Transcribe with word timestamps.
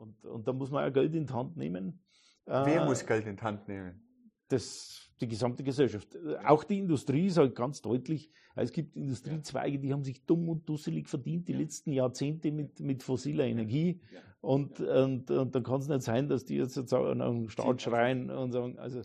Und, 0.00 0.24
und 0.24 0.48
da 0.48 0.54
muss 0.54 0.70
man 0.70 0.88
auch 0.88 0.92
Geld 0.92 1.14
in 1.14 1.26
die 1.26 1.32
Hand 1.32 1.58
nehmen. 1.58 2.00
Wer 2.46 2.82
äh, 2.82 2.84
muss 2.86 3.04
Geld 3.04 3.26
in 3.26 3.36
die 3.36 3.42
Hand 3.42 3.68
nehmen? 3.68 4.02
Das, 4.48 5.10
die 5.20 5.28
gesamte 5.28 5.62
Gesellschaft. 5.62 6.16
Auch 6.44 6.64
die 6.64 6.78
Industrie 6.78 7.28
sagt 7.28 7.54
ganz 7.54 7.82
deutlich, 7.82 8.32
es 8.56 8.72
gibt 8.72 8.96
Industriezweige, 8.96 9.78
die 9.78 9.92
haben 9.92 10.02
sich 10.02 10.24
dumm 10.24 10.48
und 10.48 10.66
dusselig 10.66 11.06
verdient 11.06 11.48
die 11.48 11.52
letzten 11.52 11.92
Jahrzehnte 11.92 12.50
mit, 12.50 12.80
mit 12.80 13.02
fossiler 13.02 13.44
Energie. 13.44 14.00
Und, 14.40 14.80
und, 14.80 15.30
und 15.30 15.54
dann 15.54 15.62
kann 15.62 15.80
es 15.80 15.88
nicht 15.88 16.02
sein, 16.02 16.28
dass 16.28 16.46
die 16.46 16.56
jetzt 16.56 16.78
an 16.92 17.20
einen 17.20 17.50
Staat 17.50 17.82
schreien 17.82 18.30
und 18.30 18.52
sagen, 18.52 18.78
also. 18.78 19.02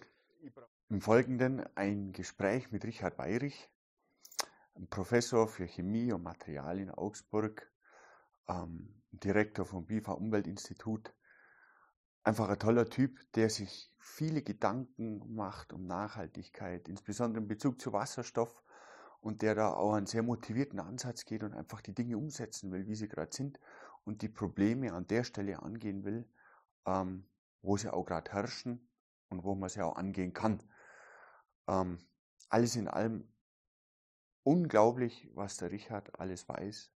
Im 0.90 1.02
Folgenden 1.02 1.64
ein 1.76 2.14
Gespräch 2.14 2.72
mit 2.72 2.86
Richard 2.86 3.18
Weyrich, 3.18 3.70
Professor 4.90 5.48
für 5.48 5.66
Chemie 5.66 6.14
und 6.14 6.24
Material 6.24 6.80
in 6.80 6.90
Augsburg, 6.90 7.70
ähm, 8.48 8.94
Direktor 9.20 9.66
vom 9.66 9.86
BIFA 9.86 10.14
Umweltinstitut. 10.14 11.14
Einfach 12.24 12.50
ein 12.50 12.60
toller 12.60 12.90
Typ, 12.90 13.20
der 13.34 13.50
sich 13.50 13.92
viele 14.00 14.42
Gedanken 14.42 15.34
macht 15.36 15.74
um 15.74 15.86
Nachhaltigkeit, 15.86 16.88
insbesondere 16.88 17.42
in 17.42 17.48
Bezug 17.48 17.80
zu 17.80 17.94
Wasserstoff 17.94 18.64
und 19.22 19.42
der 19.42 19.56
da 19.56 19.74
auch 19.74 19.94
einen 19.94 20.08
sehr 20.08 20.24
motivierten 20.24 20.80
Ansatz 20.80 21.26
geht 21.26 21.44
und 21.44 21.54
einfach 21.54 21.82
die 21.82 21.94
Dinge 21.94 22.18
umsetzen 22.18 22.72
will, 22.72 22.88
wie 22.88 22.96
sie 22.96 23.08
gerade 23.08 23.36
sind 23.36 23.60
und 24.04 24.22
die 24.22 24.30
Probleme 24.30 24.94
an 24.94 25.08
der 25.08 25.24
Stelle 25.24 25.62
angehen 25.62 26.04
will, 26.04 26.28
ähm, 26.86 27.28
wo 27.62 27.78
sie 27.78 27.92
auch 27.92 28.06
gerade 28.06 28.32
herrschen 28.32 28.88
und 29.30 29.44
wo 29.44 29.56
man 29.56 29.70
sie 29.70 29.82
auch 29.82 29.96
angehen 29.96 30.34
kann. 30.34 30.62
Ähm, 31.68 32.00
alles 32.50 32.76
in 32.76 32.88
allem 32.88 33.28
unglaublich, 34.44 35.30
was 35.34 35.58
der 35.58 35.72
Richard 35.72 36.20
alles 36.20 36.48
weiß, 36.48 36.92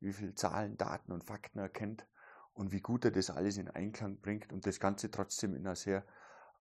wie 0.00 0.12
viele 0.12 0.34
Zahlen, 0.34 0.76
Daten 0.76 1.12
und 1.12 1.24
Fakten 1.24 1.58
er 1.58 1.68
kennt 1.68 2.06
und 2.52 2.72
wie 2.72 2.80
gut 2.80 3.04
er 3.04 3.10
das 3.10 3.30
alles 3.30 3.56
in 3.56 3.68
Einklang 3.68 4.20
bringt 4.20 4.52
und 4.52 4.66
das 4.66 4.80
Ganze 4.80 5.10
trotzdem 5.10 5.54
in 5.54 5.66
einer 5.66 5.76
sehr 5.76 6.04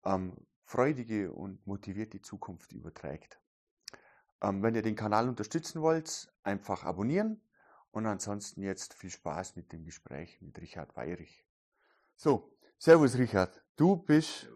ähm, 0.03 0.35
freudige 0.65 1.31
und 1.31 1.65
motivierte 1.65 2.21
Zukunft 2.21 2.73
überträgt. 2.73 3.39
Ähm, 4.41 4.61
wenn 4.61 4.75
ihr 4.75 4.81
den 4.81 4.95
Kanal 4.95 5.29
unterstützen 5.29 5.81
wollt, 5.81 6.31
einfach 6.43 6.83
abonnieren 6.83 7.41
und 7.91 8.05
ansonsten 8.05 8.61
jetzt 8.61 8.93
viel 8.93 9.09
Spaß 9.09 9.55
mit 9.55 9.71
dem 9.71 9.85
Gespräch 9.85 10.41
mit 10.41 10.59
Richard 10.59 10.95
Weyrich. 10.95 11.45
So, 12.15 12.51
Servus 12.77 13.17
Richard, 13.17 13.63
du 13.75 13.95
bist 13.95 14.47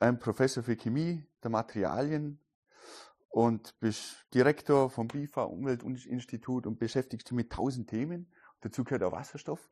ein 0.00 0.18
Professor 0.18 0.62
für 0.62 0.76
Chemie 0.76 1.24
der 1.42 1.50
Materialien 1.50 2.40
und 3.28 3.78
bist 3.80 4.26
Direktor 4.34 4.90
vom 4.90 5.08
BIFA 5.08 5.44
Umweltinstitut 5.44 6.66
und 6.66 6.78
beschäftigst 6.78 7.28
dich 7.28 7.36
mit 7.36 7.52
tausend 7.52 7.88
Themen. 7.90 8.32
Dazu 8.60 8.84
gehört 8.84 9.02
auch 9.02 9.12
Wasserstoff. 9.12 9.70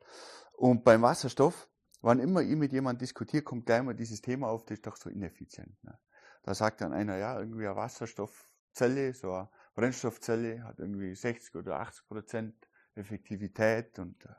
Und 0.53 0.83
beim 0.83 1.01
Wasserstoff, 1.01 1.67
wann 2.01 2.19
immer 2.19 2.41
ich 2.41 2.55
mit 2.55 2.71
jemandem 2.71 2.99
diskutiere, 2.99 3.43
kommt 3.43 3.65
gleich 3.65 3.83
mal 3.83 3.95
dieses 3.95 4.21
Thema 4.21 4.47
auf, 4.47 4.65
das 4.65 4.77
ist 4.77 4.87
doch 4.87 4.95
so 4.95 5.09
ineffizient. 5.09 5.83
Ne? 5.83 5.97
Da 6.43 6.53
sagt 6.53 6.81
dann 6.81 6.93
einer, 6.93 7.17
ja, 7.17 7.37
irgendwie 7.39 7.67
eine 7.67 7.75
Wasserstoffzelle, 7.75 9.13
so 9.13 9.33
eine 9.33 9.49
Brennstoffzelle 9.75 10.63
hat 10.63 10.79
irgendwie 10.79 11.13
60 11.13 11.55
oder 11.55 11.79
80 11.79 12.07
Prozent 12.07 12.55
Effektivität 12.95 13.99
und, 13.99 14.25
äh, 14.25 14.29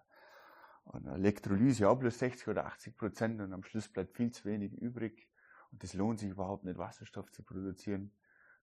und 0.84 1.06
Elektrolyse 1.06 1.88
auch 1.88 1.98
bloß 1.98 2.18
60 2.18 2.48
oder 2.48 2.66
80 2.66 2.96
Prozent 2.96 3.40
und 3.40 3.52
am 3.52 3.62
Schluss 3.62 3.88
bleibt 3.88 4.16
viel 4.16 4.30
zu 4.30 4.44
wenig 4.46 4.72
übrig 4.72 5.28
und 5.70 5.84
es 5.84 5.94
lohnt 5.94 6.18
sich 6.20 6.30
überhaupt 6.30 6.64
nicht, 6.64 6.78
Wasserstoff 6.78 7.30
zu 7.30 7.42
produzieren. 7.42 8.12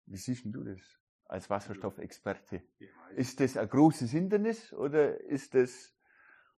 Wie 0.05 0.17
siehst 0.17 0.45
du 0.45 0.63
das 0.63 0.79
als 1.25 1.49
Wasserstoffexperte? 1.49 2.61
Ist 3.15 3.39
das 3.39 3.57
ein 3.57 3.67
großes 3.67 4.11
Hindernis 4.11 4.71
oder 4.73 5.19
ist 5.21 5.53
das 5.55 5.95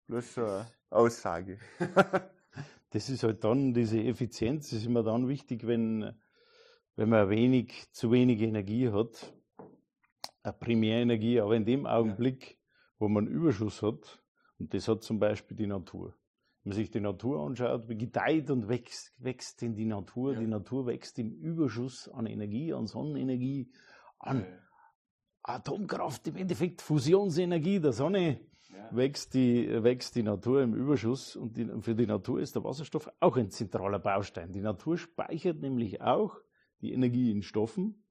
bloß 0.06 0.34
so 0.34 0.44
eine 0.44 0.66
Aussage? 0.90 1.58
das 2.90 3.08
ist 3.08 3.22
halt 3.22 3.44
dann, 3.44 3.72
diese 3.72 4.02
Effizienz 4.02 4.72
ist 4.72 4.86
immer 4.86 5.02
dann 5.02 5.28
wichtig, 5.28 5.66
wenn, 5.66 6.14
wenn 6.96 7.08
man 7.08 7.30
wenig, 7.30 7.90
zu 7.92 8.10
wenig 8.10 8.40
Energie 8.40 8.90
hat, 8.90 9.32
eine 10.42 10.52
Primärenergie, 10.52 11.40
aber 11.40 11.56
in 11.56 11.64
dem 11.64 11.86
Augenblick, 11.86 12.58
wo 12.98 13.08
man 13.08 13.26
Überschuss 13.26 13.82
hat, 13.82 14.22
und 14.58 14.74
das 14.74 14.88
hat 14.88 15.02
zum 15.02 15.20
Beispiel 15.20 15.56
die 15.56 15.66
Natur. 15.66 16.14
Wenn 16.64 16.70
man 16.70 16.76
sich 16.76 16.90
die 16.90 17.00
Natur 17.00 17.46
anschaut, 17.46 17.88
wie 17.88 17.96
gedeiht 17.96 18.50
und 18.50 18.68
wächst, 18.68 19.12
wächst 19.18 19.62
in 19.62 19.74
die 19.74 19.84
Natur. 19.84 20.34
Ja. 20.34 20.40
Die 20.40 20.46
Natur 20.46 20.86
wächst 20.86 21.18
im 21.18 21.32
Überschuss 21.32 22.08
an 22.08 22.26
Energie, 22.26 22.72
an 22.72 22.86
Sonnenenergie, 22.86 23.70
an 24.18 24.40
ja. 24.40 24.46
Atomkraft, 25.42 26.26
im 26.28 26.36
Endeffekt 26.36 26.82
Fusionsenergie 26.82 27.80
der 27.80 27.92
Sonne. 27.92 28.40
Ja. 28.70 28.96
Wächst, 28.96 29.34
die, 29.34 29.82
wächst 29.82 30.14
die 30.16 30.22
Natur 30.22 30.62
im 30.62 30.74
Überschuss 30.74 31.36
und 31.36 31.56
die, 31.56 31.66
für 31.80 31.94
die 31.94 32.06
Natur 32.06 32.40
ist 32.40 32.54
der 32.54 32.64
Wasserstoff 32.64 33.10
auch 33.20 33.36
ein 33.36 33.50
zentraler 33.50 33.98
Baustein. 33.98 34.52
Die 34.52 34.60
Natur 34.60 34.98
speichert 34.98 35.60
nämlich 35.60 36.02
auch 36.02 36.36
die 36.82 36.92
Energie 36.92 37.30
in 37.30 37.42
Stoffen 37.42 38.04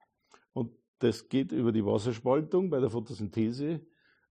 und 0.53 0.71
das 0.99 1.29
geht 1.29 1.51
über 1.51 1.71
die 1.71 1.85
Wasserspaltung 1.85 2.71
bei 2.71 2.79
der 2.79 2.89
Photosynthese 2.89 3.85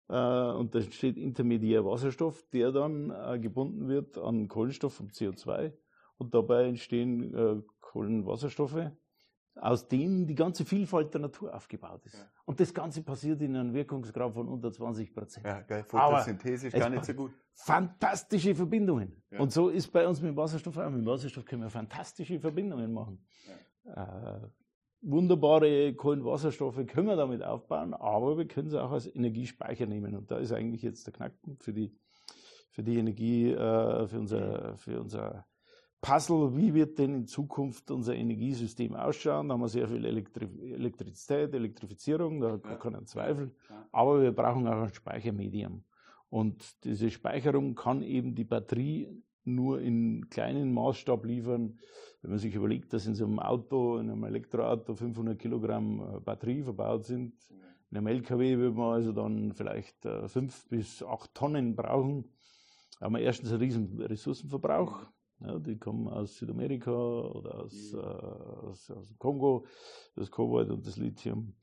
und 0.08 0.74
da 0.74 0.78
entsteht 0.78 1.16
intermediär 1.16 1.84
Wasserstoff, 1.84 2.44
der 2.52 2.70
dann 2.70 3.10
äh, 3.10 3.38
gebunden 3.38 3.88
wird 3.88 4.18
an 4.18 4.46
Kohlenstoff 4.48 5.00
und 5.00 5.12
CO2 5.12 5.72
und 6.18 6.34
dabei 6.34 6.68
entstehen 6.68 7.34
äh, 7.34 7.62
Kohlenwasserstoffe, 7.80 8.90
aus 9.56 9.88
denen 9.88 10.26
die 10.26 10.34
ganze 10.34 10.64
Vielfalt 10.64 11.12
der 11.14 11.22
Natur 11.22 11.54
aufgebaut 11.54 12.04
ist. 12.04 12.18
Ja. 12.18 12.30
Und 12.44 12.60
das 12.60 12.72
Ganze 12.72 13.02
passiert 13.02 13.40
in 13.40 13.56
einem 13.56 13.72
Wirkungsgrad 13.72 14.32
von 14.34 14.48
unter 14.48 14.70
20 14.70 15.14
Prozent. 15.14 15.46
Ja, 15.46 15.62
geil. 15.62 15.82
Photosynthese 15.82 16.68
ist 16.68 16.74
gar 16.74 16.90
nicht 16.90 17.04
so 17.04 17.14
gut. 17.14 17.32
Fantastische 17.54 18.54
Verbindungen. 18.54 19.22
Ja. 19.30 19.40
Und 19.40 19.52
so 19.52 19.70
ist 19.70 19.88
bei 19.88 20.06
uns 20.06 20.20
mit 20.20 20.36
Wasserstoff 20.36 20.76
auch. 20.76 20.90
Mit 20.90 21.06
Wasserstoff 21.06 21.44
können 21.44 21.62
wir 21.62 21.70
fantastische 21.70 22.38
Verbindungen 22.38 22.92
machen. 22.92 23.26
Ja. 23.86 24.36
Äh, 24.36 24.48
wunderbare 25.06 25.94
Kohlenwasserstoffe 25.94 26.84
können 26.86 27.06
wir 27.06 27.16
damit 27.16 27.42
aufbauen, 27.42 27.94
aber 27.94 28.36
wir 28.36 28.46
können 28.46 28.68
sie 28.68 28.82
auch 28.82 28.90
als 28.90 29.06
Energiespeicher 29.06 29.86
nehmen. 29.86 30.16
Und 30.16 30.30
da 30.30 30.38
ist 30.38 30.52
eigentlich 30.52 30.82
jetzt 30.82 31.06
der 31.06 31.14
Knackpunkt 31.14 31.62
für 31.62 31.72
die, 31.72 31.94
für 32.70 32.82
die 32.82 32.98
Energie, 32.98 33.50
äh, 33.52 34.06
für, 34.06 34.18
unser, 34.18 34.76
für 34.76 35.00
unser 35.00 35.46
Puzzle. 36.00 36.56
Wie 36.56 36.74
wird 36.74 36.98
denn 36.98 37.14
in 37.14 37.26
Zukunft 37.26 37.90
unser 37.90 38.14
Energiesystem 38.14 38.94
ausschauen? 38.94 39.48
Da 39.48 39.54
haben 39.54 39.60
wir 39.60 39.68
sehr 39.68 39.88
viel 39.88 40.04
Elektri 40.04 40.48
Elektrizität, 40.72 41.54
Elektrifizierung, 41.54 42.40
da 42.40 42.60
ja. 42.62 42.76
keinen 42.76 43.06
Zweifel. 43.06 43.54
Ja. 43.70 43.88
Aber 43.92 44.22
wir 44.22 44.32
brauchen 44.32 44.66
auch 44.66 44.82
ein 44.82 44.94
Speichermedium. 44.94 45.84
Und 46.28 46.84
diese 46.84 47.10
Speicherung 47.10 47.76
kann 47.76 48.02
eben 48.02 48.34
die 48.34 48.44
Batterie 48.44 49.22
nur 49.44 49.80
in 49.80 50.28
kleinen 50.28 50.74
Maßstab 50.74 51.24
liefern. 51.24 51.78
Wenn 52.26 52.32
man 52.32 52.38
sich 52.40 52.56
überlegt, 52.56 52.92
dass 52.92 53.06
in 53.06 53.14
so 53.14 53.24
einem 53.24 53.38
Auto, 53.38 53.98
in 53.98 54.10
einem 54.10 54.24
Elektroauto 54.24 54.96
500 54.96 55.38
Kilogramm 55.38 56.00
äh, 56.00 56.18
Batterie 56.18 56.64
verbaut 56.64 57.04
sind, 57.04 57.34
in 57.92 57.96
einem 57.96 58.08
LKW 58.08 58.56
würde 58.56 58.76
man 58.76 58.94
also 58.94 59.12
dann 59.12 59.52
vielleicht 59.52 60.04
äh, 60.04 60.26
fünf 60.26 60.66
bis 60.66 61.04
acht 61.04 61.32
Tonnen 61.36 61.76
brauchen. 61.76 62.24
Haben 63.00 63.14
wir 63.14 63.20
erstens 63.20 63.50
einen 63.50 63.60
riesen 63.60 64.02
Ressourcenverbrauch. 64.02 65.06
Ja, 65.38 65.56
die 65.60 65.78
kommen 65.78 66.08
aus 66.08 66.36
Südamerika 66.36 66.90
oder 66.90 67.60
aus, 67.60 67.94
äh, 67.94 67.96
aus, 67.96 68.90
aus 68.90 69.14
Kongo, 69.18 69.64
das 70.16 70.28
Kobalt 70.28 70.70
und 70.70 70.84
das 70.84 70.96
Lithium. 70.96 71.54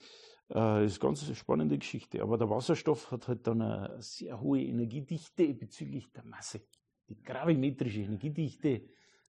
Äh, 0.49 0.85
ist 0.85 1.03
eine 1.03 1.09
ganz 1.09 1.37
spannende 1.37 1.77
Geschichte. 1.77 2.21
Aber 2.21 2.37
der 2.37 2.49
Wasserstoff 2.49 3.11
hat 3.11 3.27
halt 3.27 3.45
dann 3.47 3.61
eine 3.61 4.01
sehr 4.01 4.39
hohe 4.39 4.61
Energiedichte 4.63 5.53
bezüglich 5.55 6.09
der 6.13 6.23
Masse 6.23 6.61
die 7.09 7.21
gravimetrische 7.21 8.01
Energiedichte, 8.01 8.81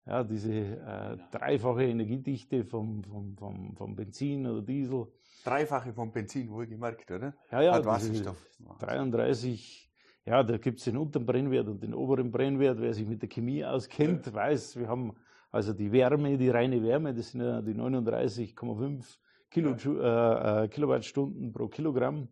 ja, 0.06 0.24
diese 0.24 0.52
äh, 0.52 1.16
dreifache 1.30 1.84
Energiedichte 1.84 2.64
vom, 2.64 3.02
vom, 3.04 3.36
vom, 3.36 3.76
vom 3.76 3.96
Benzin 3.96 4.46
oder 4.46 4.62
Diesel. 4.62 5.06
Dreifache 5.44 5.92
vom 5.92 6.12
Benzin, 6.12 6.50
wohlgemerkt, 6.50 7.10
oder? 7.10 7.34
Ja, 7.50 7.62
ja, 7.62 7.74
Hat 7.74 7.84
Wasserstoff. 7.84 8.46
33, 8.80 9.90
ja, 10.26 10.42
da 10.42 10.56
gibt 10.56 10.78
es 10.78 10.84
den 10.84 10.96
unteren 10.96 11.26
Brennwert 11.26 11.68
und 11.68 11.82
den 11.82 11.94
oberen 11.94 12.30
Brennwert. 12.30 12.80
Wer 12.80 12.94
sich 12.94 13.06
mit 13.06 13.22
der 13.22 13.28
Chemie 13.28 13.64
auskennt, 13.64 14.26
ja. 14.26 14.34
weiß, 14.34 14.78
wir 14.78 14.88
haben 14.88 15.12
also 15.50 15.72
die 15.72 15.92
Wärme, 15.92 16.36
die 16.38 16.48
reine 16.48 16.82
Wärme, 16.82 17.14
das 17.14 17.30
sind 17.30 17.42
ja 17.42 17.60
die 17.60 17.74
39,5 17.74 19.18
Kilo, 19.50 19.74
ja. 19.76 20.62
äh, 20.62 20.64
äh, 20.64 20.68
Kilowattstunden 20.68 21.52
pro 21.52 21.68
Kilogramm. 21.68 22.28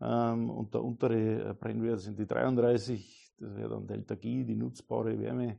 Ähm, 0.00 0.50
und 0.50 0.72
der 0.72 0.82
untere 0.82 1.54
Brennwert 1.54 2.00
sind 2.00 2.18
die 2.18 2.26
33 2.26 3.20
das 3.40 3.56
wäre 3.56 3.70
dann 3.70 3.86
Delta 3.86 4.14
G, 4.14 4.44
die 4.44 4.54
nutzbare 4.54 5.18
Wärme. 5.18 5.58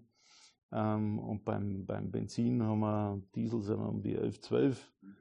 Ähm, 0.71 1.19
und 1.19 1.43
beim, 1.43 1.85
beim 1.85 2.11
Benzin 2.11 2.63
haben 2.63 2.79
wir 2.79 3.21
Diesel 3.35 3.61
sind 3.61 3.79
wir 3.79 3.89
um 3.89 4.01
die 4.01 4.15
11, 4.15 4.39
12. 4.41 4.93
Mhm. 5.01 5.15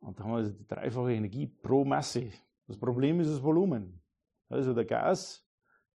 Und 0.00 0.18
da 0.18 0.24
haben 0.24 0.30
wir 0.30 0.36
also 0.36 0.52
die 0.52 0.66
dreifache 0.66 1.12
Energie 1.12 1.46
pro 1.46 1.84
Masse. 1.84 2.30
Das 2.66 2.76
Problem 2.76 3.20
ist 3.20 3.30
das 3.30 3.42
Volumen. 3.42 4.00
Also 4.48 4.74
der 4.74 4.84
Gas, 4.84 5.46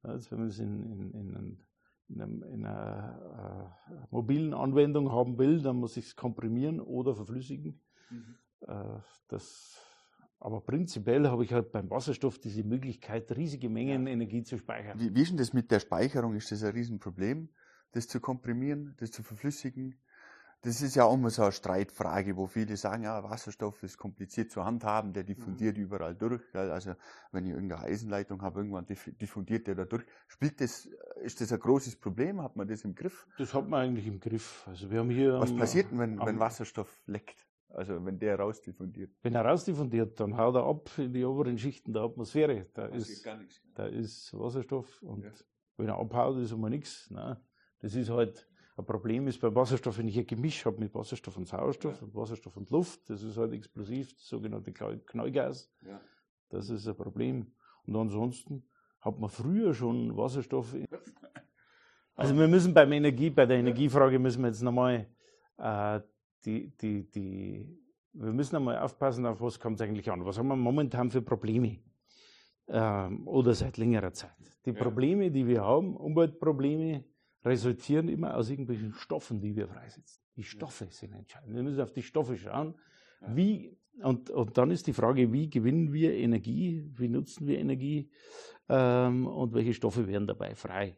also 0.02 0.32
wenn 0.32 0.40
man 0.40 0.48
es 0.48 0.60
in, 0.60 0.84
in, 0.84 1.12
in, 1.12 1.66
in, 2.10 2.22
einem, 2.22 2.44
in 2.44 2.66
einer 2.66 3.76
äh, 3.90 4.06
mobilen 4.12 4.54
Anwendung 4.54 5.12
haben 5.12 5.38
will, 5.38 5.62
dann 5.62 5.78
muss 5.78 5.98
ich 5.98 6.06
es 6.06 6.16
komprimieren 6.16 6.80
oder 6.80 7.16
verflüssigen. 7.16 7.82
Mhm. 8.10 8.36
Äh, 8.68 9.00
das 9.28 9.80
aber 10.40 10.60
prinzipiell 10.60 11.26
habe 11.30 11.46
ich 11.46 11.54
halt 11.54 11.72
beim 11.72 11.90
Wasserstoff 11.90 12.38
diese 12.38 12.66
Möglichkeit, 12.66 13.32
riesige 13.32 13.70
Mengen 13.70 14.08
ja. 14.08 14.12
Energie 14.12 14.44
zu 14.44 14.58
speichern. 14.58 15.00
Wie, 15.00 15.16
wie 15.16 15.22
ist 15.22 15.30
denn 15.30 15.38
das 15.38 15.54
mit 15.54 15.72
der 15.72 15.80
Speicherung? 15.80 16.36
Ist 16.36 16.52
das 16.52 16.64
ein 16.64 16.74
Riesenproblem? 16.74 17.48
Das 17.94 18.08
zu 18.08 18.20
komprimieren, 18.20 18.96
das 18.98 19.12
zu 19.12 19.24
verflüssigen. 19.24 19.96
Das 20.62 20.82
ist 20.82 20.96
ja 20.96 21.04
auch 21.04 21.14
immer 21.14 21.30
so 21.30 21.42
eine 21.42 21.52
Streitfrage, 21.52 22.38
wo 22.38 22.48
viele 22.48 22.78
sagen, 22.78 23.04
ja, 23.04 23.22
Wasserstoff 23.22 23.84
ist 23.84 23.98
kompliziert 23.98 24.50
zu 24.50 24.64
handhaben, 24.64 25.12
der 25.12 25.24
diffundiert 25.24 25.76
mhm. 25.76 25.84
überall 25.84 26.16
durch. 26.16 26.42
Also 26.54 26.96
wenn 27.34 27.46
ich 27.46 27.52
irgendeine 27.52 27.82
Eisenleitung 27.82 28.42
habe, 28.42 28.62
irgendwann 28.62 28.86
diffundiert 28.88 29.68
der 29.68 29.76
da 29.76 29.84
durch. 29.84 30.06
Spielt 30.28 30.62
das, 30.62 30.88
ist 31.22 31.42
das 31.42 31.52
ein 31.52 31.60
großes 31.60 31.98
Problem? 31.98 32.42
Hat 32.42 32.56
man 32.56 32.66
das 32.66 32.86
im 32.86 32.96
Griff? 32.96 33.28
Das 33.38 33.54
hat 33.54 33.68
man 33.68 33.82
eigentlich 33.82 34.08
im 34.08 34.22
Griff. 34.22 34.64
Also 34.66 34.90
wir 34.90 35.00
haben 35.00 35.10
hier. 35.10 35.38
Was 35.38 35.54
passiert 35.54 35.92
denn, 35.92 36.00
wenn, 36.00 36.20
wenn 36.20 36.40
Wasserstoff 36.40 37.04
leckt? 37.08 37.46
Also 37.68 38.06
wenn 38.06 38.18
der 38.18 38.40
rausdiffundiert. 38.40 39.12
Wenn 39.22 39.36
er 39.36 39.44
rausdiffundiert, 39.44 40.18
dann 40.18 40.38
haut 40.38 40.56
er 40.56 40.64
ab 40.64 40.90
in 40.98 41.12
die 41.12 41.26
oberen 41.26 41.58
Schichten 41.58 41.92
der 41.92 42.04
Atmosphäre. 42.04 42.68
Da, 42.74 42.86
ist, 42.86 43.28
da 43.74 43.88
ist 43.88 44.34
Wasserstoff 44.34 45.02
und 45.02 45.26
ja. 45.26 45.32
wenn 45.76 45.90
er 45.90 45.98
abhaut, 45.98 46.38
ist 46.38 46.54
einmal 46.54 46.70
nichts. 46.70 47.10
Nein. 47.10 47.36
Das 47.84 47.96
ist 47.96 48.10
halt, 48.10 48.48
ein 48.78 48.86
Problem 48.86 49.28
ist 49.28 49.42
beim 49.42 49.54
Wasserstoff, 49.54 49.98
wenn 49.98 50.08
ich 50.08 50.18
ein 50.18 50.26
Gemisch 50.26 50.66
habe 50.66 50.80
mit 50.80 50.96
Wasserstoff 50.96 51.36
und 51.36 51.50
Sauerstoff 51.50 52.00
ja. 52.00 52.08
und 52.08 52.16
Wasserstoff 52.16 52.56
und 52.56 52.70
Luft, 52.70 53.10
das 53.10 53.22
ist 53.22 53.36
halt 53.36 53.52
explosiv, 53.52 54.14
das 54.16 54.26
sogenannte 54.26 54.72
Knallgas. 54.72 55.70
Ja. 55.86 56.00
Das 56.48 56.70
ist 56.70 56.88
ein 56.88 56.96
Problem. 56.96 57.52
Und 57.86 57.96
ansonsten 57.98 58.64
hat 59.02 59.20
man 59.20 59.30
früher 59.30 59.74
schon 59.74 60.16
Wasserstoff. 60.18 60.74
Also 62.16 62.38
wir 62.38 62.48
müssen 62.48 62.76
beim 62.76 62.92
Energie, 62.92 63.32
bei 63.32 63.48
der 63.48 63.58
Energiefrage 63.58 64.20
müssen 64.20 64.44
wir 64.44 64.50
jetzt 64.50 64.62
nochmal 64.62 65.08
äh, 65.58 66.00
die, 66.46 66.70
die, 66.78 67.10
die, 67.10 67.68
wir 68.14 68.32
müssen 68.32 68.56
einmal 68.56 68.78
aufpassen, 68.78 69.26
auf 69.26 69.42
was 69.42 69.60
kommt 69.60 69.82
es 69.82 69.88
eigentlich 69.88 70.12
an. 70.12 70.24
Was 70.24 70.38
haben 70.38 70.48
wir 70.48 70.56
momentan 70.56 71.10
für 71.10 71.24
Probleme? 71.24 71.80
Ähm, 72.68 73.28
oder 73.28 73.56
seit 73.56 73.78
längerer 73.78 74.14
Zeit. 74.14 74.30
Die. 74.64 74.74
Probleme, 74.74 75.32
die 75.32 75.48
wir 75.48 75.64
haben, 75.64 75.98
Umweltprobleme, 75.98 77.04
resultieren 77.46 78.08
immer 78.08 78.36
aus 78.36 78.50
irgendwelchen 78.50 78.94
Stoffen, 78.94 79.42
die 79.42 79.56
wir 79.56 79.68
freisetzen. 79.68 80.22
Die 80.36 80.44
Stoffe 80.44 80.88
sind 80.90 81.14
entscheidend. 81.14 81.56
Wir 81.56 81.64
müssen 81.64 81.82
auf 81.82 81.92
die 81.92 82.02
Stoffe 82.02 82.38
schauen. 82.38 82.76
Wie, 83.28 83.78
und, 84.02 84.30
und 84.30 84.58
dann 84.58 84.72
ist 84.72 84.88
die 84.88 84.94
Frage, 84.94 85.32
wie 85.32 85.50
gewinnen 85.50 85.94
wir 85.94 86.14
Energie, 86.14 86.90
wie 86.96 87.08
nutzen 87.08 87.48
wir 87.48 87.60
Energie 87.60 88.10
ähm, 88.70 89.28
und 89.28 89.54
welche 89.54 89.74
Stoffe 89.74 90.08
werden 90.08 90.28
dabei 90.28 90.56
frei. 90.56 90.98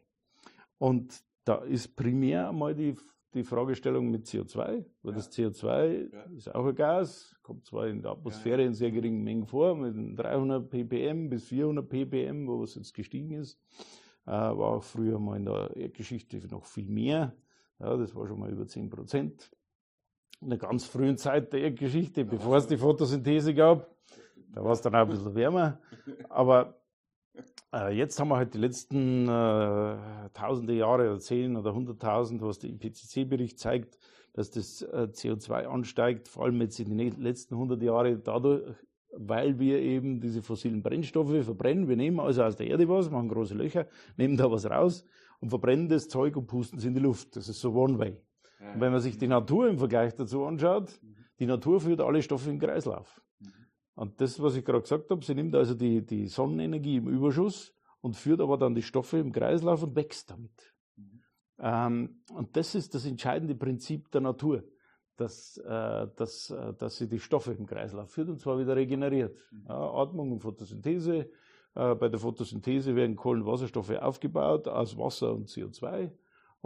Und 0.78 1.22
da 1.44 1.56
ist 1.56 1.94
primär 1.94 2.48
einmal 2.48 2.74
die, 2.74 2.96
die 3.34 3.44
Fragestellung 3.44 4.10
mit 4.10 4.26
CO2, 4.26 4.56
weil 4.56 4.84
ja. 5.02 5.12
das 5.12 5.30
CO2 5.30 6.12
ja. 6.12 6.22
ist 6.36 6.54
auch 6.54 6.66
ein 6.66 6.74
Gas, 6.74 7.36
kommt 7.42 7.64
zwar 7.64 7.86
in 7.86 8.02
der 8.02 8.12
Atmosphäre 8.12 8.62
ja. 8.62 8.68
in 8.68 8.74
sehr 8.74 8.90
geringen 8.90 9.22
Mengen 9.22 9.46
vor, 9.46 9.76
mit 9.76 10.18
300 10.18 10.68
ppm 10.68 11.28
bis 11.28 11.44
400 11.44 11.88
ppm, 11.88 12.46
wo 12.46 12.62
es 12.64 12.74
jetzt 12.74 12.94
gestiegen 12.94 13.32
ist. 13.32 13.60
Äh, 14.26 14.30
war 14.30 14.76
auch 14.76 14.82
früher 14.82 15.18
mal 15.18 15.36
in 15.36 15.44
der 15.44 15.70
Erdgeschichte 15.76 16.38
noch 16.48 16.64
viel 16.64 16.88
mehr. 16.88 17.32
Ja, 17.78 17.96
das 17.96 18.14
war 18.14 18.26
schon 18.26 18.40
mal 18.40 18.50
über 18.50 18.66
10 18.66 18.90
Prozent. 18.90 19.50
In 20.40 20.50
der 20.50 20.58
ganz 20.58 20.84
frühen 20.84 21.16
Zeit 21.16 21.52
der 21.52 21.60
Erdgeschichte, 21.60 22.24
bevor 22.24 22.56
es 22.56 22.66
die 22.66 22.76
Photosynthese 22.76 23.54
gab, 23.54 23.88
da 24.52 24.64
war 24.64 24.72
es 24.72 24.80
dann 24.80 24.94
auch 24.94 25.00
ein 25.00 25.08
bisschen 25.08 25.34
wärmer. 25.34 25.78
Aber 26.28 26.80
äh, 27.72 27.96
jetzt 27.96 28.18
haben 28.18 28.28
wir 28.28 28.36
halt 28.36 28.54
die 28.54 28.58
letzten 28.58 29.28
äh, 29.28 30.30
tausende 30.32 30.74
Jahre 30.74 31.10
oder 31.10 31.20
zehn 31.20 31.56
oder 31.56 31.74
hunderttausend, 31.74 32.42
was 32.42 32.58
der 32.58 32.70
IPCC-Bericht 32.70 33.58
zeigt, 33.58 33.98
dass 34.32 34.50
das 34.50 34.82
äh, 34.82 35.08
CO2 35.10 35.66
ansteigt, 35.66 36.28
vor 36.28 36.44
allem 36.44 36.60
jetzt 36.60 36.80
in 36.80 36.96
den 36.96 37.20
letzten 37.20 37.54
100 37.54 37.80
Jahren 37.82 38.22
dadurch, 38.24 38.74
weil 39.12 39.58
wir 39.58 39.80
eben 39.80 40.20
diese 40.20 40.42
fossilen 40.42 40.82
Brennstoffe 40.82 41.44
verbrennen. 41.44 41.88
Wir 41.88 41.96
nehmen 41.96 42.20
also 42.20 42.42
aus 42.42 42.56
der 42.56 42.66
Erde 42.66 42.88
was, 42.88 43.10
machen 43.10 43.28
große 43.28 43.54
Löcher, 43.54 43.86
nehmen 44.16 44.36
da 44.36 44.50
was 44.50 44.68
raus 44.68 45.04
und 45.40 45.50
verbrennen 45.50 45.88
das 45.88 46.08
Zeug 46.08 46.36
und 46.36 46.46
pusten 46.46 46.78
es 46.78 46.84
in 46.84 46.94
die 46.94 47.00
Luft. 47.00 47.36
Das 47.36 47.48
ist 47.48 47.60
so 47.60 47.72
One-Way. 47.72 48.16
Und 48.74 48.80
wenn 48.80 48.92
man 48.92 49.00
sich 49.00 49.18
die 49.18 49.28
Natur 49.28 49.68
im 49.68 49.78
Vergleich 49.78 50.14
dazu 50.14 50.44
anschaut, 50.44 51.00
die 51.38 51.46
Natur 51.46 51.80
führt 51.80 52.00
alle 52.00 52.22
Stoffe 52.22 52.50
im 52.50 52.58
Kreislauf. 52.58 53.22
Mhm. 53.38 53.52
Und 53.94 54.20
das, 54.20 54.40
was 54.40 54.56
ich 54.56 54.64
gerade 54.64 54.82
gesagt 54.82 55.10
habe, 55.10 55.24
sie 55.24 55.34
nimmt 55.34 55.54
also 55.54 55.74
die, 55.74 56.04
die 56.04 56.26
Sonnenenergie 56.26 56.96
im 56.96 57.08
Überschuss 57.08 57.74
und 58.00 58.16
führt 58.16 58.40
aber 58.40 58.56
dann 58.56 58.74
die 58.74 58.82
Stoffe 58.82 59.18
im 59.18 59.32
Kreislauf 59.32 59.82
und 59.82 59.94
wächst 59.94 60.30
damit. 60.30 60.74
Mhm. 60.96 61.22
Ähm, 61.58 62.22
und 62.32 62.56
das 62.56 62.74
ist 62.74 62.94
das 62.94 63.04
entscheidende 63.04 63.54
Prinzip 63.54 64.10
der 64.10 64.22
Natur 64.22 64.64
dass, 65.16 65.58
äh, 65.58 66.06
dass, 66.16 66.50
äh, 66.50 66.74
dass 66.74 66.98
sie 66.98 67.08
die 67.08 67.20
Stoffe 67.20 67.52
im 67.52 67.66
Kreislauf 67.66 68.10
führt 68.10 68.28
und 68.28 68.40
zwar 68.40 68.58
wieder 68.58 68.76
regeneriert. 68.76 69.36
Mhm. 69.50 69.64
Ja, 69.68 69.92
Atmung 69.94 70.32
und 70.32 70.40
Photosynthese. 70.40 71.30
Äh, 71.74 71.94
bei 71.94 72.08
der 72.08 72.18
Photosynthese 72.18 72.94
werden 72.94 73.16
Kohlenwasserstoffe 73.16 73.90
aufgebaut 73.90 74.68
aus 74.68 74.96
Wasser 74.96 75.32
und 75.32 75.48
CO2 75.48 76.10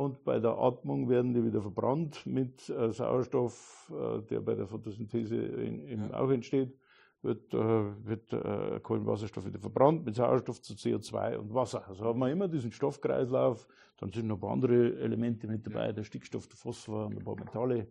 und 0.01 0.25
bei 0.25 0.39
der 0.39 0.57
Atmung 0.57 1.09
werden 1.09 1.35
die 1.35 1.45
wieder 1.45 1.61
verbrannt 1.61 2.25
mit 2.25 2.71
äh, 2.71 2.91
Sauerstoff, 2.91 3.93
äh, 3.95 4.23
der 4.23 4.41
bei 4.41 4.55
der 4.55 4.67
Photosynthese 4.67 5.37
in, 5.37 5.85
in 5.87 6.09
ja. 6.09 6.15
auch 6.15 6.31
entsteht. 6.31 6.75
Wird, 7.23 7.53
äh, 7.53 7.59
wird 7.59 8.83
Kohlenwasserstoff 8.83 9.45
wieder 9.45 9.59
verbrannt 9.59 10.07
mit 10.07 10.15
Sauerstoff 10.15 10.63
zu 10.63 10.73
CO2 10.73 11.37
und 11.37 11.53
Wasser. 11.53 11.87
Also 11.87 12.07
haben 12.07 12.19
wir 12.19 12.31
immer 12.31 12.49
diesen 12.49 12.73
Stoffkreislauf. 12.73 13.69
Dann 13.99 14.11
sind 14.11 14.27
noch 14.27 14.37
ein 14.37 14.41
paar 14.41 14.53
andere 14.53 14.99
Elemente 15.01 15.47
mit 15.47 15.67
dabei, 15.67 15.93
der 15.93 16.05
Stickstoff, 16.05 16.49
der 16.49 16.57
Phosphor 16.57 17.05
und 17.05 17.19
ein 17.19 17.25
paar 17.25 17.37
Metalle. 17.37 17.87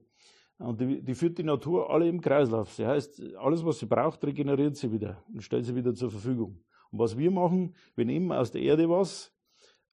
Und 0.60 0.82
die, 0.82 1.02
die, 1.02 1.16
führt 1.16 1.38
die 1.38 1.44
Natur 1.44 1.90
alle 1.90 2.08
im 2.08 2.20
Kreislauf. 2.20 2.76
Das 2.76 2.86
heißt, 2.86 3.36
alles, 3.38 3.66
was 3.66 3.80
sie 3.80 3.86
braucht, 3.86 4.24
regeneriert 4.26 4.76
sie 4.76 4.92
wieder 4.92 5.24
und 5.34 5.42
stellt 5.42 5.66
sie 5.66 5.74
wieder 5.74 5.94
zur 5.96 6.12
Verfügung. 6.12 6.62
Und 6.92 7.00
was 7.00 7.18
wir 7.18 7.32
machen, 7.32 7.76
wir 7.96 8.06
nehmen 8.06 8.32
aus 8.34 8.52
der 8.52 8.62
Erde 8.62 8.90
was, 8.90 9.34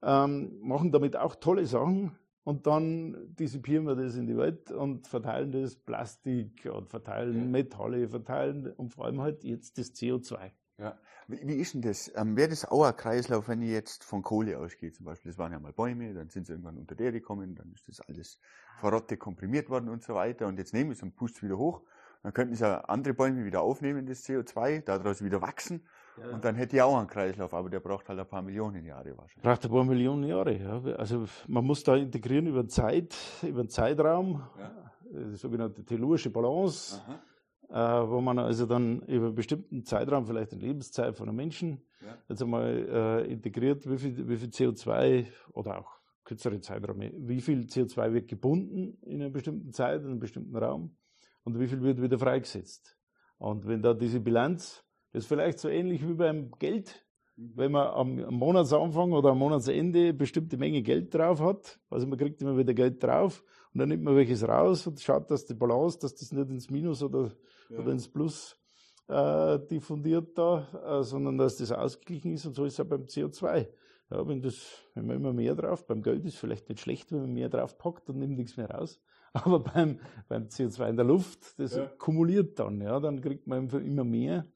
ähm, 0.02 0.58
machen 0.60 0.90
damit 0.90 1.16
auch 1.16 1.36
tolle 1.36 1.66
Sachen 1.66 2.18
und 2.42 2.66
dann 2.66 3.34
dissipieren 3.36 3.86
wir 3.86 3.94
das 3.94 4.16
in 4.16 4.26
die 4.26 4.36
Welt 4.36 4.72
und 4.72 5.06
verteilen 5.06 5.52
das 5.52 5.76
Plastik 5.76 6.68
und 6.72 6.88
verteilen 6.88 7.36
ja. 7.36 7.44
Metalle, 7.44 8.08
verteilen 8.08 8.72
und 8.72 8.92
vor 8.92 9.04
allem 9.04 9.20
halt 9.20 9.44
jetzt 9.44 9.78
das 9.78 9.94
CO2. 9.94 10.50
Ja. 10.78 10.98
Wie, 11.28 11.40
wie 11.46 11.54
ist 11.54 11.74
denn 11.74 11.82
das? 11.82 12.12
Ähm, 12.14 12.36
Wäre 12.36 12.50
das 12.50 12.64
auch 12.64 12.84
ein 12.84 12.96
Kreislauf, 12.96 13.48
wenn 13.48 13.62
ich 13.62 13.70
jetzt 13.70 14.04
von 14.04 14.22
Kohle 14.22 14.58
ausgehe 14.58 14.92
zum 14.92 15.06
Beispiel? 15.06 15.30
Das 15.30 15.38
waren 15.38 15.52
ja 15.52 15.58
mal 15.58 15.72
Bäume, 15.72 16.12
dann 16.12 16.28
sind 16.28 16.46
sie 16.46 16.52
irgendwann 16.52 16.76
unter 16.76 16.94
der 16.94 17.12
gekommen, 17.12 17.54
dann 17.54 17.72
ist 17.72 17.88
das 17.88 18.00
alles 18.00 18.38
verrotte 18.81 19.17
komprimiert 19.17 19.70
worden 19.70 19.88
und 19.88 20.02
so 20.02 20.14
weiter. 20.14 20.46
Und 20.46 20.58
jetzt 20.58 20.73
nehmen 20.73 20.90
wir 20.90 20.94
es 20.94 21.02
und 21.02 21.17
pusten 21.17 21.38
es 21.38 21.43
wieder 21.43 21.58
hoch. 21.58 21.82
Dann 22.23 22.32
könnten 22.32 22.55
es 22.55 22.61
ja 22.61 22.81
andere 22.81 23.14
Bäume 23.14 23.44
wieder 23.44 23.62
aufnehmen, 23.62 24.06
das 24.06 24.25
CO2, 24.25 24.82
daraus 24.82 25.23
wieder 25.23 25.40
wachsen. 25.43 25.87
Ja. 26.19 26.31
Und 26.31 26.44
dann 26.44 26.56
hätte 26.56 26.76
ich 26.76 26.82
auch 26.82 26.96
einen 26.96 27.06
Kreislauf, 27.06 27.52
aber 27.55 27.69
der 27.69 27.81
braucht 27.81 28.08
halt 28.08 28.19
ein 28.19 28.26
paar 28.26 28.43
Millionen 28.43 28.84
Jahre 28.84 29.17
wahrscheinlich. 29.17 29.43
Braucht 29.43 29.64
ein 29.64 29.70
paar 29.70 29.84
Millionen 29.84 30.25
Jahre, 30.25 30.56
ja. 30.56 30.82
Also 30.96 31.26
man 31.46 31.64
muss 31.64 31.84
da 31.84 31.94
integrieren 31.94 32.46
über 32.46 32.67
Zeit, 32.67 33.14
über 33.43 33.61
einen 33.61 33.69
Zeitraum, 33.69 34.43
ja. 34.58 34.73
die 35.11 35.37
sogenannte 35.37 35.85
tellurische 35.85 36.30
Balance. 36.30 37.00
Aha 37.06 37.21
äh, 37.68 37.75
wo 37.75 38.21
man 38.21 38.38
also 38.38 38.66
dann 38.66 39.00
über 39.02 39.26
einen 39.26 39.35
bestimmten 39.35 39.85
Zeitraum, 39.85 40.26
vielleicht 40.26 40.52
eine 40.52 40.61
Lebenszeit 40.61 41.16
von 41.16 41.28
einem 41.28 41.37
Menschen, 41.37 41.83
ja. 42.00 42.16
jetzt 42.28 42.42
einmal 42.42 42.88
äh, 42.88 43.33
integriert, 43.33 43.88
wie 43.90 43.99
viel, 43.99 44.28
wie 44.28 44.37
viel 44.37 44.49
CO2 44.49 45.26
oder 45.52 45.78
auch 45.78 45.96
kürzere 46.26 46.61
Zeiträume, 46.61 47.12
wie 47.16 47.40
viel 47.40 47.61
CO2 47.61 48.12
wird 48.12 48.28
gebunden 48.28 48.99
in 49.02 49.23
einer 49.23 49.30
bestimmten 49.30 49.73
Zeit, 49.73 50.02
in 50.02 50.09
einem 50.09 50.18
bestimmten 50.18 50.54
Raum 50.56 50.97
und 51.45 51.59
wie 51.59 51.68
viel 51.68 51.80
wird 51.80 52.02
wieder 52.02 52.18
freigesetzt. 52.18 52.99
Und 53.38 53.66
wenn 53.66 53.80
da 53.80 53.95
diese 53.95 54.21
Bilanz, 54.21 54.85
das 55.12 55.23
ist 55.23 55.28
vielleicht 55.28 55.59
so 55.61 55.68
ähnlich 55.68 56.06
wie 56.06 56.14
beim 56.14 56.50
Geld, 56.59 57.06
wenn 57.37 57.73
man 57.73 57.87
am, 57.88 58.35
Monatsanfang 58.35 59.12
oder 59.12 59.30
am 59.30 59.38
Monatsende 59.38 60.12
bestimmte 60.12 60.56
Menge 60.56 60.83
Geld 60.83 61.14
drauf 61.14 61.40
hat, 61.40 61.78
also 61.90 62.06
man 62.06 62.18
kriegt 62.18 62.42
immer 62.42 62.56
wieder 62.59 62.75
Geld 62.75 63.02
drauf 63.02 63.45
und 63.73 63.80
dann 63.80 63.90
nimmt 63.90 64.02
man 64.02 64.16
welches 64.16 64.47
raus 64.47 64.87
und 64.87 65.00
schaut, 65.00 65.30
dass 65.30 65.47
die 65.47 65.54
Balance, 65.54 65.99
dass 66.00 66.14
das 66.14 66.33
nicht 66.33 66.50
ins 66.50 66.71
Minus 66.71 67.02
oder, 67.02 67.33
ja. 67.71 67.78
oder 67.78 67.92
ins 67.92 68.09
Plus 68.09 68.59
äh, 69.06 69.59
diffundiert 69.71 70.37
da, 70.37 70.99
äh, 71.00 71.02
sondern 71.04 71.38
dass 71.38 71.59
das 71.59 71.71
ausgeglichen 71.71 72.33
ist 72.33 72.47
und 72.47 72.54
so 72.54 72.64
ist 72.64 72.73
es 72.73 72.80
auch 72.80 72.88
beim 72.88 73.02
CO2. 73.02 73.68
Ja, 74.10 74.26
wenn 74.28 74.40
das, 74.40 74.84
wenn 74.94 75.06
man 75.06 75.16
immer 75.16 75.32
mehr 75.32 75.54
drauf, 75.54 75.86
beim 75.86 76.02
Geld 76.02 76.25
ist 76.25 76.36
vielleicht 76.36 76.68
nicht 76.68 76.80
schlecht, 76.80 77.10
wenn 77.10 77.22
man 77.22 77.32
mehr 77.32 77.48
drauf 77.48 77.76
packt 77.76 78.08
und 78.08 78.18
nimmt 78.18 78.36
nichts 78.36 78.56
mehr 78.56 78.70
raus. 78.70 79.00
Aber 79.32 79.60
beim, 79.60 79.98
beim 80.28 80.44
CO2 80.44 80.90
in 80.90 80.96
der 80.96 81.04
Luft, 81.04 81.58
das 81.58 81.76
ja. 81.76 81.86
kumuliert 81.98 82.58
dann, 82.58 82.80
ja, 82.80 83.00
dann 83.00 83.20
kriegt 83.20 83.46
man 83.46 83.68
immer 83.68 84.04
mehr. 84.04 84.46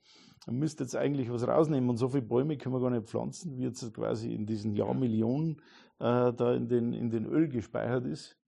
Man 0.46 0.58
müsste 0.58 0.84
jetzt 0.84 0.96
eigentlich 0.96 1.30
was 1.30 1.46
rausnehmen 1.46 1.90
und 1.90 1.96
so 1.96 2.08
viele 2.08 2.22
Bäume 2.22 2.56
können 2.56 2.74
wir 2.74 2.80
gar 2.80 2.90
nicht 2.90 3.08
pflanzen, 3.08 3.58
wie 3.58 3.64
jetzt 3.64 3.92
quasi 3.92 4.32
in 4.32 4.46
diesen 4.46 4.74
Jahrmillionen 4.74 5.60
äh, 5.98 6.32
da 6.32 6.54
in 6.54 6.68
den, 6.68 6.92
in 6.92 7.10
den 7.10 7.26
Öl 7.26 7.48
gespeichert 7.48 8.06
ist. 8.06 8.38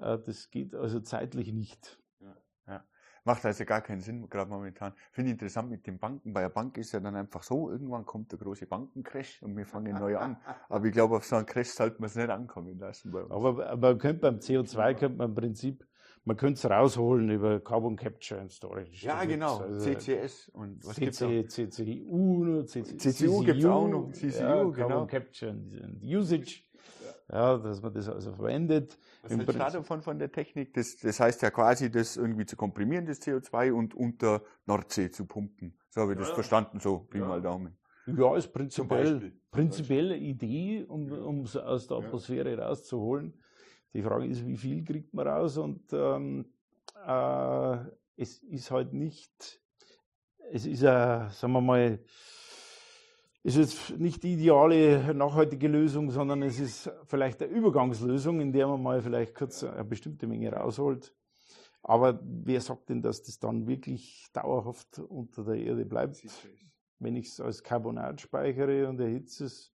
Äh, 0.00 0.18
das 0.18 0.50
geht 0.50 0.74
also 0.74 1.00
zeitlich 1.00 1.52
nicht. 1.52 1.98
Macht 3.26 3.44
also 3.44 3.64
gar 3.64 3.80
keinen 3.80 4.00
Sinn, 4.00 4.30
gerade 4.30 4.48
momentan. 4.48 4.92
Finde 5.10 5.30
ich 5.30 5.32
interessant 5.32 5.68
mit 5.68 5.84
den 5.84 5.98
Banken. 5.98 6.32
Bei 6.32 6.42
der 6.42 6.48
Bank 6.48 6.78
ist 6.78 6.92
ja 6.92 7.00
dann 7.00 7.16
einfach 7.16 7.42
so, 7.42 7.70
irgendwann 7.72 8.06
kommt 8.06 8.30
der 8.30 8.38
große 8.38 8.66
Bankencrash 8.66 9.42
und 9.42 9.56
wir 9.56 9.66
fangen 9.66 9.98
neu 9.98 10.16
an. 10.16 10.36
Aber 10.68 10.86
ich 10.86 10.92
glaube, 10.92 11.16
auf 11.16 11.24
so 11.24 11.34
einen 11.34 11.44
Crash 11.44 11.70
sollte 11.70 12.00
man 12.00 12.06
es 12.06 12.14
nicht 12.14 12.30
ankommen 12.30 12.78
lassen 12.78 13.10
bei 13.10 13.22
uns. 13.22 13.32
Aber, 13.32 13.76
man 13.76 13.98
könnte 13.98 14.20
beim 14.20 14.36
CO2 14.36 14.94
könnte 14.94 15.18
man 15.18 15.30
im 15.30 15.34
Prinzip 15.34 15.84
man 16.26 16.36
könnte 16.36 16.58
es 16.58 16.68
rausholen 16.68 17.30
über 17.30 17.60
Carbon 17.60 17.94
Capture 17.94 18.40
and 18.40 18.50
Storage. 18.50 19.06
Ja, 19.06 19.24
genau. 19.24 19.58
Also 19.58 19.78
CCS 19.78 20.48
und 20.48 20.84
was 20.84 20.96
gibt's 20.96 21.20
noch? 21.20 21.28
CCU, 21.28 22.64
CCU, 22.64 22.96
CCU 22.96 23.44
gibt 23.44 23.58
es 23.60 23.64
auch 23.64 23.86
noch. 23.86 24.10
CCU, 24.10 24.40
ja, 24.40 24.48
Carbon 24.56 24.74
genau. 24.74 25.06
Capture 25.06 25.52
and 25.52 26.02
Usage. 26.02 26.64
Ja, 27.30 27.58
dass 27.58 27.82
man 27.82 27.92
das 27.92 28.08
also 28.08 28.32
verwendet. 28.32 28.96
Was 29.22 29.32
Im 29.32 29.40
hältst 29.40 29.54
du 29.54 29.58
davon 29.58 30.00
von 30.00 30.18
der 30.18 30.30
Technik? 30.30 30.72
Das, 30.74 30.96
das 30.96 31.18
heißt 31.18 31.42
ja 31.42 31.50
quasi, 31.50 31.90
das 31.90 32.16
irgendwie 32.16 32.46
zu 32.46 32.56
komprimieren, 32.56 33.06
das 33.06 33.20
CO2 33.20 33.72
und 33.72 33.94
unter 33.94 34.42
Nordsee 34.64 35.10
zu 35.10 35.26
pumpen. 35.26 35.76
So 35.90 36.02
habe 36.02 36.12
ich 36.12 36.18
das 36.18 36.30
verstanden, 36.30 36.78
so 36.78 36.98
Pi 36.98 37.18
ja. 37.18 37.26
mal 37.26 37.42
Daumen. 37.42 37.76
Ja, 38.06 38.36
ist 38.36 38.52
prinzipiell, 38.52 39.32
prinzipielle 39.50 40.16
Idee, 40.16 40.84
um, 40.86 41.10
um 41.10 41.40
es 41.40 41.56
aus 41.56 41.88
der 41.88 41.96
Atmosphäre 41.96 42.56
rauszuholen. 42.56 43.34
Die 43.92 44.02
Frage 44.02 44.26
ist, 44.26 44.46
wie 44.46 44.56
viel 44.56 44.84
kriegt 44.84 45.12
man 45.12 45.26
raus? 45.26 45.56
Und 45.56 45.92
ähm, 45.92 46.46
äh, 47.04 47.78
es 48.16 48.38
ist 48.44 48.70
halt 48.70 48.92
nicht, 48.92 49.60
es 50.52 50.66
ist, 50.66 50.82
äh, 50.82 51.28
sagen 51.30 51.52
wir 51.52 51.60
mal, 51.60 51.98
ist 53.46 53.56
jetzt 53.56 53.96
nicht 53.96 54.24
die 54.24 54.32
ideale 54.32 55.14
nachhaltige 55.14 55.68
Lösung, 55.68 56.10
sondern 56.10 56.42
es 56.42 56.58
ist 56.58 56.90
vielleicht 57.04 57.40
eine 57.40 57.52
Übergangslösung, 57.52 58.40
in 58.40 58.52
der 58.52 58.66
man 58.66 58.82
mal 58.82 59.00
vielleicht 59.00 59.36
kurz 59.36 59.62
eine 59.62 59.84
bestimmte 59.84 60.26
Menge 60.26 60.52
rausholt. 60.52 61.14
Aber 61.84 62.18
wer 62.24 62.60
sagt 62.60 62.88
denn, 62.88 63.02
dass 63.02 63.22
das 63.22 63.38
dann 63.38 63.68
wirklich 63.68 64.26
dauerhaft 64.32 64.98
unter 64.98 65.44
der 65.44 65.58
Erde 65.58 65.86
bleibt? 65.86 66.26
Wenn 66.98 67.14
ich 67.14 67.28
es 67.28 67.40
als 67.40 67.62
Carbonat 67.62 68.20
speichere 68.20 68.88
und 68.88 68.98
erhitze 68.98 69.44
es. 69.44 69.72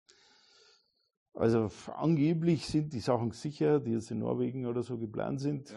Also 1.36 1.70
angeblich 1.94 2.66
sind 2.66 2.92
die 2.94 3.02
Sachen 3.02 3.30
sicher, 3.32 3.80
die 3.80 3.92
jetzt 3.92 4.10
in 4.10 4.18
Norwegen 4.18 4.66
oder 4.66 4.82
so 4.82 4.98
geplant 4.98 5.42
sind. 5.42 5.76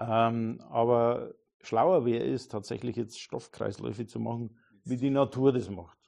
Ja. 0.00 0.28
Ähm, 0.28 0.60
aber 0.68 1.32
schlauer 1.60 2.04
wäre 2.04 2.24
es, 2.24 2.48
tatsächlich 2.48 2.96
jetzt 2.96 3.20
Stoffkreisläufe 3.20 4.04
zu 4.06 4.18
machen, 4.18 4.58
wie 4.82 4.96
die 4.96 5.10
Natur 5.10 5.52
das 5.52 5.70
macht. 5.70 5.99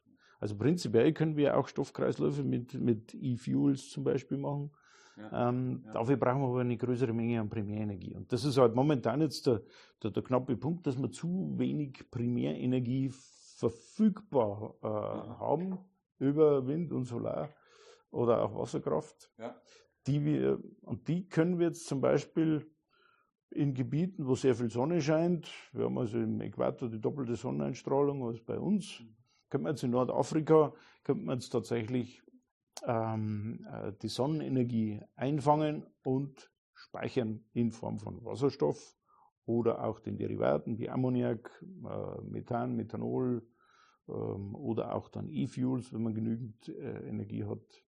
Also 0.43 0.57
prinzipiell 0.57 1.13
können 1.13 1.37
wir 1.37 1.57
auch 1.57 1.69
Stoffkreisläufe 1.69 2.43
mit, 2.43 2.75
mit 2.75 3.15
E-Fuels 3.15 3.91
zum 3.91 4.03
Beispiel 4.03 4.39
machen. 4.39 4.73
Ja, 5.17 5.51
ähm, 5.51 5.85
ja. 5.87 5.93
Dafür 5.93 6.17
brauchen 6.17 6.41
wir 6.41 6.49
aber 6.49 6.61
eine 6.63 6.77
größere 6.77 7.13
Menge 7.13 7.41
an 7.41 7.49
Primärenergie. 7.49 8.17
Und 8.17 8.33
das 8.33 8.45
ist 8.45 8.59
halt 8.59 8.75
momentan 8.75 9.21
jetzt 9.21 9.47
der, 9.47 9.63
der, 10.03 10.11
der 10.11 10.23
knappe 10.25 10.57
Punkt, 10.57 10.85
dass 10.89 11.01
wir 11.01 11.13
zu 11.13 11.55
wenig 11.59 12.11
Primärenergie 12.11 13.13
verfügbar 13.57 14.75
äh, 14.83 14.87
ja. 14.89 15.39
haben 15.39 15.79
über 16.19 16.67
Wind 16.67 16.91
und 16.91 17.05
Solar 17.05 17.49
oder 18.11 18.43
auch 18.43 18.59
Wasserkraft. 18.59 19.31
Die 20.09 20.25
wir, 20.25 20.59
und 20.81 21.07
die 21.07 21.29
können 21.29 21.61
wir 21.61 21.69
jetzt 21.69 21.87
zum 21.87 22.01
Beispiel 22.01 22.69
in 23.51 23.75
Gebieten, 23.75 24.27
wo 24.27 24.35
sehr 24.35 24.57
viel 24.57 24.71
Sonne 24.71 25.01
scheint, 25.03 25.49
wir 25.73 25.85
haben 25.85 25.99
also 25.99 26.19
im 26.19 26.41
Äquator 26.41 26.89
die 26.89 27.01
doppelte 27.01 27.37
Sonneneinstrahlung 27.37 28.25
als 28.25 28.41
bei 28.41 28.59
uns, 28.59 28.99
mhm 28.99 29.22
könnte 29.53 29.65
man 29.65 29.75
jetzt 29.75 29.85
in 29.85 29.91
Nordafrika, 29.91 30.73
könnte 31.05 31.27
man 31.27 31.39
jetzt 31.39 31.51
tatsächlich 31.51 32.23
ähm, 32.87 33.67
äh, 33.71 33.93
die 34.01 34.09
Sonnenenergie 34.09 35.03
einfangen 35.15 35.85
und 36.03 36.51
speichern 36.73 37.45
in 37.53 37.71
Form 37.71 37.99
von 37.99 38.25
Wasserstoff 38.25 38.97
oder 39.45 39.85
auch 39.85 40.01
den 40.01 40.17
Derivaten 40.17 40.79
wie 40.79 40.89
Ammoniak, 40.89 41.51
äh, 41.63 42.23
Methan, 42.23 42.77
Methanol 42.77 43.47
ähm, 44.09 44.55
oder 44.55 44.95
auch 44.95 45.11
dann 45.11 45.29
E-Fuels, 45.29 45.93
wenn 45.93 46.03
man 46.03 46.15
genügend 46.15 46.71
äh, 46.71 47.07
Energie 47.07 47.45
hat 47.45 47.85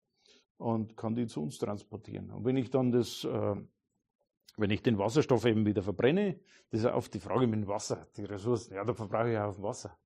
und 0.57 0.97
kann 0.97 1.15
die 1.15 1.27
zu 1.27 1.43
uns 1.43 1.59
transportieren. 1.59 2.31
Und 2.31 2.47
wenn 2.47 2.57
ich 2.57 2.71
dann 2.71 2.91
das, 2.91 3.23
äh, 3.25 3.57
wenn 4.57 4.71
ich 4.71 4.83
den 4.83 4.99
Wasserstoff 4.99 5.45
eben 5.45 5.67
wieder 5.67 5.83
verbrenne, 5.83 6.39
das 6.71 6.81
ist 6.81 6.87
ja 6.87 6.95
oft 6.95 7.13
die 7.15 7.21
Frage 7.21 7.47
mit 7.47 7.63
dem 7.63 7.69
Wasser, 7.69 8.07
die 8.17 8.25
Ressourcen, 8.25 8.75
ja, 8.75 8.85
da 8.85 8.95
verbrauche 8.95 9.33
ich 9.33 9.39
auch 9.39 9.61
Wasser. 9.63 9.97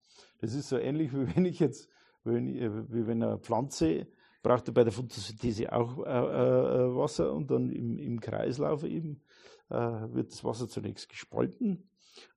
Das 0.41 0.55
ist 0.55 0.69
so 0.69 0.79
ähnlich, 0.79 1.13
wie 1.13 1.35
wenn 1.35 1.45
ich 1.45 1.59
jetzt, 1.59 1.89
wenn, 2.25 2.47
wie 2.93 3.07
wenn 3.07 3.23
eine 3.23 3.39
Pflanze 3.39 4.07
braucht 4.43 4.73
bei 4.75 4.85
der 4.85 4.93
Photosynthese 4.93 5.73
auch 5.73 6.05
äh, 6.05 6.11
äh, 6.11 6.97
Wasser 6.97 7.33
und 7.33 7.51
dann 7.51 7.71
im, 7.71 7.99
im 7.99 8.21
Kreislauf 8.21 8.85
eben 8.85 9.23
äh, 9.71 9.75
wird 9.77 10.33
das 10.33 10.45
Wasser 10.45 10.69
zunächst 10.69 11.09
gespalten 11.09 11.89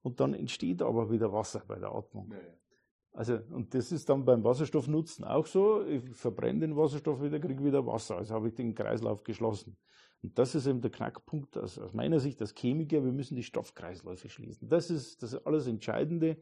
und 0.02 0.20
dann 0.20 0.34
entsteht 0.34 0.82
aber 0.82 1.12
wieder 1.12 1.32
Wasser 1.34 1.64
bei 1.68 1.78
der 1.78 1.92
Atmung. 1.94 2.32
Ja, 2.32 2.38
ja. 2.38 2.54
Also, 3.17 3.39
und 3.50 3.74
das 3.74 3.91
ist 3.91 4.07
dann 4.09 4.25
beim 4.25 4.43
Wasserstoffnutzen 4.43 5.25
auch 5.25 5.47
so. 5.47 5.83
Ich 5.83 6.03
verbrenne 6.15 6.59
den 6.59 6.77
Wasserstoff 6.77 7.21
wieder, 7.21 7.39
kriege 7.39 7.63
wieder 7.63 7.86
Wasser. 7.86 8.17
Also 8.17 8.36
habe 8.36 8.50
ich 8.50 8.53
den 8.53 8.75
Kreislauf 8.75 9.24
geschlossen. 9.24 9.75
Und 10.21 10.38
das 10.38 10.53
ist 10.53 10.67
eben 10.67 10.81
der 10.81 10.91
Knackpunkt 10.91 11.57
aus, 11.57 11.79
aus 11.79 11.93
meiner 11.93 12.19
Sicht 12.19 12.39
als 12.41 12.53
Chemiker. 12.53 13.03
Wir 13.03 13.12
müssen 13.12 13.36
die 13.36 13.43
Stoffkreisläufe 13.43 14.29
schließen. 14.29 14.69
Das 14.69 14.91
ist 14.91 15.24
das 15.24 15.33
alles 15.45 15.65
Entscheidende 15.65 16.38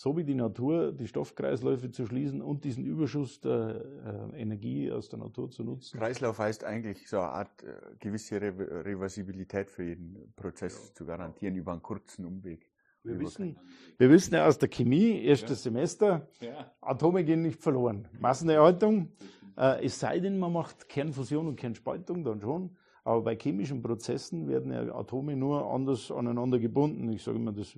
so 0.00 0.16
wie 0.16 0.24
die 0.24 0.34
Natur 0.34 0.92
die 0.92 1.06
Stoffkreisläufe 1.06 1.90
zu 1.90 2.06
schließen 2.06 2.40
und 2.40 2.64
diesen 2.64 2.86
Überschuss 2.86 3.40
der 3.40 4.30
äh, 4.34 4.40
Energie 4.40 4.90
aus 4.90 5.10
der 5.10 5.18
Natur 5.18 5.50
zu 5.50 5.62
nutzen. 5.62 5.98
Kreislauf 5.98 6.38
heißt 6.38 6.64
eigentlich 6.64 7.06
so 7.06 7.18
eine 7.18 7.28
Art 7.28 7.62
äh, 7.62 7.74
gewisse 7.98 8.40
Re 8.40 8.84
Reversibilität 8.84 9.70
für 9.70 9.84
jeden 9.84 10.32
Prozess 10.36 10.88
ja. 10.88 10.94
zu 10.94 11.04
garantieren 11.04 11.54
über 11.54 11.72
einen 11.72 11.82
kurzen 11.82 12.24
Umweg. 12.24 12.69
Wir 13.02 13.18
wissen, 13.18 13.56
wir 13.98 14.10
wissen 14.10 14.34
ja 14.34 14.46
aus 14.46 14.58
der 14.58 14.68
Chemie, 14.68 15.22
erstes 15.24 15.64
ja. 15.64 15.70
Semester, 15.70 16.28
ja. 16.40 16.70
Atome 16.80 17.24
gehen 17.24 17.42
nicht 17.42 17.60
verloren. 17.60 18.06
Massenerhaltung, 18.20 19.12
äh, 19.56 19.84
es 19.84 19.98
sei 19.98 20.20
denn, 20.20 20.38
man 20.38 20.52
macht 20.52 20.88
Kernfusion 20.88 21.48
und 21.48 21.56
Kernspaltung, 21.56 22.24
dann 22.24 22.40
schon. 22.40 22.76
Aber 23.04 23.22
bei 23.22 23.36
chemischen 23.36 23.82
Prozessen 23.82 24.48
werden 24.48 24.72
ja 24.72 24.94
Atome 24.94 25.34
nur 25.34 25.72
anders 25.72 26.10
aneinander 26.10 26.58
gebunden. 26.58 27.10
Ich 27.10 27.22
sage 27.22 27.38
immer, 27.38 27.52
das 27.52 27.74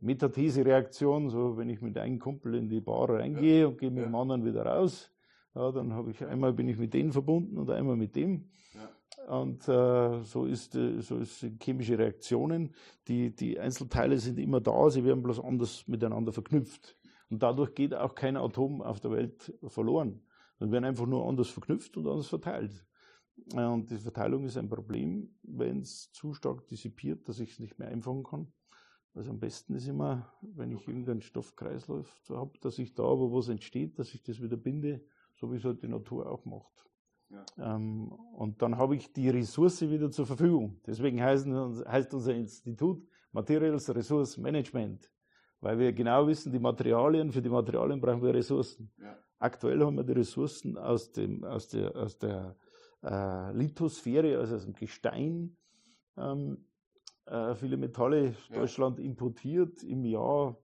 Metathese-Reaktion, 0.00 1.30
so 1.30 1.56
wenn 1.56 1.70
ich 1.70 1.80
mit 1.80 1.96
einem 1.96 2.18
Kumpel 2.18 2.54
in 2.54 2.68
die 2.68 2.80
Bar 2.80 3.08
reingehe 3.10 3.62
ja. 3.62 3.66
und 3.68 3.78
gehe 3.78 3.90
mit 3.90 4.04
dem 4.04 4.14
anderen 4.14 4.44
wieder 4.44 4.66
raus, 4.66 5.10
dann 5.54 5.92
habe 5.92 6.10
ich 6.10 6.24
einmal 6.24 6.52
bin 6.52 6.68
ich 6.68 6.76
mit 6.76 6.92
denen 6.92 7.12
verbunden 7.12 7.58
und 7.58 7.70
einmal 7.70 7.96
mit 7.96 8.16
dem. 8.16 8.50
Und 9.28 9.68
äh, 9.68 10.22
so 10.22 10.44
ist 10.44 10.74
äh, 10.74 11.00
so 11.00 11.18
ist 11.18 11.46
chemische 11.62 11.98
Reaktionen. 11.98 12.74
Die, 13.08 13.34
die 13.34 13.58
Einzelteile 13.58 14.18
sind 14.18 14.38
immer 14.38 14.60
da, 14.60 14.90
sie 14.90 15.04
werden 15.04 15.22
bloß 15.22 15.40
anders 15.40 15.86
miteinander 15.88 16.32
verknüpft. 16.32 16.96
Und 17.30 17.42
dadurch 17.42 17.74
geht 17.74 17.94
auch 17.94 18.14
kein 18.14 18.36
Atom 18.36 18.82
auf 18.82 19.00
der 19.00 19.10
Welt 19.10 19.52
verloren. 19.66 20.20
Sie 20.60 20.70
werden 20.70 20.84
einfach 20.84 21.06
nur 21.06 21.26
anders 21.26 21.48
verknüpft 21.48 21.96
und 21.96 22.06
anders 22.06 22.28
verteilt. 22.28 22.86
Und 23.54 23.90
die 23.90 23.96
Verteilung 23.96 24.44
ist 24.44 24.56
ein 24.56 24.68
Problem, 24.68 25.34
wenn 25.42 25.80
es 25.80 26.12
zu 26.12 26.34
stark 26.34 26.66
dissipiert, 26.68 27.28
dass 27.28 27.40
ich 27.40 27.52
es 27.52 27.58
nicht 27.58 27.78
mehr 27.78 27.88
einfangen 27.88 28.22
kann. 28.22 28.52
Also 29.14 29.30
am 29.30 29.38
besten 29.38 29.74
ist 29.74 29.86
immer, 29.86 30.32
wenn 30.40 30.72
ich 30.72 30.86
irgendeinen 30.86 31.22
Stoffkreislauf 31.22 32.20
habe, 32.30 32.58
dass 32.60 32.78
ich 32.78 32.94
da, 32.94 33.04
wo 33.04 33.32
was 33.32 33.48
entsteht, 33.48 33.98
dass 33.98 34.14
ich 34.14 34.22
das 34.22 34.42
wieder 34.42 34.56
binde, 34.56 35.04
so 35.34 35.52
wie 35.52 35.56
es 35.56 35.64
halt 35.64 35.82
die 35.82 35.88
Natur 35.88 36.30
auch 36.30 36.44
macht. 36.44 36.72
Ja. 37.30 37.74
Ähm, 37.76 38.12
und 38.36 38.62
dann 38.62 38.76
habe 38.76 38.96
ich 38.96 39.12
die 39.12 39.28
Ressource 39.28 39.82
wieder 39.82 40.10
zur 40.10 40.26
Verfügung. 40.26 40.80
Deswegen 40.86 41.22
heißt, 41.22 41.46
heißt 41.46 42.14
unser 42.14 42.34
Institut 42.34 43.06
Materials 43.32 43.92
Resource 43.94 44.36
Management, 44.38 45.10
weil 45.60 45.78
wir 45.78 45.92
genau 45.92 46.26
wissen, 46.26 46.52
die 46.52 46.58
Materialien, 46.58 47.32
für 47.32 47.42
die 47.42 47.48
Materialien 47.48 48.00
brauchen 48.00 48.22
wir 48.22 48.34
Ressourcen. 48.34 48.92
Ja. 48.98 49.16
Aktuell 49.38 49.84
haben 49.84 49.96
wir 49.96 50.04
die 50.04 50.12
Ressourcen 50.12 50.78
aus, 50.78 51.10
dem, 51.12 51.42
aus 51.44 51.68
der, 51.68 51.96
aus 51.96 52.18
der 52.18 52.56
äh, 53.02 53.52
Lithosphäre, 53.52 54.38
also 54.38 54.56
aus 54.56 54.64
dem 54.64 54.74
Gestein, 54.74 55.56
ähm, 56.16 56.64
äh, 57.26 57.54
viele 57.54 57.76
Metalle 57.76 58.34
ja. 58.50 58.56
Deutschland 58.56 58.98
importiert 59.00 59.82
im 59.82 60.04
Jahr 60.04 60.56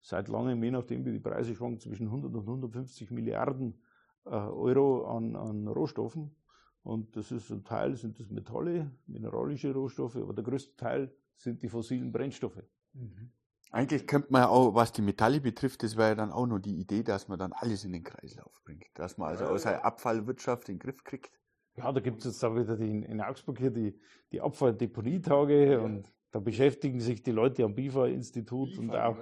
seit 0.00 0.28
langem, 0.28 0.62
je 0.62 0.70
nachdem 0.70 1.04
wie 1.04 1.12
die 1.12 1.20
Preise 1.20 1.54
schwanken, 1.54 1.80
zwischen 1.80 2.06
100 2.06 2.32
und 2.32 2.40
150 2.40 3.10
Milliarden 3.10 3.82
Euro 4.30 5.06
an, 5.06 5.36
an 5.36 5.68
Rohstoffen. 5.68 6.34
Und 6.82 7.16
das 7.16 7.32
ist 7.32 7.50
ein 7.50 7.64
Teil 7.64 7.96
sind 7.96 8.20
das 8.20 8.30
Metalle, 8.30 8.92
mineralische 9.06 9.72
Rohstoffe, 9.72 10.16
aber 10.16 10.32
der 10.32 10.44
größte 10.44 10.76
Teil 10.76 11.12
sind 11.36 11.62
die 11.62 11.68
fossilen 11.68 12.12
Brennstoffe. 12.12 12.62
Mhm. 12.92 13.30
Eigentlich 13.72 14.06
könnte 14.06 14.28
man 14.30 14.42
ja 14.42 14.48
auch, 14.48 14.74
was 14.74 14.92
die 14.92 15.02
Metalle 15.02 15.40
betrifft, 15.40 15.82
das 15.82 15.96
wäre 15.96 16.10
ja 16.10 16.14
dann 16.14 16.30
auch 16.30 16.46
nur 16.46 16.60
die 16.60 16.78
Idee, 16.78 17.02
dass 17.02 17.26
man 17.26 17.38
dann 17.38 17.52
alles 17.52 17.84
in 17.84 17.92
den 17.92 18.04
Kreislauf 18.04 18.62
bringt. 18.64 18.86
Dass 18.94 19.18
man 19.18 19.30
also 19.30 19.46
aus 19.46 19.64
der 19.64 19.84
Abfallwirtschaft 19.84 20.68
in 20.68 20.76
den 20.76 20.78
Griff 20.78 21.02
kriegt. 21.02 21.32
Ja, 21.74 21.90
da 21.92 22.00
gibt 22.00 22.20
es 22.20 22.26
jetzt 22.26 22.44
auch 22.44 22.54
wieder 22.54 22.76
die, 22.76 22.88
in 22.88 23.20
Augsburg 23.20 23.58
hier 23.58 23.70
die, 23.70 23.98
die 24.30 24.40
Abfalldepotietage 24.40 25.72
ja. 25.72 25.78
und 25.80 26.12
da 26.30 26.38
beschäftigen 26.38 27.00
sich 27.00 27.22
die 27.22 27.32
Leute 27.32 27.64
am 27.64 27.74
BIFA-Institut 27.74 28.78
und, 28.78 28.94
auch, 28.94 29.16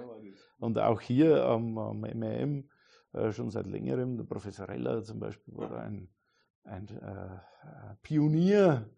und 0.59 0.77
auch 0.77 1.01
hier 1.01 1.43
am, 1.45 1.77
am 1.77 2.01
MRM 2.01 2.59
äh, 2.59 2.63
schon 3.31 3.49
seit 3.49 3.67
längerem. 3.67 4.17
Der 4.17 4.23
Professor 4.23 4.67
Reller 4.67 5.03
zum 5.03 5.19
Beispiel 5.19 5.55
war 5.55 5.79
ein, 5.81 6.09
ein 6.63 6.87
äh, 6.87 7.95
Pionier. 8.01 8.89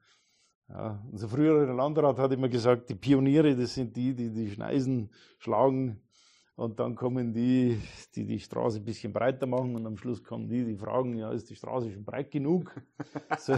Ja, 0.69 1.01
unser 1.09 1.29
früherer 1.29 1.74
Landrat 1.74 2.17
hat 2.19 2.33
immer 2.33 2.50
gesagt, 2.50 2.89
die 2.89 2.95
Pioniere, 2.95 3.55
das 3.55 3.74
sind 3.74 3.95
die, 3.95 4.13
die 4.13 4.29
die 4.31 4.50
Schneisen 4.50 5.09
schlagen 5.38 6.01
und 6.57 6.79
dann 6.79 6.95
kommen 6.95 7.33
die, 7.33 7.79
die 8.15 8.25
die 8.25 8.39
Straße 8.39 8.79
ein 8.79 8.83
bisschen 8.83 9.13
breiter 9.13 9.45
machen 9.45 9.75
und 9.75 9.86
am 9.86 9.95
Schluss 9.95 10.24
kommen 10.24 10.50
die, 10.50 10.65
die 10.65 10.75
fragen, 10.75 11.15
ja, 11.15 11.31
ist 11.31 11.50
die 11.50 11.55
Straße 11.55 11.91
schon 11.91 12.03
breit 12.03 12.31
genug? 12.31 12.75
so, 13.38 13.55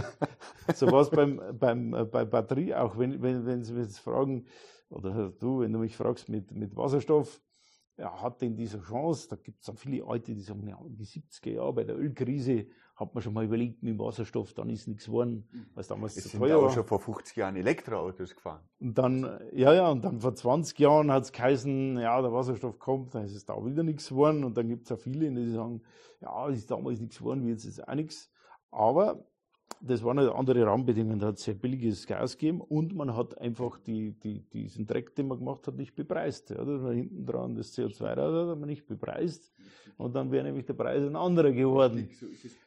so 0.76 0.92
was 0.92 1.10
beim, 1.10 1.42
beim, 1.58 1.94
äh, 1.94 2.04
bei 2.04 2.26
Batterie 2.26 2.76
auch, 2.76 2.98
wenn, 2.98 3.22
wenn, 3.22 3.46
wenn 3.46 3.64
Sie 3.64 3.74
mich 3.74 3.86
jetzt 3.86 4.00
fragen, 4.00 4.46
oder 4.90 5.30
du, 5.40 5.62
wenn 5.62 5.72
du 5.72 5.80
mich 5.80 5.96
fragst 5.96 6.28
mit, 6.28 6.52
mit 6.52 6.76
Wasserstoff, 6.76 7.42
ja, 8.00 8.22
hat 8.22 8.42
denn 8.42 8.56
diese 8.56 8.80
Chance? 8.82 9.28
Da 9.30 9.36
gibt 9.36 9.60
es 9.60 9.66
dann 9.68 9.76
viele 9.78 10.06
Alte, 10.06 10.34
die 10.34 10.42
sagen, 10.42 10.66
ja, 10.68 10.80
in 10.86 10.96
die 10.96 11.06
70er 11.06 11.52
Jahre 11.52 11.74
bei 11.74 11.84
der 11.84 11.98
Ölkrise 11.98 12.66
hat 12.96 13.14
man 13.14 13.22
schon 13.22 13.34
mal 13.34 13.46
überlegt 13.46 13.82
mit 13.84 13.92
dem 13.94 14.00
Wasserstoff, 14.00 14.54
dann 14.54 14.70
ist 14.70 14.88
nichts 14.88 15.06
geworden, 15.06 15.48
Mhm. 15.52 15.66
weil 15.74 15.82
es 15.82 15.88
damals 15.88 16.18
Es 16.18 16.24
zu 16.24 16.30
sind 16.30 16.40
teuer 16.42 16.58
auch 16.58 16.64
war. 16.64 16.72
schon 16.72 16.84
vor 16.86 17.00
50 17.00 17.36
Jahren 17.38 17.56
Elektroautos 17.56 18.36
gefahren. 18.36 18.62
Und 18.80 18.98
dann, 18.98 19.40
ja, 19.54 19.74
ja, 19.74 19.90
und 19.90 20.04
dann 20.04 20.20
vor 20.20 20.36
20 20.36 20.78
Jahren 20.80 21.12
hat 21.12 21.24
es 21.24 21.32
geheißen, 21.32 21.98
ja, 21.98 22.22
der 22.22 22.34
Wasserstoff 22.34 22.78
kommt, 22.80 23.16
dann 23.16 23.24
ist 23.24 23.36
es 23.36 23.46
da 23.46 23.54
wieder 23.66 23.84
nichts 23.84 24.10
geworden. 24.10 24.44
Und 24.44 24.58
dann 24.58 24.68
gibt 24.68 24.86
es 24.86 24.92
auch 24.92 25.00
viele, 25.00 25.32
die 25.32 25.50
sagen, 25.52 25.82
ja, 26.22 26.48
ist 26.50 26.70
damals 26.72 27.00
nichts 27.00 27.20
geworden, 27.20 27.46
wie 27.46 27.50
jetzt 27.52 27.64
ist 27.66 27.88
auch 27.88 27.96
nichts. 27.96 28.30
Aber 28.72 29.26
das 29.82 30.04
waren 30.04 30.20
halt 30.20 30.32
andere 30.32 30.66
Rahmenbedingungen. 30.66 31.20
Da 31.20 31.28
hat 31.28 31.38
es 31.38 31.44
sehr 31.44 31.54
billiges 31.54 32.06
Gas 32.06 32.38
gegeben 32.38 32.62
und 32.62 32.96
man 32.96 33.16
hat 33.16 33.38
einfach 33.38 33.80
die, 33.80 34.12
die, 34.12 34.42
diesen 34.42 34.86
Dreck, 34.86 35.16
den 35.16 35.28
man 35.28 35.40
gemacht 35.40 35.66
hat, 35.68 35.76
nicht 35.76 35.96
bepreist. 35.96 36.50
Ja, 36.50 36.64
das 36.64 36.82
war 36.82 36.94
hinten 36.94 37.26
dran 37.26 37.56
das 37.56 37.78
CO2 37.78 38.16
da 38.16 38.52
hat 38.52 38.60
man 38.60 38.68
nicht 38.68 38.86
bepreist. 38.86 39.54
Und 39.98 40.16
dann 40.16 40.32
wäre 40.32 40.44
nämlich 40.46 40.66
der 40.66 40.74
Preis 40.74 41.04
ein 41.04 41.16
anderer 41.16 41.52
geworden. 41.52 42.10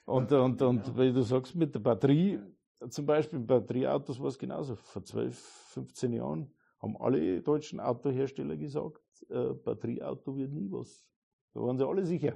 Und, 0.05 0.33
und, 0.33 0.63
und 0.63 0.97
wenn 0.97 1.15
du 1.15 1.23
sagst, 1.23 1.55
mit 1.55 1.75
der 1.75 1.81
Batterie, 1.81 2.41
zum 2.89 3.07
Beispiel 3.07 3.39
Batterieautos 3.39 4.21
war 4.21 4.29
es 4.29 4.39
genauso. 4.39 4.77
Vor 4.77 5.05
12, 5.05 5.37
15 5.37 6.13
Jahren 6.13 6.53
haben 6.79 6.97
alle 6.97 7.41
deutschen 7.41 7.81
Autohersteller 7.81 8.57
gesagt, 8.57 9.03
äh, 9.29 9.55
Batterieauto 9.55 10.37
wird 10.37 10.53
nie 10.53 10.71
was. 10.71 11.07
Da 11.55 11.61
waren 11.61 11.79
sie 11.79 11.87
alle 11.87 12.05
sicher. 12.05 12.35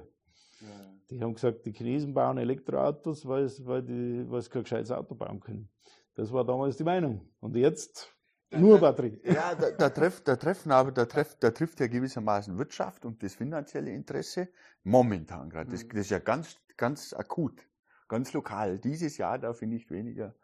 Ja. 0.61 0.96
Die 1.09 1.21
haben 1.21 1.33
gesagt, 1.33 1.65
die 1.65 1.71
Chinesen 1.71 2.13
bauen 2.13 2.37
Elektroautos, 2.37 3.25
weil, 3.27 3.43
es- 3.43 3.65
weil, 3.65 3.81
die, 3.83 4.25
weil 4.29 4.41
sie 4.41 4.49
kein 4.49 4.63
gescheites 4.63 4.91
Auto 4.91 5.15
bauen 5.15 5.39
können. 5.39 5.69
Das 6.15 6.33
war 6.33 6.43
damals 6.43 6.77
die 6.77 6.83
Meinung. 6.83 7.29
Und 7.39 7.55
jetzt 7.55 8.13
nur 8.51 8.79
Batterie. 8.79 9.19
Ja, 9.23 9.55
da, 9.55 9.71
da, 9.71 9.89
trifft, 9.89 10.27
da 10.27 10.35
treffen 10.35 10.71
aber, 10.71 10.91
da 10.91 11.05
trifft, 11.05 11.43
da 11.43 11.51
trifft 11.51 11.79
ja 11.79 11.87
gewissermaßen 11.87 12.57
Wirtschaft 12.57 13.05
und 13.05 13.21
das 13.23 13.35
finanzielle 13.35 13.91
Interesse 13.91 14.49
momentan 14.83 15.49
gerade. 15.49 15.69
Das, 15.71 15.83
Mhm. 15.83 15.89
das 15.89 15.99
ist 16.01 16.09
ja 16.11 16.19
ganz, 16.19 16.57
ganz 16.77 17.13
akut, 17.13 17.67
ganz 18.07 18.33
lokal. 18.33 18.79
Dieses 18.79 19.17
Jahr 19.17 19.37
darf 19.39 19.61
ich 19.61 19.67
nicht 19.67 19.91
weniger 19.91 20.35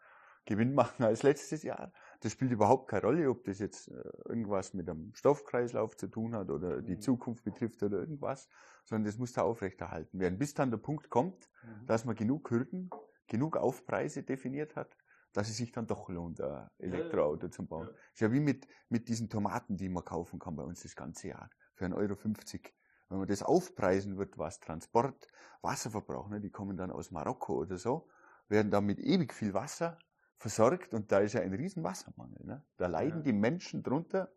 Gewinn 0.44 0.74
machen 0.74 1.04
als 1.04 1.22
letztes 1.22 1.62
Jahr. 1.62 1.92
Das 2.24 2.32
spielt 2.32 2.52
überhaupt 2.52 2.88
keine 2.88 3.02
Rolle, 3.02 3.28
ob 3.28 3.44
das 3.44 3.58
jetzt 3.58 3.88
äh, 3.88 4.02
irgendwas 4.24 4.72
mit 4.72 4.88
einem 4.88 5.14
Stoffkreislauf 5.14 5.94
zu 5.94 6.08
tun 6.08 6.34
hat 6.34 6.48
oder 6.50 6.80
die 6.80 6.94
Mhm. 6.94 7.00
Zukunft 7.00 7.44
betrifft 7.44 7.82
oder 7.82 7.98
irgendwas, 7.98 8.48
sondern 8.84 9.04
das 9.04 9.18
muss 9.18 9.34
da 9.34 9.42
aufrechterhalten 9.42 10.18
werden, 10.18 10.38
bis 10.38 10.54
dann 10.54 10.70
der 10.70 10.78
Punkt 10.78 11.10
kommt, 11.10 11.50
dass 11.86 12.06
man 12.06 12.16
genug 12.16 12.50
Hürden, 12.50 12.88
genug 13.26 13.58
Aufpreise 13.58 14.22
definiert 14.22 14.74
hat, 14.74 14.96
dass 15.34 15.50
es 15.50 15.58
sich 15.58 15.70
dann 15.72 15.86
doch 15.86 16.08
lohnt, 16.08 16.40
ein 16.40 16.70
Elektroauto 16.78 17.48
zu 17.48 17.66
bauen. 17.66 17.88
Ja. 17.88 17.94
Ist 18.14 18.20
ja 18.20 18.32
wie 18.32 18.40
mit, 18.40 18.66
mit 18.88 19.08
diesen 19.08 19.28
Tomaten, 19.28 19.76
die 19.76 19.90
man 19.90 20.04
kaufen 20.04 20.38
kann 20.38 20.56
bei 20.56 20.62
uns 20.62 20.82
das 20.82 20.96
ganze 20.96 21.28
Jahr. 21.28 21.50
Für 21.74 21.84
1,50 21.84 21.94
Euro. 21.94 22.72
Wenn 23.10 23.18
man 23.18 23.26
das 23.28 23.42
aufpreisen 23.42 24.16
wird, 24.16 24.38
was 24.38 24.60
Transport, 24.60 25.28
Wasserverbrauch, 25.60 26.28
ne, 26.30 26.40
die 26.40 26.50
kommen 26.50 26.78
dann 26.78 26.90
aus 26.90 27.10
Marokko 27.10 27.54
oder 27.54 27.76
so, 27.76 28.08
werden 28.48 28.70
dann 28.70 28.86
mit 28.86 28.98
ewig 28.98 29.34
viel 29.34 29.52
Wasser 29.52 29.98
versorgt 30.38 30.94
und 30.94 31.10
da 31.12 31.18
ist 31.18 31.32
ja 31.34 31.40
ein 31.40 31.52
riesen 31.54 31.82
Wassermangel. 31.84 32.44
Ne? 32.44 32.64
Da 32.76 32.86
leiden 32.86 33.18
Ja. 33.18 33.22
die 33.24 33.32
Menschen 33.32 33.82
drunter, 33.82 34.30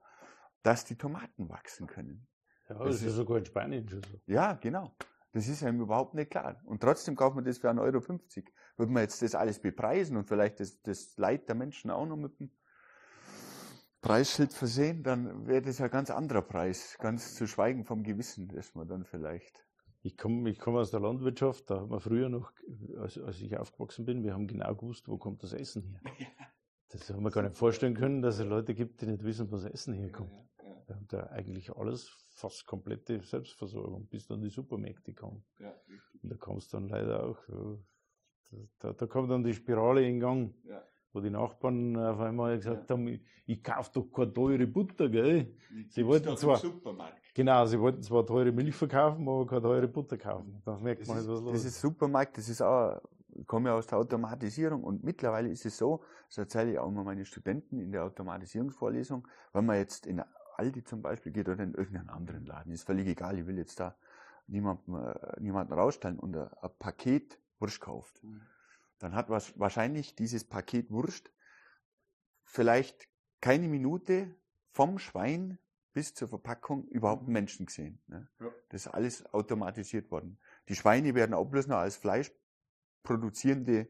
dass 0.64 0.86
die 0.86 0.98
Tomaten 0.98 1.50
wachsen 1.50 1.88
können. 1.88 2.28
Ja, 2.70 2.76
Das 2.76 2.86
das 2.86 2.96
ist 2.98 3.04
ja 3.04 3.10
sogar 3.12 3.38
in 3.38 3.46
Spanien 3.46 3.88
schon 3.88 4.04
so. 4.04 4.20
Ja, 4.26 4.54
genau. 4.54 4.96
Das 5.34 5.48
ist 5.48 5.64
einem 5.64 5.82
überhaupt 5.82 6.14
nicht 6.16 6.32
klar. 6.32 6.62
Und 6.66 6.82
trotzdem 6.82 7.16
kauft 7.16 7.36
man 7.36 7.46
das 7.46 7.58
für 7.60 7.70
1,50 7.70 7.78
Euro. 7.82 8.02
Würde 8.78 8.92
man 8.92 9.04
jetzt 9.04 9.22
das 9.22 9.36
alles 9.36 9.60
bepreisen 9.60 10.18
und 10.18 10.26
vielleicht 10.28 10.60
das, 10.60 10.82
das 10.82 11.16
Leid 11.18 11.48
der 11.48 11.56
Menschen 11.56 11.92
auch 11.92 12.06
noch 12.06 12.18
mit 12.18 12.40
dem 12.40 12.52
Preisschild 14.02 14.54
versehen, 14.54 15.04
dann 15.04 15.48
wäre 15.48 15.62
das 15.62 15.82
ein 15.82 15.90
ganz 15.90 16.10
anderer 16.12 16.42
Preis. 16.42 16.98
Ganz 17.00 17.36
zu 17.36 17.48
schweigen 17.48 17.84
vom 17.84 18.04
Gewissen, 18.04 18.48
das 18.48 18.74
man 18.76 18.88
dann 18.88 19.04
vielleicht. 19.06 19.67
Ich 20.04 20.16
komme 20.18 20.50
ich 20.50 20.60
komm 20.60 20.76
aus 20.78 20.92
der 20.92 21.00
Landwirtschaft, 21.00 21.70
da 21.70 21.82
haben 21.82 21.92
wir 21.92 22.00
früher 22.00 22.30
noch, 22.30 22.52
als, 22.98 23.18
als 23.18 23.42
ich 23.42 23.58
aufgewachsen 23.58 24.06
bin, 24.06 24.24
wir 24.24 24.34
haben 24.34 24.48
genau 24.48 24.74
gewusst, 24.76 25.08
wo 25.08 25.18
kommt 25.18 25.44
das 25.44 25.54
Essen 25.54 25.84
her. 25.84 26.02
Das 26.90 27.10
haben 27.10 27.22
wir 27.22 27.32
gar 27.32 27.42
nicht 27.44 27.58
vorstellen 27.58 27.96
können, 27.96 28.22
dass 28.22 28.40
es 28.40 28.46
Leute 28.46 28.74
gibt, 28.74 29.02
die 29.02 29.08
nicht 29.08 29.22
wissen, 29.26 29.52
wo 29.52 29.58
das 29.58 29.66
Essen 29.66 29.94
herkommt. 29.94 30.32
Wir 30.88 30.96
haben 30.96 31.06
da 31.10 31.24
eigentlich 31.28 31.70
alles, 31.76 32.08
fast 32.30 32.66
komplette 32.66 33.22
Selbstversorgung, 33.22 34.08
bis 34.08 34.26
dann 34.26 34.40
die 34.42 34.48
Supermärkte 34.50 35.14
kommen. 35.14 35.44
Und 36.24 36.32
da 36.32 36.38
kommst 36.38 36.74
dann 36.74 36.88
leider 36.88 37.26
auch, 37.26 37.38
so, 37.46 38.70
da, 38.80 38.94
da 38.94 39.06
kommt 39.06 39.30
dann 39.32 39.44
die 39.44 39.54
Spirale 39.54 40.08
in 40.08 40.22
Gang, 40.22 40.56
wo 41.12 41.20
die 41.20 41.30
Nachbarn 41.30 41.98
auf 41.98 42.22
einmal 42.22 42.56
gesagt 42.56 42.90
haben, 42.90 43.06
ich, 43.10 43.22
ich 43.48 43.62
kauf 43.62 43.92
doch 43.92 44.06
keine 44.10 44.32
teure 44.32 44.66
Butter, 44.66 45.10
gell? 45.10 45.58
Sie 45.90 46.06
wollten 46.06 46.38
zwar- 46.38 46.56
Supermarkt. 46.56 47.27
Genau, 47.38 47.68
sie 47.68 47.80
wollten 47.80 48.02
zwar 48.02 48.26
teure 48.26 48.52
Milch 48.52 48.76
verkaufen, 48.76 49.30
aber 49.30 49.46
keine 49.46 49.62
teure 49.62 49.88
Butter 49.88 50.18
kaufen. 50.18 50.60
Da 50.66 50.76
merkt 50.80 51.02
Das 51.02 51.08
man 51.08 51.18
ist, 51.20 51.28
nicht, 51.28 51.36
was 51.36 51.42
los 51.44 51.54
das 51.54 51.66
ist 51.66 51.80
Supermarkt, 51.80 52.36
das 52.36 52.50
ist 52.50 52.64
auch, 52.64 53.00
ich 53.36 53.46
komme 53.46 53.70
ja 53.70 53.76
aus 53.76 53.86
der 53.86 54.00
Automatisierung 54.00 54.84
und 54.84 55.04
mittlerweile 55.04 55.48
ist 55.50 55.64
es 55.64 55.78
so, 55.78 56.04
das 56.30 56.40
erzähle 56.40 56.72
ich 56.72 56.80
auch 56.80 56.88
immer 56.88 57.04
meine 57.04 57.26
Studenten 57.26 57.80
in 57.80 57.92
der 57.92 58.06
Automatisierungsvorlesung, 58.06 59.28
wenn 59.54 59.68
man 59.68 59.76
jetzt 59.76 60.08
in 60.08 60.24
Aldi 60.56 60.84
zum 60.84 61.04
Beispiel 61.04 61.32
geht 61.32 61.48
oder 61.48 61.62
in 61.62 61.76
irgendeinen 61.76 62.10
anderen 62.10 62.44
Laden, 62.44 62.72
ist 62.72 62.88
völlig 62.88 63.08
egal, 63.08 63.38
ich 63.38 63.46
will 63.46 63.60
jetzt 63.60 63.80
da 63.80 63.96
niemanden, 64.48 64.96
äh, 64.96 65.40
niemanden 65.40 65.74
rausstellen 65.74 66.18
und 66.18 66.36
ein, 66.36 66.50
ein 66.60 66.72
Paket 66.80 67.40
Wurst 67.60 67.82
kauft, 67.82 68.20
dann 68.98 69.14
hat 69.14 69.30
was, 69.30 69.60
wahrscheinlich 69.60 70.16
dieses 70.16 70.44
Paket 70.44 70.90
Wurst 70.90 71.32
vielleicht 72.46 73.08
keine 73.42 73.68
Minute 73.68 74.34
vom 74.72 74.98
Schwein 74.98 75.60
bis 75.98 76.14
zur 76.14 76.28
Verpackung 76.28 76.88
überhaupt 76.90 77.24
einen 77.24 77.34
Menschen 77.34 77.66
gesehen. 77.66 77.98
Ne? 78.06 78.28
Ja. 78.40 78.52
Das 78.70 78.86
ist 78.86 78.88
alles 78.94 79.34
automatisiert 79.34 80.12
worden. 80.12 80.38
Die 80.70 80.76
Schweine 80.76 81.16
werden 81.16 81.34
auch 81.34 81.46
bloß 81.46 81.66
noch 81.66 81.78
als 81.78 81.96
Fleisch 81.96 82.32
produzierende 83.02 83.88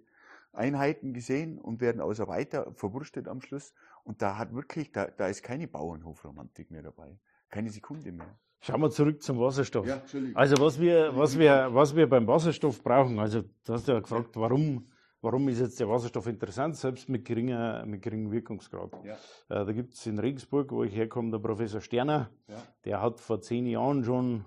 Einheiten 0.53 1.13
gesehen 1.13 1.59
und 1.59 1.81
werden 1.81 1.99
also 1.99 2.29
weiter 2.29 2.71
verwurstet 2.75 3.27
am 3.27 3.41
Schluss. 3.41 3.73
Und 4.05 4.21
da 4.21 4.37
hat 4.37 4.53
wirklich, 4.53 4.93
da, 4.93 5.07
da 5.07 5.27
ist 5.27 5.43
keine 5.43 5.67
Bauernhofromantik 5.67 6.71
mehr 6.71 6.81
dabei. 6.81 7.19
Keine 7.49 7.71
Sekunde 7.71 8.13
mehr. 8.13 8.39
Schauen 8.61 8.79
wir 8.79 8.89
zurück 8.89 9.21
zum 9.21 9.41
Wasserstoff. 9.41 9.85
Entschuldigung. 9.85 10.37
Also 10.37 10.63
was 10.63 10.79
wir, 10.79 11.11
was 11.13 11.37
wir, 11.37 11.73
was 11.73 11.93
wir 11.93 12.07
beim 12.07 12.25
Wasserstoff 12.25 12.81
brauchen, 12.81 13.19
also 13.19 13.41
du 13.65 13.73
hast 13.73 13.85
ja 13.85 13.99
gefragt, 13.99 14.29
warum, 14.37 14.89
warum 15.27 15.49
ist 15.49 15.59
jetzt 15.59 15.77
der 15.81 15.89
Wasserstoff 15.89 16.25
interessant, 16.27 16.77
selbst 16.77 17.09
mit 17.09 17.25
geringer, 17.25 17.85
mit 17.85 18.01
geringem 18.01 18.31
Wirkungsgrad. 18.31 18.93
Ja. 19.03 19.15
Äh, 19.49 19.65
da 19.65 19.71
gibt 19.73 19.93
es 19.93 20.05
in 20.05 20.19
Regensburg, 20.19 20.71
wo 20.71 20.85
ich 20.85 20.95
herkomme, 20.95 21.31
der 21.31 21.39
Professor 21.39 21.81
Sterner, 21.81 22.29
Ja. 22.47 22.63
der 22.85 23.01
hat 23.01 23.19
vor 23.19 23.41
zehn 23.41 23.65
Jahren 23.65 24.05
schon, 24.05 24.45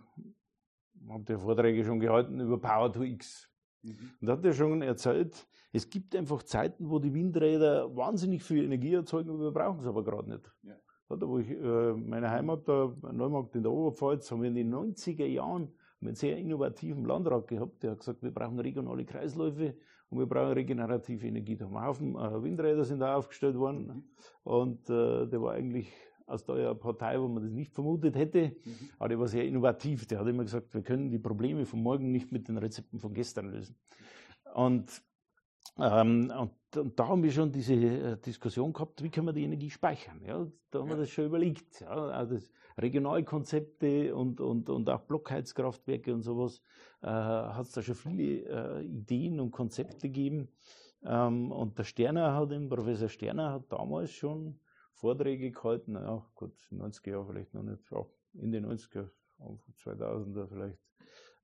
hat 1.10 1.28
der 1.28 1.38
Vorträge 1.38 1.84
schon 1.84 2.00
gehalten 2.00 2.40
über 2.40 2.58
Power 2.58 2.90
to 2.90 3.02
X. 3.02 3.50
Mhm. 3.82 3.98
Und 4.22 4.26
da 4.26 4.32
hat 4.32 4.44
er 4.44 4.54
schon 4.54 4.80
erzählt, 4.80 5.46
es 5.72 5.90
gibt 5.90 6.16
einfach 6.16 6.42
Zeiten, 6.44 6.88
wo 6.88 6.98
die 6.98 7.12
Windräder 7.12 7.94
wahnsinnig 7.94 8.42
viel 8.42 8.64
Energie 8.64 8.94
erzeugen, 8.94 9.38
wir 9.38 9.50
brauchen 9.50 9.80
es 9.80 9.86
aber 9.86 10.02
gerade 10.02 10.30
nicht. 10.30 10.50
Ja, 10.62 10.76
da 11.10 11.28
wo 11.28 11.38
ich, 11.40 11.50
äh, 11.50 11.92
meine 11.92 12.30
Heimat, 12.30 12.66
da, 12.66 12.90
Neumarkt 13.12 13.54
in 13.54 13.64
der 13.64 13.72
Oberpfalz, 13.72 14.30
haben 14.30 14.40
wir 14.40 14.48
in 14.48 14.54
den 14.54 14.74
90er 14.74 15.26
Jahren 15.26 15.68
einen 16.00 16.14
sehr 16.14 16.38
innovativen 16.38 17.04
Landrat 17.04 17.48
gehabt, 17.48 17.82
der 17.82 17.90
hat 17.90 17.98
gesagt, 17.98 18.22
wir 18.22 18.30
brauchen 18.30 18.58
regionale 18.58 19.04
Kreisläufe 19.04 19.74
und 20.10 20.18
wir 20.18 20.26
brauchen 20.26 20.52
regenerative 20.52 21.26
Energie. 21.26 21.56
Da 21.56 21.64
haben 21.64 21.72
wir 21.72 21.84
Haufen 21.84 22.14
äh, 22.16 22.42
Windräder 22.42 22.84
sind 22.84 22.98
da 23.00 23.14
aufgestellt 23.16 23.56
worden 23.56 23.86
Mhm. 23.86 24.04
und 24.42 24.90
äh, 24.90 25.26
der 25.26 25.40
war 25.40 25.52
eigentlich 25.54 25.90
aus 26.26 26.44
der 26.44 26.74
Partei, 26.74 27.20
wo 27.20 27.26
man 27.26 27.42
das 27.42 27.52
nicht 27.52 27.72
vermutet 27.72 28.14
hätte, 28.16 28.52
Mhm. 28.64 28.90
aber 28.98 29.08
der 29.08 29.18
war 29.18 29.28
sehr 29.28 29.44
innovativ. 29.44 30.06
Der 30.06 30.20
hat 30.20 30.26
immer 30.28 30.44
gesagt, 30.44 30.72
wir 30.74 30.82
können 30.82 31.10
die 31.10 31.18
Probleme 31.18 31.64
von 31.66 31.82
morgen 31.82 32.12
nicht 32.12 32.30
mit 32.30 32.48
den 32.48 32.58
Rezepten 32.58 32.98
von 33.00 33.12
gestern 33.14 33.50
lösen. 33.50 33.76
Und, 34.54 35.02
ähm, 35.78 36.32
und, 36.38 36.76
und 36.76 36.98
da 36.98 37.08
haben 37.08 37.22
wir 37.22 37.30
schon 37.32 37.50
diese 37.52 37.74
äh, 37.74 38.16
Diskussion 38.18 38.72
gehabt, 38.72 39.02
wie 39.02 39.10
können 39.10 39.26
wir 39.26 39.32
die 39.32 39.44
Energie 39.44 39.70
speichern. 39.70 40.20
Ja? 40.24 40.46
Da 40.70 40.80
haben 40.80 40.88
wir 40.88 40.96
Ja. 40.96 41.02
das 41.02 41.10
schon 41.10 41.26
überlegt. 41.26 41.80
Ja? 41.80 41.88
Also 42.08 42.34
das 42.34 42.50
Regionalkonzepte 42.78 44.14
und, 44.14 44.40
und, 44.40 44.68
und 44.68 44.88
auch 44.90 45.00
Blockheizkraftwerke 45.02 46.12
und 46.12 46.22
sowas 46.22 46.60
äh, 47.02 47.06
hat 47.06 47.66
es 47.66 47.72
da 47.72 47.82
schon 47.82 47.94
viele 47.94 48.80
äh, 48.80 48.82
Ideen 48.84 49.40
und 49.40 49.50
Konzepte 49.50 50.08
gegeben. 50.08 50.48
Ähm, 51.04 51.50
und 51.50 51.78
der 51.78 51.84
Sterner 51.84 52.34
hat, 52.34 52.52
eben, 52.52 52.68
Professor 52.68 53.08
Sterner 53.08 53.52
hat 53.52 53.72
damals 53.72 54.10
schon 54.12 54.58
Vorträge 54.92 55.50
gehalten, 55.50 55.94
ja 55.94 56.24
gut, 56.34 56.52
in 56.70 56.78
den 56.78 56.86
90er 56.90 57.10
Jahren 57.10 57.26
vielleicht 57.26 57.54
noch 57.54 57.62
nicht, 57.62 57.90
ja, 57.90 58.04
in 58.34 58.52
den 58.52 58.66
90er, 58.66 59.08
Anfang 59.38 59.74
2000er 59.82 60.46
vielleicht. 60.46 60.78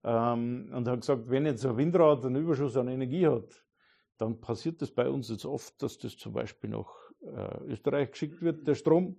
Ähm, 0.05 0.71
und 0.75 0.87
hat 0.87 1.01
gesagt, 1.01 1.29
wenn 1.31 1.47
jetzt 1.47 1.65
ein 1.65 1.77
Windrad 1.77 2.25
einen 2.27 2.37
Überschuss 2.37 2.77
an 2.77 2.89
Energie 2.89 3.27
hat, 3.27 3.65
dann 4.19 4.41
passiert 4.41 4.83
das 4.83 4.91
bei 4.91 5.09
uns 5.09 5.29
jetzt 5.29 5.45
oft, 5.45 5.83
dass 5.83 5.99
das 5.99 6.17
zum 6.17 6.33
Beispiel 6.33 6.71
nach 6.71 6.95
äh, 7.21 7.65
Österreich 7.65 8.11
geschickt 8.11 8.43
wird, 8.43 8.67
der 8.67 8.75
Strom, 8.75 9.17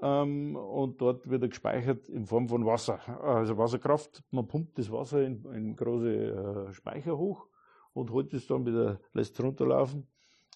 ähm, 0.00 0.54
und 0.56 1.00
dort 1.00 1.28
wird 1.28 1.42
er 1.42 1.48
gespeichert 1.48 2.08
in 2.08 2.26
Form 2.26 2.48
von 2.48 2.64
Wasser, 2.64 3.00
also 3.22 3.58
Wasserkraft. 3.58 4.22
Man 4.30 4.46
pumpt 4.46 4.78
das 4.78 4.92
Wasser 4.92 5.22
in, 5.22 5.44
in 5.52 5.74
große 5.74 6.68
äh, 6.68 6.72
Speicher 6.72 7.18
hoch 7.18 7.48
und 7.94 8.10
holt 8.10 8.32
es 8.32 8.46
dann 8.46 8.64
wieder, 8.64 9.00
lässt 9.12 9.38
es 9.38 9.44
runterlaufen, 9.44 10.06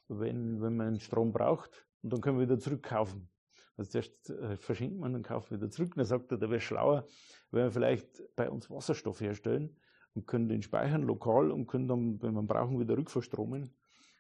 wenn, 0.09 0.63
wenn 0.63 0.77
man 0.77 1.01
Strom 1.01 1.33
braucht, 1.33 1.87
und 2.03 2.13
dann 2.13 2.21
können 2.21 2.39
wir 2.39 2.47
wieder 2.47 2.59
zurückkaufen. 2.59 3.29
Also 3.77 3.91
zuerst 3.91 4.31
äh, 4.31 4.57
verschenkt 4.57 4.99
man 4.99 5.15
und 5.15 5.23
kauft 5.23 5.51
wieder 5.51 5.71
zurück. 5.71 5.95
Dann 5.97 6.05
sagt 6.05 6.31
er, 6.31 6.39
der 6.39 6.51
wäre 6.51 6.61
schlauer, 6.61 7.07
wenn 7.51 7.65
wir 7.65 7.71
vielleicht 7.71 8.23
bei 8.37 8.51
uns 8.51 8.71
Wasserstoff 8.71 9.21
herstellen 9.21 9.77
und 10.15 10.27
können 10.27 10.49
den 10.49 10.63
speichern 10.63 11.03
lokal 11.03 11.51
und 11.51 11.67
können 11.67 11.89
dann, 11.89 12.23
wenn 12.23 12.35
wir 12.35 12.43
brauchen, 12.43 12.79
wieder 12.79 12.97
rückverstromen. 12.97 13.75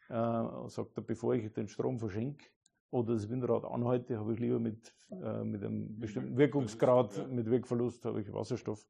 Äh, 0.08 0.68
sagt 0.68 0.96
er, 0.96 1.02
bevor 1.02 1.34
ich 1.34 1.52
den 1.52 1.68
Strom 1.68 1.98
verschenke 1.98 2.44
oder 2.90 3.14
das 3.14 3.28
Windrad 3.28 3.64
anhalte, 3.64 4.18
habe 4.18 4.34
ich 4.34 4.40
lieber 4.40 4.58
mit, 4.58 4.94
äh, 5.10 5.44
mit 5.44 5.62
einem 5.62 5.98
bestimmten 5.98 6.36
Wirkungsgrad, 6.36 7.30
mit 7.30 7.46
Wirkverlust, 7.46 8.04
habe 8.04 8.20
ich 8.20 8.32
Wasserstoff 8.32 8.86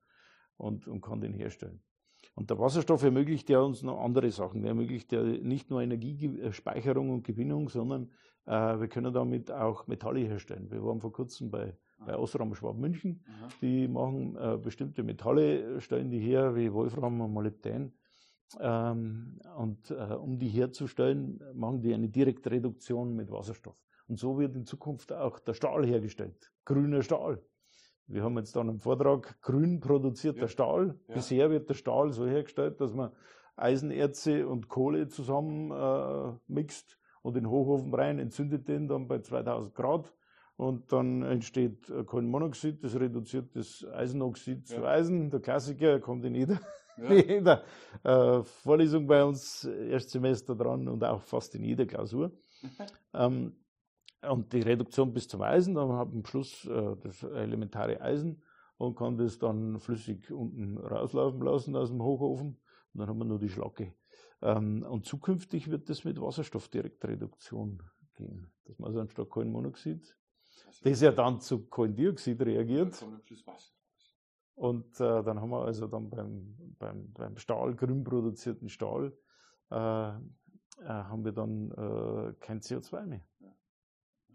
und, 0.56 0.88
und 0.88 1.00
kann 1.00 1.20
den 1.20 1.34
herstellen. 1.34 1.82
Und 2.34 2.50
der 2.50 2.58
Wasserstoff 2.58 3.02
ermöglicht 3.02 3.50
ja 3.50 3.60
uns 3.60 3.82
noch 3.82 4.00
andere 4.00 4.30
Sachen. 4.30 4.64
Er 4.64 4.70
ermöglicht 4.70 5.12
ja 5.12 5.22
nicht 5.22 5.70
nur 5.70 5.82
Energiespeicherung 5.82 7.10
und 7.10 7.24
Gewinnung, 7.24 7.68
sondern 7.68 8.10
äh, 8.46 8.80
wir 8.80 8.88
können 8.88 9.12
damit 9.12 9.50
auch 9.50 9.86
Metalle 9.86 10.20
herstellen. 10.20 10.70
Wir 10.70 10.82
waren 10.82 11.00
vor 11.00 11.12
kurzem 11.12 11.50
bei, 11.50 11.76
bei 12.06 12.16
Osram 12.16 12.54
Schwab 12.54 12.76
München. 12.76 13.24
Aha. 13.26 13.48
Die 13.60 13.88
machen 13.88 14.36
äh, 14.36 14.56
bestimmte 14.56 15.02
Metalle, 15.02 15.80
stellen 15.80 16.10
die 16.10 16.20
her, 16.20 16.54
wie 16.56 16.72
Wolfram 16.72 17.20
und 17.20 17.32
Molybdän. 17.32 17.92
Ähm, 18.60 19.40
und 19.56 19.90
äh, 19.90 20.14
um 20.14 20.38
die 20.38 20.48
herzustellen, 20.48 21.42
machen 21.54 21.80
die 21.80 21.94
eine 21.94 22.08
Direktreduktion 22.08 23.14
mit 23.14 23.30
Wasserstoff. 23.30 23.76
Und 24.08 24.18
so 24.18 24.38
wird 24.38 24.54
in 24.56 24.66
Zukunft 24.66 25.12
auch 25.12 25.38
der 25.38 25.54
Stahl 25.54 25.86
hergestellt. 25.86 26.52
Grüner 26.64 27.02
Stahl. 27.02 27.42
Wir 28.06 28.24
haben 28.24 28.36
jetzt 28.36 28.54
dann 28.56 28.68
einen 28.68 28.80
Vortrag, 28.80 29.40
grün 29.40 29.80
produzierter 29.80 30.42
ja. 30.42 30.48
Stahl. 30.48 30.98
Ja. 31.08 31.14
Bisher 31.14 31.50
wird 31.50 31.68
der 31.68 31.74
Stahl 31.74 32.12
so 32.12 32.26
hergestellt, 32.26 32.80
dass 32.80 32.92
man 32.92 33.12
Eisenerze 33.56 34.46
und 34.48 34.68
Kohle 34.68 35.08
zusammen 35.08 35.70
äh, 35.70 36.38
mixt 36.46 36.98
und 37.22 37.36
den 37.36 37.48
Hochofen 37.48 37.94
rein, 37.94 38.18
entzündet 38.18 38.68
den 38.68 38.88
dann 38.88 39.06
bei 39.06 39.20
2000 39.20 39.74
Grad 39.74 40.12
und 40.56 40.92
dann 40.92 41.22
entsteht 41.22 41.92
Kohlenmonoxid, 42.06 42.84
das 42.84 42.94
reduziert 42.98 43.56
das 43.56 43.84
Eisenoxid 43.92 44.68
ja. 44.68 44.76
zu 44.76 44.84
Eisen. 44.86 45.30
Der 45.30 45.40
Klassiker 45.40 45.98
kommt 46.00 46.24
in 46.24 46.34
jeder, 46.34 46.60
ja. 46.98 47.12
jeder 47.12 47.64
äh, 48.04 48.42
Vorlesung 48.42 49.06
bei 49.06 49.24
uns, 49.24 49.64
Erstsemester 49.64 50.54
dran 50.54 50.88
und 50.88 51.02
auch 51.04 51.22
fast 51.22 51.54
in 51.54 51.64
jeder 51.64 51.86
Klausur. 51.86 52.32
ähm, 53.14 53.56
und 54.22 54.52
die 54.52 54.60
Reduktion 54.60 55.12
bis 55.12 55.26
zum 55.26 55.42
Eisen, 55.42 55.74
dann 55.74 55.92
hat 55.92 56.08
man 56.08 56.18
am 56.18 56.26
Schluss 56.26 56.64
äh, 56.66 56.96
das 57.02 57.22
elementare 57.24 58.00
Eisen 58.00 58.42
und 58.76 58.96
kann 58.96 59.16
das 59.16 59.38
dann 59.38 59.78
flüssig 59.80 60.30
unten 60.30 60.78
rauslaufen 60.78 61.40
lassen 61.42 61.76
aus 61.76 61.88
dem 61.88 62.02
Hochofen. 62.02 62.58
Und 62.92 63.00
dann 63.00 63.08
haben 63.08 63.18
wir 63.18 63.24
nur 63.24 63.38
die 63.38 63.48
Schlacke. 63.48 63.94
Ähm, 64.42 64.84
und 64.88 65.06
zukünftig 65.06 65.70
wird 65.70 65.88
das 65.88 66.04
mit 66.04 66.20
Wasserstoffdirektreduktion 66.20 67.82
gehen. 68.14 68.52
Dass 68.64 68.78
man 68.78 68.88
also 68.88 69.00
anstatt 69.00 69.28
Kohlenmonoxid, 69.28 70.16
das 70.80 71.00
ja 71.00 71.12
dann 71.12 71.40
zu 71.40 71.66
Kohlendioxid 71.66 72.40
reagiert. 72.40 72.94
Und 74.54 75.00
äh, 75.00 75.22
dann 75.22 75.40
haben 75.40 75.50
wir 75.50 75.64
also 75.64 75.87
dann 75.87 76.11
beim, 76.11 76.56
beim, 76.78 77.12
beim 77.12 77.37
Stahl, 77.37 77.74
grün 77.74 78.04
produzierten 78.04 78.68
Stahl, 78.68 79.12
äh, 79.70 79.74
äh, 79.74 80.18
haben 80.85 81.24
wir 81.24 81.32
dann 81.32 81.70
äh, 81.70 82.35
kein 82.40 82.61
CO2 82.61 83.06
mehr. 83.06 83.22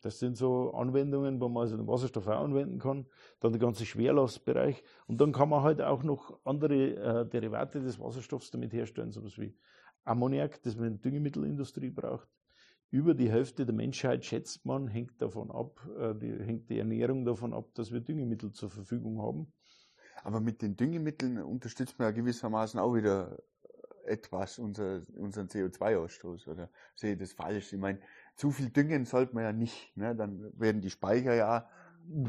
Das 0.01 0.19
sind 0.19 0.37
so 0.37 0.73
Anwendungen, 0.73 1.41
wo 1.41 1.49
man 1.49 1.61
also 1.61 1.75
den 1.75 1.87
Wasserstoff 1.87 2.27
auch 2.27 2.43
anwenden 2.43 2.79
kann. 2.79 3.07
Dann 3.39 3.51
der 3.51 3.59
ganze 3.59 3.85
Schwerlastbereich. 3.85 4.83
Und 5.07 5.19
dann 5.19 5.31
kann 5.31 5.49
man 5.49 5.63
halt 5.63 5.81
auch 5.81 6.03
noch 6.03 6.39
andere 6.45 6.75
äh, 6.75 7.25
Derivate 7.27 7.81
des 7.81 7.99
Wasserstoffs 7.99 8.51
damit 8.51 8.73
herstellen, 8.73 9.11
sowas 9.11 9.37
wie 9.37 9.57
Ammoniak, 10.03 10.61
das 10.61 10.75
man 10.75 10.87
in 10.87 10.93
der 10.93 11.01
Düngemittelindustrie 11.01 11.89
braucht. 11.89 12.27
Über 12.89 13.13
die 13.13 13.29
Hälfte 13.29 13.65
der 13.65 13.75
Menschheit, 13.75 14.23
schätzt 14.23 14.65
man, 14.65 14.87
hängt 14.87 15.21
davon 15.21 15.51
ab, 15.51 15.85
äh, 15.99 16.15
die, 16.15 16.31
hängt 16.43 16.69
die 16.69 16.79
Ernährung 16.79 17.25
davon 17.25 17.53
ab, 17.53 17.69
dass 17.75 17.91
wir 17.91 17.99
Düngemittel 17.99 18.51
zur 18.53 18.69
Verfügung 18.69 19.21
haben. 19.21 19.51
Aber 20.23 20.39
mit 20.39 20.61
den 20.61 20.75
Düngemitteln 20.75 21.37
unterstützt 21.41 21.99
man 21.99 22.07
ja 22.07 22.11
gewissermaßen 22.11 22.79
auch 22.79 22.93
wieder 22.93 23.37
etwas 24.05 24.57
unser, 24.57 25.01
unseren 25.15 25.47
CO2-Ausstoß, 25.47 26.47
oder 26.47 26.69
sehe 26.95 27.13
ich 27.13 27.19
das 27.19 27.33
falsch? 27.33 27.73
Ich 27.73 27.79
meine, 27.79 27.99
zu 28.35 28.51
viel 28.51 28.69
düngen 28.69 29.05
sollte 29.05 29.35
man 29.35 29.43
ja 29.43 29.51
nicht, 29.51 29.95
ne? 29.97 30.15
dann 30.15 30.51
werden 30.57 30.81
die 30.81 30.89
Speicher 30.89 31.33
ja 31.33 31.69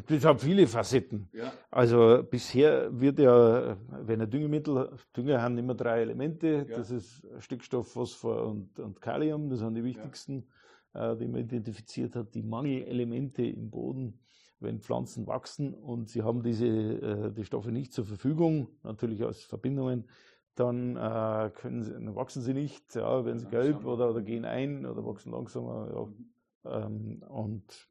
das 0.07 0.25
hat 0.25 0.41
viele 0.41 0.67
Facetten. 0.67 1.29
Ja. 1.33 1.53
Also 1.71 2.23
bisher 2.29 2.89
wird 2.99 3.19
ja, 3.19 3.77
wenn 4.03 4.21
ein 4.21 4.31
Düngemittel, 4.31 4.91
Dünger 5.17 5.41
haben 5.41 5.57
immer 5.59 5.75
drei 5.75 6.01
Elemente, 6.01 6.67
ja. 6.69 6.77
das 6.77 6.91
ist 6.91 7.27
Stickstoff, 7.39 7.93
Phosphor 7.93 8.47
und, 8.47 8.79
und 8.79 9.01
Kalium, 9.01 9.49
das 9.49 9.61
sind 9.61 9.75
die 9.75 9.85
wichtigsten, 9.85 10.47
ja. 10.95 11.13
äh, 11.13 11.17
die 11.17 11.29
man 11.29 11.41
identifiziert 11.43 12.17
hat, 12.17 12.35
die 12.35 12.43
Mangelelemente 12.43 13.45
im 13.45 13.71
Boden, 13.71 14.21
wenn 14.61 14.81
Pflanzen 14.81 15.27
wachsen 15.27 15.75
und 15.75 16.09
sie 16.09 16.23
haben 16.23 16.43
diese 16.43 16.67
äh, 16.67 17.33
die 17.33 17.45
Stoffe 17.45 17.71
nicht 17.71 17.93
zur 17.93 18.05
Verfügung, 18.05 18.69
natürlich 18.83 19.23
als 19.23 19.45
Verbindungen, 19.45 20.09
dann, 20.57 20.97
äh, 20.97 21.51
sie, 21.83 21.93
dann 21.93 22.17
wachsen 22.17 22.43
sie 22.43 22.55
nicht, 22.55 22.95
ja, 22.97 23.25
werden 23.25 23.39
sie 23.39 23.47
gelb 23.47 23.85
oder, 23.85 24.11
oder 24.11 24.23
gehen 24.23 24.45
ein 24.45 24.87
oder 24.87 25.05
wachsen 25.07 25.31
langsamer. 25.31 25.89
Ja. 25.93 26.05
Mhm. 26.07 26.31
Ähm, 26.65 27.23
und 27.29 27.89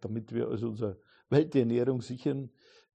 damit 0.00 0.32
wir 0.32 0.48
also 0.48 0.68
unsere 0.68 1.00
Welternährung 1.28 2.00
sichern, 2.00 2.50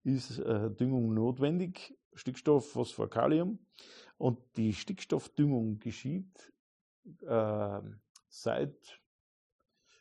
ist 0.04 0.40
äh, 0.40 0.72
Düngung 0.72 1.14
notwendig. 1.14 1.98
Stickstoff, 2.14 2.72
Phosphor, 2.72 3.10
Kalium. 3.10 3.60
Und 4.18 4.40
die 4.56 4.74
Stickstoffdüngung 4.74 5.80
geschieht 5.80 6.54
äh, 7.22 7.80
seit, 8.30 9.02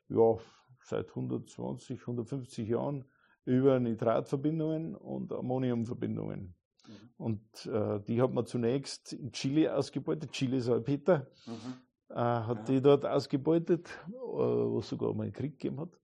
ja, 0.08 0.38
seit 0.82 1.08
120, 1.10 2.00
150 2.00 2.68
Jahren 2.68 3.04
über 3.44 3.78
Nitratverbindungen 3.78 4.94
und 4.94 5.32
Ammoniumverbindungen. 5.32 6.54
Mhm. 6.86 7.10
Und 7.16 7.66
äh, 7.66 8.00
die 8.00 8.20
hat 8.22 8.32
man 8.32 8.46
zunächst 8.46 9.12
in 9.12 9.32
Chile 9.32 9.74
ausgebeutet, 9.74 10.32
Chile 10.32 10.60
Salpeter, 10.60 11.30
mhm. 11.46 11.74
äh, 12.10 12.14
hat 12.14 12.68
ja. 12.68 12.74
die 12.74 12.82
dort 12.82 13.04
ausgebeutet, 13.04 13.88
äh, 14.08 14.12
wo 14.12 14.78
es 14.78 14.88
sogar 14.88 15.12
mal 15.14 15.24
einen 15.24 15.32
Krieg 15.32 15.58
gegeben 15.58 15.80
hat. 15.80 15.98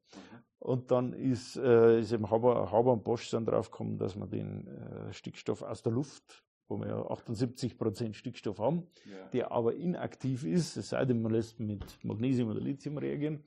Und 0.63 0.93
dann 0.93 1.13
ist, 1.13 1.57
äh, 1.57 1.99
ist 1.99 2.13
eben 2.13 2.31
Haber, 2.31 2.71
Haber 2.71 2.93
und 2.93 3.03
Bosch 3.03 3.29
dann 3.31 3.45
draufgekommen, 3.45 3.99
dass 3.99 4.15
man 4.15 4.31
den 4.31 4.69
äh, 4.69 5.13
Stickstoff 5.13 5.61
aus 5.63 5.83
der 5.83 5.91
Luft, 5.91 6.45
wo 6.69 6.79
wir 6.79 6.87
ja 6.87 7.05
78 7.05 7.77
Prozent 7.77 8.15
Stickstoff 8.15 8.61
haben, 8.61 8.87
ja. 9.05 9.29
der 9.33 9.51
aber 9.51 9.75
inaktiv 9.75 10.45
ist, 10.45 10.77
es 10.77 10.91
sei 10.91 11.05
denn, 11.05 11.21
man 11.21 11.33
lässt 11.33 11.59
mit 11.59 11.85
Magnesium 12.05 12.51
oder 12.51 12.61
Lithium 12.61 12.97
reagieren, 12.97 13.43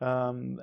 ähm, 0.00 0.60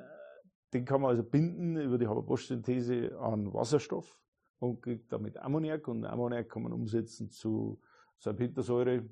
den 0.73 0.83
kann 0.83 0.99
man 0.99 1.11
also 1.11 1.23
binden 1.23 1.77
über 1.77 1.97
die 1.97 2.07
Haber-Bosch-Synthese 2.07 3.17
an 3.17 3.53
Wasserstoff 3.53 4.19
und 4.59 4.81
kriegt 4.81 5.13
damit 5.13 5.37
Ammoniak 5.37 5.87
und 5.87 6.03
Ammoniak 6.03 6.49
kann 6.49 6.63
man 6.63 6.73
umsetzen 6.73 7.31
zu 7.31 7.79
Salpetersäure, 8.17 9.05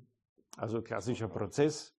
also 0.58 0.82
klassischer 0.82 1.28
Prozess. 1.28 1.96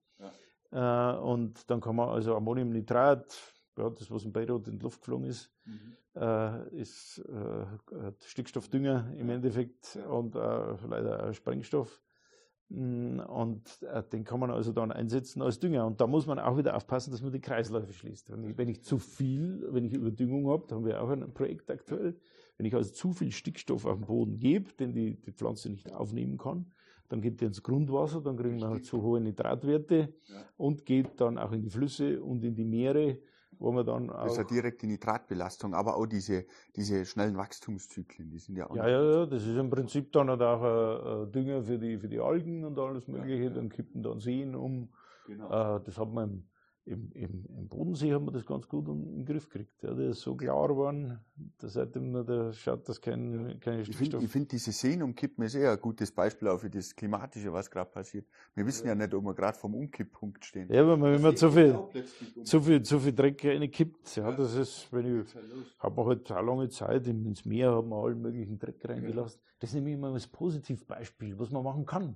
Ja. 0.71 1.15
Äh, 1.15 1.19
und 1.19 1.67
dann 1.67 1.81
kann 1.81 1.95
man 1.95 2.09
also 2.09 2.35
Ammoniumnitrat, 2.35 3.56
ja, 3.77 3.89
das 3.89 4.11
was 4.11 4.23
in 4.25 4.33
Beirut 4.33 4.67
in 4.67 4.77
die 4.77 4.83
Luft 4.83 5.01
geflogen 5.01 5.25
ist, 5.25 5.51
mhm. 5.65 5.95
äh, 6.15 6.69
ist 6.75 7.19
äh, 7.19 8.11
Stickstoffdünger 8.25 9.13
im 9.17 9.29
Endeffekt 9.29 9.97
und 10.09 10.35
äh, 10.35 10.87
leider 10.87 11.27
auch 11.29 11.33
Sprengstoff. 11.33 12.01
Mm, 12.69 13.19
und 13.19 13.81
äh, 13.83 14.03
den 14.03 14.25
kann 14.25 14.39
man 14.39 14.51
also 14.51 14.73
dann 14.73 14.91
einsetzen 14.91 15.41
als 15.41 15.59
Dünger. 15.59 15.85
Und 15.85 16.01
da 16.01 16.07
muss 16.07 16.27
man 16.27 16.39
auch 16.39 16.57
wieder 16.57 16.75
aufpassen, 16.75 17.11
dass 17.11 17.21
man 17.21 17.31
die 17.31 17.39
Kreisläufe 17.39 17.93
schließt. 17.93 18.31
Wenn 18.31 18.43
ich, 18.43 18.57
wenn 18.57 18.67
ich 18.67 18.83
zu 18.83 18.97
viel, 18.97 19.65
wenn 19.71 19.85
ich 19.85 19.93
Überdüngung 19.93 20.49
habe, 20.49 20.65
da 20.67 20.75
haben 20.75 20.85
wir 20.85 21.01
auch 21.01 21.09
ein 21.09 21.33
Projekt 21.33 21.71
aktuell, 21.71 22.19
wenn 22.57 22.65
ich 22.65 22.75
also 22.75 22.91
zu 22.91 23.13
viel 23.13 23.31
Stickstoff 23.31 23.85
auf 23.85 23.99
den 23.99 24.07
Boden 24.07 24.39
gebe, 24.39 24.73
den 24.73 24.91
die, 24.91 25.15
die 25.21 25.31
Pflanze 25.31 25.69
nicht 25.69 25.93
aufnehmen 25.93 26.37
kann, 26.37 26.65
dann 27.07 27.21
geht 27.21 27.39
der 27.39 27.47
ins 27.47 27.63
Grundwasser, 27.63 28.21
dann 28.21 28.35
kriegen 28.35 28.59
wir 28.59 28.81
zu 28.83 29.01
hohe 29.01 29.21
Nitratwerte 29.21 30.13
ja. 30.25 30.35
und 30.57 30.85
geht 30.85 31.21
dann 31.21 31.37
auch 31.37 31.53
in 31.53 31.61
die 31.61 31.69
Flüsse 31.69 32.21
und 32.21 32.43
in 32.43 32.53
die 32.55 32.65
Meere, 32.65 33.17
wo 33.59 33.71
man 33.71 33.85
dann 33.85 34.09
auch. 34.09 34.23
Das 34.23 34.33
ist 34.33 34.37
ja 34.37 34.43
direkt 34.43 34.81
die 34.81 34.87
Nitratbelastung, 34.87 35.73
aber 35.73 35.97
auch 35.97 36.05
diese, 36.05 36.45
diese 36.75 37.05
schnellen 37.05 37.37
Wachstumszyklen, 37.37 38.29
die 38.29 38.39
sind 38.39 38.55
ja 38.55 38.69
auch. 38.69 38.75
Ja, 38.75 38.87
ja, 38.87 39.03
ja, 39.03 39.25
das 39.25 39.43
ist 39.43 39.57
im 39.57 39.69
Prinzip 39.69 40.11
dann 40.11 40.29
halt 40.29 40.41
auch 40.41 40.61
ein, 40.61 41.23
ein 41.23 41.31
Dünger 41.31 41.63
für 41.63 41.79
die, 41.79 41.97
für 41.97 42.09
die 42.09 42.19
Algen 42.19 42.63
und 42.65 42.77
alles 42.77 43.07
Mögliche, 43.07 43.45
ja, 43.45 43.49
dann 43.49 43.69
kippen 43.69 44.03
dann 44.03 44.19
Seen 44.19 44.55
um. 44.55 44.89
Genau. 45.25 45.77
Äh, 45.77 45.81
das 45.83 45.97
hat 45.97 46.11
man 46.11 46.29
im 46.29 46.47
im, 46.87 47.11
im, 47.11 47.45
im 47.57 47.67
Bodensee 47.67 48.13
haben 48.13 48.25
wir 48.25 48.31
das 48.31 48.45
ganz 48.45 48.67
gut 48.67 48.87
in 48.87 49.03
den 49.03 49.25
Griff 49.25 49.49
gekriegt. 49.49 49.83
Ja, 49.83 49.93
der 49.93 50.09
ist 50.09 50.21
so 50.21 50.35
klar 50.35 50.69
geworden, 50.69 51.19
dass 51.57 51.73
seitdem 51.73 52.25
der 52.25 52.53
schaut, 52.53 52.87
dass 52.87 53.01
kein, 53.01 53.59
keine. 53.59 53.81
Ich 53.81 53.95
finde 53.95 54.21
find 54.21 54.51
diese 54.51 54.71
Seen 54.71 55.03
umkippen 55.03 55.43
ist 55.43 55.55
eher 55.55 55.71
ein 55.71 55.81
gutes 55.81 56.11
Beispiel 56.11 56.47
auch 56.47 56.59
für 56.59 56.69
das 56.69 56.95
Klimatische, 56.95 57.51
was 57.51 57.69
gerade 57.69 57.89
passiert. 57.89 58.25
Wir 58.55 58.65
wissen 58.65 58.87
ja, 58.87 58.93
ja 58.93 58.95
nicht, 58.95 59.13
ob 59.13 59.25
wir 59.25 59.33
gerade 59.33 59.57
vom 59.57 59.75
Umkipppunkt 59.75 60.45
stehen. 60.45 60.71
Ja, 60.71 60.87
wenn 60.87 60.99
man, 60.99 61.13
wenn 61.13 61.21
man 61.21 61.35
zu 61.35 61.51
viel, 61.51 61.77
zu 62.43 62.61
viel, 62.61 62.81
zu 62.81 62.99
viel 62.99 63.13
Dreck 63.13 63.43
reinkippt, 63.43 64.15
ja, 64.15 64.31
das 64.31 64.55
ist, 64.55 64.87
wenn 64.91 65.21
ich, 65.21 65.35
hat 65.79 65.95
man 65.95 66.05
halt 66.05 66.31
eine 66.31 66.47
lange 66.47 66.69
Zeit 66.69 67.05
ins 67.07 67.43
Meer, 67.43 67.71
haben 67.71 67.89
wir 67.89 67.97
allen 67.97 68.21
möglichen 68.21 68.57
Dreck 68.57 68.87
reingelassen. 68.87 69.41
Das 69.59 69.71
ist 69.71 69.75
nämlich 69.75 69.95
immer 69.95 70.13
das 70.13 70.27
Positivbeispiel, 70.27 71.37
was 71.37 71.51
man 71.51 71.63
machen 71.63 71.85
kann. 71.85 72.15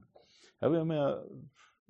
Ja, 0.61 0.71
wir 0.71 0.79
haben 0.79 0.91
ja 0.91 1.21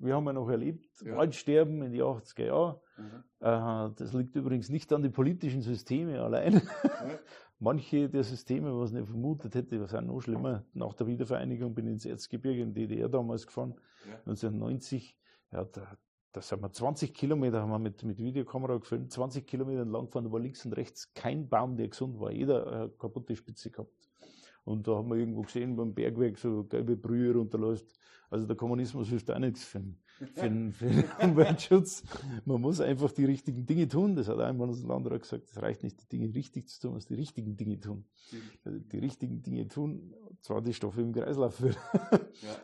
Wir 0.02 0.16
haben 0.16 0.26
ja 0.26 0.32
noch 0.32 0.48
erlebt, 0.48 1.00
ja. 1.04 1.16
Waldsterben 1.16 1.82
in 1.82 1.92
die 1.92 2.02
80er 2.02 2.46
Jahren. 2.46 2.76
Mhm. 2.98 3.94
das 3.96 4.12
liegt 4.12 4.36
übrigens 4.36 4.68
nicht 4.68 4.92
an 4.92 5.02
den 5.02 5.12
politischen 5.12 5.62
Systemen 5.62 6.16
allein. 6.16 6.60
Manche 7.58 8.08
der 8.08 8.24
Systeme, 8.24 8.76
was 8.76 8.90
ich 8.90 8.96
nicht 8.96 9.08
vermutet 9.08 9.54
hätte, 9.54 9.86
sind 9.86 10.08
noch 10.08 10.20
schlimmer. 10.20 10.64
Nach 10.74 10.92
der 10.94 11.06
Wiedervereinigung 11.06 11.74
bin 11.74 11.86
ich 11.86 11.92
ins 11.92 12.06
Erzgebirge 12.06 12.60
in 12.60 12.74
DDR 12.74 13.08
damals 13.08 13.46
gefahren, 13.46 13.74
ja. 14.08 14.14
1990. 14.26 15.16
Ja, 15.52 15.64
da, 15.66 15.96
da 16.32 16.42
sind 16.42 16.60
wir 16.60 16.72
20 16.72 17.14
Kilometer, 17.14 17.62
haben 17.62 17.70
wir 17.70 17.78
mit, 17.78 18.02
mit 18.02 18.18
Videokamera 18.18 18.78
gefilmt, 18.78 19.12
20 19.12 19.46
Kilometer 19.46 19.84
lang 19.84 20.06
gefahren, 20.06 20.24
da 20.24 20.32
war 20.32 20.40
links 20.40 20.64
und 20.66 20.72
rechts 20.72 21.14
kein 21.14 21.48
Baum, 21.48 21.76
der 21.76 21.88
gesund 21.88 22.18
war. 22.18 22.32
Jeder 22.32 22.66
eine 22.66 22.88
kaputte 22.88 23.36
Spitze 23.36 23.70
gehabt. 23.70 24.01
Und 24.64 24.86
da 24.86 24.96
haben 24.96 25.08
wir 25.08 25.16
irgendwo 25.16 25.42
gesehen, 25.42 25.76
beim 25.76 25.94
Bergwerk 25.94 26.38
so 26.38 26.64
gelbe 26.64 26.96
Brühe 26.96 27.34
runterläuft. 27.34 27.86
Also 28.30 28.46
der 28.46 28.56
Kommunismus 28.56 29.08
hilft 29.08 29.30
auch 29.30 29.38
nichts 29.38 29.64
für 29.64 29.80
den, 29.80 29.98
für 30.34 30.42
den, 30.42 30.72
für 30.72 30.86
den 30.86 31.04
Umweltschutz. 31.22 32.02
Man 32.46 32.60
muss 32.60 32.80
einfach 32.80 33.12
die 33.12 33.26
richtigen 33.26 33.66
Dinge 33.66 33.88
tun. 33.88 34.16
Das 34.16 34.28
hat 34.28 34.38
einmal 34.38 34.68
unser 34.68 34.88
Landrat 34.88 35.20
gesagt. 35.20 35.50
Es 35.50 35.60
reicht 35.60 35.82
nicht, 35.82 36.00
die 36.00 36.08
Dinge 36.08 36.34
richtig 36.34 36.68
zu 36.68 36.80
tun, 36.80 36.90
man 36.92 36.96
muss 36.96 37.06
die 37.06 37.14
richtigen 37.14 37.56
Dinge 37.56 37.78
tun. 37.78 38.06
Die 38.64 38.98
richtigen 38.98 39.42
Dinge 39.42 39.68
tun, 39.68 40.14
zwar 40.40 40.62
die 40.62 40.72
Stoffe 40.72 41.02
im 41.02 41.12
Kreislauf 41.12 41.56
führen. 41.56 41.76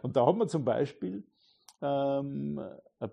Und 0.02 0.16
da 0.16 0.24
haben 0.24 0.38
wir 0.38 0.48
zum 0.48 0.64
Beispiel 0.64 1.24
ähm, 1.82 2.60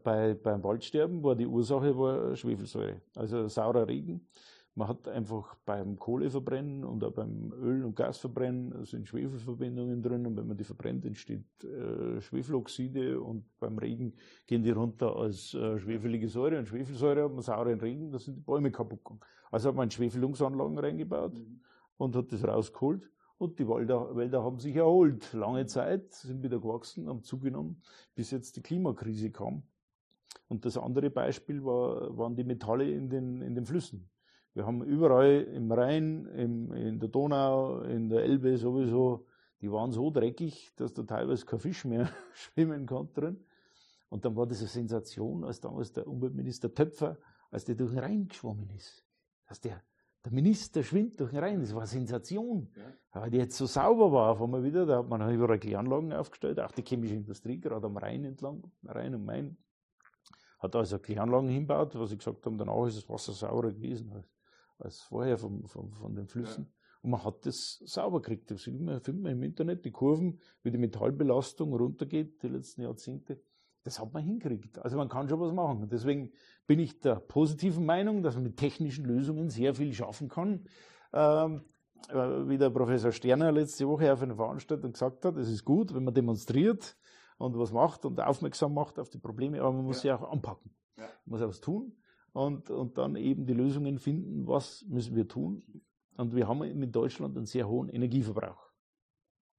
bei, 0.04 0.34
beim 0.34 0.64
Waldsterben 0.64 1.24
war 1.24 1.36
die 1.36 1.46
Ursache 1.46 1.98
war 1.98 2.36
Schwefelsäure, 2.36 3.02
also 3.16 3.48
saurer 3.48 3.88
Regen. 3.88 4.28
Man 4.78 4.90
hat 4.90 5.08
einfach 5.08 5.56
beim 5.66 5.98
Kohleverbrennen 5.98 6.84
und 6.84 7.02
auch 7.06 7.14
beim 7.14 7.54
Öl- 7.54 7.86
und 7.86 7.96
Gasverbrennen 7.96 8.84
sind 8.84 9.08
Schwefelverbindungen 9.08 10.02
drin 10.02 10.28
und 10.28 10.36
wenn 10.36 10.48
man 10.48 10.58
die 10.58 10.66
verbrennt, 10.66 11.06
entsteht 11.06 11.64
äh, 11.64 12.20
Schwefeloxide 12.20 13.22
und 13.22 13.46
beim 13.58 13.78
Regen 13.78 14.14
gehen 14.46 14.64
die 14.64 14.72
runter 14.72 15.16
als 15.16 15.54
äh, 15.54 15.80
schwefelige 15.80 16.28
Säure 16.28 16.60
und 16.60 16.68
Schwefelsäure 16.68 17.24
hat 17.24 17.32
man 17.32 17.42
sauren 17.42 17.80
Regen, 17.80 18.12
da 18.12 18.20
sind 18.20 18.36
die 18.36 18.42
Bäume 18.42 18.70
kaputt 18.70 19.00
gegangen. 19.06 19.22
Also 19.50 19.70
hat 19.70 19.76
man 19.76 19.90
Schwefelungsanlagen 19.90 20.78
reingebaut 20.78 21.36
mhm. 21.36 21.62
und 21.96 22.14
hat 22.18 22.34
das 22.34 22.44
rausgeholt 22.44 23.10
und 23.38 23.60
die 23.60 23.68
Wälder, 23.70 24.14
Wälder 24.14 24.44
haben 24.44 24.60
sich 24.60 24.76
erholt. 24.76 25.32
Lange 25.32 25.66
Zeit 25.68 26.14
sind 26.14 26.44
wieder 26.44 26.60
gewachsen, 26.60 27.08
haben 27.08 27.24
zugenommen, 27.24 27.82
bis 28.14 28.32
jetzt 28.32 28.58
die 28.58 28.62
Klimakrise 28.62 29.32
kam. 29.32 29.64
Und 30.50 30.66
das 30.66 30.78
andere 30.78 31.10
Beispiel 31.10 31.64
war, 31.64 32.18
waren 32.18 32.36
die 32.36 32.44
Metalle 32.44 32.90
in 32.90 33.10
den, 33.10 33.42
in 33.42 33.56
den 33.56 33.66
Flüssen. 33.66 34.10
Wir 34.56 34.66
haben 34.66 34.82
überall 34.84 35.42
im 35.54 35.70
Rhein, 35.70 36.28
im, 36.28 36.72
in 36.72 36.98
der 36.98 37.10
Donau, 37.10 37.82
in 37.82 38.08
der 38.08 38.24
Elbe 38.24 38.58
sowieso, 38.58 39.28
die 39.60 39.70
waren 39.70 39.92
so 39.92 40.10
dreckig, 40.10 40.72
dass 40.78 40.94
da 40.94 41.04
teilweise 41.04 41.46
kein 41.46 41.60
Fisch 41.60 41.84
mehr 41.84 42.10
schwimmen 42.34 42.86
konnte 42.86 43.20
drin. 43.20 43.46
Und 44.08 44.24
dann 44.24 44.34
war 44.38 44.48
das 44.48 44.60
eine 44.60 44.70
Sensation, 44.70 45.44
als 45.44 45.60
damals 45.60 45.92
der 45.92 46.08
Umweltminister 46.08 46.74
Töpfer, 46.74 47.18
als 47.52 47.66
der 47.66 47.76
durch 47.76 47.92
den 47.92 48.00
Rhein 48.00 48.28
geschwommen 48.30 48.70
ist. 48.70 49.06
Dass 49.46 49.60
der, 49.60 49.84
der 50.24 50.32
Minister 50.32 50.84
schwimmt 50.84 51.20
durch 51.20 51.32
den 51.32 51.40
Rhein, 51.40 51.60
das 51.60 51.74
war 51.74 51.82
eine 51.82 51.88
Sensation. 51.88 52.72
Ja. 52.78 53.22
Weil 53.22 53.32
die 53.32 53.38
jetzt 53.40 53.58
so 53.58 53.66
sauber 53.66 54.10
war 54.14 54.32
auf 54.32 54.42
einmal 54.42 54.64
wieder, 54.64 54.86
da 54.86 55.00
hat 55.00 55.10
man 55.10 55.34
überall 55.34 55.60
Kläranlagen 55.60 56.14
aufgestellt, 56.14 56.62
auch 56.62 56.72
die 56.72 56.84
chemische 56.84 57.16
Industrie, 57.16 57.60
gerade 57.60 57.88
am 57.88 57.98
Rhein 57.98 58.24
entlang, 58.24 58.64
Rhein 58.86 59.16
und 59.16 59.26
Main, 59.26 59.58
hat 60.60 60.74
also 60.78 60.98
Kläranlagen 60.98 61.50
hinbaut, 61.50 61.94
was 62.00 62.12
sie 62.12 62.18
gesagt 62.18 62.46
haben, 62.46 62.58
danach 62.58 62.88
ist 62.88 62.96
das 62.96 63.10
Wasser 63.10 63.34
saurer 63.34 63.74
gewesen 63.74 64.14
als 64.80 65.02
vorher 65.02 65.38
von, 65.38 65.68
von, 65.68 65.92
von 65.94 66.16
den 66.16 66.28
Flüssen. 66.28 66.66
Ja. 66.66 66.72
Und 67.02 67.12
man 67.12 67.24
hat 67.24 67.46
das 67.46 67.82
sauber 67.86 68.22
gekriegt. 68.22 68.50
Das 68.50 68.64
findet 68.64 68.82
man, 68.84 69.00
findet 69.02 69.24
man 69.24 69.32
im 69.34 69.44
Internet, 69.44 69.86
die 69.86 69.92
Kurven, 69.92 70.40
wie 70.64 70.72
die 70.72 70.78
Metallbelastung 70.78 71.74
runtergeht, 71.74 72.42
die 72.42 72.48
letzten 72.48 72.82
Jahrzehnte. 72.82 73.42
Das 73.84 74.00
hat 74.00 74.12
man 74.12 74.24
hingekriegt. 74.24 74.80
Also 74.80 74.98
man 74.98 75.08
kann 75.08 75.30
schon 75.30 75.40
was 75.40 75.54
machen. 75.54 75.88
Deswegen 75.90 76.32
bin 76.66 76.80
ich 76.80 77.00
der 77.02 77.16
positiven 77.18 77.86
Meinung, 77.86 78.24
dass 78.24 78.34
man 78.34 78.44
mit 78.44 78.58
technischen 78.58 79.06
Lösungen 79.06 79.50
sehr 79.50 79.76
viel 79.76 79.94
schaffen 79.94 80.30
kann. 80.30 80.68
Ähm, 81.14 81.62
äh, 82.10 82.16
wie 82.48 82.58
der 82.58 82.72
Professor 82.72 83.12
Sterner 83.12 83.52
letzte 83.52 83.88
Woche 83.88 84.12
auf 84.12 84.24
einer 84.24 84.36
Veranstaltung 84.36 84.94
gesagt 84.94 85.26
hat, 85.26 85.38
es 85.38 85.50
ist 85.50 85.64
gut, 85.64 85.94
wenn 85.94 86.04
man 86.04 86.14
demonstriert 86.14 86.98
und 87.38 87.58
was 87.58 87.72
macht 87.72 88.06
und 88.06 88.20
aufmerksam 88.20 88.74
macht 88.74 88.98
auf 88.98 89.10
die 89.10 89.20
Probleme, 89.20 89.62
aber 89.62 89.74
man 89.74 89.86
muss 89.86 90.02
ja. 90.02 90.18
sie 90.18 90.24
auch 90.24 90.32
anpacken. 90.32 90.72
Ja. 90.98 91.04
Man 91.26 91.40
muss 91.40 91.42
auch 91.42 91.50
was 91.50 91.62
tun 91.62 91.96
und, 92.36 92.70
und 92.70 92.98
dann 92.98 93.16
eben 93.16 93.46
die 93.46 93.54
Lösungen 93.54 93.98
finden, 93.98 94.46
was 94.46 94.84
müssen 94.90 95.16
wir 95.16 95.26
tun. 95.26 95.64
Und 96.18 96.36
wir 96.36 96.48
haben 96.50 96.64
in 96.64 96.92
Deutschland 96.92 97.38
einen 97.38 97.46
sehr 97.46 97.68
hohen 97.68 97.88
Energieverbrauch. 97.88 98.72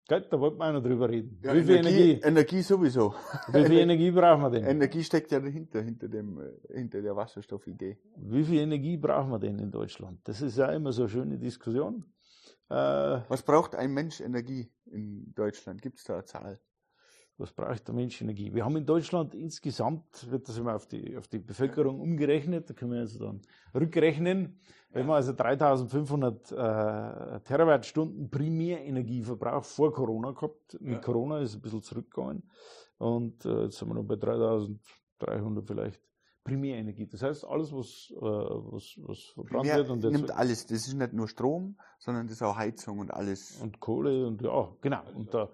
Gell, 0.06 0.26
da 0.30 0.38
wollten 0.38 0.58
wir 0.58 0.68
auch 0.68 0.72
noch 0.74 0.82
drüber 0.82 1.08
reden. 1.08 1.40
Ja, 1.42 1.54
Wie 1.54 1.62
viel 1.62 1.76
Energie, 1.76 2.10
Energie? 2.12 2.28
Energie 2.28 2.62
sowieso. 2.62 3.14
Wie 3.50 3.64
viel 3.64 3.78
Energie 3.86 4.10
brauchen 4.10 4.42
wir 4.42 4.50
denn? 4.50 4.64
Energie 4.64 5.02
steckt 5.02 5.32
ja 5.32 5.40
dahinter, 5.40 5.80
hinter, 5.80 6.06
dem, 6.08 6.38
hinter 6.68 7.00
der 7.00 7.16
Wasserstoffidee. 7.16 7.98
Wie 8.18 8.44
viel 8.44 8.60
Energie 8.60 8.98
brauchen 8.98 9.30
wir 9.30 9.38
denn 9.38 9.58
in 9.58 9.70
Deutschland? 9.70 10.20
Das 10.24 10.42
ist 10.42 10.58
ja 10.58 10.66
immer 10.66 10.92
so 10.92 11.04
eine 11.04 11.08
schöne 11.08 11.38
Diskussion. 11.38 12.04
Äh, 12.68 12.74
Was 12.74 13.42
braucht 13.42 13.74
ein 13.74 13.90
Mensch 13.92 14.20
Energie 14.20 14.70
in 14.84 15.32
Deutschland? 15.34 15.80
Gibt 15.80 15.96
es 15.98 16.04
da 16.04 16.14
eine 16.14 16.24
Zahl? 16.24 16.60
Was 17.38 17.52
braucht 17.52 17.86
der 17.86 17.94
Mensch 17.94 18.20
Energie? 18.22 18.52
Wir 18.54 18.64
haben 18.64 18.76
in 18.76 18.86
Deutschland 18.86 19.34
insgesamt, 19.34 20.30
wird 20.30 20.48
das 20.48 20.58
immer 20.58 20.74
auf 20.74 20.86
die, 20.86 21.16
auf 21.16 21.28
die 21.28 21.38
Bevölkerung 21.38 22.00
umgerechnet, 22.00 22.70
da 22.70 22.74
können 22.74 22.92
wir 22.92 23.00
also 23.00 23.18
dann 23.18 23.42
rückrechnen, 23.74 24.58
wenn 24.90 25.06
man 25.06 25.16
also 25.16 25.32
3500 25.32 26.52
äh, 26.52 27.40
Terawattstunden 27.40 28.30
Primärenergieverbrauch 28.30 29.64
vor 29.64 29.92
Corona 29.92 30.30
gehabt, 30.32 30.78
mit 30.80 31.02
Corona 31.02 31.40
ist 31.40 31.50
es 31.50 31.56
ein 31.56 31.62
bisschen 31.62 31.82
zurückgegangen 31.82 32.42
und 32.98 33.44
äh, 33.44 33.64
jetzt 33.64 33.78
sind 33.78 33.88
wir 33.88 33.94
noch 33.94 34.04
bei 34.04 34.16
3300 34.16 35.66
vielleicht 35.66 36.00
Primärenergie. 36.46 37.06
Das 37.08 37.22
heißt, 37.22 37.44
alles, 37.44 37.72
was, 37.72 38.12
äh, 38.16 38.20
was, 38.20 38.94
was 38.98 39.18
verbrannt 39.34 39.64
Primär 39.64 39.76
wird. 39.78 39.90
Und 39.90 40.04
jetzt 40.04 40.12
nimmt 40.12 40.30
alles. 40.30 40.66
Das 40.66 40.86
ist 40.86 40.94
nicht 40.94 41.12
nur 41.12 41.26
Strom, 41.26 41.76
sondern 41.98 42.28
das 42.28 42.36
ist 42.36 42.42
auch 42.42 42.56
Heizung 42.56 43.00
und 43.00 43.12
alles. 43.12 43.60
Und 43.60 43.80
Kohle 43.80 44.26
und 44.28 44.40
ja, 44.42 44.72
genau. 44.80 45.02
Und 45.16 45.34
da, 45.34 45.50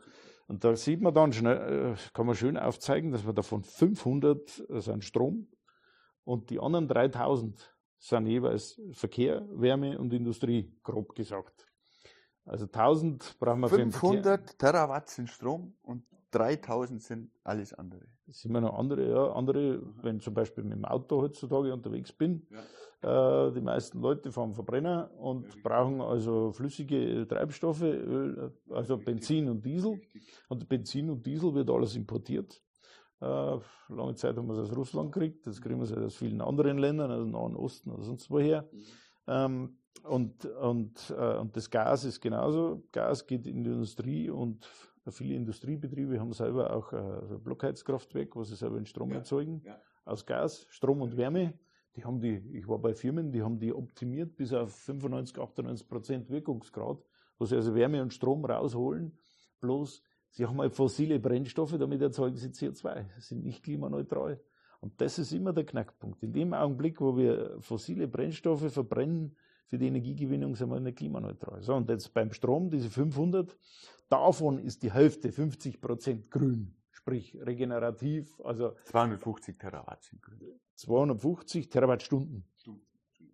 und 0.53 0.63
da 0.65 0.77
sieht 0.77 1.01
man 1.01 1.15
dann 1.15 1.33
schnell, 1.33 1.95
äh, 1.95 2.13
kann 2.13 2.27
man 2.27 2.35
schön 2.35 2.59
aufzeigen, 2.59 3.11
dass 3.11 3.25
wir 3.25 3.33
davon 3.33 3.63
500 3.65 4.69
äh, 4.69 4.81
sind 4.83 5.03
Strom 5.03 5.49
und 6.25 6.51
die 6.51 6.61
anderen 6.61 6.89
3000 6.89 7.75
sind 7.99 8.27
jeweils 8.27 8.79
Verkehr, 8.93 9.47
Wärme 9.49 9.99
und 9.99 10.13
Industrie, 10.13 10.71
grob 10.83 11.15
gesagt. 11.15 11.67
Also 12.45 12.67
1000 12.67 13.39
brauchen 13.39 13.61
wir 13.61 13.71
500 13.71 14.59
Terawatt 14.59 15.09
sind 15.09 15.31
Strom 15.31 15.75
und 15.81 16.05
3000 16.33 17.03
sind 17.03 17.31
alles 17.45 17.73
andere. 17.73 18.07
Das 18.27 18.41
sind 18.41 18.51
immer 18.51 18.61
noch 18.61 18.79
andere, 18.79 19.09
ja. 19.09 19.33
Andere, 19.33 19.81
wenn 20.03 20.21
zum 20.21 20.35
Beispiel 20.35 20.65
mit 20.65 20.75
dem 20.75 20.85
Auto 20.85 21.23
heutzutage 21.23 21.73
unterwegs 21.73 22.13
bin, 22.13 22.47
ja. 22.51 22.61
Äh, 23.03 23.51
die 23.53 23.61
meisten 23.61 24.01
Leute 24.01 24.31
fahren 24.31 24.55
Verbrenner 24.55 25.11
und 25.19 25.61
brauchen 25.65 26.01
also 26.01 26.53
flüssige 26.53 27.27
Treibstoffe, 27.27 27.83
Öl, 27.83 28.53
also 28.71 28.97
Benzin 28.97 29.49
und 29.49 29.65
Diesel. 29.65 30.01
Und 30.49 30.69
Benzin 30.69 31.11
und 31.11 31.27
Diesel 31.27 31.53
wird 31.53 31.69
alles 31.69 31.97
importiert. 31.97 32.63
Äh, 33.21 33.59
lange 33.89 34.15
Zeit 34.15 34.37
haben 34.37 34.47
wir 34.47 34.55
es 34.55 34.71
aus 34.71 34.77
Russland 34.77 35.11
gekriegt, 35.11 35.47
das 35.47 35.61
kriegen 35.61 35.79
wir 35.79 35.85
es 35.85 35.93
aus 35.93 36.15
vielen 36.15 36.41
anderen 36.41 36.79
Ländern, 36.79 37.11
dem 37.11 37.31
Nahen 37.33 37.57
Osten 37.57 37.91
oder 37.91 38.05
sonst 38.05 38.31
woher. 38.31 38.69
Mhm. 38.71 38.85
Ähm, 39.27 39.79
und, 40.05 40.45
und, 40.47 41.15
äh, 41.17 41.39
und 41.39 41.57
das 41.57 41.71
Gas 41.71 42.05
ist 42.05 42.21
genauso. 42.21 42.85
Gas 42.93 43.27
geht 43.27 43.47
in 43.49 43.65
die 43.65 43.71
Industrie 43.71 44.31
und 44.31 44.69
viele 45.09 45.35
Industriebetriebe 45.35 46.21
haben 46.21 46.33
selber 46.33 46.73
auch 46.73 46.93
ein 46.93 47.43
Blockheizkraftwerk, 47.43 48.37
wo 48.37 48.45
sie 48.45 48.55
selber 48.55 48.77
den 48.77 48.87
Strom 48.87 49.11
ja. 49.11 49.17
erzeugen, 49.17 49.61
ja. 49.65 49.77
aus 50.05 50.25
Gas, 50.25 50.67
Strom 50.71 51.03
und 51.03 51.17
Wärme. 51.17 51.55
Die 51.97 52.05
haben 52.05 52.21
die, 52.21 52.43
ich 52.53 52.67
war 52.69 52.79
bei 52.79 52.95
Firmen, 52.95 53.33
die 53.33 53.43
haben 53.43 53.59
die 53.59 53.73
optimiert 53.73 54.37
bis 54.37 54.53
auf 54.53 54.75
95, 54.75 55.39
98 55.39 55.89
Prozent 55.89 56.31
Wirkungsgrad, 56.31 57.05
wo 57.39 57.45
sie 57.45 57.57
also 57.57 57.75
Wärme 57.75 58.01
und 58.01 58.15
Strom 58.15 58.45
rausholen. 58.45 59.19
Bloß, 59.61 60.03
sie 60.31 60.47
haben 60.47 60.61
halt 60.61 60.73
fossile 60.73 61.19
Brennstoffe, 61.21 61.77
damit 61.79 62.01
erzeugen 62.01 62.37
sie 62.37 62.49
CO2. 62.49 63.05
Sie 63.17 63.21
sind 63.21 63.45
nicht 63.45 63.63
klimaneutral. 63.63 64.41
Und 64.81 65.01
das 65.01 65.19
ist 65.19 65.33
immer 65.33 65.53
der 65.53 65.65
Knackpunkt. 65.65 66.23
In 66.23 66.33
dem 66.33 66.55
Augenblick, 66.55 67.01
wo 67.01 67.17
wir 67.17 67.61
fossile 67.61 68.09
Brennstoffe 68.09 68.73
verbrennen, 68.73 69.37
für 69.67 69.79
die 69.79 69.87
Energiegewinnung 69.87 70.55
sind 70.57 70.71
wir 70.71 70.81
nicht 70.81 70.99
klimaneutral. 70.99 71.63
So, 71.63 71.75
und 71.75 71.89
jetzt 71.89 72.13
beim 72.13 72.33
Strom, 72.33 72.71
diese 72.71 72.91
500, 72.91 73.57
davon 74.09 74.59
ist 74.59 74.83
die 74.83 74.93
Hälfte, 74.93 75.31
50 75.31 75.81
Prozent 75.81 76.31
grün 76.31 76.75
sprich 76.93 77.37
regenerativ, 77.41 78.41
also 78.45 78.77
250 78.85 79.59
Terawatt 79.59 80.03
sind 80.03 80.23
grün. 80.23 80.61
250 80.77 81.69
Terawattstunden. 81.69 82.45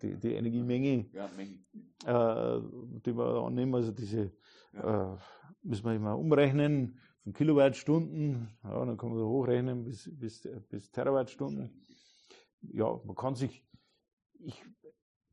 Die, 0.01 0.17
die 0.17 0.35
Energiemenge, 0.35 1.07
ja, 1.13 1.27
äh, 1.27 2.63
die 3.05 3.17
wir 3.17 3.45
annehmen, 3.45 3.75
also 3.75 3.91
diese 3.91 4.33
ja. 4.73 5.15
äh, 5.15 5.19
müssen 5.63 5.85
wir 5.87 5.95
immer 5.95 6.17
umrechnen 6.17 7.01
von 7.25 7.33
Kilowattstunden, 7.33 8.49
ja, 8.63 8.85
dann 8.85 8.97
kann 8.97 9.09
man 9.09 9.19
so 9.19 9.29
hochrechnen 9.29 9.83
bis, 9.85 10.09
bis, 10.15 10.49
bis 10.69 10.93
Terawattstunden. 10.93 11.85
Ja, 12.61 13.01
man 13.05 13.17
kann 13.17 13.35
sich, 13.35 13.67
ich, 14.39 14.65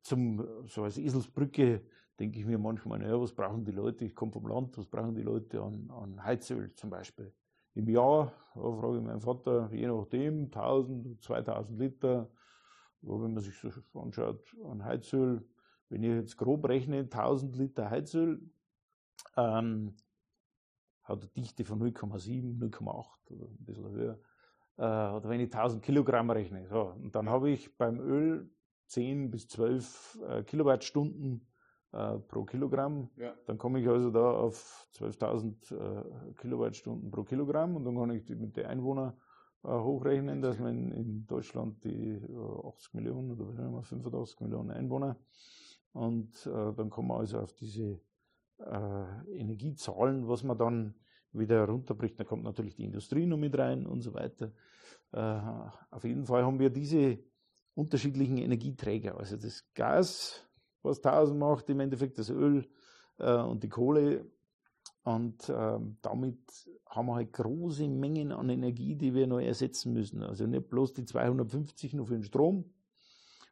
zum, 0.01 0.65
so 0.67 0.83
als 0.83 0.97
Eselsbrücke 0.97 1.85
denke 2.19 2.39
ich 2.39 2.45
mir 2.45 2.57
manchmal, 2.57 2.99
naja, 2.99 3.19
was 3.19 3.33
brauchen 3.33 3.65
die 3.65 3.71
Leute? 3.71 4.05
Ich 4.05 4.15
komme 4.15 4.31
vom 4.31 4.47
Land, 4.47 4.77
was 4.77 4.87
brauchen 4.87 5.13
die 5.13 5.21
Leute 5.21 5.61
an, 5.61 5.91
an 5.91 6.23
Heizöl 6.23 6.73
zum 6.73 6.89
Beispiel? 6.89 7.31
Im 7.75 7.89
Jahr, 7.89 8.33
da 8.55 8.61
frage 8.61 8.97
ich 8.97 9.03
meinen 9.03 9.21
Vater, 9.21 9.69
je 9.71 9.87
nachdem, 9.87 10.45
1000, 10.45 11.21
2000 11.21 11.79
Liter, 11.79 12.29
wenn 13.01 13.33
man 13.33 13.39
sich 13.39 13.55
so 13.57 13.69
anschaut, 13.99 14.55
an 14.63 14.83
Heizöl, 14.83 15.47
wenn 15.89 16.03
ich 16.03 16.09
jetzt 16.09 16.37
grob 16.37 16.67
rechne, 16.67 17.01
1000 17.01 17.55
Liter 17.57 17.89
Heizöl, 17.89 18.41
ähm, 19.37 19.95
hat 21.03 21.21
eine 21.21 21.31
Dichte 21.31 21.65
von 21.65 21.79
0,7, 21.79 22.57
0,8 22.57 23.31
oder 23.31 23.45
ein 23.45 23.65
bisschen 23.65 23.89
höher. 23.91 24.19
Äh, 24.77 24.81
oder 24.81 25.29
wenn 25.29 25.39
ich 25.39 25.53
1000 25.53 25.83
Kilogramm 25.83 26.31
rechne. 26.31 26.67
So, 26.67 26.93
und 26.95 27.13
dann 27.13 27.29
habe 27.29 27.51
ich 27.51 27.77
beim 27.77 27.99
Öl 27.99 28.49
10 28.87 29.29
bis 29.31 29.47
12 29.49 30.19
äh, 30.27 30.43
Kilowattstunden 30.43 31.45
äh, 31.95 32.19
pro 32.19 32.43
Kilogramm. 32.43 33.09
Ja. 33.15 33.33
Dann 33.45 33.57
komme 33.57 33.79
ich 33.79 33.87
also 33.87 34.11
da 34.11 34.31
auf 34.31 34.87
12.000 34.95 35.73
äh, 35.73 36.33
Kilowattstunden 36.33 37.09
pro 37.09 37.23
Kilogramm 37.23 37.75
und 37.75 37.85
dann 37.85 37.95
kann 37.95 38.11
ich 38.11 38.27
mit 38.29 38.57
den 38.57 38.65
Einwohnern 38.65 39.13
äh, 39.63 39.69
hochrechnen, 39.69 40.41
dass 40.41 40.59
man 40.59 40.91
in 40.91 41.25
Deutschland 41.25 41.83
die 41.85 42.21
80 42.21 42.93
äh, 42.93 42.97
Millionen 42.97 43.31
oder 43.31 43.47
was 43.47 43.59
immer, 43.59 43.81
85 43.81 44.41
Millionen 44.41 44.71
Einwohner 44.71 45.17
und 45.93 46.45
äh, 46.45 46.73
dann 46.73 46.89
kommen 46.89 47.07
wir 47.07 47.17
also 47.17 47.39
auf 47.39 47.53
diese 47.53 48.01
äh, 48.59 49.37
Energiezahlen, 49.37 50.27
was 50.27 50.43
man 50.43 50.57
dann 50.57 50.95
wieder 51.31 51.65
runterbricht. 51.65 52.19
Da 52.19 52.25
kommt 52.25 52.43
natürlich 52.43 52.75
die 52.75 52.85
Industrie 52.85 53.25
noch 53.25 53.37
mit 53.37 53.57
rein 53.57 53.85
und 53.85 54.01
so 54.01 54.13
weiter. 54.13 54.51
auf 55.11 56.03
jeden 56.03 56.25
Fall 56.25 56.43
haben 56.43 56.59
wir 56.59 56.69
diese 56.69 57.19
unterschiedlichen 57.73 58.37
Energieträger. 58.37 59.17
Also 59.17 59.37
das 59.37 59.65
Gas, 59.73 60.44
was 60.85 61.03
1000 61.03 61.37
macht, 61.37 61.69
im 61.69 61.79
Endeffekt 61.79 62.17
das 62.17 62.29
Öl 62.29 62.67
äh, 63.17 63.37
und 63.37 63.63
die 63.63 63.69
Kohle. 63.69 64.25
Und 65.03 65.49
ähm, 65.49 65.97
damit 66.01 66.39
haben 66.87 67.07
wir 67.07 67.15
halt 67.15 67.33
große 67.33 67.87
Mengen 67.87 68.31
an 68.31 68.49
Energie, 68.49 68.95
die 68.95 69.13
wir 69.13 69.27
noch 69.27 69.39
ersetzen 69.39 69.93
müssen. 69.93 70.23
Also 70.23 70.47
nicht 70.47 70.69
bloß 70.69 70.93
die 70.93 71.05
250 71.05 71.93
nur 71.93 72.07
für 72.07 72.15
den 72.15 72.23
Strom. 72.23 72.65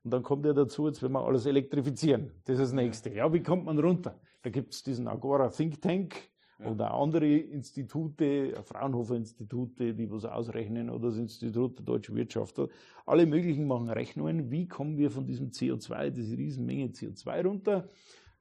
Und 0.03 0.11
dann 0.11 0.23
kommt 0.23 0.45
ja 0.45 0.53
dazu, 0.53 0.87
jetzt 0.87 1.01
werden 1.01 1.13
wir 1.13 1.25
alles 1.25 1.45
elektrifizieren. 1.45 2.31
Das 2.45 2.55
ist 2.55 2.63
das 2.63 2.73
Nächste. 2.73 3.09
Ja, 3.11 3.31
wie 3.31 3.41
kommt 3.41 3.65
man 3.65 3.79
runter? 3.79 4.19
Da 4.41 4.49
gibt 4.49 4.73
es 4.73 4.83
diesen 4.83 5.07
Agora 5.07 5.49
Think 5.49 5.81
Tank, 5.81 6.15
ja. 6.63 6.71
Oder 6.71 6.93
andere 6.93 7.27
Institute, 7.27 8.53
Fraunhofer-Institute, 8.63 9.93
die 9.93 10.09
was 10.11 10.25
ausrechnen, 10.25 10.89
oder 10.89 11.07
das 11.07 11.17
Institut 11.17 11.79
der 11.79 11.85
deutschen 11.85 12.15
Wirtschaft. 12.15 12.59
Alle 13.05 13.25
möglichen 13.25 13.67
machen 13.67 13.89
Rechnungen, 13.89 14.51
wie 14.51 14.67
kommen 14.67 14.97
wir 14.97 15.11
von 15.11 15.25
diesem 15.25 15.49
CO2, 15.49 16.09
diese 16.09 16.37
Riesenmenge 16.37 16.87
CO2 16.87 17.43
runter, 17.43 17.89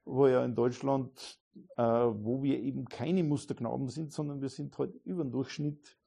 wo 0.04 0.26
ja 0.26 0.44
in 0.44 0.54
Deutschland, 0.54 1.40
äh, 1.76 1.82
wo 1.82 2.42
wir 2.42 2.60
eben 2.60 2.84
keine 2.86 3.22
Musterknaben 3.24 3.88
sind, 3.88 4.12
sondern 4.12 4.40
wir 4.40 4.48
sind 4.48 4.76
halt 4.78 4.94
über 5.04 5.24
den 5.24 5.32
Durchschnitt. 5.32 5.98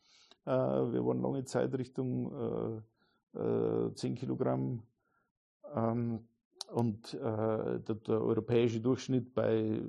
Äh, 0.45 0.51
wir 0.51 1.05
waren 1.05 1.21
lange 1.21 1.45
Zeit 1.45 1.73
Richtung 1.77 2.81
äh, 3.35 3.91
10 3.93 4.13
äh, 4.13 4.15
Kilogramm 4.15 4.83
ähm, 5.73 6.27
und 6.67 7.13
äh, 7.13 7.17
der, 7.17 7.79
der, 7.79 8.21
europäische 8.21 8.81
Durchschnitt 8.81 9.33
bei 9.33 9.55
äh, 9.55 9.81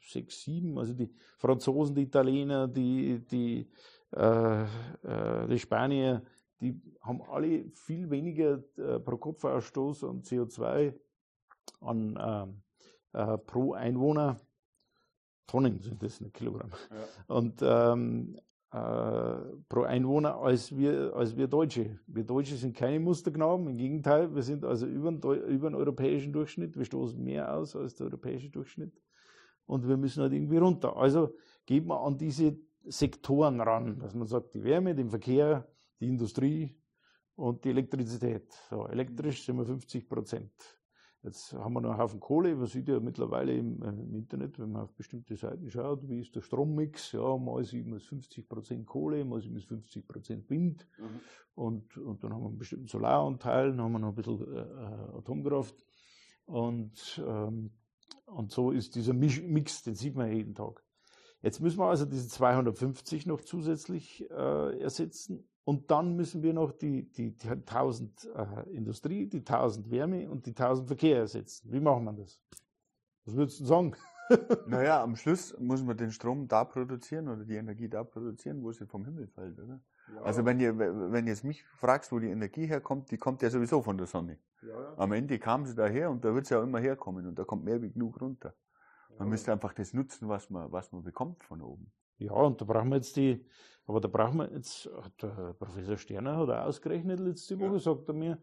6, 0.00 0.42
7, 0.42 0.78
also 0.78 0.92
die 0.94 1.10
Franzosen, 1.38 1.94
die 1.94 2.02
Italiener, 2.02 2.68
die, 2.68 3.20
die, 3.30 3.70
äh, 4.12 4.62
äh, 4.62 5.48
die 5.48 5.58
Spanier, 5.58 6.22
die 6.60 6.80
haben 7.00 7.22
alle 7.22 7.70
viel 7.74 8.10
weniger 8.10 8.62
äh, 8.76 8.98
pro 9.00 9.16
Kopfausstoß 9.16 10.04
an 10.04 10.22
CO2 10.22 10.94
an, 11.80 12.18
ähm, 12.20 12.62
äh, 13.12 13.38
pro 13.38 13.72
Einwohner. 13.72 14.40
Tonnen 15.46 15.80
sind 15.80 16.02
das, 16.02 16.20
nicht 16.20 16.34
Kilogramm. 16.34 16.70
Ja. 16.90 17.34
Und 17.34 17.60
ähm, 17.62 18.36
äh, 18.36 18.40
pro 18.70 19.82
Einwohner 19.82 20.36
als 20.36 20.76
wir, 20.76 21.12
als 21.16 21.36
wir 21.36 21.48
Deutsche. 21.48 21.98
Wir 22.06 22.22
Deutsche 22.22 22.54
sind 22.54 22.76
keine 22.76 23.00
Musterknaben, 23.00 23.66
im 23.66 23.76
Gegenteil, 23.76 24.32
wir 24.32 24.42
sind 24.42 24.64
also 24.64 24.86
über 24.86 25.10
den, 25.10 25.20
über 25.48 25.70
den 25.70 25.74
europäischen 25.74 26.32
Durchschnitt, 26.32 26.76
wir 26.76 26.84
stoßen 26.84 27.22
mehr 27.22 27.52
aus 27.52 27.74
als 27.74 27.96
der 27.96 28.06
europäische 28.06 28.48
Durchschnitt 28.48 28.92
und 29.66 29.88
wir 29.88 29.96
müssen 29.96 30.22
halt 30.22 30.32
irgendwie 30.32 30.58
runter. 30.58 30.96
Also 30.96 31.34
geht 31.66 31.84
man 31.84 31.98
an 31.98 32.16
diese 32.16 32.58
Sektoren 32.84 33.60
ran, 33.60 33.98
dass 33.98 34.14
man 34.14 34.28
sagt, 34.28 34.54
die 34.54 34.62
Wärme, 34.62 34.94
den 34.94 35.10
Verkehr, 35.10 35.66
die 35.98 36.08
Industrie 36.08 36.76
und 37.34 37.64
die 37.64 37.70
Elektrizität. 37.70 38.52
So, 38.70 38.86
elektrisch 38.86 39.44
sind 39.44 39.56
wir 39.56 39.64
50 39.64 40.08
Prozent. 40.08 40.52
Jetzt 41.22 41.52
haben 41.52 41.74
wir 41.74 41.82
noch 41.82 41.90
einen 41.90 42.00
Haufen 42.00 42.18
Kohle. 42.18 42.56
Man 42.56 42.66
sieht 42.66 42.88
ja 42.88 42.98
mittlerweile 42.98 43.54
im, 43.54 43.82
äh, 43.82 43.88
im, 43.88 44.14
Internet, 44.14 44.58
wenn 44.58 44.72
man 44.72 44.82
auf 44.82 44.94
bestimmte 44.94 45.36
Seiten 45.36 45.70
schaut, 45.70 46.08
wie 46.08 46.20
ist 46.20 46.34
der 46.34 46.40
Strommix. 46.40 47.12
Ja, 47.12 47.36
mal 47.36 47.62
7 47.62 47.94
ist 47.94 48.06
50 48.06 48.48
Prozent 48.48 48.86
Kohle, 48.86 49.24
mal 49.26 49.40
7 49.40 49.54
ist 49.56 49.66
50 49.66 50.08
Prozent 50.08 50.48
Wind. 50.48 50.86
Mhm. 50.98 51.20
Und, 51.54 51.98
und 51.98 52.24
dann 52.24 52.32
haben 52.32 52.42
wir 52.42 52.48
einen 52.48 52.58
bestimmten 52.58 52.86
Solaranteil, 52.86 53.70
dann 53.70 53.82
haben 53.82 53.92
wir 53.92 53.98
noch 53.98 54.08
ein 54.08 54.14
bisschen 54.14 54.40
äh, 54.40 54.60
äh 54.60 55.18
Atomkraft. 55.18 55.74
Und, 56.46 57.22
ähm, 57.26 57.70
und 58.24 58.50
so 58.50 58.70
ist 58.70 58.94
dieser 58.94 59.12
Mix, 59.12 59.82
den 59.82 59.94
sieht 59.94 60.14
man 60.14 60.32
jeden 60.32 60.54
Tag. 60.54 60.82
Jetzt 61.42 61.60
müssen 61.60 61.78
wir 61.78 61.86
also 61.86 62.06
diese 62.06 62.28
250 62.28 63.26
noch 63.26 63.42
zusätzlich 63.42 64.30
äh, 64.30 64.80
ersetzen 64.80 65.49
und 65.64 65.90
dann 65.90 66.16
müssen 66.16 66.42
wir 66.42 66.52
noch 66.52 66.72
die, 66.72 67.10
die, 67.12 67.36
die 67.36 67.48
1000 67.48 68.28
äh, 68.34 68.70
Industrie, 68.70 69.26
die 69.26 69.38
1000 69.38 69.90
Wärme 69.90 70.28
und 70.30 70.46
die 70.46 70.50
1000 70.50 70.88
Verkehr 70.88 71.18
ersetzen. 71.18 71.70
Wie 71.72 71.80
machen 71.80 72.04
wir 72.04 72.12
das? 72.12 72.40
Was 73.24 73.36
würdest 73.36 73.60
du 73.60 73.64
sagen? 73.64 73.96
naja, 74.66 75.02
am 75.02 75.16
Schluss 75.16 75.56
muss 75.58 75.82
man 75.82 75.96
den 75.96 76.12
Strom 76.12 76.48
da 76.48 76.64
produzieren 76.64 77.28
oder 77.28 77.44
die 77.44 77.56
Energie 77.56 77.88
da 77.88 78.04
produzieren, 78.04 78.62
wo 78.62 78.72
sie 78.72 78.86
vom 78.86 79.04
Himmel 79.04 79.26
fällt, 79.26 79.58
oder? 79.58 79.80
Ja. 80.14 80.22
Also 80.22 80.44
wenn 80.44 80.58
ihr, 80.58 80.76
wenn 80.78 81.26
jetzt 81.26 81.44
mich 81.44 81.64
fragst, 81.64 82.10
wo 82.10 82.18
die 82.18 82.30
Energie 82.30 82.66
herkommt, 82.66 83.10
die 83.10 83.18
kommt 83.18 83.42
ja 83.42 83.50
sowieso 83.50 83.82
von 83.82 83.98
der 83.98 84.06
Sonne. 84.06 84.38
Ja, 84.62 84.68
ja. 84.68 84.94
Am 84.96 85.12
Ende 85.12 85.38
kam 85.38 85.66
sie 85.66 85.74
daher 85.74 86.10
und 86.10 86.24
da 86.24 86.34
wird 86.34 86.46
sie 86.46 86.54
ja 86.54 86.62
immer 86.62 86.80
herkommen 86.80 87.26
und 87.26 87.38
da 87.38 87.44
kommt 87.44 87.64
mehr 87.64 87.80
wie 87.82 87.90
genug 87.90 88.20
runter. 88.20 88.54
Man 89.18 89.28
müsste 89.28 89.52
einfach 89.52 89.74
das 89.74 89.92
nutzen, 89.92 90.28
was 90.28 90.48
man, 90.48 90.72
was 90.72 90.92
man 90.92 91.02
bekommt 91.02 91.44
von 91.44 91.60
oben. 91.60 91.92
Ja, 92.20 92.32
und 92.32 92.60
da 92.60 92.66
brauchen 92.66 92.90
wir 92.90 92.96
jetzt 92.96 93.16
die, 93.16 93.42
aber 93.86 94.00
da 94.00 94.08
brauchen 94.08 94.38
wir 94.38 94.52
jetzt, 94.52 94.90
hat 95.02 95.22
der 95.22 95.54
Professor 95.54 95.96
Sterner 95.96 96.36
hat 96.36 96.48
er 96.50 96.66
ausgerechnet 96.66 97.18
letzte 97.18 97.58
Woche, 97.58 97.72
ja. 97.72 97.78
sagt 97.78 98.08
er 98.08 98.14
mir, 98.14 98.38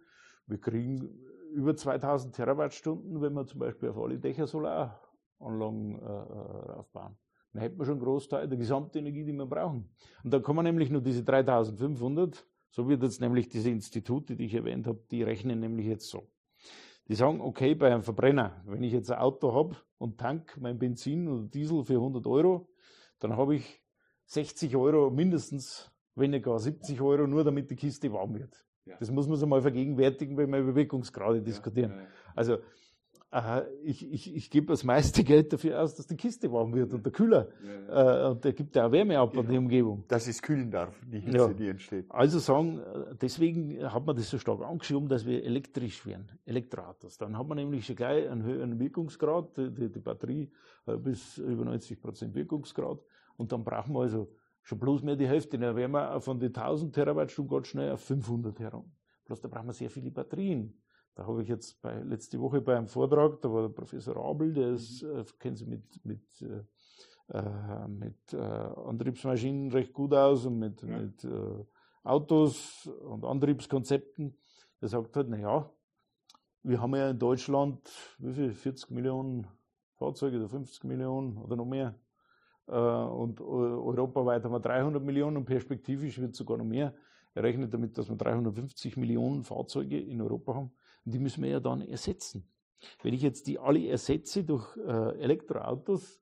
wir 0.48 0.60
kriegen 0.60 1.08
über 1.54 1.76
2000 1.76 2.36
Terawattstunden, 2.36 3.22
wenn 3.22 3.34
wir 3.34 3.46
zum 3.46 3.60
Beispiel 3.60 3.90
auf 3.90 3.98
alle 3.98 4.18
Dächer 4.18 4.48
Solaranlagen 4.48 6.00
äh, 6.00 6.06
äh, 6.06 6.72
aufbauen. 6.74 7.18
Dann 7.54 7.62
hätten 7.62 7.78
wir 7.78 7.86
schon 7.86 7.96
einen 7.96 8.04
Großteil 8.04 8.48
der 8.48 8.58
Gesamtenergie, 8.58 9.24
die 9.24 9.34
wir 9.34 9.46
brauchen. 9.46 9.90
Und 10.24 10.34
dann 10.34 10.42
kommen 10.42 10.64
nämlich 10.64 10.90
nur 10.90 11.02
diese 11.02 11.24
3500, 11.24 12.46
so 12.72 12.90
wird 12.90 13.04
jetzt 13.04 13.22
nämlich 13.22 13.48
diese 13.48 13.70
Institute, 13.70 14.36
die 14.36 14.46
ich 14.46 14.56
erwähnt 14.56 14.88
habe, 14.88 15.00
die 15.12 15.22
rechnen 15.22 15.60
nämlich 15.60 15.86
jetzt 15.86 16.10
so. 16.10 16.28
Die 17.08 17.16
sagen, 17.16 17.42
okay, 17.42 17.76
bei 17.76 17.94
einem 17.94 18.04
Verbrenner, 18.04 18.62
wenn 18.66 18.84
ich 18.84 18.92
jetzt 18.92 19.12
ein 19.12 19.20
Auto 19.20 19.54
habe 19.54 19.76
und 20.00 20.18
tank 20.18 20.58
mein 20.60 20.80
Benzin 20.80 21.28
oder 21.28 21.44
Diesel 21.44 21.84
für 21.86 21.94
100 21.94 22.26
Euro, 22.26 22.68
dann 23.20 23.38
habe 23.38 23.56
ich 23.56 23.82
60 24.26 24.76
Euro 24.76 25.10
mindestens, 25.10 25.92
wenn 26.16 26.32
nicht 26.32 26.46
gar 26.46 26.60
70 26.60 27.00
Euro, 27.02 27.28
nur 27.28 27.44
damit 27.44 27.70
die 27.70 27.76
Kiste 27.76 28.12
warm 28.12 28.36
wird. 28.36 28.66
Ja. 28.86 28.96
Das 29.00 29.12
muss 29.12 29.28
man 29.28 29.38
sich 29.38 29.48
mal 29.48 29.62
vergegenwärtigen, 29.62 30.38
wenn 30.38 30.50
wir 30.52 30.60
über 30.60 30.76
Wirkungsgrade 30.76 31.42
diskutieren. 31.42 32.08
Also 32.36 32.60
ich, 33.84 34.10
ich, 34.10 34.36
ich 34.36 34.50
gebe 34.50 34.68
das 34.68 34.84
meiste 34.84 35.24
Geld 35.26 35.52
dafür 35.52 35.82
aus, 35.82 35.96
dass 35.96 36.08
die 36.08 36.16
Kiste 36.16 36.52
warm 36.52 36.74
wird 36.74 36.94
und 36.94 37.06
der 37.06 37.12
Kühler. 37.12 37.50
Äh, 37.90 38.30
und 38.30 38.44
der 38.44 38.54
gibt 38.54 38.76
ja 38.76 38.88
auch 38.88 38.92
Wärme 38.92 39.20
ab 39.20 39.32
genau. 39.32 39.44
an 39.44 39.50
die 39.50 39.58
Umgebung. 39.58 40.06
Dass 40.08 40.28
es 40.28 40.42
kühlen 40.42 40.72
darf, 40.72 40.96
die 41.06 41.20
Hitze, 41.20 41.54
die 41.54 41.68
entsteht. 41.68 42.06
Also 42.10 42.40
sagen, 42.40 42.80
äh, 42.80 43.16
deswegen 43.22 43.84
hat 43.84 44.06
man 44.06 44.16
das 44.16 44.30
so 44.30 44.38
stark 44.38 44.62
angeschoben, 44.62 45.10
dass 45.10 45.26
wir 45.26 45.44
elektrisch 45.44 46.06
werden, 46.06 46.28
Elektroautos. 46.46 47.18
Dann 47.18 47.38
hat 47.38 47.48
man 47.48 47.58
nämlich 47.58 47.86
schon 47.86 47.98
gleich 47.98 48.30
einen 48.30 48.44
höheren 48.44 48.80
Wirkungsgrad, 48.80 49.58
die, 49.58 49.92
die 49.92 50.00
Batterie 50.00 50.50
äh, 50.86 50.96
bis 50.96 51.38
über 51.38 51.66
90 51.66 52.02
Prozent 52.02 52.34
Wirkungsgrad. 52.34 53.00
Und 53.36 53.52
dann 53.52 53.64
brauchen 53.64 53.94
wir 53.94 54.02
also 54.02 54.32
schon 54.62 54.80
bloß 54.80 55.04
mehr 55.04 55.18
die 55.18 55.28
Hälfte. 55.28 55.60
Dann 55.60 55.76
wären 55.76 55.92
wir 55.92 56.22
von 56.22 56.40
den 56.40 56.56
1000 56.56 56.96
Terawattstunden 56.96 57.54
ganz 57.54 57.68
schnell 57.68 57.92
auf 57.92 58.02
500 58.06 58.58
herum. 58.60 58.92
Bloß 59.26 59.42
da 59.42 59.50
brauchen 59.50 59.68
wir 59.68 59.74
sehr 59.74 59.90
viele 59.90 60.12
Batterien. 60.12 60.74
Da 61.18 61.26
habe 61.26 61.42
ich 61.42 61.48
jetzt 61.48 61.82
bei, 61.82 62.00
letzte 62.04 62.40
Woche 62.40 62.62
bei 62.62 62.78
einem 62.78 62.88
Vortrag, 62.88 63.42
da 63.42 63.52
war 63.52 63.64
der 63.64 63.70
Professor 63.70 64.16
Abel, 64.24 64.54
der 64.54 64.74
ist, 64.74 65.02
äh, 65.02 65.26
kennen 65.40 65.56
Sie 65.56 65.66
mit, 65.66 66.06
mit, 66.06 66.22
äh, 66.44 67.36
äh, 67.36 67.88
mit 67.88 68.34
äh, 68.34 68.38
Antriebsmaschinen 68.38 69.72
recht 69.72 69.94
gut 69.94 70.14
aus 70.14 70.46
und 70.46 70.60
mit, 70.60 70.80
ja. 70.84 71.00
mit 71.00 71.24
äh, 71.24 71.66
Autos 72.04 72.86
und 72.86 73.26
Antriebskonzepten. 73.26 74.38
Der 74.80 74.90
sagt 74.90 75.16
halt, 75.16 75.28
na 75.30 75.40
ja, 75.40 75.68
wir 76.62 76.80
haben 76.80 76.96
ja 76.96 77.10
in 77.10 77.18
Deutschland, 77.18 77.82
wie 78.20 78.34
viel, 78.34 78.54
40 78.54 78.92
Millionen 78.92 79.48
Fahrzeuge 79.96 80.38
oder 80.38 80.50
50 80.50 80.84
Millionen 80.84 81.38
oder 81.40 81.56
noch 81.56 81.66
mehr. 81.66 81.96
Äh, 82.68 82.74
und 82.76 83.42
europaweit 83.42 84.44
haben 84.44 84.52
wir 84.52 84.60
300 84.60 85.02
Millionen 85.02 85.38
und 85.38 85.46
perspektivisch 85.46 86.20
wird 86.20 86.34
es 86.34 86.38
sogar 86.38 86.60
noch 86.60 86.66
mehr. 86.66 86.94
Er 87.34 87.42
rechnet 87.42 87.74
damit, 87.74 87.98
dass 87.98 88.08
wir 88.08 88.16
350 88.16 88.98
Millionen 88.98 89.44
Fahrzeuge 89.44 90.00
in 90.00 90.22
Europa 90.22 90.54
haben. 90.54 90.72
Und 91.08 91.14
die 91.14 91.20
müssen 91.20 91.42
wir 91.42 91.50
ja 91.50 91.62
dann 91.62 91.80
ersetzen. 91.80 92.46
Wenn 93.02 93.14
ich 93.14 93.22
jetzt 93.22 93.48
die 93.48 93.58
alle 93.58 93.88
ersetze 93.88 94.44
durch 94.44 94.76
äh, 94.76 95.18
Elektroautos 95.22 96.20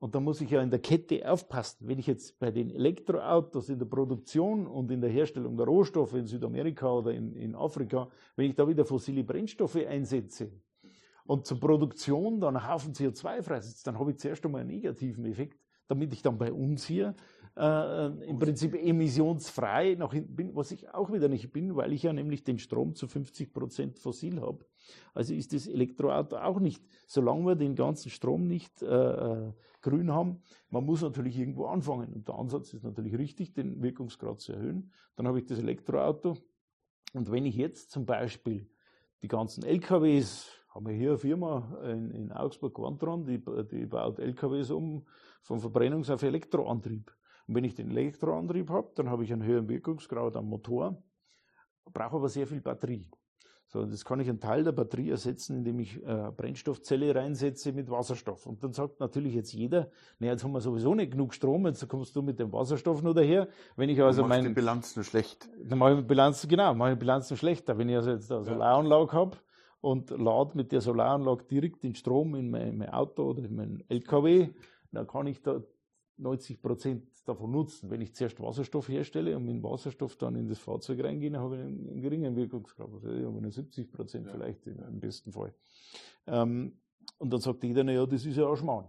Und 0.00 0.16
da 0.16 0.18
muss 0.18 0.40
ich 0.40 0.50
ja 0.50 0.60
in 0.60 0.70
der 0.70 0.80
Kette 0.80 1.30
aufpassen. 1.30 1.86
Wenn 1.86 2.00
ich 2.00 2.08
jetzt 2.08 2.40
bei 2.40 2.50
den 2.50 2.68
Elektroautos 2.68 3.68
in 3.68 3.78
der 3.78 3.86
Produktion 3.86 4.66
und 4.66 4.90
in 4.90 5.00
der 5.00 5.08
Herstellung 5.08 5.56
der 5.56 5.66
Rohstoffe 5.66 6.14
in 6.14 6.26
Südamerika 6.26 6.90
oder 6.90 7.12
in, 7.12 7.32
in 7.36 7.54
Afrika, 7.54 8.08
wenn 8.34 8.50
ich 8.50 8.56
da 8.56 8.66
wieder 8.66 8.84
fossile 8.84 9.22
Brennstoffe 9.22 9.76
einsetze 9.76 10.50
und 11.26 11.46
zur 11.46 11.60
Produktion 11.60 12.40
dann 12.40 12.56
einen 12.56 12.68
Haufen 12.68 12.92
CO2 12.92 13.40
freisetze, 13.40 13.84
dann 13.84 14.00
habe 14.00 14.10
ich 14.10 14.18
zuerst 14.18 14.44
einmal 14.44 14.62
einen 14.62 14.70
negativen 14.70 15.24
Effekt, 15.26 15.60
damit 15.86 16.12
ich 16.12 16.22
dann 16.22 16.38
bei 16.38 16.52
uns 16.52 16.84
hier 16.84 17.14
äh, 17.56 18.06
im 18.06 18.38
Prinzip 18.38 18.74
emissionsfrei 18.74 19.94
noch 19.94 20.12
bin, 20.12 20.54
was 20.54 20.72
ich 20.72 20.92
auch 20.92 21.12
wieder 21.12 21.28
nicht 21.28 21.52
bin, 21.52 21.76
weil 21.76 21.92
ich 21.92 22.02
ja 22.02 22.12
nämlich 22.12 22.42
den 22.44 22.58
Strom 22.58 22.94
zu 22.94 23.06
50 23.06 23.52
Prozent 23.52 23.98
fossil 23.98 24.40
habe. 24.40 24.64
Also 25.14 25.34
ist 25.34 25.52
das 25.52 25.66
Elektroauto 25.66 26.36
auch 26.36 26.58
nicht, 26.58 26.82
solange 27.06 27.46
wir 27.46 27.54
den 27.54 27.74
ganzen 27.76 28.10
Strom 28.10 28.46
nicht 28.46 28.82
äh, 28.82 28.86
äh, 28.86 29.52
grün 29.82 30.12
haben. 30.12 30.42
Man 30.70 30.84
muss 30.84 31.02
natürlich 31.02 31.38
irgendwo 31.38 31.66
anfangen. 31.66 32.12
Und 32.12 32.26
der 32.26 32.34
Ansatz 32.34 32.74
ist 32.74 32.82
natürlich 32.82 33.16
richtig, 33.16 33.54
den 33.54 33.82
Wirkungsgrad 33.82 34.40
zu 34.40 34.52
erhöhen. 34.52 34.90
Dann 35.16 35.28
habe 35.28 35.38
ich 35.38 35.46
das 35.46 35.58
Elektroauto. 35.58 36.36
Und 37.12 37.30
wenn 37.30 37.46
ich 37.46 37.54
jetzt 37.54 37.92
zum 37.92 38.04
Beispiel 38.04 38.68
die 39.22 39.28
ganzen 39.28 39.64
LKWs, 39.64 40.50
haben 40.70 40.86
wir 40.86 40.94
hier 40.94 41.10
eine 41.10 41.18
Firma 41.18 41.78
in, 41.84 42.10
in 42.10 42.32
Augsburg, 42.32 42.74
Quantron, 42.74 43.24
die, 43.24 43.40
die 43.70 43.86
baut 43.86 44.18
LKWs 44.18 44.70
um 44.70 45.06
vom 45.40 45.60
Verbrennungs- 45.60 46.12
auf 46.12 46.22
Elektroantrieb. 46.22 47.14
Und 47.46 47.54
wenn 47.54 47.64
ich 47.64 47.74
den 47.74 47.90
Elektroantrieb 47.90 48.70
habe, 48.70 48.92
dann 48.94 49.10
habe 49.10 49.24
ich 49.24 49.32
einen 49.32 49.42
höheren 49.42 49.68
Wirkungsgrad 49.68 50.36
am 50.36 50.46
Motor, 50.46 51.02
brauche 51.92 52.16
aber 52.16 52.28
sehr 52.28 52.46
viel 52.46 52.60
Batterie. 52.60 53.08
So, 53.66 53.84
das 53.84 54.04
kann 54.04 54.20
ich 54.20 54.28
einen 54.28 54.38
Teil 54.38 54.62
der 54.62 54.72
Batterie 54.72 55.10
ersetzen, 55.10 55.56
indem 55.56 55.80
ich 55.80 56.00
äh, 56.04 56.30
Brennstoffzelle 56.36 57.14
reinsetze 57.14 57.72
mit 57.72 57.90
Wasserstoff. 57.90 58.46
Und 58.46 58.62
dann 58.62 58.72
sagt 58.72 59.00
natürlich 59.00 59.34
jetzt 59.34 59.52
jeder, 59.52 59.90
naja, 60.20 60.32
jetzt 60.32 60.44
haben 60.44 60.52
wir 60.52 60.60
sowieso 60.60 60.94
nicht 60.94 61.12
genug 61.12 61.34
Strom, 61.34 61.66
jetzt 61.66 61.88
kommst 61.88 62.14
du 62.14 62.22
mit 62.22 62.38
dem 62.38 62.52
Wasserstoff 62.52 63.02
nur 63.02 63.14
daher. 63.14 63.48
Wenn 63.74 63.88
ich 63.88 64.00
also 64.00 64.24
meine 64.26 64.50
Bilanz 64.50 64.94
nur 64.94 65.04
schlecht. 65.04 65.48
Dann 65.60 65.78
mache 65.78 65.94
ich 65.94 65.98
die 65.98 66.04
Bilanz, 66.04 66.46
genau, 66.46 66.72
mache 66.74 66.90
ich 66.90 66.94
die 66.94 67.00
Bilanz 67.00 67.30
nur 67.30 67.36
schlechter. 67.36 67.76
Wenn 67.76 67.88
ich 67.88 67.96
also 67.96 68.10
jetzt 68.10 68.30
eine 68.30 68.44
Solaranlage 68.44 69.12
habe 69.12 69.38
und 69.80 70.10
lade 70.10 70.52
mit 70.54 70.70
der 70.70 70.80
Solaranlage 70.80 71.44
direkt 71.44 71.82
den 71.82 71.96
Strom 71.96 72.36
in 72.36 72.50
mein, 72.50 72.68
in 72.68 72.78
mein 72.78 72.90
Auto 72.90 73.24
oder 73.24 73.42
in 73.42 73.56
mein 73.56 73.82
LKW, 73.88 74.50
dann 74.92 75.08
kann 75.08 75.26
ich 75.26 75.42
da 75.42 75.60
90 76.16 76.62
Prozent 76.62 77.06
davon 77.24 77.50
nutzen. 77.50 77.90
Wenn 77.90 78.00
ich 78.00 78.14
zuerst 78.14 78.40
Wasserstoff 78.40 78.88
herstelle 78.88 79.36
und 79.36 79.44
mit 79.44 79.56
dem 79.56 79.62
Wasserstoff 79.62 80.16
dann 80.16 80.36
in 80.36 80.48
das 80.48 80.58
Fahrzeug 80.58 81.02
reingehe, 81.02 81.30
dann 81.30 81.40
habe 81.40 81.56
ich 81.56 81.62
einen, 81.62 81.88
einen 81.88 82.00
geringen 82.00 82.36
Wirkungsgrad. 82.36 82.92
Also 82.92 83.10
ich 83.10 83.24
habe 83.24 83.38
einen 83.38 83.50
70 83.50 83.92
Prozent 83.92 84.26
ja. 84.26 84.32
vielleicht 84.32 84.66
im, 84.66 84.78
im, 84.78 85.00
besten 85.00 85.32
Fall. 85.32 85.54
Ähm, 86.26 86.78
und 87.18 87.32
dann 87.32 87.40
sagt 87.40 87.64
jeder, 87.64 87.84
na 87.84 87.92
ja, 87.92 88.06
das 88.06 88.24
ist 88.24 88.36
ja 88.36 88.46
auch 88.46 88.56
Schmarrn. 88.56 88.88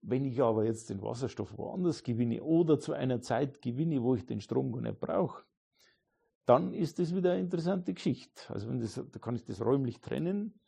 Wenn 0.00 0.24
ich 0.24 0.40
aber 0.40 0.64
jetzt 0.64 0.90
den 0.90 1.02
Wasserstoff 1.02 1.56
woanders 1.58 2.02
gewinne 2.02 2.42
oder 2.42 2.78
zu 2.78 2.92
einer 2.92 3.20
Zeit 3.20 3.60
gewinne, 3.62 4.02
wo 4.02 4.14
ich 4.14 4.26
den 4.26 4.40
Strom 4.40 4.72
gar 4.72 4.80
nicht 4.80 5.00
brauche, 5.00 5.44
dann 6.46 6.72
ist 6.72 6.98
das 6.98 7.14
wieder 7.14 7.32
eine 7.32 7.40
interessante 7.40 7.92
Geschichte. 7.92 8.42
Also 8.48 8.70
das, 8.72 8.94
da 8.94 9.18
kann 9.18 9.36
ich 9.36 9.44
das 9.44 9.60
räumlich 9.60 10.00
trennen 10.00 10.58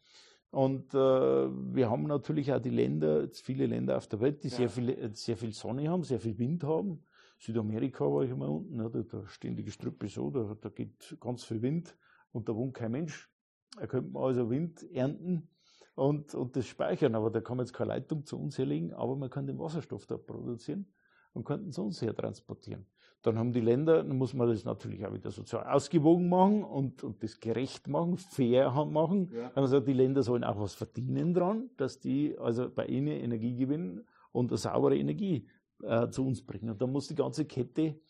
und 0.51 0.94
äh, 0.94 0.98
wir 0.98 1.88
haben 1.90 2.05
natürlich 2.05 2.53
auch 2.53 2.61
die 2.61 2.70
Länder, 2.70 3.28
viele 3.32 3.66
Länder 3.66 3.96
auf 3.96 4.09
der 4.09 4.20
Welt, 4.20 4.42
die 4.42 4.48
ja. 4.48 4.57
sehr, 4.57 4.70
viel, 4.70 5.14
sehr 5.14 5.36
viel 5.36 5.53
Sonne 5.53 5.88
haben, 5.88 6.03
sehr 6.03 6.18
viel 6.18 6.38
Wind 6.38 6.64
haben. 6.64 7.05
Südamerika 7.38 8.05
war 8.05 8.24
ich 8.24 8.30
immer 8.30 8.51
unten, 8.51 8.76
ne, 8.76 8.90
da, 8.90 9.01
da 9.03 9.26
stehen 9.28 9.57
die 9.57 9.64
Gestrüppe 9.64 10.09
so, 10.09 10.30
da, 10.30 10.57
da 10.61 10.68
geht 10.68 11.16
ganz 11.20 11.44
viel 11.44 11.62
Wind 11.62 11.96
und 12.32 12.48
da 12.48 12.55
wohnt 12.55 12.74
kein 12.74 12.92
Mensch. 12.92 13.30
Da 13.76 13.86
könnte 13.86 14.11
man 14.11 14.24
also 14.24 14.51
Wind 14.51 14.82
ernten 14.92 15.48
und, 15.94 16.34
und 16.34 16.57
das 16.57 16.66
speichern, 16.66 17.14
aber 17.14 17.30
da 17.30 17.40
kann 17.40 17.57
man 17.57 17.66
jetzt 17.66 17.72
keine 17.72 17.90
Leitung 17.90 18.26
zu 18.26 18.38
uns 18.38 18.59
herlegen, 18.59 18.92
aber 18.92 19.16
man 19.16 19.30
kann 19.30 19.46
den 19.46 19.59
Wasserstoff 19.59 20.07
da 20.07 20.16
produzieren 20.16 20.92
und 21.32 21.44
könnten 21.44 21.68
es 21.68 21.78
uns 21.78 22.03
her 22.03 22.14
transportieren. 22.14 22.86
Dann 23.23 23.39
haben 23.39 23.53
die 23.53 23.61
Länder, 23.61 24.03
dann 24.03 24.16
muss 24.16 24.33
man 24.33 24.49
das 24.49 24.64
natürlich 24.64 25.05
auch 25.05 25.12
wieder 25.12 25.31
sozial 25.31 25.64
ausgewogen 25.64 26.29
machen 26.29 26.64
und, 26.64 27.05
und 27.05 27.23
das 27.23 27.39
gerecht 27.39 27.87
machen, 27.87 28.16
fair 28.16 28.71
machen. 28.87 29.31
Ja. 29.35 29.51
Dann 29.51 29.66
sagt, 29.66 29.89
die 29.89 29.93
Länder 29.93 30.23
sollen 30.23 30.43
auch 30.43 30.59
was 30.59 30.75
verdienen 30.75 31.35
dran, 31.35 31.71
dass 31.77 32.01
die 32.01 32.39
also 32.39 32.71
bei 32.71 32.87
ihnen 32.87 33.09
Energie 33.09 33.57
gewinnen 33.57 34.07
und 34.33 34.51
eine 34.51 34.57
saubere 34.57 34.97
Energie 34.97 35.47
äh, 35.83 36.09
zu 36.09 36.27
uns 36.27 36.45
bringen. 36.45 36.71
Und 36.71 36.81
dann 36.81 36.93
muss 36.93 37.09
die 37.09 37.14
ganze 37.14 37.45
Kette 37.45 38.01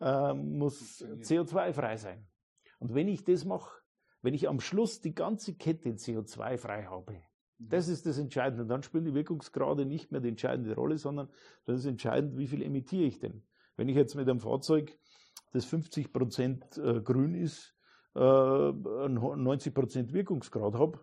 äh, 0.00 0.34
muss 0.34 1.02
CO2-frei 1.02 1.96
sein. 1.96 2.26
Und 2.78 2.94
wenn 2.94 3.08
ich 3.08 3.24
das 3.24 3.44
mache, 3.44 3.80
wenn 4.22 4.34
ich 4.34 4.48
am 4.48 4.60
Schluss 4.60 5.00
die 5.00 5.14
ganze 5.14 5.54
Kette 5.54 5.90
CO2-frei 5.90 6.84
habe, 6.84 7.12
mhm. 7.12 7.68
das 7.68 7.88
ist 7.88 8.06
das 8.06 8.18
Entscheidende. 8.18 8.66
Dann 8.66 8.82
spielen 8.82 9.04
die 9.04 9.14
Wirkungsgrade 9.14 9.86
nicht 9.86 10.12
mehr 10.12 10.20
die 10.20 10.28
entscheidende 10.28 10.74
Rolle, 10.74 10.98
sondern 10.98 11.28
das 11.64 11.80
ist 11.80 11.86
entscheidend, 11.86 12.36
wie 12.36 12.46
viel 12.46 12.62
emittiere 12.62 13.04
ich 13.04 13.18
wenn 13.78 13.88
ich 13.88 13.96
jetzt 13.96 14.16
mit 14.16 14.28
einem 14.28 14.40
Fahrzeug, 14.40 14.98
das 15.52 15.66
50% 15.66 16.82
äh, 16.82 17.00
grün 17.00 17.34
ist, 17.34 17.74
90% 18.14 19.98
äh, 19.98 20.12
Wirkungsgrad 20.12 20.74
habe, 20.74 20.98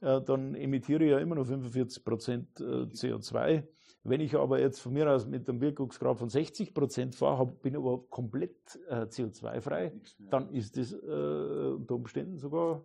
äh, 0.00 0.22
dann 0.22 0.54
emittiere 0.54 1.04
ich 1.04 1.10
ja 1.10 1.18
immer 1.18 1.34
noch 1.34 1.46
45% 1.46 2.60
CO2. 2.60 3.66
Wenn 4.04 4.20
ich 4.20 4.36
aber 4.36 4.60
jetzt 4.60 4.80
von 4.80 4.92
mir 4.92 5.10
aus 5.10 5.26
mit 5.26 5.48
einem 5.48 5.60
Wirkungsgrad 5.60 6.18
von 6.18 6.28
60% 6.28 7.16
fahre, 7.16 7.46
bin 7.46 7.74
aber 7.74 8.06
komplett 8.08 8.78
CO2-frei, 8.88 9.92
dann 10.30 10.50
ist 10.50 10.76
das 10.76 10.92
unter 10.92 11.94
Umständen 11.94 12.36
sogar 12.36 12.84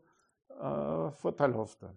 vorteilhafter. 1.11 1.93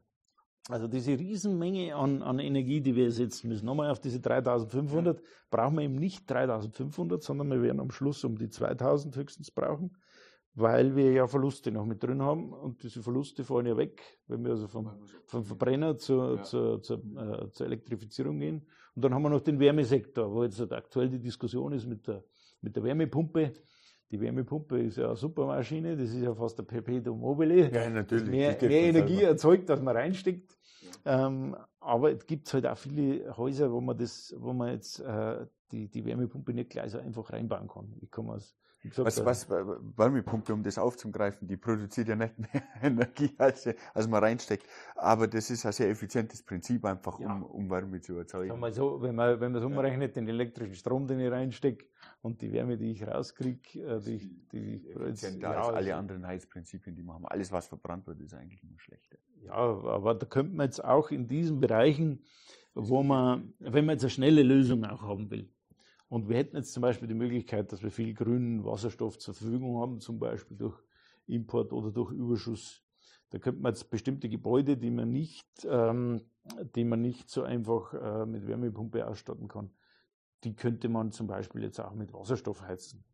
Also 0.69 0.87
diese 0.87 1.19
Riesenmenge 1.19 1.95
an, 1.97 2.23
an 2.23 2.39
Energie, 2.39 2.81
die 2.81 2.95
wir 2.95 3.11
setzen 3.11 3.49
müssen, 3.49 3.67
nochmal 3.67 3.91
auf 3.91 4.01
diese 4.01 4.21
3500, 4.21 5.21
brauchen 5.51 5.77
wir 5.77 5.83
eben 5.83 5.97
nicht 5.97 6.31
3500, 6.31 7.21
sondern 7.21 7.51
wir 7.51 7.63
werden 7.63 7.81
am 7.81 7.91
Schluss 7.91 8.23
um 8.23 8.39
die 8.39 8.49
2000 8.49 9.17
höchstens 9.17 9.51
brauchen, 9.51 9.97
weil 10.55 10.95
wir 10.95 11.11
ja 11.11 11.27
Verluste 11.27 11.73
noch 11.73 11.85
mit 11.85 12.05
drin 12.05 12.23
haben 12.23 12.53
und 12.53 12.85
diese 12.85 13.03
Verluste 13.03 13.43
fallen 13.43 13.67
ja 13.67 13.77
weg, 13.77 14.03
wenn 14.29 14.45
wir 14.45 14.53
also 14.53 14.69
vom, 14.69 14.89
vom 15.27 15.45
Verbrenner 15.45 15.99
zur, 15.99 16.37
ja. 16.37 16.43
zur, 16.45 16.81
zur, 16.81 16.99
äh, 16.99 17.51
zur 17.51 17.67
Elektrifizierung 17.67 18.39
gehen. 18.39 18.65
Und 18.95 19.05
dann 19.05 19.15
haben 19.15 19.23
wir 19.23 19.31
noch 19.31 19.41
den 19.41 19.59
Wärmesektor, 19.59 20.33
wo 20.33 20.45
jetzt 20.45 20.61
aktuell 20.71 21.09
die 21.09 21.21
Diskussion 21.21 21.73
ist 21.73 21.87
mit 21.87 22.07
der, 22.07 22.23
mit 22.61 22.77
der 22.77 22.85
Wärmepumpe. 22.85 23.53
Die 24.13 24.21
Wärmepumpe 24.21 24.79
ist 24.79 24.99
ja 24.99 25.07
eine 25.07 25.17
super 25.17 25.47
Maschine, 25.47 25.97
das 25.97 26.11
ist 26.11 26.21
ja 26.21 26.35
fast 26.35 26.59
der 26.59 26.65
Perpetuum 26.65 27.19
mobile. 27.19 27.73
Ja, 27.73 27.89
natürlich. 27.89 28.29
Mehr, 28.29 28.57
mehr 28.61 28.83
Energie 28.83 29.17
selber. 29.17 29.31
erzeugt, 29.31 29.71
als 29.71 29.81
man 29.81 29.97
reinsteckt. 29.97 30.59
Ja. 31.07 31.27
Ähm, 31.27 31.57
aber 31.81 32.13
es 32.13 32.27
gibt 32.27 32.53
halt 32.53 32.67
auch 32.67 32.77
viele 32.77 33.35
Häuser, 33.39 33.73
wo 33.73 33.81
man 33.81 33.97
das, 33.97 34.35
wo 34.37 34.53
man 34.53 34.73
jetzt 34.73 35.01
äh, 35.01 35.47
die, 35.73 35.89
die 35.89 36.05
Wärmepumpe 36.05 36.53
nicht 36.53 36.69
gleich 36.69 36.93
so 36.93 36.99
einfach 36.99 37.33
reinbauen 37.33 37.69
kann. 37.69 37.95
Ich 38.03 38.11
komme 38.11 38.35
aus 38.35 38.55
Gesagt, 38.83 39.25
was, 39.25 39.49
was, 39.49 39.49
Wärmepumpe, 39.49 40.53
um 40.53 40.65
das 40.65 40.77
aufzugreifen, 40.77 41.47
die 41.47 41.57
produziert 41.57 42.09
ja 42.09 42.17
nicht 42.17 42.37
mehr 42.53 42.63
Energie, 42.83 43.33
als, 43.39 43.69
als 43.95 44.09
man 44.09 44.25
reinsteckt. 44.25 44.67
Aber 44.97 45.29
das 45.29 45.51
ist 45.51 45.65
ein 45.65 45.71
sehr 45.71 45.89
effizientes 45.89 46.43
Prinzip 46.43 46.85
einfach, 46.85 47.21
ja. 47.21 47.33
um, 47.33 47.45
um 47.45 47.71
Wärme 47.71 48.01
zu 48.01 48.17
erzeugen. 48.17 48.49
Sag 48.49 48.59
mal 48.59 48.73
so, 48.73 49.01
wenn 49.01 49.15
man, 49.15 49.41
wenn 49.41 49.53
man 49.53 49.63
es 49.63 49.67
umrechnet, 49.67 50.17
den 50.17 50.27
elektrischen 50.27 50.75
Strom, 50.75 51.07
den 51.07 51.21
ich 51.21 51.31
reinstecke 51.31 51.87
und 52.23 52.41
die 52.41 52.53
Wärme, 52.53 52.79
die 52.79 52.93
ich 52.93 53.07
rauskriege, 53.07 53.81
äh, 53.81 54.01
die, 54.01 54.31
die, 54.53 54.89
effizienter 54.89 55.53
ja, 55.53 55.61
als 55.61 55.69
alle 55.69 55.97
anderen 55.97 56.27
Heizprinzipien, 56.27 56.95
die 56.95 57.03
machen. 57.03 57.27
Alles, 57.27 57.53
was 57.53 57.67
verbrannt 57.67 58.07
wird, 58.07 58.21
ist 58.21 58.33
eigentlich 58.33 58.63
immer 58.63 58.79
schlechter. 58.79 59.19
Ja, 59.45 59.55
aber 59.55 60.15
da 60.15 60.25
könnte 60.25 60.55
man 60.55 60.67
jetzt 60.67 60.85
auch 60.85 61.11
in 61.11 61.27
diesen 61.27 61.61
Bereichen, 61.61 62.25
wo 62.75 63.03
man, 63.03 63.53
wenn 63.59 63.85
man 63.85 63.95
jetzt 63.97 64.05
eine 64.05 64.11
schnelle 64.11 64.43
Lösung 64.43 64.85
auch 64.85 65.03
haben 65.03 65.31
will, 65.31 65.51
und 66.09 66.29
wir 66.29 66.37
hätten 66.37 66.57
jetzt 66.57 66.75
zum 66.75 66.83
Beispiel 66.83 67.09
die 67.09 67.15
Möglichkeit, 67.15 67.73
dass 67.73 67.83
wir 67.83 67.91
viel 67.91 68.13
grünen 68.13 68.67
Wasserstoff 68.67 69.17
zur 69.17 69.33
Verfügung 69.33 69.79
haben, 69.79 69.99
zum 69.99 70.19
Beispiel 70.19 70.59
durch 70.59 70.79
Import 71.27 71.73
oder 71.73 71.91
durch 71.91 72.13
Überschuss. 72.13 72.85
Da 73.31 73.39
könnte 73.39 73.63
man 73.63 73.73
jetzt 73.73 73.89
bestimmte 73.89 74.29
Gebäude, 74.29 74.77
die 74.77 74.91
man 74.91 75.11
nicht, 75.11 75.49
ähm, 75.65 76.21
die 76.75 76.85
man 76.85 77.01
nicht 77.01 77.31
so 77.31 77.45
einfach 77.45 77.95
äh, 77.95 78.27
mit 78.27 78.47
Wärmepumpe 78.47 79.09
ausstatten 79.09 79.49
kann, 79.49 79.71
die 80.45 80.55
könnte 80.55 80.89
man 80.89 81.13
zum 81.13 81.27
Beispiel 81.27 81.63
jetzt 81.63 81.81
auch 81.81 81.95
mit 81.95 82.13
Wasserstoff 82.13 82.63
heizen. 82.63 83.05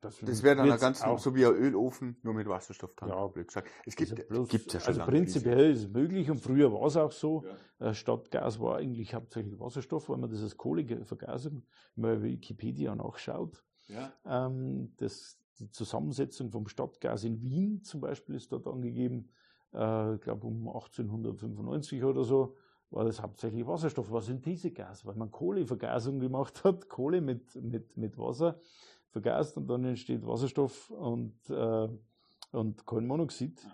Das, 0.00 0.18
das 0.20 0.42
wäre 0.42 0.56
dann 0.56 0.78
ganz 0.78 1.02
auch, 1.02 1.18
so 1.18 1.34
wie 1.34 1.44
ein 1.44 1.52
Ölofen, 1.52 2.16
nur 2.22 2.32
mit 2.32 2.48
Wasserstofftank. 2.48 3.12
Ja, 3.12 3.26
blöd 3.26 3.48
gesagt. 3.48 3.68
Es 3.84 3.94
gibt 3.94 4.12
also 4.12 4.22
bloß, 4.28 4.48
gibt's 4.48 4.72
ja 4.72 4.80
schon 4.80 4.88
Also 4.88 5.02
prinzipiell 5.02 5.72
ist 5.72 5.80
es 5.80 5.88
möglich 5.88 6.30
und 6.30 6.38
früher 6.38 6.72
war 6.72 6.86
es 6.86 6.96
auch 6.96 7.12
so. 7.12 7.44
Ja. 7.78 7.88
Äh, 7.88 7.94
Statt 7.94 8.30
Gas 8.30 8.58
war 8.60 8.78
eigentlich 8.78 9.12
hauptsächlich 9.12 9.60
Wasserstoff, 9.60 10.08
weil 10.08 10.16
man 10.16 10.30
das 10.30 10.42
als 10.42 10.56
Kohlevergasung, 10.56 11.64
wenn 11.96 12.14
man 12.14 12.22
Wikipedia 12.22 12.94
nachschaut. 12.94 13.62
Ja. 13.88 14.10
Ähm, 14.24 14.94
das, 14.96 15.38
die 15.58 15.70
Zusammensetzung 15.70 16.50
vom 16.50 16.66
Stadtgas 16.66 17.24
in 17.24 17.42
Wien 17.42 17.82
zum 17.82 18.00
Beispiel 18.00 18.36
ist 18.36 18.50
dort 18.52 18.66
angegeben, 18.68 19.28
äh, 19.74 20.14
ich 20.14 20.20
glaube 20.22 20.46
um 20.46 20.66
1895 20.66 22.04
oder 22.04 22.24
so, 22.24 22.56
war 22.90 23.04
das 23.04 23.22
hauptsächlich 23.22 23.66
Wasserstoff, 23.66 24.10
war 24.10 24.20
Synthesegas, 24.20 25.06
weil 25.06 25.14
man 25.14 25.30
Kohlevergasung 25.30 26.18
gemacht 26.18 26.64
hat, 26.64 26.88
Kohle 26.88 27.20
mit, 27.20 27.54
mit, 27.56 27.96
mit 27.96 28.18
Wasser 28.18 28.58
vergast 29.10 29.56
und 29.56 29.66
dann 29.68 29.84
entsteht 29.84 30.26
Wasserstoff 30.26 30.90
und, 30.90 31.34
äh, 31.50 31.88
und 32.52 32.84
Kohlenmonoxid. 32.84 33.66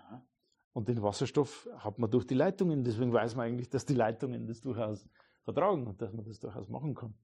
Und 0.73 0.87
den 0.87 1.01
Wasserstoff 1.01 1.67
hat 1.79 1.97
man 1.97 2.11
durch 2.11 2.27
die 2.27 2.35
Leitungen, 2.35 2.83
deswegen 2.83 3.11
weiß 3.11 3.35
man 3.35 3.47
eigentlich, 3.47 3.69
dass 3.69 3.85
die 3.85 3.95
Leitungen 3.95 4.45
das 4.45 4.61
durchaus 4.61 5.07
vertragen 5.43 5.87
und 5.87 6.01
dass 6.01 6.13
man 6.13 6.25
das 6.25 6.39
durchaus 6.39 6.69
machen 6.69 6.93
kann. 6.93 7.15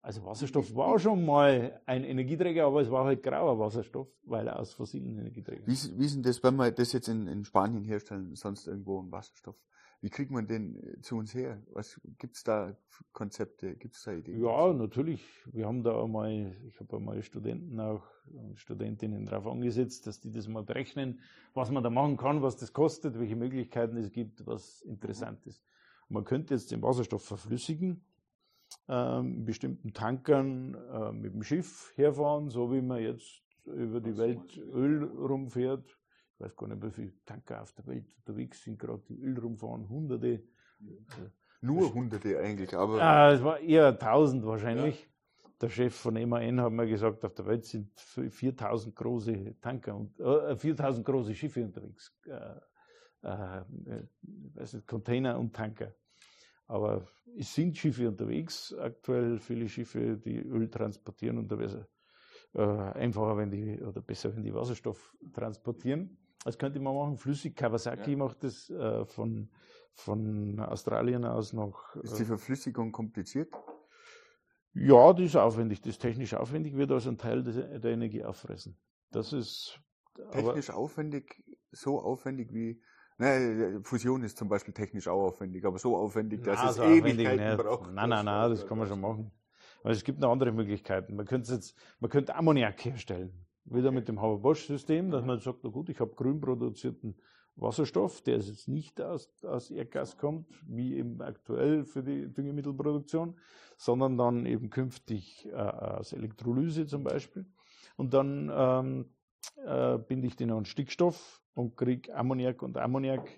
Also 0.00 0.22
Wasserstoff 0.24 0.74
war 0.74 0.98
schon 0.98 1.24
mal 1.24 1.80
ein 1.86 2.04
Energieträger, 2.04 2.66
aber 2.66 2.82
es 2.82 2.90
war 2.90 3.06
halt 3.06 3.22
grauer 3.22 3.58
Wasserstoff, 3.58 4.06
weil 4.24 4.46
er 4.46 4.58
aus 4.58 4.74
fossilen 4.74 5.18
Energieträgern. 5.18 5.66
Wie, 5.66 5.98
wie 5.98 6.04
ist 6.04 6.14
denn 6.14 6.22
das, 6.22 6.42
wenn 6.42 6.56
wir 6.56 6.70
das 6.70 6.92
jetzt 6.92 7.08
in, 7.08 7.26
in 7.26 7.44
Spanien 7.44 7.84
herstellen, 7.84 8.34
sonst 8.34 8.66
irgendwo 8.66 9.00
einen 9.00 9.10
Wasserstoff? 9.10 9.56
Wie 10.04 10.10
kriegt 10.10 10.30
man 10.30 10.46
den 10.46 10.76
äh, 10.76 11.00
zu 11.00 11.16
uns 11.16 11.32
her? 11.32 11.62
Was 11.72 11.98
gibt's 12.18 12.44
da 12.44 12.76
Konzepte? 13.14 13.74
Gibt 13.74 13.94
es 13.94 14.02
da 14.02 14.12
Ideen? 14.12 14.38
Ja, 14.38 14.70
natürlich. 14.74 15.24
Wir 15.46 15.66
haben 15.66 15.82
da 15.82 16.04
einmal, 16.04 16.54
ich 16.68 16.78
habe 16.78 16.98
einmal 16.98 17.22
Studenten 17.22 17.80
auch, 17.80 18.04
Studentinnen 18.54 19.24
darauf 19.24 19.46
angesetzt, 19.46 20.06
dass 20.06 20.20
die 20.20 20.30
das 20.30 20.46
mal 20.46 20.62
berechnen, 20.62 21.20
was 21.54 21.70
man 21.70 21.82
da 21.82 21.88
machen 21.88 22.18
kann, 22.18 22.42
was 22.42 22.58
das 22.58 22.74
kostet, 22.74 23.18
welche 23.18 23.34
Möglichkeiten 23.34 23.96
es 23.96 24.12
gibt, 24.12 24.46
was 24.46 24.82
interessant 24.82 25.46
ist. 25.46 25.64
Man 26.10 26.24
könnte 26.24 26.52
jetzt 26.52 26.70
den 26.70 26.82
Wasserstoff 26.82 27.24
verflüssigen, 27.24 28.04
äh, 28.90 29.20
in 29.20 29.46
bestimmten 29.46 29.94
Tankern 29.94 30.74
äh, 30.74 31.12
mit 31.12 31.32
dem 31.32 31.42
Schiff 31.42 31.94
herfahren, 31.96 32.50
so 32.50 32.70
wie 32.70 32.82
man 32.82 33.00
jetzt 33.00 33.42
über 33.64 34.02
die 34.02 34.18
Welt 34.18 34.58
Öl 34.58 35.02
rumfährt 35.04 35.96
ich 36.34 36.40
weiß 36.40 36.56
gar 36.56 36.68
nicht, 36.68 36.82
wie 36.82 36.90
viele 36.90 37.12
Tanker 37.24 37.62
auf 37.62 37.72
der 37.72 37.86
Welt 37.86 38.06
unterwegs 38.18 38.62
sind, 38.62 38.78
gerade 38.78 39.02
die 39.08 39.20
Öl 39.20 39.38
rumfahren, 39.38 39.88
Hunderte. 39.88 40.42
Nur 41.60 41.94
Hunderte 41.94 42.38
eigentlich, 42.38 42.74
aber. 42.74 43.00
Ah, 43.00 43.32
es 43.32 43.42
war 43.42 43.60
eher 43.60 43.98
tausend 43.98 44.44
wahrscheinlich. 44.44 45.00
Ja. 45.00 45.08
Der 45.60 45.70
Chef 45.70 45.94
von 45.94 46.14
MAN 46.28 46.60
hat 46.60 46.72
mir 46.72 46.86
gesagt, 46.86 47.24
auf 47.24 47.34
der 47.34 47.46
Welt 47.46 47.64
sind 47.64 47.88
4000 47.98 48.94
große 48.94 49.54
Tanker 49.60 49.94
und 49.94 50.18
äh, 50.20 50.56
4000 50.56 51.06
große 51.06 51.34
Schiffe 51.34 51.64
unterwegs. 51.64 52.12
Äh, 52.26 52.60
äh, 53.26 53.62
weiß 54.54 54.74
nicht, 54.74 54.86
Container 54.86 55.38
und 55.38 55.54
Tanker. 55.54 55.94
Aber 56.66 57.06
es 57.38 57.54
sind 57.54 57.76
Schiffe 57.76 58.08
unterwegs, 58.08 58.74
aktuell 58.74 59.38
viele 59.38 59.68
Schiffe, 59.68 60.16
die 60.16 60.38
Öl 60.38 60.68
transportieren 60.68 61.38
und 61.38 61.50
da 61.50 61.58
wäre 61.58 61.70
es 61.70 61.88
äh, 62.54 62.98
einfacher, 62.98 63.36
wenn 63.36 63.50
die, 63.50 63.80
oder 63.80 64.00
besser, 64.00 64.34
wenn 64.34 64.42
die 64.42 64.54
Wasserstoff 64.54 65.16
transportieren. 65.32 66.16
Das 66.44 66.58
könnte 66.58 66.78
man 66.78 66.94
machen. 66.94 67.16
Flüssig 67.16 67.56
Kawasaki 67.56 68.12
ja. 68.12 68.16
macht 68.18 68.44
das 68.44 68.68
äh, 68.68 69.04
von, 69.06 69.48
von 69.94 70.60
Australien 70.60 71.24
aus 71.24 71.54
noch. 71.54 71.96
Ist 71.96 72.18
die 72.18 72.22
äh, 72.22 72.26
Verflüssigung 72.26 72.92
kompliziert? 72.92 73.50
Ja, 74.74 75.12
die 75.14 75.24
ist 75.24 75.36
aufwendig. 75.36 75.80
Das 75.80 75.90
ist 75.90 76.00
technisch 76.00 76.34
aufwendig, 76.34 76.76
wird 76.76 76.92
also 76.92 77.08
ein 77.08 77.16
Teil 77.16 77.42
der, 77.42 77.78
der 77.78 77.92
Energie 77.92 78.24
auffressen. 78.24 78.76
Das 79.10 79.32
ist. 79.32 79.80
Technisch 80.30 80.70
aufwendig, 80.70 81.42
so 81.72 82.00
aufwendig 82.00 82.52
wie. 82.52 82.80
Ne, 83.16 83.80
Fusion 83.82 84.22
ist 84.22 84.36
zum 84.36 84.48
Beispiel 84.48 84.74
technisch 84.74 85.08
auch 85.08 85.24
aufwendig, 85.24 85.64
aber 85.64 85.78
so 85.78 85.96
aufwendig, 85.96 86.42
dass 86.42 86.58
na, 86.60 86.70
es 86.70 86.76
so 86.76 86.82
Ewigkeiten 86.82 87.46
nicht. 87.46 87.58
braucht. 87.58 87.92
Nein, 87.92 88.10
nein, 88.10 88.24
nein, 88.24 88.50
das 88.50 88.66
kann 88.66 88.76
man 88.78 88.88
schon 88.88 89.00
machen. 89.00 89.30
Aber 89.82 89.92
es 89.92 90.02
gibt 90.02 90.18
noch 90.18 90.32
andere 90.32 90.52
Möglichkeiten. 90.52 91.14
Man 91.14 91.26
könnte 91.26 91.52
jetzt, 91.52 91.76
man 92.00 92.10
könnte 92.10 92.34
Ammoniak 92.34 92.84
herstellen 92.84 93.44
wieder 93.64 93.90
mit 93.90 94.08
dem 94.08 94.20
Haber-Bosch-System, 94.20 95.10
dass 95.10 95.24
man 95.24 95.40
sagt, 95.40 95.60
na 95.62 95.70
gut, 95.70 95.88
ich 95.88 96.00
habe 96.00 96.14
grün 96.14 96.40
produzierten 96.40 97.16
Wasserstoff, 97.56 98.22
der 98.22 98.38
jetzt 98.38 98.68
nicht 98.68 99.00
aus, 99.00 99.30
aus 99.44 99.70
Erdgas 99.70 100.18
kommt, 100.18 100.48
wie 100.66 100.96
eben 100.96 101.20
aktuell 101.22 101.84
für 101.84 102.02
die 102.02 102.32
Düngemittelproduktion, 102.32 103.38
sondern 103.76 104.18
dann 104.18 104.46
eben 104.46 104.70
künftig 104.70 105.46
äh, 105.46 105.54
aus 105.54 106.12
Elektrolyse 106.12 106.86
zum 106.86 107.04
Beispiel. 107.04 107.46
Und 107.96 108.12
dann 108.12 108.50
ähm, 108.52 109.06
äh, 109.64 109.98
binde 109.98 110.26
ich 110.26 110.36
den 110.36 110.50
an 110.50 110.64
Stickstoff 110.64 111.40
und 111.54 111.76
kriege 111.76 112.14
Ammoniak 112.14 112.62
und 112.62 112.76
Ammoniak 112.76 113.28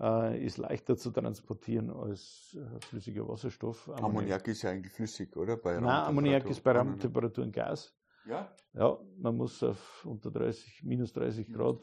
äh, 0.00 0.44
ist 0.44 0.58
leichter 0.58 0.96
zu 0.96 1.10
transportieren 1.10 1.90
als 1.90 2.56
äh, 2.58 2.80
flüssiger 2.80 3.26
Wasserstoff. 3.26 3.88
Ammoniak, 3.88 4.04
Ammoniak, 4.04 4.48
ist 4.48 4.62
ja 4.62 4.70
eigentlich 4.70 4.92
flüssig, 4.92 5.36
oder? 5.36 5.56
Bei 5.56 5.80
Nein, 5.80 5.86
Ammoniak 5.86 6.50
ist 6.50 6.62
bei 6.62 6.72
Raumtemperatur 6.72 7.44
ein 7.44 7.52
Gas. 7.52 7.94
Ja? 8.26 8.50
Ja, 8.72 8.98
man 9.18 9.36
muss 9.36 9.62
auf 9.62 10.04
unter 10.04 10.30
30, 10.30 10.82
minus 10.84 11.12
30 11.12 11.52
Grad, 11.52 11.80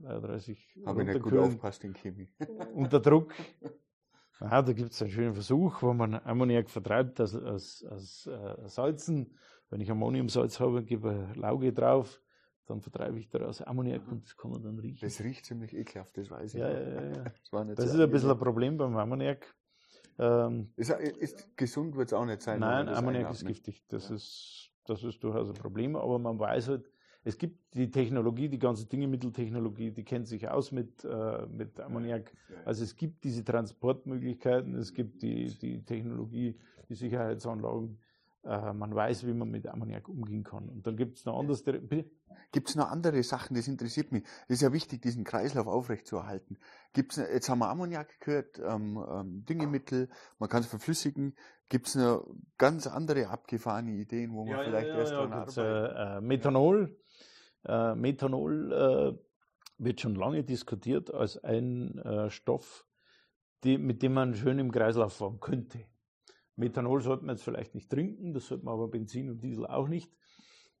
33 0.00 0.80
Habe 0.84 1.02
ich 1.02 1.08
nicht 1.08 1.22
gut 1.22 1.36
aufpasst 1.36 1.84
in 1.84 1.94
Chemie. 1.94 2.28
unter 2.74 3.00
Druck. 3.00 3.32
Ja, 4.40 4.60
da 4.60 4.72
gibt 4.72 4.90
es 4.90 5.00
einen 5.00 5.12
schönen 5.12 5.34
Versuch, 5.34 5.82
wo 5.82 5.92
man 5.92 6.14
Ammoniak 6.14 6.68
vertreibt 6.68 7.20
aus, 7.20 7.36
aus, 7.36 7.84
aus 7.84 8.26
äh, 8.26 8.68
Salzen. 8.68 9.38
Wenn 9.70 9.80
ich 9.80 9.88
Ammoniumsalz 9.88 10.58
habe, 10.58 10.82
gebe 10.82 11.28
Lauge 11.36 11.72
drauf, 11.72 12.20
dann 12.66 12.80
vertreibe 12.80 13.20
ich 13.20 13.28
daraus 13.28 13.62
Ammoniak 13.62 14.02
und 14.10 14.24
das 14.24 14.36
kann 14.36 14.50
man 14.50 14.62
dann 14.62 14.80
riechen. 14.80 15.06
Das 15.06 15.20
riecht 15.20 15.46
ziemlich 15.46 15.72
ekelhaft, 15.74 16.16
das 16.16 16.28
weiß 16.28 16.54
ich. 16.54 16.60
Ja, 16.60 16.70
ja, 16.70 17.02
ja. 17.04 17.24
Das, 17.52 17.76
das 17.76 17.94
ist 17.94 18.00
ein 18.00 18.10
bisschen 18.10 18.30
ein 18.30 18.38
Problem 18.38 18.76
beim 18.76 18.96
Ammoniak. 18.96 19.54
Ähm, 20.18 20.72
ist, 20.76 20.90
ist, 20.90 21.56
gesund 21.56 21.94
wird 21.94 22.08
es 22.08 22.12
auch 22.12 22.24
nicht 22.24 22.42
sein. 22.42 22.58
Nein, 22.58 22.88
Ammoniak 22.88 23.30
ist 23.30 23.46
giftig. 23.46 23.84
Das 23.88 24.08
ja. 24.08 24.16
ist 24.16 24.71
das 24.86 25.02
ist 25.02 25.22
durchaus 25.22 25.48
ein 25.48 25.54
Problem, 25.54 25.96
aber 25.96 26.18
man 26.18 26.38
weiß 26.38 26.68
halt, 26.68 26.90
es 27.24 27.38
gibt 27.38 27.74
die 27.74 27.90
Technologie, 27.90 28.48
die 28.48 28.58
ganze 28.58 28.86
Düngemitteltechnologie, 28.86 29.92
die 29.92 30.04
kennt 30.04 30.26
sich 30.26 30.48
aus 30.48 30.72
mit, 30.72 31.04
äh, 31.04 31.46
mit 31.46 31.78
Ammoniak. 31.78 32.32
Also 32.64 32.82
es 32.82 32.96
gibt 32.96 33.22
diese 33.22 33.44
Transportmöglichkeiten, 33.44 34.74
es 34.74 34.92
gibt 34.92 35.22
die, 35.22 35.56
die 35.56 35.84
Technologie, 35.84 36.58
die 36.88 36.94
Sicherheitsanlagen. 36.94 37.98
Äh, 38.44 38.72
man 38.72 38.92
weiß, 38.92 39.24
wie 39.26 39.34
man 39.34 39.50
mit 39.50 39.68
Ammoniak 39.68 40.08
umgehen 40.08 40.42
kann. 40.42 40.68
Und 40.68 40.84
dann 40.84 40.96
gibt 40.96 41.18
es 41.18 41.24
noch 41.24 41.38
anderes. 41.38 41.64
Gibt 42.50 42.68
es 42.68 42.74
noch 42.74 42.90
andere 42.90 43.22
Sachen? 43.22 43.54
Das 43.54 43.68
interessiert 43.68 44.10
mich. 44.10 44.24
Das 44.48 44.56
ist 44.56 44.62
ja 44.62 44.72
wichtig, 44.72 45.00
diesen 45.00 45.22
Kreislauf 45.22 45.68
aufrechtzuerhalten. 45.68 46.58
Gibt's, 46.92 47.16
jetzt 47.16 47.48
haben 47.48 47.60
wir 47.60 47.68
Ammoniak 47.68 48.20
gehört, 48.20 48.58
ähm, 48.58 49.02
ähm, 49.08 49.44
Düngemittel, 49.44 50.08
man 50.40 50.48
kann 50.48 50.62
es 50.62 50.66
verflüssigen. 50.66 51.34
Gibt 51.72 51.86
es 51.86 51.94
noch 51.94 52.26
ganz 52.58 52.86
andere 52.86 53.28
abgefahrene 53.28 53.92
Ideen, 53.92 54.34
wo 54.34 54.44
man 54.44 54.58
ja, 54.58 54.62
vielleicht 54.62 54.88
ja, 54.88 54.98
erst 54.98 55.12
ja, 55.12 55.18
dran 55.20 55.32
arbeitet? 55.32 55.56
Äh, 55.56 56.18
äh, 56.18 56.20
Methanol. 56.20 57.00
Äh, 57.64 57.94
Methanol 57.94 58.72
äh, 58.74 59.82
wird 59.82 60.02
schon 60.02 60.14
lange 60.14 60.44
diskutiert 60.44 61.14
als 61.14 61.42
ein 61.42 61.96
äh, 62.00 62.28
Stoff, 62.28 62.86
die, 63.64 63.78
mit 63.78 64.02
dem 64.02 64.12
man 64.12 64.34
schön 64.34 64.58
im 64.58 64.70
Kreislauf 64.70 65.14
fahren 65.14 65.40
könnte. 65.40 65.86
Methanol 66.56 67.00
sollte 67.00 67.24
man 67.24 67.36
jetzt 67.36 67.44
vielleicht 67.44 67.74
nicht 67.74 67.88
trinken, 67.88 68.34
das 68.34 68.48
sollte 68.48 68.66
man 68.66 68.74
aber 68.74 68.88
Benzin 68.88 69.30
und 69.30 69.42
Diesel 69.42 69.66
auch 69.66 69.88
nicht. 69.88 70.12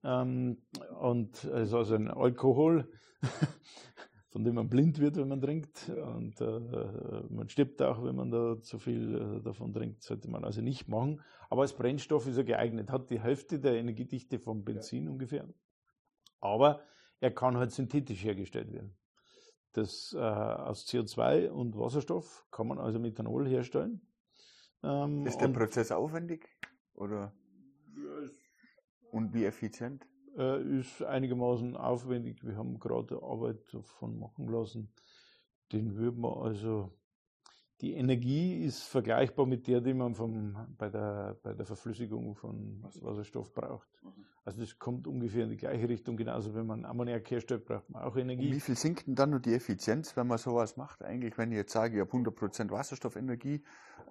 Ähm, 0.04 0.60
und 1.00 1.42
es 1.42 1.68
ist 1.68 1.74
also 1.74 1.94
ein 1.94 2.10
Alkohol, 2.10 2.92
von 4.32 4.44
dem 4.44 4.54
man 4.54 4.70
blind 4.70 4.98
wird, 4.98 5.16
wenn 5.16 5.28
man 5.28 5.42
trinkt. 5.42 5.90
Und 5.90 6.40
äh, 6.40 7.22
man 7.28 7.50
stirbt 7.50 7.82
auch, 7.82 8.02
wenn 8.02 8.16
man 8.16 8.30
da 8.30 8.58
zu 8.62 8.78
viel 8.78 9.14
äh, 9.14 9.42
davon 9.42 9.74
trinkt. 9.74 10.02
Sollte 10.02 10.30
man 10.30 10.42
also 10.42 10.62
nicht 10.62 10.88
machen. 10.88 11.20
Aber 11.50 11.62
als 11.62 11.74
Brennstoff 11.74 12.26
ist 12.26 12.38
er 12.38 12.44
geeignet. 12.44 12.90
Hat 12.90 13.10
die 13.10 13.20
Hälfte 13.20 13.60
der 13.60 13.74
Energiedichte 13.74 14.38
vom 14.38 14.64
Benzin 14.64 15.04
ja. 15.04 15.10
ungefähr. 15.10 15.46
Aber 16.40 16.82
er 17.20 17.30
kann 17.30 17.58
halt 17.58 17.72
synthetisch 17.72 18.24
hergestellt 18.24 18.72
werden. 18.72 18.96
Das 19.74 20.14
äh, 20.14 20.18
aus 20.18 20.86
CO2 20.86 21.50
und 21.50 21.76
Wasserstoff 21.76 22.46
kann 22.50 22.68
man 22.68 22.78
also 22.78 22.98
Methanol 22.98 23.46
herstellen. 23.46 24.00
Ähm, 24.82 25.26
ist 25.26 25.40
der 25.42 25.48
Prozess 25.48 25.92
aufwendig? 25.92 26.48
Oder? 26.94 27.34
Und 29.10 29.34
wie 29.34 29.44
effizient? 29.44 30.06
Äh, 30.36 30.80
ist 30.80 31.02
einigermaßen 31.02 31.76
aufwendig. 31.76 32.44
Wir 32.44 32.56
haben 32.56 32.78
gerade 32.78 33.22
Arbeit 33.22 33.58
davon 33.72 34.18
machen 34.18 34.48
lassen. 34.48 34.92
Den 35.72 35.96
würden 35.96 36.20
wir 36.20 36.36
also 36.36 36.90
die 37.82 37.94
Energie 37.94 38.64
ist 38.64 38.84
vergleichbar 38.84 39.44
mit 39.44 39.66
der, 39.66 39.80
die 39.80 39.92
man 39.92 40.14
vom, 40.14 40.56
bei, 40.78 40.88
der, 40.88 41.36
bei 41.42 41.52
der 41.52 41.66
Verflüssigung 41.66 42.36
von 42.36 42.80
Wasserstoff 43.00 43.52
braucht. 43.52 43.88
Mhm. 44.04 44.24
Also 44.44 44.60
das 44.60 44.78
kommt 44.78 45.08
ungefähr 45.08 45.44
in 45.44 45.50
die 45.50 45.56
gleiche 45.56 45.88
Richtung. 45.88 46.16
Genauso 46.16 46.54
wenn 46.54 46.66
man 46.66 46.84
Ammoniak 46.84 47.28
herstellt, 47.30 47.64
braucht 47.64 47.90
man 47.90 48.02
auch 48.02 48.16
Energie. 48.16 48.46
Und 48.46 48.54
wie 48.54 48.60
viel 48.60 48.76
sinkt 48.76 49.08
denn 49.08 49.16
dann 49.16 49.30
nur 49.30 49.40
die 49.40 49.52
Effizienz, 49.52 50.16
wenn 50.16 50.28
man 50.28 50.38
sowas 50.38 50.76
macht? 50.76 51.02
Eigentlich, 51.02 51.36
wenn 51.38 51.50
ich 51.50 51.56
jetzt 51.56 51.72
sage, 51.72 51.96
ich 51.96 52.00
habe 52.00 52.10
100% 52.10 52.70
Wasserstoffenergie, 52.70 53.62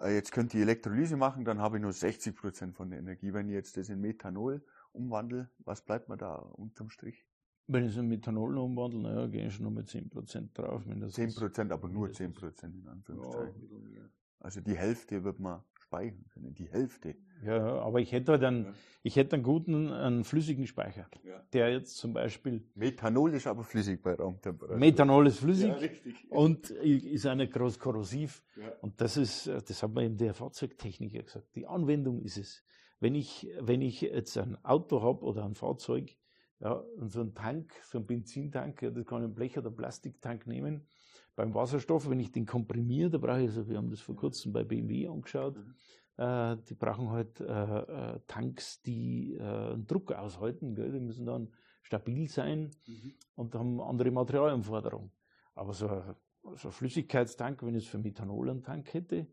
äh, 0.02 0.16
jetzt 0.16 0.34
könnte 0.34 0.58
ich 0.58 0.64
Elektrolyse 0.64 1.16
machen, 1.16 1.46
dann 1.46 1.60
habe 1.60 1.78
ich 1.78 1.82
nur 1.82 1.92
60% 1.92 2.74
von 2.74 2.90
der 2.90 3.00
Energie. 3.00 3.34
Wenn 3.34 3.48
ich 3.48 3.56
jetzt 3.56 3.78
das 3.78 3.88
in 3.88 4.02
Methanol 4.02 4.64
umwandle, 4.94 5.50
was 5.60 5.82
bleibt 5.82 6.10
mir 6.10 6.18
da 6.18 6.36
unterm 6.36 6.90
Strich? 6.90 7.26
Wenn 7.68 7.86
ich 7.86 7.92
es 7.92 7.98
in 7.98 8.08
Methanol 8.08 8.58
umwandle, 8.58 9.02
naja, 9.02 9.28
gehe 9.28 9.48
ich 9.48 9.54
schon 9.54 9.64
nur 9.64 9.72
mit 9.72 9.88
10% 9.88 10.54
drauf. 10.54 10.86
Mindestens. 10.86 11.38
10%, 11.38 11.72
aber 11.72 11.88
nur 11.88 12.10
10% 12.10 12.64
in 12.66 12.88
Anführungszeichen. 12.88 13.94
Ja, 13.96 14.10
also 14.40 14.60
die 14.60 14.76
Hälfte 14.76 15.24
wird 15.24 15.40
man 15.40 15.64
speichern 15.76 16.26
können, 16.34 16.54
die 16.56 16.68
Hälfte. 16.68 17.16
Ja, 17.44 17.80
aber 17.82 18.00
ich 18.00 18.12
hätte 18.12 18.32
halt 18.32 18.44
einen, 18.44 18.66
ja. 18.66 18.74
ich 19.04 19.16
hätte 19.16 19.36
einen 19.36 19.44
guten, 19.44 19.92
einen 19.92 20.24
flüssigen 20.24 20.66
Speicher, 20.68 21.08
ja. 21.24 21.44
der 21.54 21.72
jetzt 21.72 21.98
zum 21.98 22.14
Beispiel... 22.14 22.64
Methanol 22.76 23.34
ist 23.34 23.46
aber 23.48 23.64
flüssig 23.64 24.02
bei 24.02 24.14
Raumtemperatur. 24.14 24.78
Methanol 24.78 25.28
ist 25.28 25.40
flüssig 25.40 25.70
ja, 25.70 26.38
und 26.38 26.70
ist 26.70 27.26
nicht 27.26 27.54
groß 27.54 27.78
korrosiv. 27.78 28.44
Und 28.82 29.00
das 29.00 29.18
ist, 29.18 29.48
das 29.48 29.84
hat 29.84 29.94
man 29.94 30.06
in 30.06 30.18
der 30.18 30.34
Fahrzeugtechniker 30.34 31.24
gesagt. 31.24 31.56
Die 31.56 31.68
Anwendung 31.68 32.22
ist 32.22 32.38
es. 32.38 32.64
Wenn 33.02 33.16
ich, 33.16 33.50
wenn 33.60 33.82
ich 33.82 34.02
jetzt 34.02 34.38
ein 34.38 34.64
Auto 34.64 35.02
habe 35.02 35.26
oder 35.26 35.44
ein 35.44 35.56
Fahrzeug, 35.56 36.16
ja, 36.60 36.74
und 36.74 37.12
so 37.12 37.22
ein 37.22 37.34
Tank, 37.34 37.74
so 37.84 37.98
ein 37.98 38.06
Benzintank, 38.06 38.84
ja, 38.84 38.92
das 38.92 39.06
kann 39.06 39.22
ich 39.22 39.26
einen 39.26 39.34
Blech- 39.34 39.58
oder 39.58 39.72
Plastiktank 39.72 40.46
nehmen. 40.46 40.88
beim 41.36 41.56
Wasserstoff, 41.56 42.08
wenn 42.10 42.20
ich 42.20 42.32
den 42.32 42.46
komprimiere, 42.46 43.10
da 43.10 43.18
brauche 43.18 43.42
ich, 43.42 43.48
also 43.48 43.68
wir 43.68 43.78
haben 43.78 43.90
das 43.90 44.02
vor 44.02 44.16
kurzem 44.16 44.54
bei 44.54 44.64
BMW 44.64 45.08
angeschaut, 45.08 45.58
mhm. 45.58 45.74
äh, 46.18 46.58
die 46.70 46.76
brauchen 46.76 47.10
halt 47.10 47.40
äh, 47.40 47.46
äh, 47.46 48.20
Tanks, 48.28 48.82
die 48.84 49.34
äh, 49.34 49.42
einen 49.42 49.88
Druck 49.88 50.12
aushalten, 50.12 50.76
gell? 50.76 50.92
die 50.92 51.00
müssen 51.00 51.26
dann 51.26 51.52
stabil 51.82 52.30
sein 52.30 52.70
mhm. 52.86 53.16
und 53.34 53.56
haben 53.56 53.82
andere 53.82 54.12
Materialanforderungen. 54.12 55.12
Aber 55.56 55.74
so 55.74 55.88
ein, 55.88 56.16
so 56.56 56.68
ein 56.68 56.72
Flüssigkeitstank, 56.72 57.64
wenn 57.64 57.76
ich 57.76 57.86
es 57.86 57.90
für 57.90 57.98
Methanol 57.98 58.52
einen 58.52 58.62
Tank 58.62 58.94
hätte, 58.94 59.28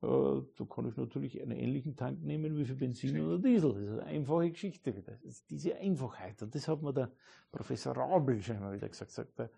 da 0.00 0.64
kann 0.68 0.88
ich 0.88 0.96
natürlich 0.96 1.42
einen 1.42 1.52
ähnlichen 1.58 1.94
Tank 1.94 2.22
nehmen 2.22 2.56
wie 2.56 2.64
für 2.64 2.74
Benzin 2.74 3.20
oder 3.20 3.38
Diesel. 3.38 3.74
Das 3.74 3.82
ist 3.82 3.90
eine 3.90 4.04
einfache 4.04 4.50
Geschichte 4.50 4.96
wieder. 4.96 5.18
diese 5.50 5.76
Einfachheit. 5.76 6.42
Und 6.42 6.54
das 6.54 6.68
hat 6.68 6.82
mir 6.82 6.92
der 6.92 7.12
Professor 7.52 7.94
Rabel 7.94 8.40
schon 8.40 8.56
immer 8.56 8.72
wieder 8.72 8.88
gesagt. 8.88 9.10
Sagt 9.10 9.38
er, 9.38 9.50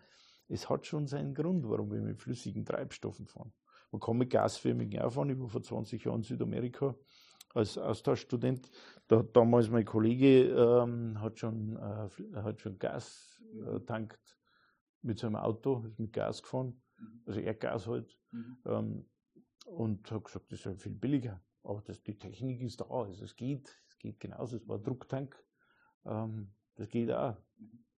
es 0.49 0.69
hat 0.69 0.85
schon 0.85 1.07
seinen 1.07 1.33
Grund, 1.33 1.67
warum 1.69 1.91
wir 1.91 2.01
mit 2.01 2.19
flüssigen 2.19 2.65
Treibstoffen 2.65 3.25
fahren. 3.25 3.53
Man 3.91 4.01
kann 4.01 4.17
mit 4.17 4.31
gasförmigen 4.31 5.01
auch 5.01 5.13
fahren. 5.13 5.29
Ich 5.29 5.39
war 5.39 5.47
vor 5.47 5.63
20 5.63 6.03
Jahren 6.03 6.17
in 6.17 6.23
Südamerika 6.23 6.95
als 7.53 7.77
Austauschstudent. 7.77 8.69
Da, 9.07 9.23
damals 9.23 9.69
mein 9.69 9.85
Kollege 9.85 10.49
ähm, 10.49 11.21
hat, 11.21 11.39
schon, 11.39 11.77
äh, 11.77 12.35
hat 12.35 12.59
schon 12.59 12.77
Gas 12.79 13.41
äh, 13.65 13.79
tankt 13.81 14.37
mit 15.01 15.19
seinem 15.19 15.35
Auto, 15.35 15.83
ist 15.85 15.99
mit 15.99 16.11
Gas 16.11 16.41
gefahren, 16.41 16.81
mhm. 16.97 17.21
also 17.25 17.39
Erdgas 17.39 17.87
halt. 17.87 18.17
Mhm. 18.31 18.57
Ähm, 18.65 19.05
und 19.63 20.11
habe 20.11 20.23
gesagt, 20.23 20.51
das 20.51 20.59
ist 20.59 20.65
ja 20.65 20.73
viel 20.75 20.93
billiger. 20.93 21.41
Aber 21.63 21.81
das, 21.81 22.01
die 22.03 22.17
Technik 22.17 22.61
ist 22.61 22.81
da, 22.81 22.85
also 22.85 23.23
es 23.23 23.35
geht, 23.35 23.79
es 23.87 23.97
geht 23.97 24.19
genauso. 24.19 24.57
Es 24.57 24.67
war 24.67 24.77
ein 24.77 24.83
Drucktank, 24.83 25.35
ähm, 26.05 26.49
das 26.75 26.89
geht 26.89 27.11
auch. 27.11 27.37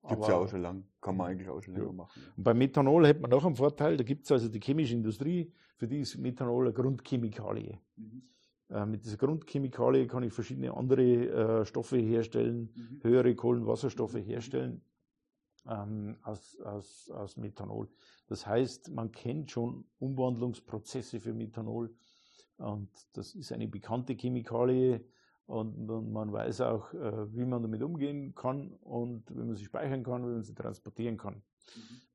Gibt 0.07 0.21
es 0.21 0.27
ja 0.27 0.35
auch 0.35 0.47
schon 0.47 0.61
lange, 0.61 0.83
kann 1.01 1.17
man 1.17 1.31
eigentlich 1.31 1.49
auch 1.49 1.61
schon 1.61 1.73
länger 1.73 1.87
ja. 1.87 1.93
machen. 1.93 2.21
Und 2.37 2.43
beim 2.43 2.59
Methanol 2.59 3.07
hat 3.07 3.19
man 3.19 3.31
noch 3.31 3.43
einen 3.43 3.55
Vorteil, 3.55 3.97
da 3.97 4.03
gibt 4.03 4.25
es 4.25 4.31
also 4.31 4.49
die 4.49 4.59
chemische 4.59 4.93
Industrie, 4.93 5.51
für 5.77 5.87
die 5.87 6.01
ist 6.01 6.17
Methanol 6.17 6.65
eine 6.65 6.73
Grundchemikalie. 6.73 7.79
Mhm. 7.95 8.21
Äh, 8.69 8.85
mit 8.85 9.03
dieser 9.03 9.17
Grundchemikalie 9.17 10.05
kann 10.05 10.21
ich 10.21 10.31
verschiedene 10.31 10.75
andere 10.77 11.61
äh, 11.61 11.65
Stoffe 11.65 11.97
herstellen, 11.97 12.71
mhm. 12.75 12.99
höhere 13.01 13.33
Kohlenwasserstoffe 13.33 14.17
herstellen 14.17 14.83
ähm, 15.67 16.17
aus, 16.23 16.59
aus, 16.61 17.09
aus 17.11 17.37
Methanol. 17.37 17.89
Das 18.27 18.45
heißt, 18.45 18.91
man 18.91 19.11
kennt 19.11 19.51
schon 19.51 19.85
Umwandlungsprozesse 19.99 21.19
für 21.19 21.33
Methanol 21.33 21.95
und 22.57 22.89
das 23.13 23.35
ist 23.35 23.51
eine 23.51 23.67
bekannte 23.67 24.13
Chemikalie 24.13 25.03
und, 25.45 25.89
und 25.89 26.11
man 26.11 26.31
weiß 26.31 26.61
auch, 26.61 26.93
äh, 26.93 27.35
wie 27.35 27.45
man 27.45 27.61
damit 27.61 27.83
umgehen 27.83 28.33
kann 28.33 28.71
und 28.81 29.29
wie 29.29 29.43
man 29.43 29.55
sie 29.55 29.65
speichern 29.65 30.03
kann, 30.03 30.23
wie 30.23 30.33
man 30.33 30.43
sie 30.43 30.55
transportieren 30.55 31.17
kann. 31.17 31.43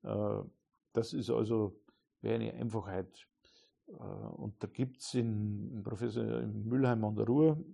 Mhm. 0.02 0.08
Äh, 0.08 0.42
das 0.92 1.12
ist 1.12 1.30
also 1.30 1.80
eine 2.22 2.52
Einfachheit. 2.54 3.26
Äh, 3.86 3.92
und 3.92 4.62
da 4.62 4.66
gibt 4.66 4.98
es 4.98 5.14
einen 5.14 5.82
Professor 5.84 6.40
in 6.40 6.66
Mülheim 6.66 7.04
an 7.04 7.14
der 7.14 7.26
Ruhr, 7.26 7.64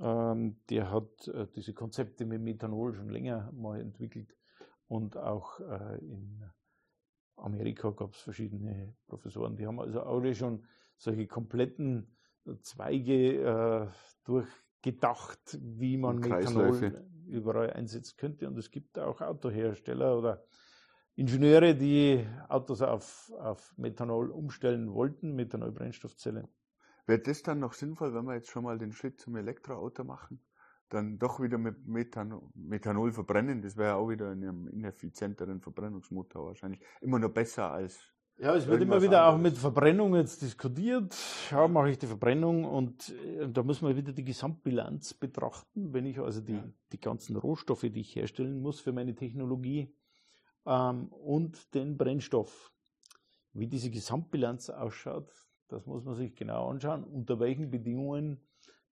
ähm, 0.00 0.56
der 0.70 0.90
hat 0.90 1.28
äh, 1.28 1.46
diese 1.54 1.74
Konzepte 1.74 2.24
mit 2.24 2.40
Methanol 2.40 2.94
schon 2.94 3.08
länger 3.08 3.52
mal 3.52 3.80
entwickelt 3.80 4.37
und 4.88 5.16
auch 5.16 5.60
äh, 5.60 5.98
in 5.98 6.42
Amerika 7.36 7.90
gab 7.90 8.14
es 8.14 8.20
verschiedene 8.20 8.96
Professoren, 9.06 9.56
die 9.56 9.66
haben 9.66 9.80
also 9.80 10.02
alle 10.02 10.34
schon 10.34 10.66
solche 10.96 11.26
kompletten 11.26 12.16
Zweige 12.62 13.42
äh, 13.42 13.88
durchgedacht, 14.24 15.58
wie 15.60 15.96
man 15.96 16.18
Methanol 16.18 17.04
überall 17.26 17.70
einsetzen 17.72 18.16
könnte. 18.16 18.48
Und 18.48 18.58
es 18.58 18.70
gibt 18.70 18.98
auch 18.98 19.20
Autohersteller 19.20 20.18
oder 20.18 20.44
Ingenieure, 21.14 21.74
die 21.74 22.26
Autos 22.48 22.80
auf, 22.80 23.32
auf 23.38 23.76
Methanol 23.76 24.30
umstellen 24.30 24.92
wollten, 24.92 25.34
Methanol-Brennstoffzellen. 25.34 26.48
Wäre 27.06 27.20
das 27.20 27.42
dann 27.42 27.58
noch 27.58 27.72
sinnvoll, 27.72 28.14
wenn 28.14 28.24
wir 28.24 28.34
jetzt 28.34 28.50
schon 28.50 28.64
mal 28.64 28.78
den 28.78 28.92
Schritt 28.92 29.20
zum 29.20 29.36
Elektroauto 29.36 30.04
machen? 30.04 30.40
Dann 30.88 31.18
doch 31.18 31.40
wieder 31.40 31.58
mit 31.58 31.86
Methanol, 31.86 32.42
Methanol 32.54 33.12
verbrennen. 33.12 33.62
Das 33.62 33.76
wäre 33.76 33.96
auch 33.96 34.08
wieder 34.08 34.32
in 34.32 34.42
einem 34.42 34.68
ineffizienteren 34.68 35.60
Verbrennungsmotor 35.60 36.46
wahrscheinlich. 36.46 36.80
Immer 37.00 37.18
noch 37.18 37.30
besser 37.30 37.70
als. 37.70 38.00
Ja, 38.38 38.54
es 38.54 38.68
wird 38.68 38.82
immer 38.82 39.02
wieder 39.02 39.24
anderes. 39.24 39.34
auch 39.34 39.42
mit 39.42 39.58
Verbrennung 39.58 40.14
jetzt 40.14 40.42
diskutiert. 40.42 41.16
Ja, 41.50 41.66
mache 41.66 41.90
ich 41.90 41.98
die 41.98 42.06
Verbrennung 42.06 42.64
und 42.64 43.08
äh, 43.10 43.48
da 43.48 43.64
muss 43.64 43.82
man 43.82 43.96
wieder 43.96 44.12
die 44.12 44.24
Gesamtbilanz 44.24 45.14
betrachten. 45.14 45.92
Wenn 45.92 46.06
ich 46.06 46.20
also 46.20 46.40
die, 46.40 46.54
ja. 46.54 46.64
die 46.92 47.00
ganzen 47.00 47.36
Rohstoffe, 47.36 47.80
die 47.80 48.00
ich 48.00 48.14
herstellen 48.14 48.60
muss 48.60 48.78
für 48.78 48.92
meine 48.92 49.16
Technologie 49.16 49.92
ähm, 50.66 51.08
und 51.08 51.74
den 51.74 51.96
Brennstoff, 51.96 52.72
wie 53.54 53.66
diese 53.66 53.90
Gesamtbilanz 53.90 54.70
ausschaut, 54.70 55.32
das 55.66 55.84
muss 55.86 56.04
man 56.04 56.14
sich 56.14 56.36
genau 56.36 56.68
anschauen. 56.68 57.02
Unter 57.02 57.40
welchen 57.40 57.70
Bedingungen 57.70 58.40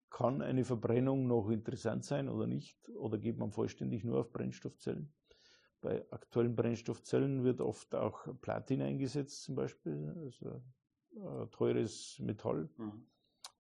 kann 0.10 0.42
eine 0.42 0.64
Verbrennung 0.64 1.28
noch 1.28 1.50
interessant 1.50 2.06
sein 2.06 2.30
oder 2.30 2.48
nicht? 2.48 2.90
Oder 2.90 3.18
geht 3.18 3.38
man 3.38 3.52
vollständig 3.52 4.04
nur 4.04 4.20
auf 4.20 4.32
Brennstoffzellen? 4.32 5.14
Bei 5.82 6.06
aktuellen 6.12 6.56
Brennstoffzellen 6.56 7.44
wird 7.44 7.62
oft 7.62 7.94
auch 7.94 8.28
Platin 8.42 8.82
eingesetzt, 8.82 9.44
zum 9.44 9.56
Beispiel, 9.56 10.16
also 10.24 10.62
äh, 11.16 11.48
teures 11.52 12.18
Metall 12.20 12.70
mhm. 12.78 13.06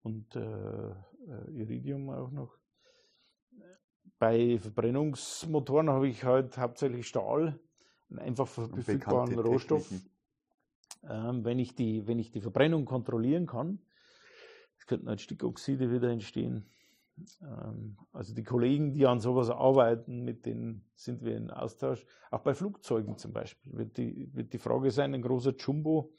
und 0.03 0.37
äh, 0.37 0.91
äh, 0.91 1.51
Iridium 1.53 2.09
auch 2.11 2.31
noch. 2.31 2.57
Bei 4.19 4.59
Verbrennungsmotoren 4.59 5.91
habe 5.91 6.09
ich 6.09 6.25
halt 6.25 6.57
hauptsächlich 6.57 7.07
Stahl, 7.07 7.59
einen 8.09 8.19
einfach 8.21 8.47
verfügbaren 8.47 9.39
Rohstoff. 9.39 9.93
Ähm, 11.03 11.45
wenn, 11.45 11.59
ich 11.59 11.75
die, 11.75 12.07
wenn 12.07 12.19
ich 12.19 12.31
die 12.31 12.41
Verbrennung 12.41 12.85
kontrollieren 12.85 13.47
kann, 13.47 13.81
es 14.85 14.87
könnten 14.87 15.09
halt 15.09 15.23
Stickoxide 15.23 15.91
wieder 15.91 16.11
entstehen. 16.11 16.67
Ähm, 17.41 17.97
also 18.13 18.35
die 18.35 18.45
Kollegen, 18.45 18.93
die 18.93 19.07
an 19.07 19.19
sowas 19.19 19.49
arbeiten, 19.49 20.25
mit 20.25 20.45
denen 20.45 20.85
sind 20.95 21.25
wir 21.25 21.39
in 21.39 21.51
Austausch. 21.51 22.05
Auch 22.31 22.41
bei 22.41 22.53
Flugzeugen 22.53 23.17
zum 23.17 23.33
Beispiel 23.33 23.73
wird 23.73 23.97
die, 23.97 24.29
wird 24.35 24.53
die 24.53 24.59
Frage 24.59 24.91
sein, 24.91 25.15
ein 25.15 25.23
großer 25.23 25.55
Jumbo, 25.57 26.13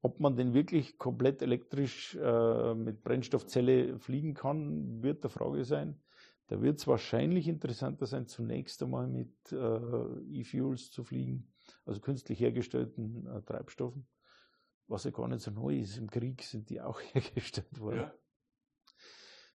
ob 0.00 0.20
man 0.20 0.36
denn 0.36 0.54
wirklich 0.54 0.96
komplett 0.96 1.42
elektrisch 1.42 2.16
äh, 2.16 2.74
mit 2.74 3.04
Brennstoffzelle 3.04 3.98
fliegen 3.98 4.32
kann, 4.32 5.02
wird 5.02 5.22
der 5.22 5.30
Frage 5.30 5.66
sein. 5.66 6.00
Da 6.46 6.62
wird 6.62 6.78
es 6.78 6.86
wahrscheinlich 6.86 7.46
interessanter 7.46 8.06
sein, 8.06 8.26
zunächst 8.26 8.82
einmal 8.82 9.06
mit 9.06 9.52
äh, 9.52 10.40
E-Fuels 10.40 10.90
zu 10.90 11.04
fliegen, 11.04 11.46
also 11.84 12.00
künstlich 12.00 12.40
hergestellten 12.40 13.26
äh, 13.26 13.42
Treibstoffen 13.42 14.06
was 14.88 15.04
ja 15.04 15.10
gar 15.10 15.28
nicht 15.28 15.42
so 15.42 15.50
neu 15.50 15.78
ist. 15.78 15.96
Im 15.96 16.10
Krieg 16.10 16.42
sind 16.42 16.70
die 16.70 16.80
auch 16.80 17.00
hergestellt 17.12 17.80
worden. 17.80 18.10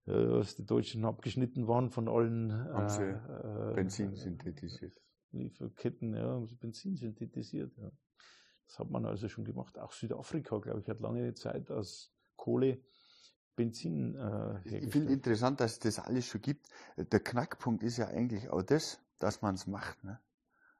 Ja. 0.05 0.13
Als 0.13 0.55
die 0.55 0.65
Deutschen 0.65 1.03
abgeschnitten 1.03 1.67
waren 1.67 1.89
von 1.89 2.07
allen 2.07 2.49
sie 2.87 3.03
äh, 3.03 3.73
Benzin 3.75 4.15
synthetisiert. 4.15 5.01
Lieferketten, 5.31 6.13
ja, 6.13 6.23
haben 6.23 6.47
sie 6.47 6.55
Benzin 6.55 6.95
synthetisiert. 6.95 7.75
Ja. 7.77 7.91
Das 8.67 8.79
hat 8.79 8.89
man 8.89 9.05
also 9.05 9.27
schon 9.27 9.43
gemacht. 9.43 9.77
Auch 9.77 9.91
Südafrika, 9.91 10.59
glaube 10.59 10.79
ich, 10.79 10.89
hat 10.89 11.01
lange 11.01 11.33
Zeit 11.33 11.71
aus 11.71 12.13
Kohle 12.37 12.81
Benzin 13.57 14.15
äh, 14.15 14.19
hergestellt. 14.19 14.83
Ich 14.83 14.91
finde 14.91 15.13
interessant, 15.13 15.59
dass 15.59 15.73
es 15.73 15.79
das 15.79 15.99
alles 15.99 16.25
schon 16.25 16.41
gibt. 16.41 16.69
Der 16.95 17.19
Knackpunkt 17.19 17.83
ist 17.83 17.97
ja 17.97 18.07
eigentlich 18.07 18.49
auch 18.49 18.61
das, 18.61 19.01
dass 19.19 19.41
man 19.41 19.55
es 19.55 19.67
macht. 19.67 20.03
Ne? 20.03 20.19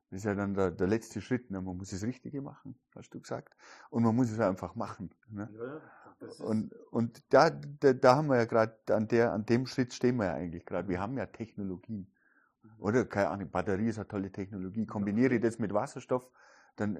Das 0.10 0.20
ist 0.20 0.26
ja 0.26 0.36
dann 0.36 0.54
der, 0.54 0.72
der 0.72 0.88
letzte 0.88 1.22
Schritt. 1.22 1.52
Ne? 1.52 1.62
Man 1.62 1.78
muss 1.78 1.90
das 1.90 2.04
Richtige 2.04 2.42
machen, 2.42 2.76
hast 2.96 3.14
du 3.14 3.20
gesagt. 3.20 3.56
Und 3.90 4.04
man 4.04 4.16
muss 4.16 4.32
es 4.32 4.40
einfach 4.40 4.76
machen. 4.76 5.12
Ne? 5.30 5.50
Ja, 5.54 5.82
ja, 6.28 6.46
und 6.46 6.74
und 6.92 7.22
da, 7.30 7.50
da, 7.50 7.94
da 7.94 8.16
haben 8.16 8.28
wir 8.28 8.38
ja 8.38 8.46
gerade, 8.46 8.76
an, 8.90 9.08
an 9.10 9.46
dem 9.46 9.68
Schritt 9.68 9.94
stehen 9.94 10.18
wir 10.18 10.26
ja 10.26 10.34
eigentlich 10.34 10.66
gerade. 10.66 10.88
Wir 10.88 11.00
haben 11.00 11.18
ja 11.18 11.26
Technologien. 11.26 12.12
Mhm. 12.64 12.70
Oder, 12.80 13.06
keine 13.06 13.30
Ahnung, 13.30 13.50
Batterie 13.52 13.90
ist 13.90 13.98
eine 13.98 14.08
tolle 14.08 14.32
Technologie. 14.32 14.86
Kombiniere 14.86 15.36
ich 15.36 15.42
das 15.42 15.60
mit 15.60 15.74
Wasserstoff, 15.74 16.30
dann 16.76 16.98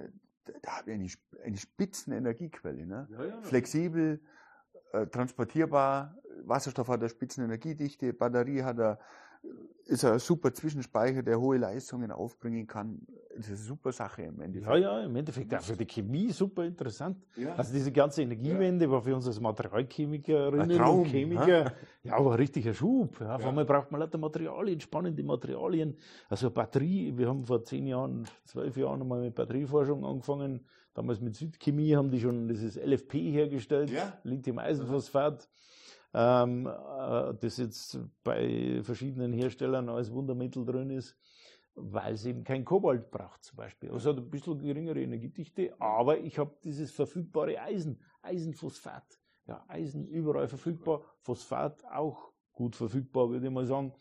da 0.62 0.78
habe 0.78 0.92
ich 0.92 1.18
eine, 1.32 1.44
eine 1.44 1.56
Spitzenenergiequelle. 1.56 2.86
Ne? 2.86 3.08
Ja, 3.10 3.42
Flexibel, 3.42 4.20
äh, 4.92 5.06
transportierbar. 5.06 6.16
Wasserstoff 6.44 6.88
hat 6.88 7.00
eine 7.00 7.08
Spitzenenergiedichte, 7.08 8.12
Batterie 8.12 8.62
hat 8.62 8.78
eine 8.78 8.98
ist 9.88 10.04
ein 10.04 10.18
super 10.18 10.52
Zwischenspeicher, 10.52 11.22
der 11.22 11.40
hohe 11.40 11.56
Leistungen 11.56 12.12
aufbringen 12.12 12.66
kann. 12.66 13.00
Das 13.34 13.46
ist 13.46 13.48
eine 13.48 13.56
super 13.56 13.92
Sache 13.92 14.22
im 14.22 14.40
Endeffekt. 14.40 14.70
Ja, 14.70 14.76
ja, 14.76 15.04
im 15.04 15.16
Endeffekt 15.16 15.54
auch 15.54 15.62
für 15.62 15.76
die 15.76 15.86
Chemie 15.86 16.30
super 16.30 16.64
interessant. 16.64 17.16
Ja. 17.36 17.54
Also 17.54 17.72
diese 17.72 17.90
ganze 17.90 18.22
Energiewende 18.22 18.84
ja. 18.84 18.90
war 18.90 19.00
für 19.00 19.14
uns 19.14 19.26
als 19.26 19.40
Materialchemikerinnen 19.40 20.80
und 20.80 21.04
Chemiker 21.06 21.64
ha? 21.64 21.72
ja, 22.02 22.16
richtig 22.16 22.68
ein 22.68 22.74
Schub. 22.74 23.18
Ja, 23.20 23.36
auf 23.36 23.42
ja. 23.42 23.48
einmal 23.48 23.64
braucht 23.64 23.90
man 23.90 24.00
lauter 24.00 24.18
Materialien, 24.18 24.78
spannende 24.80 25.22
Materialien. 25.22 25.96
Also 26.28 26.50
Batterie, 26.50 27.16
wir 27.16 27.28
haben 27.28 27.44
vor 27.44 27.64
zehn 27.64 27.86
Jahren, 27.86 28.28
zwölf 28.44 28.76
Jahren 28.76 29.06
mal 29.08 29.22
mit 29.22 29.34
Batterieforschung 29.34 30.04
angefangen. 30.04 30.66
Damals 30.92 31.20
mit 31.20 31.34
Südchemie 31.34 31.96
haben 31.96 32.10
die 32.10 32.20
schon 32.20 32.48
dieses 32.48 32.76
LFP 32.76 33.14
hergestellt, 33.32 33.90
ja. 33.90 34.18
Lithium-Eisenphosphat 34.24 35.48
ähm, 36.14 36.66
äh, 36.66 37.34
das 37.40 37.56
jetzt 37.58 37.98
bei 38.24 38.80
verschiedenen 38.82 39.32
Herstellern 39.32 39.88
als 39.88 40.12
Wundermittel 40.12 40.64
drin 40.64 40.90
ist. 40.90 41.16
weil 41.74 42.14
es 42.14 42.24
eben 42.26 42.44
kein 42.44 42.64
Kobalt 42.64 43.10
braucht 43.10 43.44
zum 43.44 43.56
Beispiel. 43.56 43.90
Also 43.90 44.10
hat 44.10 44.18
ein 44.18 44.30
bisschen 44.30 44.58
geringere 44.58 45.00
Energiedichte, 45.00 45.74
aber 45.80 46.18
ich 46.18 46.38
habe 46.38 46.56
dieses 46.64 46.90
verfügbare 46.90 47.60
Eisen, 47.60 48.02
Eisenphosphat. 48.22 49.04
Ja, 49.46 49.64
Eisen 49.68 50.06
überall 50.08 50.48
verfügbar, 50.48 51.02
Phosphat 51.20 51.84
auch 51.86 52.32
gut 52.52 52.76
verfügbar, 52.76 53.30
würde 53.30 53.46
ich 53.46 53.52
mal 53.52 53.64
sagen. 53.66 53.94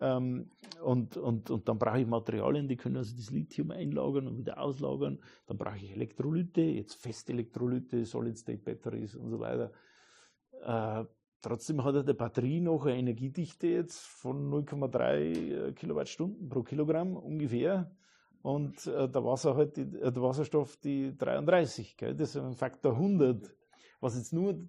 Ähm, 0.00 0.50
und, 0.82 1.16
und, 1.16 1.50
und 1.50 1.68
dann 1.68 1.78
brauche 1.78 2.00
ich 2.00 2.06
Materialien, 2.06 2.68
die 2.68 2.76
können 2.76 2.96
also 2.96 3.14
das 3.16 3.30
Lithium 3.30 3.70
einlagern 3.70 4.26
und 4.26 4.38
wieder 4.38 4.58
auslagern. 4.60 5.20
Dann 5.46 5.58
brauche 5.58 5.76
ich 5.76 5.90
Elektrolyte, 5.92 6.62
jetzt 6.62 6.94
Festelektrolyte, 6.94 8.04
Solid-State-Batteries 8.04 9.16
und 9.16 9.30
so 9.30 9.40
weiter. 9.40 9.72
Äh, 10.62 11.04
trotzdem 11.40 11.84
hat 11.84 11.94
er 11.94 12.02
der 12.02 12.14
Batterie 12.14 12.60
noch 12.60 12.86
eine 12.86 12.98
Energiedichte 12.98 13.66
jetzt 13.66 14.00
von 14.06 14.50
0,3 14.50 15.72
Kilowattstunden 15.72 16.48
pro 16.48 16.62
Kilogramm 16.62 17.16
ungefähr. 17.16 17.90
Und 18.42 18.86
äh, 18.86 19.08
der, 19.08 19.24
Wasser 19.24 19.56
halt 19.56 19.76
die, 19.76 19.82
äh, 19.82 20.12
der 20.12 20.22
Wasserstoff 20.22 20.76
die 20.76 21.16
33. 21.16 21.96
Gell? 21.96 22.14
Das 22.14 22.30
ist 22.30 22.36
ein 22.36 22.54
Faktor 22.54 22.92
100. 22.92 23.54
Was 24.00 24.16
jetzt 24.16 24.32
nur 24.32 24.68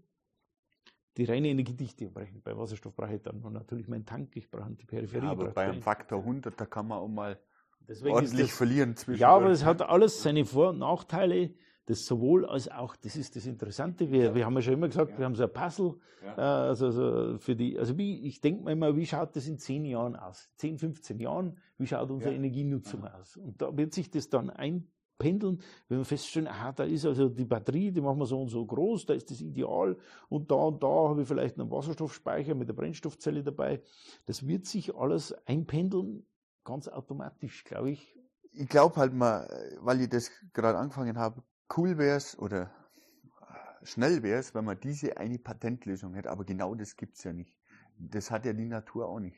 die 1.17 1.25
reine 1.25 1.49
Energiedichte 1.49 2.09
berechnet. 2.09 2.43
Bei 2.43 2.57
Wasserstoff 2.57 2.95
brauche 2.95 3.15
ich 3.15 3.21
dann 3.21 3.41
natürlich 3.51 3.87
meinen 3.87 4.05
Tank, 4.05 4.35
ich 4.35 4.49
brauche 4.49 4.71
die 4.71 4.85
Peripherie. 4.85 5.25
Ja, 5.25 5.31
aber 5.31 5.51
bei 5.51 5.69
einem 5.69 5.81
Faktor 5.81 6.19
100, 6.19 6.59
da 6.59 6.65
kann 6.65 6.87
man 6.87 6.99
auch 6.99 7.07
mal 7.07 7.39
Deswegen 7.87 8.15
ordentlich 8.15 8.49
das, 8.49 8.57
verlieren 8.57 8.95
zwischen. 8.95 9.19
Ja, 9.19 9.29
aber 9.29 9.49
es 9.49 9.65
hat 9.65 9.81
alles 9.81 10.21
seine 10.21 10.45
Vor- 10.45 10.69
und 10.69 10.79
Nachteile. 10.79 11.53
Das 11.89 12.05
sowohl 12.05 12.45
als 12.45 12.69
auch, 12.69 12.95
das 12.97 13.15
ist 13.15 13.35
das 13.35 13.47
Interessante. 13.47 14.11
Wir, 14.11 14.35
wir 14.35 14.45
haben 14.45 14.53
ja 14.53 14.61
schon 14.61 14.75
immer 14.75 14.89
gesagt, 14.89 15.17
wir 15.17 15.25
haben 15.25 15.33
so 15.33 15.41
ein 15.41 15.51
Puzzle, 15.51 15.95
äh, 16.21 16.39
also, 16.39 16.91
so 16.91 17.39
für 17.39 17.55
die, 17.55 17.79
also 17.79 17.97
wie, 17.97 18.27
ich 18.27 18.41
denke 18.41 18.63
mir 18.63 18.73
immer, 18.73 18.95
wie 18.95 19.07
schaut 19.07 19.35
das 19.35 19.47
in 19.47 19.57
10 19.57 19.85
Jahren 19.85 20.15
aus? 20.15 20.51
10, 20.57 20.77
15 20.77 21.17
Jahren, 21.17 21.57
wie 21.79 21.87
schaut 21.87 22.11
unsere 22.11 22.35
Energienutzung 22.35 23.05
aus? 23.07 23.37
Und 23.37 23.59
da 23.59 23.75
wird 23.75 23.95
sich 23.95 24.11
das 24.11 24.29
dann 24.29 24.51
einpendeln, 24.51 25.63
wenn 25.87 25.97
wir 25.97 26.05
feststellen, 26.05 26.47
aha, 26.47 26.73
da 26.73 26.83
ist 26.83 27.07
also 27.07 27.27
die 27.27 27.45
Batterie, 27.45 27.89
die 27.89 28.01
machen 28.01 28.19
wir 28.19 28.27
so 28.27 28.39
und 28.39 28.49
so 28.49 28.63
groß, 28.63 29.07
da 29.07 29.15
ist 29.15 29.31
das 29.31 29.41
Ideal 29.41 29.97
und 30.29 30.51
da 30.51 30.57
und 30.57 30.83
da 30.83 31.09
habe 31.09 31.23
ich 31.23 31.27
vielleicht 31.27 31.59
einen 31.59 31.71
Wasserstoffspeicher 31.71 32.53
mit 32.53 32.67
der 32.67 32.75
Brennstoffzelle 32.75 33.41
dabei. 33.41 33.81
Das 34.27 34.45
wird 34.45 34.67
sich 34.67 34.95
alles 34.95 35.33
einpendeln, 35.47 36.23
ganz 36.63 36.87
automatisch, 36.87 37.63
glaube 37.63 37.89
ich. 37.89 38.15
Ich 38.51 38.69
glaube 38.69 38.95
halt 38.97 39.15
mal, 39.15 39.49
weil 39.79 40.01
ich 40.01 40.09
das 40.09 40.29
gerade 40.53 40.77
angefangen 40.77 41.17
habe, 41.17 41.41
cool 41.77 41.97
wäre 41.97 42.17
es 42.17 42.37
oder 42.37 42.71
schnell 43.83 44.23
wäre 44.23 44.39
es, 44.39 44.53
wenn 44.55 44.65
man 44.65 44.79
diese 44.79 45.17
eine 45.17 45.39
Patentlösung 45.39 46.13
hätte, 46.13 46.29
aber 46.29 46.43
genau 46.43 46.75
das 46.75 46.95
gibt's 46.95 47.23
ja 47.23 47.33
nicht. 47.33 47.55
Das 47.97 48.31
hat 48.31 48.45
ja 48.45 48.53
die 48.53 48.65
Natur 48.65 49.07
auch 49.07 49.19
nicht. 49.19 49.37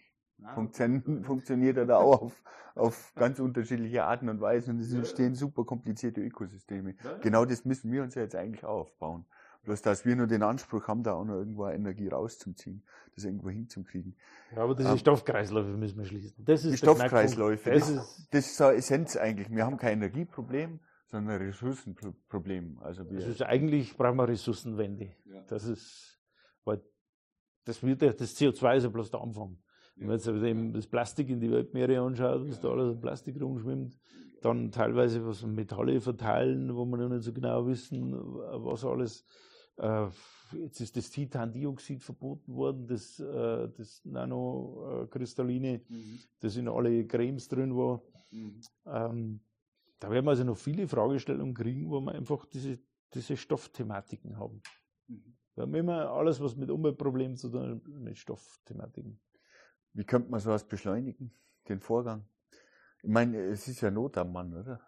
Funktion, 0.56 1.24
funktioniert 1.24 1.78
ja 1.78 1.86
da 1.86 1.98
auch 1.98 2.22
auf, 2.22 2.44
auf 2.76 3.14
ganz 3.16 3.40
unterschiedliche 3.40 4.04
Arten 4.04 4.30
und 4.30 4.42
Weisen 4.42 4.76
und 4.76 4.82
es 4.82 4.94
entstehen 4.94 5.36
super 5.36 5.66
komplizierte 5.66 6.22
Ökosysteme. 6.22 6.96
Genau 7.22 7.46
das 7.46 7.66
müssen 7.66 7.92
wir 7.92 8.04
uns 8.04 8.16
ja 8.16 8.24
jetzt 8.24 8.36
eigentlich 8.36 8.66
auch 8.66 8.82
aufbauen. 8.82 9.26
Bloß, 9.64 9.84
dass 9.84 10.06
wir 10.06 10.16
nur 10.16 10.26
den 10.26 10.42
Anspruch 10.42 10.88
haben, 10.88 11.04
da 11.04 11.14
auch 11.14 11.24
noch 11.24 11.36
irgendwo 11.36 11.68
Energie 11.68 12.08
rauszuziehen, 12.08 12.84
das 13.14 13.26
irgendwo 13.26 13.52
hinzukriegen. 13.52 14.16
Ja, 14.56 14.64
aber 14.64 14.74
diese 14.74 14.90
Ähm, 14.90 14.98
Stoffkreisläufe 14.98 15.70
müssen 15.78 16.00
wir 16.00 16.06
schließen. 16.06 16.34
Das 16.44 16.66
ist 16.66 16.72
Die 16.72 16.78
Stoffkreisläufe, 16.78 17.70
das, 17.70 17.82
Das 17.82 17.90
ist, 17.90 18.28
das 18.32 18.46
ist 18.48 18.58
so 18.58 18.66
eine 18.66 18.78
Essenz 18.78 19.16
eigentlich. 19.18 19.52
Wir 19.52 19.64
haben 19.64 19.78
kein 19.78 20.00
Energieproblem, 20.00 20.80
sondern 21.12 21.36
ein 21.36 21.47
Ressourcenproblem. 21.47 22.80
Also 22.80 23.09
wir, 23.09 23.20
ist 23.20 23.41
eigentlich 23.41 23.95
brauchen 23.97 24.18
wir 24.18 24.30
Ressourcenwende. 24.30 25.14
Ja. 25.26 25.41
Das 25.47 25.66
ist, 25.66 26.20
weil 26.64 26.82
das 27.66 27.84
wird 27.84 28.01
ja, 28.01 28.14
das 28.14 28.36
CO2 28.38 28.78
ist 28.78 28.84
ja 28.84 28.89
bloß 28.89 29.12
der 29.12 29.22
Anfang. 29.22 29.57
Wenn 29.97 30.07
man 30.07 30.16
jetzt 30.16 30.28
eben 30.28 30.74
das 30.74 30.88
Plastik 30.88 31.30
in 31.30 31.41
die 31.41 31.51
Weltmeere 31.51 31.99
anschaut, 31.99 32.47
was 32.47 32.59
da 32.62 32.70
alles 32.70 32.95
an 32.95 33.01
Plastik 33.01 33.39
rumschwimmt, 33.39 33.99
dann 34.41 34.72
teilweise 34.72 35.24
was 35.26 35.45
Metalle 35.45 35.99
verteilen, 35.99 36.74
wo 36.76 36.86
wir 36.86 36.97
noch 36.97 37.09
nicht 37.09 37.24
so 37.24 37.34
genau 37.34 37.68
wissen, 37.68 38.14
was 38.14 38.86
alles. 38.86 39.26
Äh, 39.78 40.07
jetzt 40.53 40.80
ist 40.80 40.95
das 40.95 41.09
Titandioxid 41.09 42.01
verboten 42.01 42.55
worden, 42.55 42.88
das, 42.88 43.20
äh, 43.20 43.70
das 43.78 44.01
Nanokristalline, 44.05 45.82
das 46.39 46.55
in 46.55 46.68
alle 46.68 47.05
Cremes 47.05 47.47
drin 47.47 47.76
war. 47.76 48.01
Ähm, 48.86 49.41
da 50.02 50.10
werden 50.10 50.26
wir 50.26 50.32
also 50.32 50.43
noch 50.43 50.58
viele 50.58 50.88
Fragestellungen 50.88 51.54
kriegen, 51.54 51.89
wo 51.89 52.02
wir 52.02 52.14
einfach 52.14 52.45
diese, 52.47 52.80
diese 53.14 53.38
Stoffthematiken 53.38 54.38
haben. 54.38 54.62
Wir 55.08 55.62
haben 55.62 55.76
immer 55.76 56.10
alles, 56.10 56.41
was 56.41 56.56
mit 56.56 56.72
Umweltproblemen 56.72 57.38
zu 57.38 57.49
tun 57.49 57.70
hat, 57.70 57.88
mit 57.88 58.18
Stoffthematiken. 58.18 59.22
wie 59.93 60.04
könnte 60.04 60.32
man 60.32 60.39
sowas 60.39 60.68
beschleunigen, 60.68 61.32
den 61.70 61.80
Vorgang? 61.80 62.26
Ich 63.04 63.10
meine, 63.10 63.38
es 63.43 63.68
ist 63.68 63.82
ja 63.82 63.91
Not 63.91 64.18
am 64.18 64.32
Mann, 64.32 64.56
oder? 64.56 64.82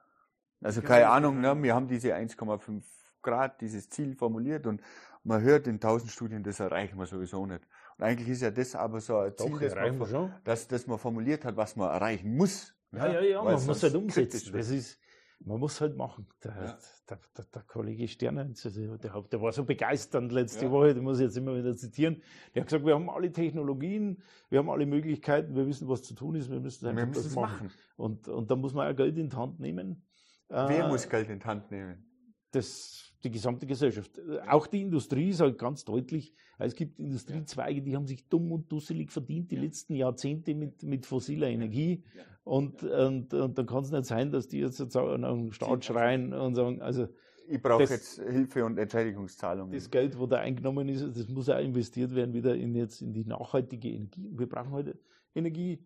Also 0.62 0.82
keine 0.82 1.10
Ahnung, 1.10 1.42
ne? 1.42 1.62
wir 1.62 1.76
haben 1.76 1.88
diese 1.88 2.16
1,5 2.16 2.84
Grad, 3.22 3.62
dieses 3.62 3.90
Ziel 3.90 4.16
formuliert 4.16 4.66
und 4.66 4.82
man 5.24 5.42
hört 5.42 5.68
in 5.68 5.80
tausend 5.80 6.10
Studien, 6.12 6.42
das 6.42 6.60
erreichen 6.60 6.98
wir 6.98 7.06
sowieso 7.06 7.46
nicht. 7.46 7.68
Und 7.98 8.06
eigentlich 8.06 8.30
ist 8.30 8.42
ja 8.42 8.50
das 8.50 8.74
aber 8.74 9.00
so 9.00 9.18
ein 9.18 9.38
Ziel, 9.38 9.60
das 9.60 9.76
man, 9.76 10.00
wir 10.00 10.08
schon. 10.08 10.34
dass, 10.44 10.68
dass 10.68 10.88
man 10.88 10.98
formuliert 10.98 11.46
hat, 11.46 11.56
was 11.56 11.76
man 11.76 11.92
erreichen 11.92 12.36
muss. 12.36 12.74
Ja, 12.92 13.12
ja, 13.12 13.22
ja, 13.22 13.46
Weil 13.46 13.56
man 13.56 13.66
muss 13.66 13.84
halt 13.84 13.96
umsetzen. 13.96 14.54
Das 14.54 14.70
ist, 14.70 15.00
man 15.46 15.60
muss 15.60 15.80
halt 15.82 15.96
machen. 15.98 16.28
Der, 16.44 16.52
Ja. 16.52 16.78
der, 17.10 17.20
der, 17.38 17.46
der 17.46 17.62
Kollege 17.64 18.08
Sterner, 18.08 18.42
also 18.42 18.98
der, 18.98 19.22
der 19.22 19.42
war 19.42 19.52
so 19.52 19.64
begeisternd 19.66 20.32
letzte 20.32 20.66
Ja. 20.66 20.72
Woche, 20.72 20.94
den 20.94 21.04
muss 21.04 21.20
ich 21.20 21.24
jetzt 21.26 21.38
immer 21.38 21.56
wieder 21.56 21.76
zitieren. 21.76 22.22
Der 22.54 22.62
hat 22.62 22.68
gesagt, 22.70 22.86
wir 22.86 22.94
haben 22.96 23.10
alle 23.10 23.32
Technologien, 23.32 24.22
wir 24.50 24.60
haben 24.60 24.70
alle 24.70 24.86
Möglichkeiten, 24.86 25.56
wir 25.56 25.68
wissen, 25.68 25.88
was 25.88 26.04
zu 26.04 26.14
tun 26.16 26.36
ist, 26.36 26.50
wir 26.50 26.60
müssen 26.60 26.86
einfach 26.88 27.02
Wir 27.02 27.08
müssen 27.08 27.24
das 27.24 27.36
machen. 27.36 27.68
machen. 27.68 27.72
Und, 27.98 28.28
und 28.28 28.50
da 28.52 28.56
muss 28.56 28.74
man 28.74 28.92
auch 28.92 28.96
Geld 28.96 29.18
in 29.18 29.30
die 29.30 29.36
Hand 29.36 29.60
nehmen. 29.60 30.06
Wer 30.50 30.86
Äh, 30.86 30.88
muss 30.88 31.08
Geld 31.10 31.30
in 31.30 31.40
die 31.40 31.46
Hand 31.46 31.72
nehmen? 31.72 32.06
das, 32.52 33.13
die 33.24 33.32
gesamte 33.32 33.66
Gesellschaft. 33.66 34.20
Auch 34.48 34.68
die 34.68 34.82
Industrie 34.82 35.32
sagt 35.32 35.58
ganz 35.58 35.86
deutlich, 35.86 36.34
es 36.60 36.76
gibt 36.76 37.00
Industriezweige, 37.00 37.82
die 37.82 37.96
haben 37.96 38.08
sich 38.08 38.28
dumm 38.28 38.52
und 38.52 38.72
dusselig 38.72 39.12
verdient 39.12 39.52
die 39.52 39.56
letzten 39.56 39.96
Jahrzehnte 39.96 40.54
mit, 40.56 40.84
mit 40.84 41.06
fossiler 41.06 41.48
Energie. 41.48 42.04
Und, 42.44 42.84
und, 42.84 43.34
und 43.34 43.58
dann 43.58 43.66
kann 43.66 43.84
es 43.84 43.92
nicht 43.92 44.06
sein, 44.06 44.32
dass 44.32 44.48
die 44.48 44.60
jetzt 44.60 44.78
sozusagen 44.78 45.22
dem 45.22 45.52
Staat 45.54 45.86
schreien 45.86 46.34
und 46.34 46.56
sagen, 46.56 46.82
also 46.82 47.08
Ich 47.48 47.62
brauche 47.62 47.84
jetzt 47.84 48.22
Hilfe 48.22 48.66
und 48.66 48.78
Entschädigungszahlungen. 48.78 49.74
das 49.74 49.90
Geld, 49.90 50.20
wo 50.20 50.26
da 50.26 50.38
eingenommen 50.38 50.90
ist, 50.90 51.18
das 51.18 51.30
muss 51.30 51.50
auch 51.50 51.60
investiert 51.60 52.14
werden 52.14 52.34
wieder 52.34 52.56
in 52.56 52.76
jetzt 52.76 53.02
in 53.02 53.14
die 53.14 53.26
nachhaltige 53.26 53.90
Energie. 53.90 54.30
Wir 54.34 54.48
brauchen 54.48 54.72
heute 54.72 55.00
Energie. 55.36 55.80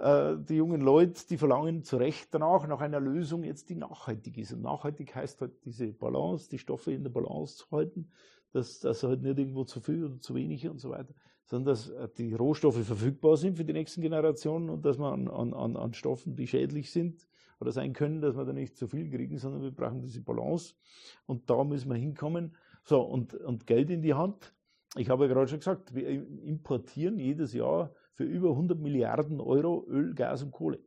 Äh, 0.00 0.36
Die 0.48 0.56
jungen 0.56 0.80
Leute, 0.80 1.26
die 1.28 1.36
verlangen 1.36 1.84
zu 1.84 1.96
Recht 1.96 2.28
danach, 2.32 2.66
nach 2.66 2.80
einer 2.80 3.00
Lösung 3.00 3.44
jetzt, 3.44 3.70
die 3.70 3.76
nachhaltig 3.76 4.38
ist. 4.38 4.52
Und 4.52 4.62
nachhaltig 4.62 5.14
heißt 5.14 5.40
halt 5.40 5.64
diese 5.64 5.92
Balance, 5.92 6.48
die 6.50 6.58
Stoffe 6.58 6.92
in 6.92 7.02
der 7.02 7.10
Balance 7.10 7.58
zu 7.58 7.70
halten, 7.70 8.10
dass, 8.52 8.80
dass 8.80 9.02
halt 9.02 9.22
nicht 9.22 9.38
irgendwo 9.38 9.64
zu 9.64 9.80
viel 9.80 10.04
oder 10.04 10.20
zu 10.20 10.34
wenig 10.34 10.68
und 10.68 10.78
so 10.78 10.90
weiter, 10.90 11.14
sondern 11.44 11.74
dass 11.74 11.90
äh, 11.90 12.08
die 12.16 12.34
Rohstoffe 12.34 12.84
verfügbar 12.84 13.36
sind 13.36 13.56
für 13.56 13.64
die 13.64 13.72
nächsten 13.72 14.00
Generationen 14.00 14.70
und 14.70 14.84
dass 14.84 14.98
man 14.98 15.28
an, 15.28 15.52
an, 15.52 15.76
an, 15.76 15.92
Stoffen, 15.94 16.36
die 16.36 16.46
schädlich 16.46 16.90
sind 16.90 17.26
oder 17.60 17.72
sein 17.72 17.92
können, 17.92 18.20
dass 18.20 18.36
wir 18.36 18.44
da 18.44 18.52
nicht 18.52 18.76
zu 18.76 18.88
viel 18.88 19.10
kriegen, 19.10 19.38
sondern 19.38 19.62
wir 19.62 19.70
brauchen 19.70 20.02
diese 20.02 20.20
Balance. 20.20 20.74
Und 21.26 21.50
da 21.50 21.64
müssen 21.64 21.90
wir 21.90 21.96
hinkommen. 21.96 22.56
So, 22.84 23.00
und, 23.00 23.34
und 23.34 23.66
Geld 23.66 23.90
in 23.90 24.02
die 24.02 24.14
Hand. 24.14 24.54
Ich 24.96 25.08
habe 25.08 25.26
ja 25.26 25.32
gerade 25.32 25.48
schon 25.48 25.58
gesagt, 25.58 25.94
wir 25.94 26.08
importieren 26.08 27.18
jedes 27.18 27.52
Jahr 27.52 27.90
für 28.14 28.24
über 28.24 28.50
100 28.50 28.78
Milliarden 28.78 29.40
Euro 29.40 29.84
Öl, 29.88 30.14
Gas 30.14 30.42
und 30.42 30.52
Kohle. 30.52 30.78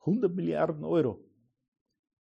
100 0.00 0.34
Milliarden 0.34 0.84
Euro. 0.84 1.24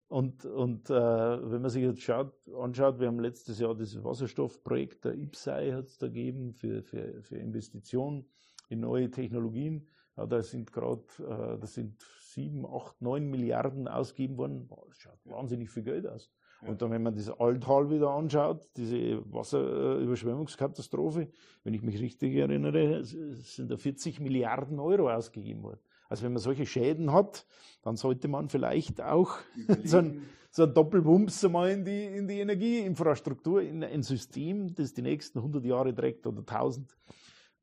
Und, 0.07 0.43
und 0.43 0.89
äh, 0.89 0.93
wenn 0.93 1.61
man 1.61 1.69
sich 1.69 1.83
jetzt 1.83 2.01
schaut, 2.01 2.33
anschaut, 2.57 2.99
wir 2.99 3.07
haben 3.07 3.19
letztes 3.19 3.59
Jahr 3.59 3.75
das 3.75 4.03
Wasserstoffprojekt 4.03 5.05
der 5.05 5.13
IPSAI 5.13 5.71
hat 5.73 5.85
es 5.85 5.99
da 5.99 6.07
gegeben 6.07 6.53
für, 6.55 6.81
für, 6.81 7.21
für 7.21 7.37
Investitionen 7.37 8.25
in 8.69 8.79
neue 8.79 9.11
Technologien. 9.11 9.87
Ja, 10.17 10.25
da 10.25 10.41
sind 10.41 10.73
gerade, 10.73 11.03
äh, 11.19 11.59
das 11.59 11.75
sind 11.75 12.01
sieben, 12.21 12.65
acht, 12.65 12.99
neun 13.03 13.29
Milliarden 13.29 13.87
ausgegeben 13.87 14.37
worden. 14.37 14.67
Das 14.67 14.97
schaut 14.97 15.19
wahnsinnig 15.25 15.69
viel 15.69 15.83
Geld 15.83 16.07
aus. 16.07 16.31
Und 16.61 16.81
dann, 16.81 16.91
wenn 16.91 17.03
man 17.03 17.15
das 17.15 17.29
Alltal 17.29 17.89
wieder 17.89 18.09
anschaut, 18.09 18.67
diese 18.75 19.21
Wasserüberschwemmungskatastrophe, 19.31 21.29
wenn 21.63 21.73
ich 21.73 21.81
mich 21.81 21.99
richtig 22.01 22.35
erinnere, 22.35 23.03
sind 23.03 23.71
da 23.71 23.77
40 23.77 24.19
Milliarden 24.19 24.79
Euro 24.79 25.09
ausgegeben 25.09 25.63
worden. 25.63 25.79
Also 26.09 26.23
wenn 26.23 26.33
man 26.33 26.41
solche 26.41 26.65
Schäden 26.65 27.13
hat, 27.13 27.45
dann 27.81 27.95
sollte 27.95 28.27
man 28.27 28.49
vielleicht 28.49 29.01
auch 29.01 29.37
so 29.85 29.99
ein, 29.99 30.23
so 30.51 30.63
ein 30.63 30.73
Doppelwumms 30.73 31.43
mal 31.43 31.69
in 31.69 31.85
die, 31.85 32.05
in 32.05 32.27
die 32.27 32.39
Energieinfrastruktur, 32.39 33.61
in 33.61 33.83
ein 33.83 34.03
System, 34.03 34.73
das 34.73 34.93
die 34.93 35.03
nächsten 35.03 35.37
100 35.37 35.63
Jahre 35.63 35.93
trägt 35.95 36.27
oder 36.27 36.39
1000. 36.39 36.97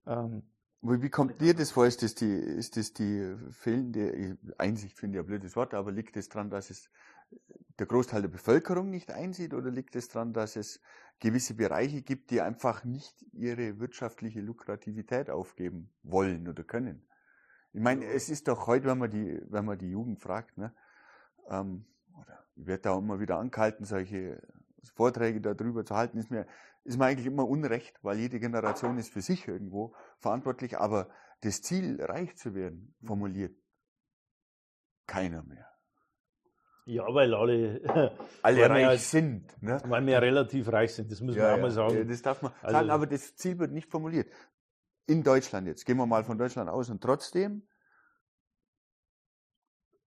Ähm, 0.07 0.43
Wie, 0.81 1.11
kommt 1.11 1.41
dir 1.41 1.55
das 1.55 1.73
vor? 1.73 1.87
Ist 1.87 2.03
das 2.03 2.15
die, 2.15 2.33
ist 2.33 2.77
das 2.77 2.93
die 2.93 3.35
fehlende 3.51 4.39
Einsicht, 4.57 4.97
finde 4.97 5.19
ich 5.19 5.25
ein 5.25 5.27
blödes 5.27 5.57
Wort, 5.57 5.75
aber 5.75 5.91
liegt 5.91 6.17
es 6.17 6.29
daran, 6.29 6.49
dass 6.49 6.71
es 6.71 6.89
der 7.79 7.87
Großteil 7.87 8.23
der 8.23 8.29
Bevölkerung 8.29 8.91
nicht 8.91 9.11
einsieht 9.11 9.53
oder 9.53 9.71
liegt 9.71 9.97
es 9.97 10.09
daran, 10.09 10.33
dass 10.33 10.57
es 10.57 10.81
gewisse 11.21 11.55
Bereiche 11.55 12.03
gibt, 12.03 12.31
die 12.31 12.41
einfach 12.41 12.85
nicht 12.85 13.23
ihre 13.33 13.79
wirtschaftliche 13.79 14.41
Lukrativität 14.41 15.31
aufgeben 15.31 15.91
wollen 16.03 16.49
oder 16.49 16.65
können? 16.65 17.07
Ich 17.73 17.83
meine, 17.83 18.07
es 18.07 18.31
ist 18.31 18.49
doch 18.49 18.67
heute, 18.67 18.87
wenn 18.87 18.99
man 18.99 19.11
die, 19.11 19.39
wenn 19.49 19.65
man 19.67 19.79
die 19.79 19.91
Jugend 19.91 20.21
fragt, 20.21 20.57
ne, 20.57 20.75
ähm, 21.51 21.85
oder 22.19 22.47
wird 22.55 22.87
da 22.87 22.97
immer 22.97 23.21
wieder 23.21 23.39
angehalten, 23.39 23.85
solche 23.85 24.41
Vorträge 24.95 25.41
darüber 25.41 25.85
zu 25.85 25.95
halten, 25.95 26.17
ist 26.17 26.31
mir, 26.31 26.47
ist 26.85 26.99
mir 26.99 27.05
eigentlich 27.05 27.27
immer 27.27 27.47
unrecht, 27.47 27.99
weil 28.03 28.19
jede 28.19 28.41
Generation 28.41 28.97
ist 28.97 29.11
für 29.11 29.21
sich 29.21 29.47
irgendwo 29.47 29.95
verantwortlich, 30.19 30.79
aber 30.79 31.11
das 31.43 31.61
Ziel, 31.61 32.03
reich 32.03 32.37
zu 32.37 32.55
werden, 32.55 32.95
formuliert 33.05 33.55
keiner 35.07 35.43
mehr. 35.43 35.76
Ja, 36.89 37.05
weil 37.13 37.35
alle, 37.35 37.81
alle 38.43 38.61
weil 38.63 38.71
reich 38.71 38.91
wir, 38.91 38.99
sind. 38.99 39.63
Ne? 39.63 39.81
Weil 39.89 40.07
wir 40.07 40.23
relativ 40.23 40.71
reich 40.71 40.95
sind, 40.95 41.11
das 41.11 41.21
muss 41.21 41.35
ja, 41.35 41.43
man 41.43 41.51
auch 41.53 41.57
ja, 41.57 41.63
mal 41.63 41.71
sagen. 41.73 42.09
Das 42.09 42.23
darf 42.23 42.43
man 42.43 42.53
Also- 42.63 42.73
sagen, 42.77 42.91
aber 42.91 43.07
das 43.07 43.35
Ziel 43.35 43.59
wird 43.59 43.73
nicht 43.73 43.91
formuliert. 43.91 44.29
In 45.09 45.23
Deutschland 45.25 45.67
jetzt, 45.67 45.85
gehen 45.85 45.97
wir 45.97 46.07
mal 46.07 46.23
von 46.25 46.39
Deutschland 46.39 46.71
aus 46.71 46.89
und 46.89 47.01
trotzdem, 47.03 47.67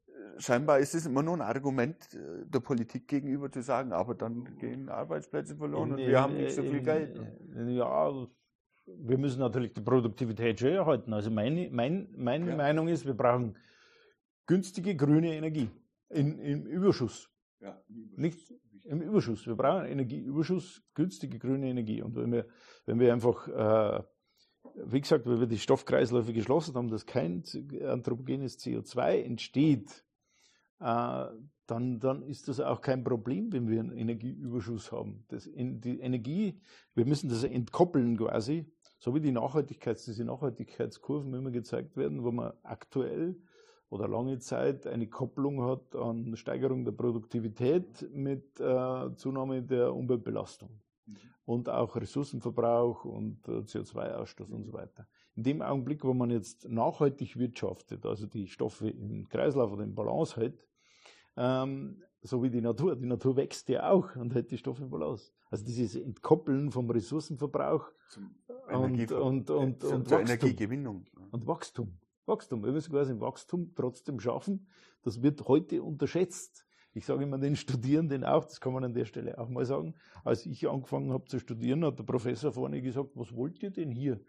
äh, 0.08 0.40
scheinbar 0.40 0.80
ist 0.80 0.96
es 0.96 1.06
immer 1.06 1.22
nur 1.22 1.36
ein 1.36 1.42
Argument 1.42 2.14
äh, 2.14 2.46
der 2.46 2.60
Politik 2.62 3.08
gegenüber 3.10 3.52
zu 3.52 3.62
sagen, 3.62 3.92
aber 3.92 4.16
dann 4.16 4.58
gehen 4.58 4.88
Arbeitsplätze 4.90 5.58
verloren 5.58 5.92
und 5.94 6.00
In- 6.00 6.08
wir 6.08 6.22
haben 6.22 6.36
in- 6.36 6.44
nicht 6.44 6.56
so 6.56 6.62
viel 6.64 6.78
in- 6.78 6.84
Geld. 6.86 7.22
Ja, 7.78 8.12
wir 8.86 9.18
müssen 9.18 9.40
natürlich 9.40 9.74
die 9.74 9.82
Produktivität 9.82 10.60
schon 10.62 10.70
erhalten. 10.70 11.14
Also 11.14 11.30
meine, 11.30 11.70
mein, 11.72 12.10
meine 12.16 12.50
Ja. 12.52 12.56
Meinung 12.56 12.88
ist, 12.88 13.06
wir 13.06 13.14
brauchen 13.14 13.58
günstige 14.48 14.96
grüne 14.96 15.36
Energie 15.36 15.70
in, 16.10 16.40
im 16.40 16.66
Überschuss. 16.66 17.30
Ja, 17.60 17.82
Nicht 17.88 18.54
im 18.84 19.02
Überschuss. 19.02 19.46
Wir 19.46 19.56
brauchen 19.56 19.86
Energieüberschuss, 19.86 20.82
günstige 20.94 21.38
grüne 21.40 21.70
Energie. 21.70 22.02
Und 22.02 22.16
wenn 22.16 22.32
wir, 22.32 22.48
wenn 22.86 23.00
wir 23.00 23.14
einfach, 23.14 23.48
äh, 23.48 24.04
wie 24.86 25.02
gesagt, 25.02 25.26
wenn 25.26 25.40
wir 25.40 25.48
die 25.48 25.60
Stoffkreisläufe 25.60 26.34
geschlossen 26.34 26.76
haben, 26.76 26.90
dass 26.90 27.06
kein 27.06 27.44
anthropogenes 27.86 28.60
CO2 28.60 29.24
entsteht, 29.24 30.06
äh, 30.80 31.26
dann, 31.68 32.00
dann 32.00 32.24
ist 32.24 32.48
das 32.48 32.60
auch 32.60 32.82
kein 32.82 33.04
Problem, 33.04 33.52
wenn 33.52 33.68
wir 33.68 33.80
einen 33.80 33.96
Energieüberschuss 33.96 34.92
haben. 34.92 35.26
Das, 35.28 35.46
in, 35.46 35.82
die 35.82 36.00
Energie, 36.00 36.60
wir 36.96 37.06
müssen 37.06 37.30
das 37.30 37.44
entkoppeln 37.44 38.18
quasi, 38.18 38.66
so 38.98 39.14
wie 39.14 39.22
die 39.22 39.32
Nachhaltigkeits, 39.32 40.06
diese 40.06 40.26
Nachhaltigkeitskurven 40.26 41.34
immer 41.34 41.52
gezeigt 41.52 41.96
werden, 41.96 42.24
wo 42.24 42.32
man 42.32 42.54
aktuell 42.64 43.40
oder 43.90 44.08
lange 44.08 44.40
Zeit 44.40 44.86
eine 44.88 45.08
Kopplung 45.08 45.64
hat 45.64 45.96
an 45.96 46.36
Steigerung 46.36 46.86
der 46.86 46.92
Produktivität 46.92 48.08
mit 48.14 48.60
äh, 48.60 49.16
Zunahme 49.16 49.64
der 49.64 49.94
Umweltbelastung 49.94 50.70
und 51.46 51.68
auch 51.68 51.96
Ressourcenverbrauch 51.96 53.06
und 53.06 53.48
äh, 53.48 53.62
CO2-Ausstoß 53.62 54.52
und 54.52 54.66
so 54.66 54.74
weiter. 54.74 55.08
In 55.36 55.44
dem 55.44 55.62
Augenblick, 55.64 56.04
wo 56.04 56.14
man 56.14 56.30
jetzt 56.30 56.70
nachhaltig 56.70 57.38
wirtschaftet, 57.38 58.06
also 58.06 58.28
die 58.28 58.48
Stoffe 58.48 58.90
im 58.90 59.28
Kreislauf 59.28 59.72
oder 59.72 59.84
in 59.84 59.96
Balance 59.96 60.36
hält, 60.36 60.64
ähm, 61.36 62.04
so 62.22 62.44
wie 62.44 62.52
die 62.52 62.62
Natur, 62.62 62.96
die 62.96 63.08
Natur 63.08 63.36
wächst 63.38 63.70
ja 63.70 63.90
auch 63.90 64.16
und 64.16 64.36
hält 64.36 64.52
die 64.52 64.58
Stoffe 64.58 64.84
in 64.84 64.90
Balance. 64.90 65.32
Also 65.50 65.66
dieses 65.66 65.96
Entkoppeln 65.96 66.70
vom 66.70 66.90
Ressourcenverbrauch 66.92 67.90
und, 68.72 69.12
und, 69.12 69.50
und, 69.50 69.50
und 69.50 69.82
zur 69.82 70.06
Wachstum. 70.06 70.20
Energiegewinnung. 70.20 71.06
Und 71.32 71.48
Wachstum. 71.48 71.98
Wachstum. 72.30 72.64
Wir 72.64 72.72
müssen 72.72 72.92
quasi 72.92 73.20
Wachstum 73.20 73.74
trotzdem 73.76 74.20
schaffen. 74.20 74.68
Das 75.04 75.22
wird 75.22 75.48
heute 75.48 75.84
unterschätzt. 75.84 76.66
Ich 76.94 77.06
sage 77.06 77.24
immer 77.24 77.38
den 77.38 77.56
Studierenden 77.56 78.24
auch, 78.24 78.46
das 78.46 78.60
kann 78.62 78.74
man 78.74 78.84
an 78.84 78.94
der 78.94 79.06
Stelle 79.06 79.38
auch 79.38 79.50
mal 79.50 79.66
sagen. 79.66 79.96
Als 80.24 80.46
ich 80.46 80.68
angefangen 80.68 81.12
habe 81.12 81.26
zu 81.26 81.40
studieren, 81.40 81.84
hat 81.86 82.00
der 82.00 82.04
Professor 82.04 82.52
vorne 82.52 82.82
gesagt, 82.82 83.12
was 83.16 83.36
wollt 83.36 83.62
ihr 83.62 83.72
denn 83.72 83.92
hier? 83.92 84.20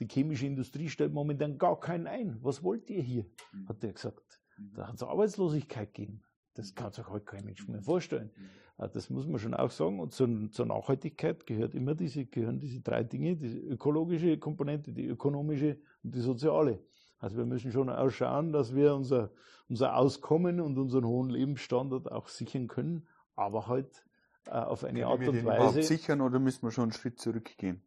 Die 0.00 0.06
chemische 0.06 0.46
Industrie 0.46 0.88
stellt 0.88 1.12
momentan 1.12 1.56
gar 1.56 1.80
keinen 1.80 2.06
ein. 2.06 2.38
Was 2.42 2.62
wollt 2.62 2.90
ihr 2.90 3.02
hier? 3.02 3.24
Mhm. 3.52 3.68
Hat 3.68 3.82
er 3.82 3.92
gesagt. 3.92 4.40
Da 4.74 4.88
hat 4.88 4.96
es 4.96 5.02
Arbeitslosigkeit 5.02 5.94
gegeben. 5.94 6.22
Das 6.54 6.74
kann 6.74 6.90
sich 6.92 7.06
heute 7.08 7.24
kein 7.24 7.44
Mensch 7.44 7.66
mehr 7.68 7.82
vorstellen. 7.82 8.30
Äh, 8.78 8.88
Das 8.88 9.10
muss 9.10 9.26
man 9.26 9.38
schon 9.38 9.54
auch 9.54 9.70
sagen. 9.70 10.00
Und 10.00 10.12
zur, 10.12 10.50
zur 10.50 10.66
Nachhaltigkeit 10.66 11.46
gehört 11.46 11.74
immer 11.74 11.94
diese, 11.94 12.26
gehören 12.26 12.58
diese 12.58 12.80
drei 12.80 13.04
Dinge, 13.04 13.36
die 13.36 13.58
ökologische 13.58 14.38
Komponente, 14.38 14.92
die 14.92 15.06
ökonomische 15.06 15.78
und 16.02 16.14
die 16.14 16.20
soziale. 16.20 16.82
Also 17.18 17.36
wir 17.36 17.46
müssen 17.46 17.72
schon 17.72 17.88
auch 17.88 18.10
schauen, 18.10 18.52
dass 18.52 18.74
wir 18.74 18.94
unser, 18.94 19.30
unser 19.68 19.96
Auskommen 19.96 20.60
und 20.60 20.78
unseren 20.78 21.06
hohen 21.06 21.30
Lebensstandard 21.30 22.10
auch 22.12 22.28
sichern 22.28 22.68
können, 22.68 23.06
aber 23.34 23.66
halt 23.66 24.06
äh, 24.46 24.50
auf 24.50 24.84
eine 24.84 25.06
Art 25.06 25.20
und 25.20 25.26
den 25.26 25.40
überhaupt 25.40 25.76
Weise. 25.76 25.82
sichern 25.82 26.20
oder 26.20 26.38
müssen 26.38 26.62
wir 26.62 26.70
schon 26.70 26.84
einen 26.84 26.92
Schritt 26.92 27.18
zurückgehen? 27.18 27.82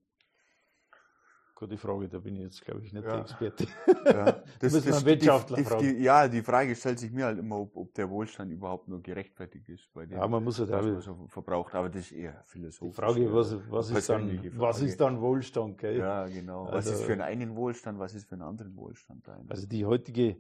Gute 1.59 1.77
Frage, 1.77 2.07
da 2.07 2.19
bin 2.19 2.37
ich 2.37 2.43
jetzt, 2.43 2.63
glaube 2.63 2.79
ich, 2.85 2.93
nicht 2.93 3.03
Ja. 3.03 3.11
der 3.11 3.19
Experte. 3.19 3.67
Ja, 4.05 4.43
müssen 4.61 4.85
wir 4.85 4.95
einen 4.95 5.05
Wirtschaftler 5.05 5.57
die, 5.57 5.63
die, 5.63 5.69
fragen. 5.69 5.83
die, 5.97 6.03
ja, 6.03 6.27
die 6.29 6.41
Frage 6.41 6.73
stellt 6.73 6.99
sich 6.99 7.11
mir 7.11 7.25
halt 7.25 7.37
immer, 7.37 7.57
ob, 7.59 7.75
ob 7.75 7.93
der 7.95 8.09
Wohlstand 8.09 8.49
überhaupt 8.53 8.87
nur 8.87 9.01
gerechtfertigt 9.01 9.67
ist, 9.67 9.91
bei 9.93 10.05
dem, 10.05 10.17
Ja, 10.19 10.25
man 10.25 10.41
muss 10.41 10.57
halt 10.57 10.69
was 10.71 10.85
man 10.85 11.01
so 11.01 11.27
verbraucht. 11.27 11.75
Aber 11.75 11.89
das 11.89 12.03
ist 12.03 12.11
eher 12.13 12.31
Die 12.45 12.49
philosophisch. 12.49 12.95
Frage, 12.95 13.33
was, 13.33 13.57
was, 13.69 13.89
ist 13.91 14.09
dann, 14.09 14.27
persönliche 14.27 14.57
was 14.57 14.77
Frage. 14.77 14.89
ist 14.89 15.01
dann 15.01 15.19
Wohlstand? 15.19 15.77
Gell? 15.79 15.97
Ja, 15.97 16.27
genau. 16.27 16.63
was 16.67 16.87
Also- 16.87 16.91
ist 16.93 17.03
für 17.03 17.21
einen 17.21 17.55
Wohlstand, 17.57 17.99
was 17.99 18.13
ist 18.15 18.29
für 18.29 18.35
einen 18.35 18.43
anderen 18.43 18.73
Wohlstand 18.77 19.27
da? 19.27 19.37
Also 19.49 19.67
die 19.67 19.83
heutige, 19.85 20.37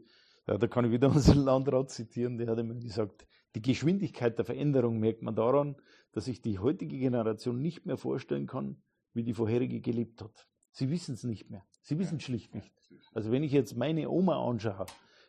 ja, 0.47 0.57
da 0.57 0.67
kann 0.67 0.85
ich 0.85 0.91
wieder 0.91 1.09
unseren 1.13 1.39
Landrat 1.43 1.89
zitieren, 1.89 2.37
der 2.37 2.47
hat 2.47 2.59
immer 2.59 2.75
gesagt, 2.75 3.27
die 3.55 3.61
Geschwindigkeit 3.61 4.37
der 4.37 4.45
Veränderung 4.45 4.99
merkt 4.99 5.21
man 5.21 5.35
daran, 5.35 5.75
dass 6.13 6.25
sich 6.25 6.41
die 6.41 6.59
heutige 6.59 6.97
Generation 6.97 7.61
nicht 7.61 7.85
mehr 7.85 7.97
vorstellen 7.97 8.47
kann, 8.47 8.81
wie 9.13 9.23
die 9.23 9.33
vorherige 9.33 9.81
gelebt 9.81 10.21
hat. 10.21 10.45
Sie 10.71 10.89
wissen 10.89 11.13
es 11.15 11.23
nicht 11.23 11.49
mehr. 11.49 11.63
Sie 11.81 11.97
wissen 11.99 12.17
es 12.17 12.23
schlicht 12.23 12.53
nicht. 12.55 12.71
Also 13.13 13.31
wenn 13.31 13.43
ich 13.43 13.51
jetzt 13.51 13.75
meine 13.75 14.09
Oma 14.09 14.43
anschaue, 14.47 14.85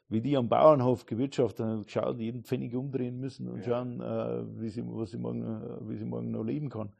wie 0.09 0.21
die 0.21 0.37
am 0.37 0.49
Bauernhof 0.49 1.07
gewirtschaftet 1.07 1.65
haben 1.65 1.79
und 1.79 1.87
geschaut, 1.87 2.19
jeden 2.19 2.43
Pfennig 2.45 2.75
umdrehen 2.75 3.19
müssen 3.19 3.49
und 3.49 3.65
schauen, 3.65 4.01
äh, 4.01 4.61
wie, 4.61 4.69
sie, 4.69 4.83
was 4.85 5.11
sie 5.13 5.19
morgen, 5.19 5.43
äh, 5.43 5.89
wie 5.89 5.97
sie 5.97 6.05
morgen 6.05 6.31
noch 6.33 6.43
leben 6.43 6.69
kann, 6.69 6.93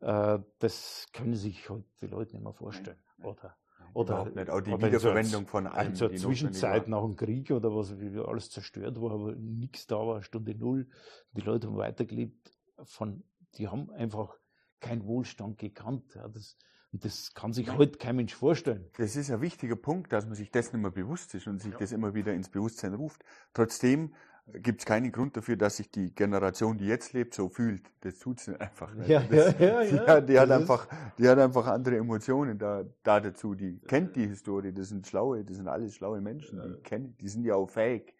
äh, 0.00 0.38
das 0.58 1.06
können 1.12 1.34
sich 1.34 1.68
heute 1.68 1.84
die 2.00 2.06
Leute 2.06 2.32
nicht 2.34 2.42
mehr 2.44 2.52
vorstellen. 2.54 2.98
Oder 3.22 3.56
oder- 3.94 4.24
nicht. 4.30 4.50
Auch 4.50 4.60
die 4.60 4.70
oder 4.72 4.80
so 4.80 4.86
Wiederverwendung 4.86 5.40
einer- 5.42 5.46
von 5.48 5.66
allem. 5.66 5.88
in 5.88 5.94
zur 5.94 6.08
die 6.10 6.16
Zwischenzeit 6.16 6.86
nach 6.88 7.02
dem 7.02 7.16
Krieg 7.16 7.50
oder 7.50 7.74
was, 7.74 7.98
wie 7.98 8.18
alles 8.18 8.50
zerstört 8.50 9.00
war, 9.00 9.12
aber 9.12 9.34
nichts 9.36 9.86
da 9.86 9.96
war, 9.96 10.22
Stunde 10.22 10.54
Null. 10.54 10.88
Die 11.32 11.40
Leute 11.40 11.66
haben 11.68 11.76
weitergelebt. 11.76 12.52
Von, 12.84 13.22
die 13.54 13.68
haben 13.68 13.90
einfach 13.90 14.34
keinen 14.80 15.06
Wohlstand 15.06 15.56
gekannt. 15.58 16.14
Ja, 16.14 16.28
das, 16.28 16.58
und 16.96 17.04
das 17.04 17.34
kann 17.34 17.52
sich 17.52 17.70
heute 17.76 17.98
kein 17.98 18.16
Mensch 18.16 18.34
vorstellen. 18.34 18.86
Das 18.96 19.16
ist 19.16 19.30
ein 19.30 19.42
wichtiger 19.42 19.76
Punkt, 19.76 20.14
dass 20.14 20.24
man 20.24 20.34
sich 20.34 20.50
dessen 20.50 20.76
immer 20.76 20.90
bewusst 20.90 21.34
ist 21.34 21.46
und 21.46 21.60
sich 21.60 21.74
das 21.74 21.92
immer 21.92 22.14
wieder 22.14 22.32
ins 22.32 22.48
Bewusstsein 22.48 22.94
ruft. 22.94 23.22
Trotzdem 23.52 24.14
gibt 24.46 24.80
es 24.80 24.86
keinen 24.86 25.12
Grund 25.12 25.36
dafür, 25.36 25.56
dass 25.56 25.76
sich 25.76 25.90
die 25.90 26.14
Generation, 26.14 26.78
die 26.78 26.86
jetzt 26.86 27.12
lebt, 27.12 27.34
so 27.34 27.50
fühlt. 27.50 27.82
Das 28.00 28.18
tut 28.18 28.40
sie 28.40 28.58
einfach 28.58 28.94
nicht. 28.94 29.10
Ja, 29.10 29.20
das, 29.20 29.58
ja, 29.58 29.82
ja, 29.82 29.84
die, 29.84 29.94
ja. 29.96 30.06
hat, 30.06 30.28
die, 30.30 30.38
hat 30.38 30.50
einfach, 30.50 30.88
die 31.18 31.28
hat 31.28 31.38
einfach 31.38 31.66
andere 31.66 31.98
Emotionen 31.98 32.56
da, 32.58 32.82
da 33.02 33.20
dazu. 33.20 33.54
Die 33.54 33.78
kennt 33.80 34.16
die 34.16 34.26
Historie, 34.26 34.72
das 34.72 34.88
sind 34.88 35.06
schlaue, 35.06 35.44
das 35.44 35.58
sind 35.58 35.68
alles 35.68 35.94
schlaue 35.94 36.22
Menschen, 36.22 36.62
die 36.62 36.82
kennen, 36.82 37.14
die 37.20 37.28
sind 37.28 37.44
ja 37.44 37.56
auch 37.56 37.68
fähig. 37.68 38.14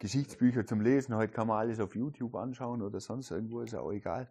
Geschichtsbücher 0.00 0.66
zum 0.66 0.80
Lesen, 0.80 1.14
heute 1.14 1.32
kann 1.32 1.46
man 1.46 1.58
alles 1.58 1.78
auf 1.78 1.94
YouTube 1.94 2.34
anschauen 2.34 2.82
oder 2.82 2.98
sonst 2.98 3.30
irgendwo, 3.30 3.60
ist 3.60 3.72
ja 3.72 3.78
auch 3.78 3.92
egal. 3.92 4.28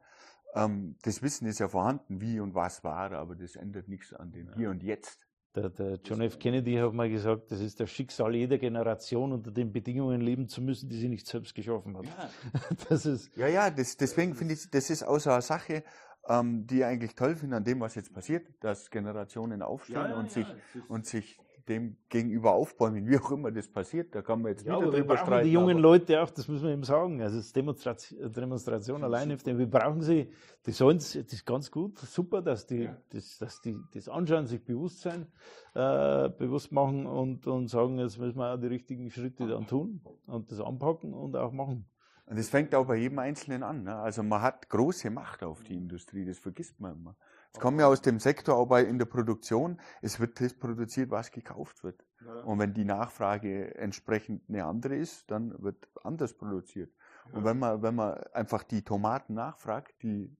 Ähm, 0.55 0.95
das 1.03 1.21
Wissen 1.21 1.47
ist 1.47 1.59
ja 1.59 1.67
vorhanden, 1.67 2.21
wie 2.21 2.39
und 2.39 2.53
was 2.53 2.83
war, 2.83 3.11
aber 3.13 3.35
das 3.35 3.55
ändert 3.55 3.87
nichts 3.87 4.13
an 4.13 4.31
dem 4.31 4.53
Hier 4.55 4.69
und 4.69 4.83
Jetzt. 4.83 5.27
Der, 5.55 5.69
der 5.69 5.99
John 6.03 6.21
F. 6.21 6.39
Kennedy 6.39 6.75
hat 6.75 6.93
mal 6.93 7.09
gesagt, 7.09 7.51
das 7.51 7.59
ist 7.59 7.79
das 7.79 7.89
Schicksal 7.91 8.33
jeder 8.33 8.57
Generation, 8.57 9.31
unter 9.31 9.51
den 9.51 9.71
Bedingungen 9.71 10.19
leben 10.19 10.47
zu 10.47 10.61
müssen, 10.61 10.89
die 10.89 10.97
sie 10.97 11.09
nicht 11.09 11.27
selbst 11.27 11.53
geschaffen 11.53 11.95
hat. 11.95 12.05
Das 12.89 13.05
ist, 13.05 13.35
Ja, 13.37 13.47
ja, 13.47 13.69
das, 13.69 13.95
deswegen 13.95 14.33
finde 14.33 14.55
ich, 14.55 14.69
das 14.71 14.89
ist 14.89 15.03
auch 15.03 15.19
so 15.19 15.29
eine 15.29 15.43
Sache, 15.43 15.83
ähm, 16.27 16.65
die 16.65 16.79
ich 16.79 16.85
eigentlich 16.85 17.13
toll 17.13 17.35
finde 17.35 17.57
an 17.57 17.63
dem, 17.63 17.79
was 17.81 17.93
jetzt 17.93 18.13
passiert, 18.13 18.47
dass 18.61 18.89
Generationen 18.89 19.61
aufstehen 19.61 20.13
und, 20.13 20.31
sich, 20.31 20.47
und 20.87 21.05
sich 21.05 21.37
dem 21.67 21.95
gegenüber 22.09 22.51
aufbäumen, 22.53 23.07
wie 23.07 23.17
auch 23.17 23.31
immer 23.31 23.51
das 23.51 23.67
passiert. 23.67 24.13
Da 24.13 24.21
kann 24.21 24.41
man 24.41 24.51
jetzt 24.51 24.65
Ja, 24.65 24.77
wieder 24.79 24.91
drüber 24.91 25.17
streiten. 25.17 25.45
die 25.45 25.53
jungen 25.53 25.77
Leute 25.77 26.21
auch, 26.21 26.29
das 26.29 26.47
müssen 26.47 26.65
wir 26.65 26.73
eben 26.73 26.83
sagen. 26.83 27.21
Also 27.21 27.37
das 27.37 27.53
Demonstration, 27.53 28.31
Demonstration 28.31 29.03
alleine, 29.03 29.37
wir 29.45 29.67
brauchen 29.69 30.01
sie, 30.01 30.29
die 30.65 30.71
sollen 30.71 30.97
das 30.97 31.15
ist 31.15 31.45
ganz 31.45 31.71
gut, 31.71 31.97
super, 31.99 32.41
dass 32.41 32.65
die, 32.67 32.83
Ja. 32.83 32.97
das, 33.09 33.37
dass 33.37 33.61
die 33.61 33.77
das 33.93 34.09
anschauen, 34.09 34.45
sich 34.45 34.63
bewusst 34.63 35.01
sein, 35.01 35.27
äh, 35.73 36.29
bewusst 36.29 36.71
machen 36.71 37.05
und, 37.05 37.47
und 37.47 37.67
sagen, 37.67 37.97
jetzt 37.99 38.17
müssen 38.19 38.37
wir 38.37 38.53
auch 38.53 38.57
die 38.59 38.67
richtigen 38.67 39.09
Schritte 39.09 39.47
dann 39.47 39.65
tun 39.67 40.01
und 40.27 40.51
das 40.51 40.59
anpacken 40.59 41.13
und 41.13 41.35
auch 41.35 41.51
machen. 41.51 41.85
Und 42.25 42.39
das 42.39 42.49
fängt 42.49 42.73
auch 42.73 42.85
bei 42.85 42.95
jedem 42.95 43.19
Einzelnen 43.19 43.63
an. 43.63 43.83
Ne? 43.83 43.95
Also 43.95 44.23
man 44.23 44.41
hat 44.41 44.69
große 44.69 45.09
Macht 45.09 45.43
auf 45.43 45.61
die 45.63 45.75
Industrie, 45.75 46.25
das 46.25 46.39
vergisst 46.39 46.79
man 46.79 46.93
immer. 46.93 47.15
Es 47.53 47.59
kommt 47.59 47.79
ja 47.79 47.87
aus 47.87 48.01
dem 48.01 48.19
Sektor, 48.19 48.55
auch 48.55 48.65
bei, 48.65 48.83
in 48.83 48.97
der 48.97 49.05
Produktion, 49.05 49.79
es 50.01 50.19
wird 50.19 50.41
das 50.41 50.55
produziert, 50.55 51.11
was 51.11 51.31
gekauft 51.31 51.83
wird. 51.83 52.03
Und 52.45 52.57
wenn 52.59 52.73
die 52.73 52.83
Nachfrage 52.85 53.75
entsprechend 53.75 54.49
eine 54.49 54.65
andere 54.65 54.95
ist, 54.95 55.29
dann 55.29 55.61
wird 55.61 55.87
anders 56.03 56.33
produziert. 56.33 56.91
Und 57.31 57.45
wenn 57.45 57.59
man, 57.59 57.81
wenn 57.81 57.95
man 57.95 58.15
einfach 58.33 58.63
die 58.63 58.81
Tomaten 58.81 59.35
nachfragt, 59.35 59.93
die 60.01 60.35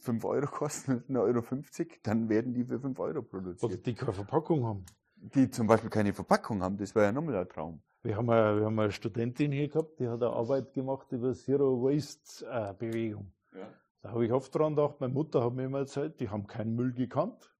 5 0.00 0.24
Euro 0.24 0.46
kosten, 0.46 1.04
1,50 1.08 1.16
Euro, 1.16 1.96
dann 2.02 2.28
werden 2.28 2.54
die 2.54 2.64
für 2.64 2.80
5 2.80 2.98
Euro 2.98 3.18
Oder 3.18 3.22
produziert. 3.22 3.86
die 3.86 3.94
keine 3.94 4.12
Verpackung 4.12 4.66
haben. 4.66 4.86
die 5.16 5.50
zum 5.50 5.66
Beispiel 5.66 5.90
keine 5.90 6.12
Verpackung 6.12 6.62
haben, 6.62 6.76
das 6.76 6.94
wäre 6.94 7.06
ja 7.06 7.12
nochmal 7.12 7.36
ein 7.36 7.48
Traum. 7.48 7.82
Wir 8.02 8.16
haben, 8.16 8.30
eine, 8.30 8.58
wir 8.58 8.66
haben 8.66 8.78
eine 8.78 8.92
Studentin 8.92 9.52
hier 9.52 9.68
gehabt, 9.68 9.98
die 9.98 10.08
hat 10.08 10.22
eine 10.22 10.32
Arbeit 10.32 10.72
gemacht 10.72 11.10
über 11.12 11.32
Zero 11.34 11.82
Waste 11.82 12.46
äh, 12.46 12.72
Bewegung. 12.74 13.32
Ja. 13.52 13.68
Da 14.00 14.10
habe 14.10 14.24
ich 14.24 14.32
oft 14.32 14.54
dran 14.54 14.76
gedacht, 14.76 15.00
meine 15.00 15.12
Mutter 15.12 15.44
hat 15.44 15.54
mir 15.54 15.64
immer 15.64 15.78
erzählt, 15.78 16.20
die 16.20 16.28
haben 16.28 16.46
keinen 16.46 16.74
Müll 16.74 16.92
gekannt. 16.92 17.54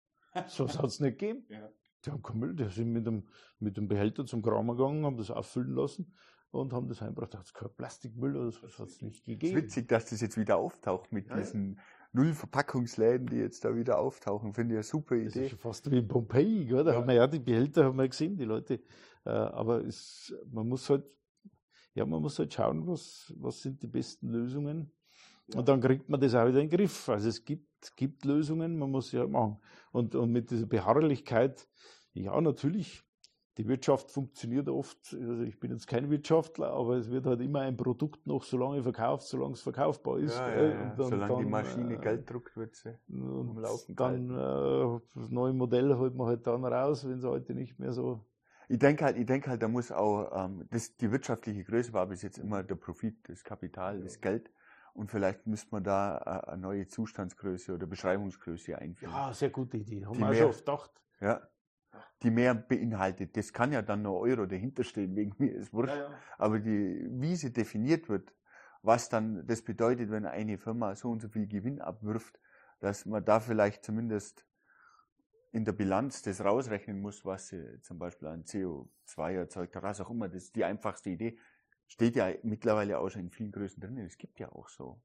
So 0.46 0.68
hat 0.68 0.84
es 0.84 1.00
nicht 1.00 1.18
gegeben. 1.18 1.44
Ja. 1.50 1.68
Die 2.04 2.12
haben 2.12 2.22
keinen 2.22 2.38
Müll, 2.38 2.54
die 2.54 2.68
sind 2.68 2.92
mit 2.92 3.06
dem, 3.06 3.26
mit 3.58 3.76
dem 3.76 3.88
Behälter 3.88 4.24
zum 4.24 4.40
Kramer 4.40 4.76
gegangen, 4.76 5.04
haben 5.04 5.16
das 5.16 5.32
auffüllen 5.32 5.74
lassen 5.74 6.14
und 6.52 6.72
haben 6.72 6.86
das 6.86 7.00
heimgebracht. 7.00 7.34
Da 7.34 7.38
hat 7.38 7.46
es 7.46 7.52
kein 7.52 7.74
Plastikmüll 7.74 8.36
oder 8.36 8.52
so, 8.52 8.60
das 8.60 8.78
hat 8.78 8.86
es 8.86 9.02
nicht 9.02 9.24
gegeben. 9.24 9.56
Es 9.56 9.64
ist 9.64 9.64
witzig, 9.64 9.88
dass 9.88 10.06
das 10.06 10.20
jetzt 10.20 10.36
wieder 10.36 10.58
auftaucht 10.58 11.10
mit 11.12 11.28
ja, 11.28 11.36
diesen 11.36 11.80
Null-Verpackungsläden, 12.12 13.26
die 13.26 13.36
jetzt 13.36 13.64
da 13.64 13.74
wieder 13.74 13.98
auftauchen. 13.98 14.54
Finde 14.54 14.74
ich 14.74 14.78
eine 14.78 14.82
super 14.84 15.16
Idee. 15.16 15.24
Das 15.24 15.36
ist 15.36 15.50
schon 15.50 15.58
fast 15.58 15.90
wie 15.90 15.98
in 15.98 16.06
Pompeji, 16.06 16.66
gell? 16.66 16.84
da 16.84 16.92
ja. 16.92 16.98
haben 16.98 17.08
wir 17.08 17.14
ja 17.14 17.26
die 17.26 17.40
Behälter 17.40 17.84
haben 17.84 17.98
wir 17.98 18.08
gesehen, 18.08 18.36
die 18.36 18.44
Leute. 18.44 18.80
Äh, 19.24 19.30
aber 19.30 19.84
es, 19.84 20.32
man 20.50 20.68
muss 20.68 20.88
halt, 20.88 21.04
ja, 21.94 22.06
man 22.06 22.22
muss 22.22 22.38
halt 22.38 22.54
schauen, 22.54 22.86
was, 22.86 23.34
was 23.36 23.60
sind 23.60 23.82
die 23.82 23.88
besten 23.88 24.28
Lösungen. 24.28 24.92
Ja. 25.48 25.60
Und 25.60 25.68
dann 25.68 25.80
kriegt 25.80 26.08
man 26.08 26.20
das 26.20 26.34
auch 26.34 26.46
wieder 26.46 26.60
in 26.60 26.68
den 26.68 26.78
Griff. 26.78 27.08
Also 27.08 27.28
es 27.28 27.44
gibt, 27.44 27.96
gibt 27.96 28.24
Lösungen, 28.24 28.78
man 28.78 28.90
muss 28.90 29.12
ja 29.12 29.26
machen. 29.26 29.58
Und, 29.92 30.14
und 30.14 30.30
mit 30.30 30.50
dieser 30.50 30.66
Beharrlichkeit, 30.66 31.66
ja, 32.12 32.38
natürlich, 32.40 33.02
die 33.56 33.66
Wirtschaft 33.66 34.10
funktioniert 34.12 34.68
oft, 34.68 35.16
also 35.20 35.42
ich 35.42 35.58
bin 35.58 35.72
jetzt 35.72 35.88
kein 35.88 36.10
Wirtschaftler, 36.10 36.70
aber 36.70 36.96
es 36.96 37.10
wird 37.10 37.26
halt 37.26 37.40
immer 37.40 37.60
ein 37.62 37.76
Produkt 37.76 38.24
noch 38.26 38.44
so 38.44 38.56
lange 38.56 38.82
verkauft, 38.82 39.26
solange 39.26 39.54
es 39.54 39.62
verkaufbar 39.62 40.18
ist. 40.18 40.38
Ja, 40.38 40.48
ja, 40.48 40.62
ja. 40.68 40.94
Dann, 40.96 41.10
solange 41.10 41.32
dann, 41.32 41.38
die 41.44 41.50
Maschine 41.50 41.94
äh, 41.94 41.98
Geld 41.98 42.30
druckt, 42.30 42.56
wird 42.56 42.76
sie 42.76 42.96
umlaufen. 43.08 43.96
Dann 43.96 44.30
äh, 44.30 45.00
das 45.14 45.30
neue 45.30 45.52
Modell 45.52 45.96
holt 45.96 46.14
man 46.14 46.28
halt 46.28 46.46
dann 46.46 46.64
raus, 46.64 47.04
wenn 47.08 47.18
es 47.18 47.24
heute 47.24 47.54
nicht 47.54 47.78
mehr 47.80 47.92
so. 47.92 48.20
Ich 48.68 48.78
denke 48.78 49.04
halt, 49.04 49.16
ich 49.16 49.26
denke 49.26 49.50
halt, 49.50 49.62
da 49.62 49.66
muss 49.66 49.90
auch, 49.90 50.30
ähm, 50.32 50.66
das, 50.70 50.96
die 50.96 51.10
wirtschaftliche 51.10 51.64
Größe 51.64 51.92
war 51.92 52.06
bis 52.06 52.22
jetzt 52.22 52.38
immer 52.38 52.62
der 52.62 52.76
Profit, 52.76 53.16
das 53.28 53.42
Kapital, 53.42 54.02
das 54.02 54.20
Geld. 54.20 54.50
Und 54.98 55.12
vielleicht 55.12 55.46
müsste 55.46 55.68
man 55.70 55.84
da 55.84 56.18
äh, 56.18 56.50
eine 56.50 56.60
neue 56.60 56.88
Zustandsgröße 56.88 57.72
oder 57.72 57.86
Beschreibungsgröße 57.86 58.76
einführen. 58.76 59.12
Ja, 59.12 59.32
sehr 59.32 59.50
gute 59.50 59.76
Idee. 59.76 60.04
Haben 60.04 60.18
wir 60.18 60.28
auch 60.28 60.34
schon 60.34 60.46
oft 60.46 60.58
gedacht. 60.58 60.90
Ja, 61.20 61.48
die 62.24 62.32
mehr 62.32 62.52
beinhaltet. 62.56 63.36
Das 63.36 63.52
kann 63.52 63.70
ja 63.70 63.80
dann 63.80 64.02
noch 64.02 64.18
Euro 64.18 64.46
dahinter 64.46 64.82
stehen, 64.82 65.14
wegen 65.14 65.36
mir 65.38 65.54
ist 65.54 65.72
wurscht. 65.72 65.94
Ja, 65.94 66.10
ja. 66.10 66.18
Aber 66.36 66.58
die, 66.58 67.06
wie 67.12 67.36
sie 67.36 67.52
definiert 67.52 68.08
wird, 68.08 68.34
was 68.82 69.08
dann 69.08 69.46
das 69.46 69.62
bedeutet, 69.62 70.10
wenn 70.10 70.26
eine 70.26 70.58
Firma 70.58 70.96
so 70.96 71.10
und 71.10 71.22
so 71.22 71.28
viel 71.28 71.46
Gewinn 71.46 71.80
abwirft, 71.80 72.40
dass 72.80 73.06
man 73.06 73.24
da 73.24 73.38
vielleicht 73.38 73.84
zumindest 73.84 74.44
in 75.52 75.64
der 75.64 75.72
Bilanz 75.72 76.22
das 76.22 76.44
rausrechnen 76.44 77.00
muss, 77.00 77.24
was 77.24 77.48
sie 77.48 77.80
zum 77.82 78.00
Beispiel 78.00 78.26
an 78.26 78.42
CO2 78.42 79.34
erzeugt, 79.34 79.76
was 79.80 80.00
auch 80.00 80.10
immer, 80.10 80.28
das 80.28 80.42
ist 80.42 80.56
die 80.56 80.64
einfachste 80.64 81.10
Idee. 81.10 81.38
Steht 81.88 82.16
ja 82.16 82.32
mittlerweile 82.42 82.98
auch 82.98 83.08
schon 83.08 83.22
in 83.22 83.30
vielen 83.30 83.50
Größen 83.50 83.80
drin. 83.80 83.98
Es 83.98 84.16
gibt 84.16 84.38
ja 84.38 84.52
auch 84.52 84.68
so 84.68 85.00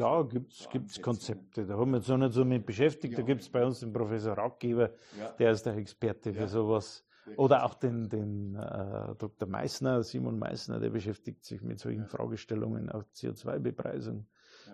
ja, 0.00 0.22
gibt 0.22 0.52
es 0.52 1.02
Konzepte. 1.02 1.66
Da 1.66 1.76
haben 1.76 1.90
wir 1.90 1.98
uns 1.98 2.08
noch 2.08 2.16
nicht 2.16 2.32
so 2.32 2.44
mit 2.44 2.64
beschäftigt. 2.64 3.12
Ja. 3.12 3.20
Da 3.20 3.26
gibt 3.26 3.42
es 3.42 3.50
bei 3.50 3.64
uns 3.64 3.80
den 3.80 3.92
Professor 3.92 4.36
Rackgeber, 4.36 4.90
ja. 5.18 5.32
der 5.32 5.50
ist 5.50 5.66
der 5.66 5.76
Experte 5.76 6.32
für 6.32 6.40
ja. 6.40 6.48
sowas. 6.48 7.04
Oder 7.36 7.64
auch 7.64 7.74
den, 7.74 8.08
den 8.08 8.54
äh, 8.56 9.14
Dr. 9.16 9.46
Meissner, 9.46 10.02
Simon 10.02 10.38
Meissner, 10.38 10.80
der 10.80 10.90
beschäftigt 10.90 11.44
sich 11.44 11.60
mit 11.60 11.78
solchen 11.78 12.06
Fragestellungen, 12.06 12.90
auch 12.90 13.04
CO2-Bepreisung. 13.14 14.26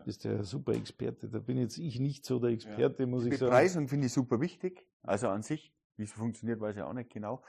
Ist 0.06 0.24
der 0.24 0.44
super 0.44 0.72
Experte. 0.72 1.28
Da 1.28 1.40
bin 1.40 1.58
jetzt 1.58 1.76
ich 1.76 1.98
nicht 1.98 2.24
so 2.24 2.38
der 2.38 2.50
Experte, 2.50 3.06
muss 3.06 3.24
Die 3.24 3.30
ich 3.30 3.38
sagen. 3.38 3.50
Bepreisung 3.50 3.88
finde 3.88 4.06
ich 4.06 4.12
super 4.12 4.40
wichtig. 4.40 4.86
Also 5.02 5.28
an 5.28 5.42
sich, 5.42 5.74
wie 5.96 6.04
es 6.04 6.12
funktioniert, 6.12 6.60
weiß 6.60 6.76
ich 6.76 6.82
auch 6.82 6.92
nicht 6.92 7.10
genau. 7.10 7.42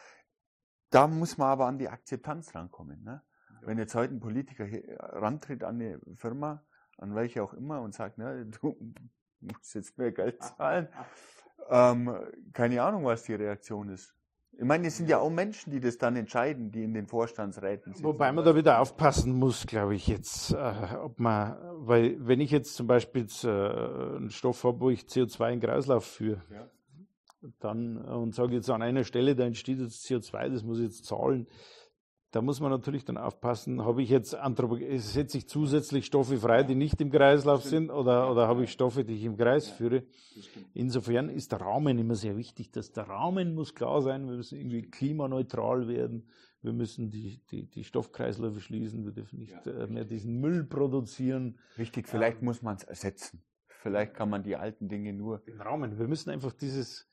Da 0.90 1.08
muss 1.08 1.38
man 1.38 1.50
aber 1.50 1.68
an 1.68 1.78
die 1.78 1.88
Akzeptanz 1.88 2.56
rankommen. 2.56 3.04
Ne? 3.04 3.22
Wenn 3.62 3.78
jetzt 3.78 3.96
heute 3.96 4.14
ein 4.14 4.20
Politiker 4.20 4.66
rantritt 5.00 5.64
an 5.64 5.76
eine 5.76 6.00
Firma, 6.16 6.64
an 6.98 7.16
welche 7.16 7.44
auch 7.44 7.54
immer, 7.54 7.82
und 7.82 7.94
sagt, 7.94 8.18
ne, 8.18 8.46
du 8.46 8.76
musst 9.40 9.76
jetzt 9.76 9.98
mehr 9.98 10.12
Geld 10.12 10.42
zahlen. 10.44 10.88
Ähm, 11.70 12.16
keine 12.54 12.82
Ahnung, 12.82 13.06
was 13.06 13.24
die 13.24 13.34
Reaktion 13.34 13.90
ist. 13.90 14.18
Ich 14.60 14.64
meine, 14.64 14.88
es 14.88 14.98
sind 14.98 15.08
ja 15.08 15.20
auch 15.20 15.30
Menschen, 15.30 15.72
die 15.72 15.80
das 15.80 16.00
dann 16.00 16.16
entscheiden, 16.16 16.72
die 16.72 16.84
in 16.84 16.94
den 16.94 17.06
Vorstandsräten 17.06 17.94
sind. 17.94 18.04
Wobei 18.04 18.32
man 18.32 18.44
da 18.44 18.56
wieder 18.56 18.80
aufpassen 18.80 19.34
muss, 19.34 19.68
glaube 19.68 19.94
ich 19.94 20.08
jetzt, 20.08 20.52
äh, 20.52 20.96
ob 21.00 21.20
man, 21.20 21.58
weil 21.86 22.16
wenn 22.26 22.42
ich 22.42 22.50
jetzt 22.50 22.74
zum 22.74 22.88
Beispiel 22.88 23.24
jetzt, 23.24 23.44
äh, 23.44 23.50
einen 23.50 24.32
Stoff 24.32 24.64
habe, 24.64 24.80
wo 24.80 24.90
ich 24.90 25.02
CO2 25.02 25.54
in 25.54 25.60
Kreislauf 25.60 26.06
führe, 26.06 26.42
ja. 26.50 26.68
dann 27.60 27.98
äh, 27.98 28.10
und 28.10 28.34
sage 28.34 28.56
jetzt 28.56 28.70
an 28.72 28.82
einer 28.82 29.04
Stelle, 29.04 29.36
da 29.36 29.46
entsteht 29.46 29.78
jetzt 29.78 30.04
CO2, 30.08 30.50
das 30.50 30.64
muss 30.64 30.80
ich 30.80 30.86
jetzt 30.86 31.06
zahlen, 31.06 31.48
da 32.32 32.42
muss 32.42 32.60
man 32.60 32.72
natürlich 32.72 33.06
dann 33.06 33.18
aufpassen, 33.18 33.86
habe 33.86 34.04
ich 34.04 34.10
jetzt 34.10 34.36
Anthropo 34.36 34.78
setze 34.98 35.38
ich 35.38 35.48
zusätzlich 35.48 36.06
Stoffe 36.06 36.38
frei, 36.38 36.64
die 36.64 36.76
nicht 36.76 37.00
im 37.00 37.10
Kreislauf 37.10 37.64
sind, 37.64 37.90
oder, 37.90 38.30
oder 38.30 38.48
habe 38.48 38.64
ich 38.64 38.72
Stoffe, 38.72 39.06
die 39.06 39.14
ich 39.14 39.24
im 39.24 39.38
Kreis 39.38 39.70
führe? 39.70 40.04
Insofern 40.74 41.30
ist 41.30 41.54
der 41.54 41.62
Rahmen 41.62 41.98
immer 41.98 42.16
sehr 42.16 42.36
wichtig. 42.36 42.72
Dass 42.72 42.92
der 42.92 43.08
Rahmen 43.08 43.56
muss 43.56 43.74
klar 43.74 44.02
sein, 44.02 44.28
wir 44.28 44.36
müssen 44.36 44.58
irgendwie 44.58 44.90
klimaneutral 44.90 45.88
werden, 45.88 46.28
wir 46.62 46.74
müssen 46.74 47.10
die, 47.12 47.42
die, 47.50 47.70
die 47.70 47.84
Stoffkreisläufe 47.86 48.60
schließen, 48.60 49.06
wir 49.06 49.14
dürfen 49.14 49.40
nicht 49.40 49.66
äh, 49.66 49.88
mehr 49.88 50.04
diesen 50.04 50.42
Müll 50.42 50.66
produzieren. 50.66 51.58
Richtig, 51.78 52.10
vielleicht 52.10 52.40
ähm, 52.40 52.46
muss 52.46 52.62
man 52.62 52.76
es 52.76 52.84
ersetzen. 52.84 53.42
Vielleicht 53.68 54.16
kann 54.16 54.30
man 54.30 54.44
die 54.44 54.58
alten 54.58 54.90
Dinge 54.90 55.14
nur. 55.14 55.40
Den 55.40 55.62
Rahmen. 55.62 55.98
Wir 55.98 56.08
müssen 56.08 56.30
einfach 56.30 56.52
dieses, 56.52 57.07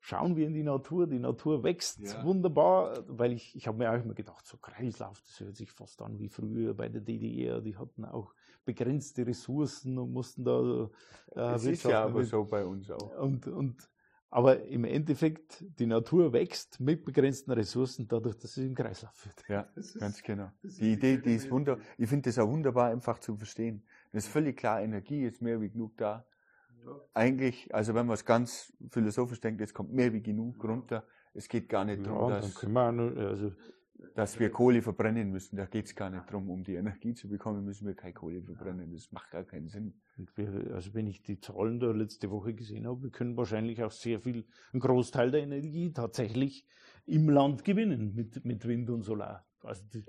schauen 0.00 0.36
wir 0.36 0.46
in 0.46 0.54
die 0.54 0.62
Natur, 0.62 1.06
die 1.06 1.18
Natur 1.18 1.62
wächst 1.62 2.00
ja. 2.00 2.24
wunderbar, 2.24 3.04
weil 3.08 3.32
ich, 3.32 3.54
ich 3.56 3.66
habe 3.66 3.78
mir 3.78 3.90
auch 3.90 4.02
immer 4.02 4.14
gedacht, 4.14 4.46
so 4.46 4.56
Kreislauf, 4.56 5.20
das 5.22 5.40
hört 5.40 5.56
sich 5.56 5.70
fast 5.72 6.00
an 6.02 6.18
wie 6.18 6.28
früher 6.28 6.74
bei 6.74 6.88
der 6.88 7.00
DDR, 7.00 7.60
die 7.60 7.76
hatten 7.76 8.04
auch 8.04 8.34
begrenzte 8.64 9.26
Ressourcen 9.26 9.98
und 9.98 10.12
mussten 10.12 10.44
da 10.44 10.84
äh, 10.84 10.88
Das 11.34 11.64
ist 11.64 11.84
ja 11.84 12.04
aber 12.04 12.24
so 12.24 12.44
bei 12.44 12.64
uns 12.64 12.90
auch. 12.90 13.18
Und, 13.18 13.46
und, 13.46 13.88
aber 14.30 14.62
im 14.64 14.84
Endeffekt, 14.84 15.64
die 15.78 15.86
Natur 15.86 16.34
wächst 16.34 16.78
mit 16.78 17.04
begrenzten 17.04 17.50
Ressourcen 17.52 18.06
dadurch, 18.06 18.36
dass 18.38 18.54
sie 18.54 18.66
im 18.66 18.74
Kreislauf 18.74 19.24
wird. 19.24 19.42
Ja, 19.48 19.62
ist, 19.74 19.98
ganz 19.98 20.22
genau. 20.22 20.50
Die 20.62 20.92
Idee, 20.92 21.16
die 21.16 21.34
ist 21.34 21.50
wunderbar. 21.50 21.82
Ich 21.96 22.08
finde 22.08 22.28
das 22.28 22.38
auch 22.38 22.48
wunderbar 22.48 22.90
einfach 22.90 23.18
zu 23.20 23.36
verstehen. 23.36 23.82
Das 24.12 24.24
ist 24.26 24.30
völlig 24.30 24.58
klar, 24.58 24.82
Energie 24.82 25.24
ist 25.24 25.40
mehr 25.40 25.60
wie 25.60 25.70
genug 25.70 25.96
da 25.96 26.26
eigentlich, 27.14 27.74
also 27.74 27.94
wenn 27.94 28.06
man 28.06 28.14
es 28.14 28.24
ganz 28.24 28.72
philosophisch 28.90 29.40
denkt, 29.40 29.60
es 29.60 29.74
kommt 29.74 29.92
mehr 29.92 30.12
wie 30.12 30.22
genug 30.22 30.62
runter. 30.64 31.04
Es 31.34 31.48
geht 31.48 31.68
gar 31.68 31.84
nicht 31.84 32.06
darum, 32.06 32.30
dass, 32.30 32.64
also, 32.64 33.52
dass 34.14 34.38
wir 34.40 34.50
Kohle 34.50 34.82
verbrennen 34.82 35.30
müssen. 35.30 35.56
Da 35.56 35.66
geht 35.66 35.86
es 35.86 35.94
gar 35.94 36.10
nicht 36.10 36.26
darum, 36.28 36.50
um 36.50 36.64
die 36.64 36.74
Energie 36.74 37.14
zu 37.14 37.28
bekommen, 37.28 37.64
müssen 37.64 37.86
wir 37.86 37.94
keine 37.94 38.14
Kohle 38.14 38.42
verbrennen. 38.42 38.92
Das 38.92 39.12
macht 39.12 39.30
gar 39.30 39.44
keinen 39.44 39.68
Sinn. 39.68 40.00
Wir, 40.34 40.74
also 40.74 40.94
wenn 40.94 41.06
ich 41.06 41.22
die 41.22 41.40
Zahlen 41.40 41.80
da 41.80 41.90
letzte 41.90 42.30
Woche 42.30 42.54
gesehen 42.54 42.86
habe, 42.86 43.02
wir 43.02 43.10
können 43.10 43.36
wahrscheinlich 43.36 43.82
auch 43.82 43.92
sehr 43.92 44.20
viel, 44.20 44.46
einen 44.72 44.80
Großteil 44.80 45.30
der 45.30 45.42
Energie 45.42 45.92
tatsächlich 45.92 46.66
im 47.06 47.28
Land 47.28 47.64
gewinnen 47.64 48.14
mit, 48.14 48.44
mit 48.44 48.66
Wind 48.66 48.90
und 48.90 49.02
Solar. 49.02 49.46
Also 49.62 49.82
das, 49.92 50.02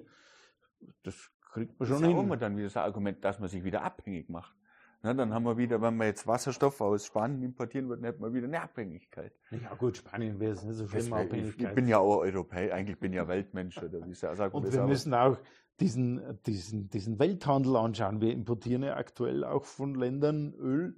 das 1.04 1.32
kriegt 1.52 1.80
man 1.80 1.88
schon 1.88 2.02
das 2.02 2.10
hin. 2.10 2.30
Das 2.30 2.40
dann 2.40 2.56
wieder 2.56 2.68
das 2.68 2.78
Argument, 2.78 3.24
dass 3.24 3.40
man 3.40 3.50
sich 3.50 3.64
wieder 3.64 3.84
abhängig 3.84 4.30
macht. 4.30 4.56
Na, 5.02 5.14
dann 5.14 5.34
haben 5.34 5.46
wir 5.46 5.58
wieder, 5.58 5.82
wenn 5.82 5.96
wir 5.96 6.08
jetzt 6.08 6.28
Wasserstoff 6.28 6.82
aus 6.82 7.06
Spanien 7.06 7.42
importieren 7.42 7.88
würden, 7.88 8.04
hätten 8.04 8.22
wir 8.22 8.34
wieder 8.34 8.48
eine 8.48 8.62
Abhängigkeit. 8.62 9.32
Ja 9.50 9.74
gut, 9.76 9.96
Spanien 9.96 10.40
wäre 10.40 10.52
es 10.52 10.64
nicht 10.64 10.76
so 10.76 10.88
schlimm, 10.88 11.14
Abhängigkeit. 11.14 11.70
Ich 11.70 11.76
bin 11.76 11.88
ja 11.88 12.00
auch 12.00 12.18
Europäer, 12.18 12.74
eigentlich 12.74 13.00
bin 13.00 13.14
ich 13.14 13.18
ja 13.18 13.28
Weltmensch, 13.28 13.78
oder 13.78 14.06
wie 14.06 14.14
sagen 14.14 14.52
Und 14.52 14.74
wir 14.74 14.84
müssen 14.84 15.14
auch 15.14 15.38
diesen, 15.80 16.22
diesen, 16.46 16.90
diesen 16.90 17.18
Welthandel 17.18 17.78
anschauen. 17.78 18.20
Wir 18.20 18.34
importieren 18.34 18.84
ja 18.84 18.98
aktuell 18.98 19.46
auch 19.46 19.64
von 19.64 19.96
Ländern 19.96 20.54
Öl 20.56 20.98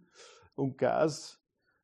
und 0.56 0.80
Gas. 0.80 1.40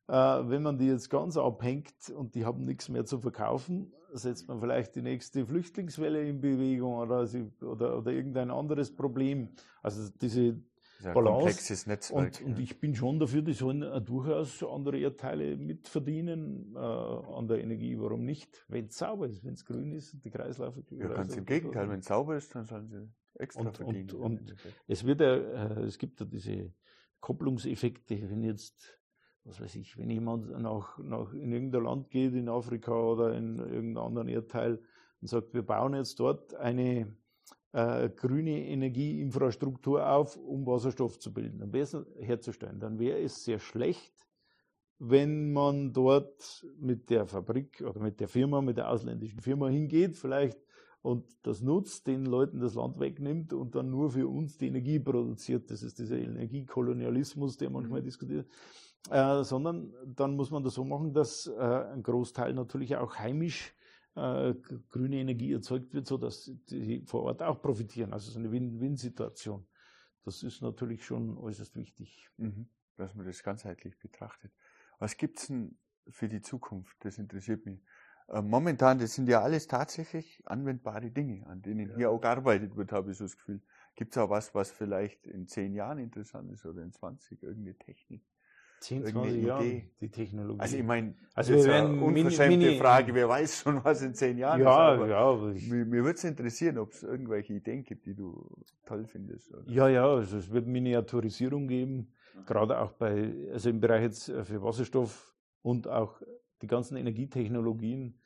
Äh, 0.08 0.14
wenn 0.14 0.62
man 0.62 0.76
die 0.78 0.86
jetzt 0.86 1.10
ganz 1.10 1.36
abhängt 1.36 2.10
und 2.10 2.34
die 2.34 2.44
haben 2.44 2.64
nichts 2.64 2.88
mehr 2.88 3.04
zu 3.04 3.20
verkaufen, 3.20 3.92
setzt 4.12 4.48
man 4.48 4.58
vielleicht 4.58 4.96
die 4.96 5.02
nächste 5.02 5.46
Flüchtlingswelle 5.46 6.26
in 6.26 6.40
Bewegung 6.40 6.94
oder, 6.96 7.26
sie, 7.26 7.52
oder, 7.60 7.98
oder 7.98 8.10
irgendein 8.10 8.50
anderes 8.50 8.96
Problem. 8.96 9.50
Also 9.82 10.10
diese 10.20 10.42
ja 10.44 10.54
Balance. 11.02 11.88
Netzwerk. 11.88 12.40
Und, 12.40 12.42
und, 12.42 12.58
ich 12.58 12.80
bin 12.80 12.94
schon 12.94 13.18
dafür, 13.18 13.42
die 13.42 13.52
sollen 13.52 13.82
äh, 13.82 14.00
durchaus 14.00 14.62
andere 14.62 14.98
Erdteile 14.98 15.56
mitverdienen 15.56 16.74
äh, 16.74 16.78
an 16.78 17.46
der 17.46 17.62
Energie. 17.62 17.98
Warum 17.98 18.24
nicht? 18.24 18.64
Wenn 18.68 18.86
es 18.86 18.98
sauber 18.98 19.28
ist, 19.28 19.44
wenn 19.44 19.54
es 19.54 19.64
grün 19.64 19.92
ist, 19.92 20.16
die 20.24 20.30
Kreisläufe. 20.30 20.82
Ja, 20.90 21.08
ganz 21.08 21.36
im 21.36 21.44
Gegenteil, 21.44 21.88
wenn 21.88 22.00
es 22.00 22.06
sauber 22.06 22.36
ist, 22.36 22.54
dann 22.54 22.64
sollen 22.64 22.88
sie 22.88 23.08
extra 23.34 23.66
und, 23.66 23.76
verdienen. 23.76 24.10
Und, 24.10 24.50
und 24.50 24.56
es 24.86 25.04
wird 25.04 25.20
ja, 25.20 25.36
äh, 25.36 25.82
es 25.82 25.98
gibt 25.98 26.20
ja 26.20 26.26
diese 26.26 26.72
Kopplungseffekte, 27.20 28.28
wenn 28.30 28.42
jetzt 28.42 28.98
was 29.48 29.60
weiß 29.60 29.76
ich, 29.76 29.96
wenn 29.96 30.10
jemand 30.10 30.50
nach, 30.60 30.98
nach 30.98 31.32
in 31.32 31.52
irgendein 31.52 31.84
Land 31.84 32.10
geht, 32.10 32.34
in 32.34 32.48
Afrika 32.48 32.92
oder 32.92 33.34
in 33.34 33.58
irgendeinem 33.58 34.04
anderen 34.04 34.28
Erdteil 34.28 34.78
und 35.20 35.28
sagt, 35.28 35.54
wir 35.54 35.62
bauen 35.62 35.94
jetzt 35.94 36.20
dort 36.20 36.54
eine 36.54 37.16
äh, 37.72 38.08
grüne 38.10 38.66
Energieinfrastruktur 38.68 40.08
auf, 40.10 40.36
um 40.36 40.66
Wasserstoff 40.66 41.18
zu 41.18 41.32
bilden, 41.32 41.62
am 41.62 41.70
besten 41.70 42.06
herzustellen. 42.18 42.80
Dann 42.80 42.98
wäre 42.98 43.18
es 43.20 43.44
sehr 43.44 43.58
schlecht, 43.58 44.12
wenn 44.98 45.52
man 45.52 45.92
dort 45.92 46.66
mit 46.78 47.10
der 47.10 47.26
Fabrik 47.26 47.82
oder 47.82 48.00
mit 48.00 48.20
der 48.20 48.28
Firma, 48.28 48.60
mit 48.60 48.76
der 48.76 48.90
ausländischen 48.90 49.40
Firma 49.40 49.68
hingeht, 49.68 50.16
vielleicht 50.16 50.58
und 51.02 51.24
das 51.42 51.62
nutzt, 51.62 52.06
den 52.06 52.26
Leuten 52.26 52.58
das 52.60 52.74
Land 52.74 52.98
wegnimmt 52.98 53.52
und 53.52 53.74
dann 53.74 53.90
nur 53.90 54.10
für 54.10 54.26
uns 54.26 54.58
die 54.58 54.66
Energie 54.66 54.98
produziert. 54.98 55.70
Das 55.70 55.82
ist 55.82 55.98
dieser 55.98 56.18
Energiekolonialismus, 56.18 57.56
der 57.56 57.70
manchmal 57.70 58.00
mhm. 58.00 58.04
diskutiert. 58.04 58.48
Äh, 59.10 59.44
sondern 59.44 59.94
dann 60.04 60.34
muss 60.34 60.50
man 60.50 60.64
das 60.64 60.74
so 60.74 60.84
machen, 60.84 61.14
dass 61.14 61.46
äh, 61.46 61.60
ein 61.60 62.02
Großteil 62.02 62.52
natürlich 62.52 62.96
auch 62.96 63.16
heimisch 63.16 63.74
äh, 64.18 64.54
grüne 64.90 65.16
Energie 65.16 65.52
erzeugt 65.52 65.94
wird, 65.94 66.06
sodass 66.06 66.50
die 66.70 67.04
vor 67.06 67.22
Ort 67.22 67.42
auch 67.42 67.62
profitieren. 67.62 68.12
Also 68.12 68.30
so 68.30 68.38
eine 68.38 68.50
Win-Win-Situation. 68.50 69.66
Das 70.24 70.42
ist 70.42 70.60
natürlich 70.60 71.04
schon 71.04 71.38
äußerst 71.38 71.76
wichtig. 71.76 72.28
Mhm. 72.36 72.68
Dass 72.96 73.14
man 73.14 73.26
das 73.26 73.42
ganzheitlich 73.42 73.98
betrachtet. 73.98 74.52
Was 74.98 75.16
gibt's 75.16 75.46
denn 75.46 75.78
für 76.08 76.28
die 76.28 76.40
Zukunft? 76.40 76.96
Das 77.04 77.18
interessiert 77.18 77.64
mich. 77.64 77.80
Äh, 78.28 78.42
momentan, 78.42 78.98
das 78.98 79.14
sind 79.14 79.28
ja 79.28 79.40
alles 79.40 79.66
tatsächlich 79.68 80.42
anwendbare 80.46 81.10
Dinge, 81.10 81.46
an 81.46 81.62
denen 81.62 81.90
ja. 81.90 81.96
hier 81.96 82.10
auch 82.10 82.20
gearbeitet 82.20 82.76
wird, 82.76 82.92
habe 82.92 83.12
ich 83.12 83.18
so 83.18 83.24
das 83.24 83.36
Gefühl. 83.36 83.62
Gibt 83.94 84.16
es 84.16 84.18
auch 84.18 84.30
was, 84.30 84.54
was 84.54 84.70
vielleicht 84.70 85.26
in 85.26 85.46
zehn 85.46 85.74
Jahren 85.74 85.98
interessant 85.98 86.50
ist 86.52 86.66
oder 86.66 86.82
in 86.82 86.92
20, 86.92 87.42
irgendeine 87.42 87.76
Technik? 87.78 88.22
10, 88.80 89.06
20 89.06 89.42
Jahre, 89.42 89.82
die 90.00 90.10
Technologie. 90.10 90.60
Also 90.60 90.76
ich 90.76 90.84
meine, 90.84 91.14
also 91.34 91.54
wir 91.54 91.64
werden 91.64 91.98
eine 91.98 92.02
unverschämte 92.02 92.56
Mini, 92.56 92.78
Frage, 92.78 93.14
wer 93.14 93.28
weiß 93.28 93.62
schon, 93.62 93.84
was 93.84 94.02
in 94.02 94.14
zehn 94.14 94.38
Jahren 94.38 94.60
ja, 94.60 94.94
ist. 94.94 95.00
Aber 95.00 95.08
ja, 95.08 95.18
aber 95.18 95.52
ich, 95.52 95.68
mir, 95.68 95.84
mir 95.84 96.04
würde 96.04 96.16
es 96.16 96.24
interessieren, 96.24 96.78
ob 96.78 96.92
es 96.92 97.02
irgendwelche 97.02 97.54
Ideen 97.54 97.82
gibt, 97.82 98.06
die 98.06 98.14
du 98.14 98.48
toll 98.86 99.06
findest. 99.06 99.52
Oder? 99.52 99.68
Ja, 99.68 99.88
ja, 99.88 100.06
also 100.06 100.36
es 100.36 100.50
wird 100.50 100.66
Miniaturisierung 100.66 101.66
geben, 101.66 102.12
mhm. 102.34 102.46
gerade 102.46 102.78
auch 102.78 102.92
bei, 102.92 103.34
also 103.52 103.70
im 103.70 103.80
Bereich 103.80 104.02
jetzt 104.02 104.28
äh, 104.28 104.44
für 104.44 104.62
Wasserstoff 104.62 105.34
und 105.62 105.88
auch 105.88 106.20
die 106.62 106.66
ganzen 106.66 106.96
Energietechnologien. 106.96 108.20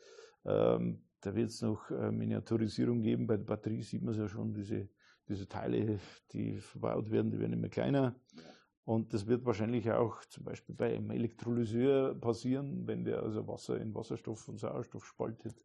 Ähm, 0.44 1.04
da 1.20 1.34
wird 1.34 1.50
es 1.50 1.62
noch 1.62 1.90
äh, 1.90 2.10
Miniaturisierung 2.10 3.02
geben. 3.02 3.26
Bei 3.26 3.36
der 3.36 3.44
Batterie 3.44 3.82
sieht 3.82 4.02
man 4.02 4.12
es 4.12 4.18
ja 4.18 4.28
schon, 4.28 4.52
diese, 4.54 4.88
diese 5.28 5.48
Teile, 5.48 5.98
die 6.32 6.58
verbaut 6.58 7.10
werden, 7.10 7.30
die 7.30 7.38
werden 7.38 7.52
immer 7.52 7.68
kleiner. 7.68 8.16
Ja. 8.34 8.42
Und 8.84 9.14
das 9.14 9.26
wird 9.26 9.44
wahrscheinlich 9.44 9.90
auch 9.92 10.24
zum 10.24 10.44
Beispiel 10.44 10.74
bei 10.74 10.94
einem 10.94 11.10
Elektrolyseur 11.10 12.14
passieren, 12.14 12.86
wenn 12.86 13.04
der 13.04 13.22
also 13.22 13.46
Wasser 13.46 13.80
in 13.80 13.94
Wasserstoff 13.94 14.48
und 14.48 14.58
Sauerstoff 14.58 15.06
spaltet. 15.06 15.64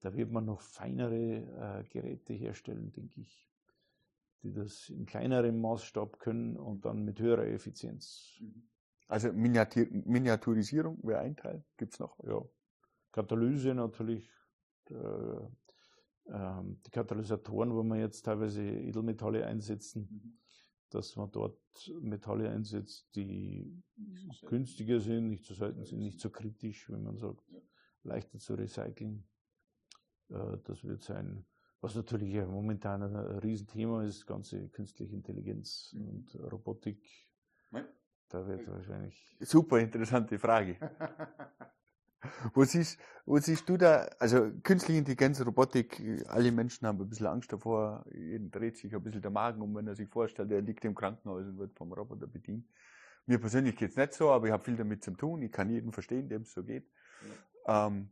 Da 0.00 0.14
wird 0.14 0.30
man 0.30 0.44
noch 0.44 0.60
feinere 0.60 1.14
äh, 1.14 1.84
Geräte 1.88 2.34
herstellen, 2.34 2.92
denke 2.92 3.22
ich, 3.22 3.50
die 4.42 4.52
das 4.52 4.90
in 4.90 5.06
kleinerem 5.06 5.58
Maßstab 5.58 6.18
können 6.18 6.58
und 6.58 6.84
dann 6.84 7.04
mit 7.04 7.18
höherer 7.18 7.46
Effizienz. 7.46 8.38
Also 9.08 9.32
Miniatur 9.32 9.86
Miniaturisierung 9.90 10.98
wäre 11.02 11.20
ein 11.20 11.36
Teil, 11.36 11.64
gibt 11.78 11.94
es 11.94 11.98
noch? 11.98 12.22
Ja. 12.24 12.42
Katalyse 13.12 13.74
natürlich. 13.74 14.30
Äh, 14.90 14.94
äh, 16.26 16.62
die 16.86 16.90
Katalysatoren, 16.90 17.74
wo 17.74 17.82
wir 17.82 17.96
jetzt 17.96 18.22
teilweise 18.22 18.62
Edelmetalle 18.62 19.46
einsetzen. 19.46 20.08
Mhm 20.10 20.43
dass 20.94 21.16
man 21.16 21.30
dort 21.32 21.58
Metalle 22.00 22.50
einsetzt, 22.50 23.14
die 23.16 23.82
günstiger 24.46 25.00
sind, 25.00 25.28
nicht 25.28 25.44
so 25.44 25.54
selten 25.54 25.84
sind, 25.84 26.00
nicht 26.00 26.20
so 26.20 26.30
kritisch, 26.30 26.88
wenn 26.90 27.02
man 27.02 27.18
sagt, 27.18 27.42
leichter 28.04 28.38
zu 28.38 28.54
recyceln. 28.54 29.26
Äh, 30.30 30.58
das 30.64 30.84
wird 30.84 31.02
sein. 31.02 31.44
Was 31.80 31.96
natürlich 31.96 32.34
momentan 32.46 33.02
ein 33.02 33.16
Riesenthema 33.40 34.04
ist, 34.04 34.24
ganze 34.24 34.68
künstliche 34.68 35.14
Intelligenz 35.14 35.92
mhm. 35.92 36.08
und 36.08 36.34
Robotik. 36.52 37.02
Da 38.28 38.46
wird 38.46 38.66
wahrscheinlich. 38.68 39.36
Super 39.40 39.80
interessante 39.80 40.38
Frage. 40.38 40.78
Wo 42.54 42.64
siehst, 42.64 42.98
wo 43.26 43.38
siehst 43.38 43.68
du 43.68 43.76
da, 43.76 44.08
also 44.18 44.50
künstliche 44.62 44.98
Intelligenz, 44.98 45.44
Robotik, 45.44 46.02
alle 46.28 46.52
Menschen 46.52 46.86
haben 46.86 47.00
ein 47.00 47.08
bisschen 47.08 47.26
Angst 47.26 47.52
davor, 47.52 48.04
jeden 48.12 48.50
dreht 48.50 48.76
sich 48.76 48.94
ein 48.94 49.02
bisschen 49.02 49.22
der 49.22 49.30
Magen 49.30 49.62
um, 49.62 49.74
wenn 49.74 49.86
er 49.86 49.94
sich 49.94 50.08
vorstellt, 50.08 50.50
er 50.50 50.60
liegt 50.60 50.84
im 50.84 50.94
Krankenhaus 50.94 51.44
und 51.46 51.58
wird 51.58 51.76
vom 51.76 51.92
Roboter 51.92 52.26
bedient. 52.26 52.66
Mir 53.26 53.38
persönlich 53.38 53.76
geht's 53.76 53.96
nicht 53.96 54.12
so, 54.12 54.30
aber 54.30 54.46
ich 54.46 54.52
habe 54.52 54.62
viel 54.62 54.76
damit 54.76 55.02
zu 55.02 55.12
tun, 55.12 55.42
ich 55.42 55.52
kann 55.52 55.70
jeden 55.70 55.92
verstehen, 55.92 56.28
dem 56.28 56.42
es 56.42 56.52
so 56.52 56.62
geht. 56.62 56.86
Ja. 57.66 57.86
Ähm, 57.86 58.10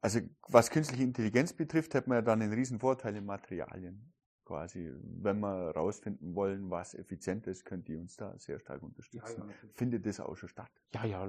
also 0.00 0.20
was 0.48 0.70
künstliche 0.70 1.04
Intelligenz 1.04 1.52
betrifft, 1.52 1.94
hat 1.94 2.06
man 2.06 2.16
ja 2.16 2.22
dann 2.22 2.42
einen 2.42 2.52
riesen 2.52 2.80
Vorteil 2.80 3.16
in 3.16 3.24
Materialien 3.24 4.12
quasi. 4.52 4.92
Wenn 5.00 5.40
wir 5.40 5.72
herausfinden 5.72 6.34
wollen, 6.34 6.70
was 6.70 6.94
effizient 6.94 7.46
ist, 7.46 7.64
könnt 7.64 7.88
ihr 7.88 7.98
uns 7.98 8.16
da 8.16 8.38
sehr 8.38 8.58
stark 8.58 8.82
unterstützen. 8.82 9.48
Ja, 9.48 9.54
Findet 9.74 10.04
das 10.04 10.20
auch 10.20 10.36
schon 10.36 10.50
statt? 10.50 10.70
Ja, 10.92 11.06
ja, 11.06 11.24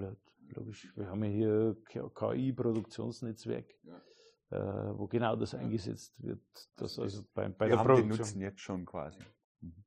logisch. 0.50 0.92
Wir 0.98 1.08
haben 1.08 1.24
ja 1.24 1.30
hier 1.30 1.78
KI-Produktionsnetzwerk, 1.86 3.66
ja. 3.84 4.02
äh, 4.50 4.98
wo 4.98 5.08
genau 5.08 5.38
das 5.38 5.56
eingesetzt 5.56 6.22
wird. 6.22 6.42
Das 6.76 7.00
also, 7.00 7.04
also 7.04 7.24
bei, 7.34 7.48
bei 7.48 7.66
wir 7.66 7.70
der 7.70 7.80
haben 7.80 7.86
Produktion. 7.88 8.10
Den 8.10 8.18
Nutzen 8.18 8.42
jetzt 8.42 8.60
schon 8.60 8.86
quasi. 8.86 9.20
Mhm. 9.62 9.86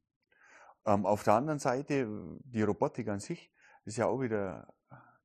Ähm, 0.86 1.04
auf 1.04 1.22
der 1.22 1.34
anderen 1.34 1.58
Seite, 1.58 2.08
die 2.42 2.62
Robotik 2.62 3.08
an 3.08 3.20
sich 3.20 3.52
ist 3.84 3.98
ja 3.98 4.06
auch 4.06 4.20
wieder, 4.20 4.72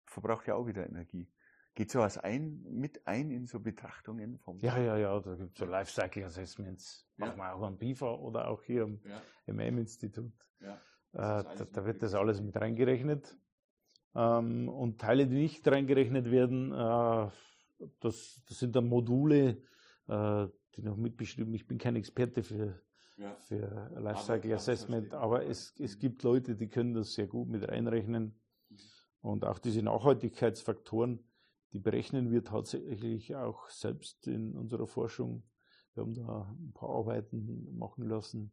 verbraucht 0.06 0.48
ja 0.48 0.56
auch 0.56 0.68
wieder 0.68 0.86
Energie. 0.86 1.32
Geht 1.74 1.90
sowas 1.90 2.18
ein, 2.18 2.64
mit 2.70 3.08
ein 3.08 3.32
in 3.32 3.46
so 3.46 3.60
Betrachtungen 3.60 4.38
vom? 4.40 4.60
Ja, 4.60 4.78
ja, 4.78 4.98
ja, 4.98 5.20
da 5.20 5.36
gibt 5.36 5.54
es 5.54 5.60
so 5.60 5.66
Lifecycle 5.66 6.26
Assessments. 6.26 7.08
Ja. 7.18 7.28
Machen 7.28 7.38
wir 7.38 7.56
auch 7.56 7.62
am 7.62 7.78
BIFA 7.78 8.14
oder 8.16 8.50
auch 8.50 8.62
hier 8.64 8.84
am 8.84 9.00
ja. 9.06 9.22
MM-Institut. 9.54 10.34
Ja. 10.60 10.74
Äh, 11.14 11.44
da, 11.44 11.66
da, 11.72 11.86
wird 11.86 12.04
das 12.04 12.14
alles 12.14 12.42
mit 12.42 12.58
reingerechnet. 12.58 13.38
Ähm, 14.16 14.68
und 14.68 15.00
Teile, 15.00 15.28
die 15.28 15.36
nicht 15.36 15.66
reingerechnet 15.66 16.30
werden, 16.30 16.74
äh, 16.74 17.30
das, 18.02 18.44
das 18.48 18.60
sind 18.60 18.76
dann 18.76 18.88
Module, 18.88 19.62
äh, 20.08 20.48
die 20.76 20.82
noch 20.82 20.98
mitbeschrieben. 20.98 21.54
Ich 21.54 21.68
bin 21.68 21.78
kein 21.78 21.96
Experte 21.96 22.44
für, 22.44 22.82
ja. 23.16 23.34
für 23.48 23.92
Lifecycle 23.98 24.54
Assessment, 24.54 25.14
aber 25.14 25.46
es, 25.46 25.74
es 25.80 25.98
gibt 26.00 26.24
Leute, 26.24 26.56
die 26.56 26.68
können 26.68 26.94
das 26.94 27.14
sehr 27.14 27.28
gut 27.28 27.48
mit 27.48 27.66
reinrechnen. 27.68 28.38
Mhm. 28.70 28.78
Und 29.22 29.46
auch 29.46 29.60
diese 29.60 29.82
Nachhaltigkeitsfaktoren, 29.84 31.24
die 31.74 31.80
berechnen 31.80 32.32
wir 32.32 32.44
tatsächlich 32.44 33.36
auch 33.36 33.70
selbst 33.70 34.28
in 34.28 34.58
unserer 34.58 34.88
Forschung. 34.88 35.44
Wir 35.94 36.04
haben 36.04 36.14
da 36.14 36.56
ein 36.60 36.74
paar 36.74 36.90
Arbeiten 36.90 37.78
machen 37.78 38.08
lassen 38.08 38.52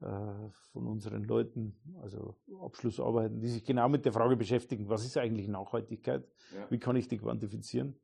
äh, 0.00 0.50
von 0.72 0.86
unseren 0.86 1.24
Leuten, 1.24 1.76
also 2.02 2.36
Abschlussarbeiten, 2.60 3.40
die 3.40 3.48
sich 3.48 3.64
genau 3.64 3.88
mit 3.88 4.04
der 4.04 4.12
Frage 4.12 4.36
beschäftigen, 4.36 4.88
was 4.88 5.04
ist 5.04 5.16
eigentlich 5.16 5.48
Nachhaltigkeit? 5.48 6.26
Ja. 6.54 6.70
Wie 6.70 6.78
kann 6.78 6.96
ich 6.96 7.08
die 7.08 7.18
quantifizieren? 7.18 7.98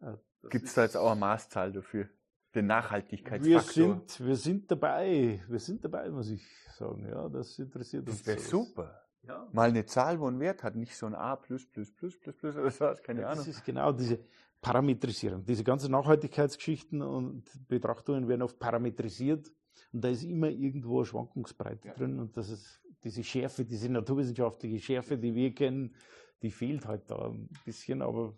Äh, 0.00 0.16
Gibt 0.50 0.66
es 0.66 0.74
da 0.74 0.82
jetzt 0.82 0.96
auch 0.96 1.10
eine 1.10 1.20
Maßzahl 1.20 1.72
dafür? 1.72 2.08
Den 2.54 2.66
Nachhaltigkeitsfaktor? 2.66 3.52
Wir 3.52 3.60
sind, 3.60 4.26
wir 4.26 4.36
sind 4.36 4.70
dabei, 4.70 5.42
wir 5.48 5.58
sind 5.58 5.84
dabei, 5.84 6.10
muss 6.10 6.28
ich 6.28 6.44
sagen. 6.76 7.08
Ja, 7.08 7.28
das 7.28 7.58
interessiert 7.58 8.08
uns. 8.08 8.18
Das 8.18 8.26
wäre 8.26 8.40
super. 8.40 9.02
Ja. 9.26 9.48
Mal 9.52 9.68
eine 9.68 9.84
Zahl, 9.86 10.18
wo 10.18 10.26
einen 10.26 10.40
Wert 10.40 10.62
hat, 10.64 10.74
nicht 10.74 10.96
so 10.96 11.06
ein 11.06 11.14
A 11.14 11.36
plus 11.36 11.64
plus 11.66 11.92
plus 11.92 12.18
plus 12.18 12.36
plus 12.36 12.56
oder 12.56 12.80
was, 12.80 13.02
keine 13.02 13.22
ja, 13.22 13.28
Ahnung. 13.28 13.44
Das 13.44 13.48
ist 13.48 13.64
genau 13.64 13.92
diese 13.92 14.18
Parametrisierung. 14.60 15.44
Diese 15.44 15.62
ganzen 15.62 15.92
Nachhaltigkeitsgeschichten 15.92 17.02
und 17.02 17.44
Betrachtungen 17.68 18.26
werden 18.28 18.42
oft 18.42 18.58
parametrisiert 18.58 19.52
und 19.92 20.04
da 20.04 20.08
ist 20.08 20.24
immer 20.24 20.48
irgendwo 20.48 20.98
eine 20.98 21.06
Schwankungsbreite 21.06 21.88
ja. 21.88 21.94
drin 21.94 22.18
und 22.18 22.36
das 22.36 22.50
ist 22.50 22.80
diese 23.04 23.22
Schärfe, 23.22 23.64
diese 23.64 23.88
naturwissenschaftliche 23.88 24.78
Schärfe, 24.78 25.18
die 25.18 25.34
wir 25.34 25.54
kennen, 25.54 25.94
die 26.42 26.50
fehlt 26.50 26.86
halt 26.86 27.10
da 27.10 27.28
ein 27.28 27.48
bisschen, 27.64 28.02
aber 28.02 28.36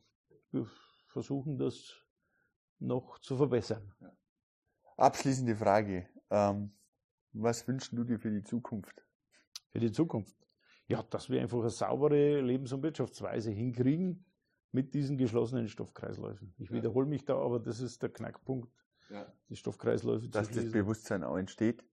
wir 0.51 0.67
versuchen 1.07 1.59
das 1.59 1.95
noch 2.79 3.19
zu 3.21 3.37
verbessern. 3.37 3.93
Abschließende 4.97 5.57
Frage. 5.57 6.09
Ähm, 6.31 6.73
was 7.33 7.67
wünschst 7.67 7.93
du 7.93 8.05
dir 8.05 8.19
für 8.19 8.31
die 8.31 8.43
Zukunft? 8.43 9.05
Für 9.71 9.81
die 9.81 9.91
Zukunft? 9.91 10.37
Ja, 10.89 11.03
dass 11.03 11.31
wir 11.31 11.41
einfach 11.41 11.61
eine 11.61 11.71
saubere 11.71 12.41
Lebens- 12.41 12.73
und 12.73 12.83
Wirtschaftsweise 12.83 13.51
hinkriegen 13.51 14.25
mit 14.73 14.93
diesen 14.95 15.17
geschlossenen 15.17 15.69
Stoffkreisläufen. 15.69 16.53
Ich 16.59 16.73
wiederhole 16.73 17.07
mich 17.07 17.25
da, 17.25 17.37
aber 17.37 17.61
das 17.61 17.81
ist 17.81 18.03
der 18.03 18.11
Knackpunkt, 18.11 18.69
ja. 19.09 19.27
die 19.49 19.57
Stoffkreisläufe 19.57 20.29
Dass 20.29 20.51
das 20.51 20.71
Bewusstsein 20.71 21.23
auch 21.23 21.37
entsteht. 21.37 21.85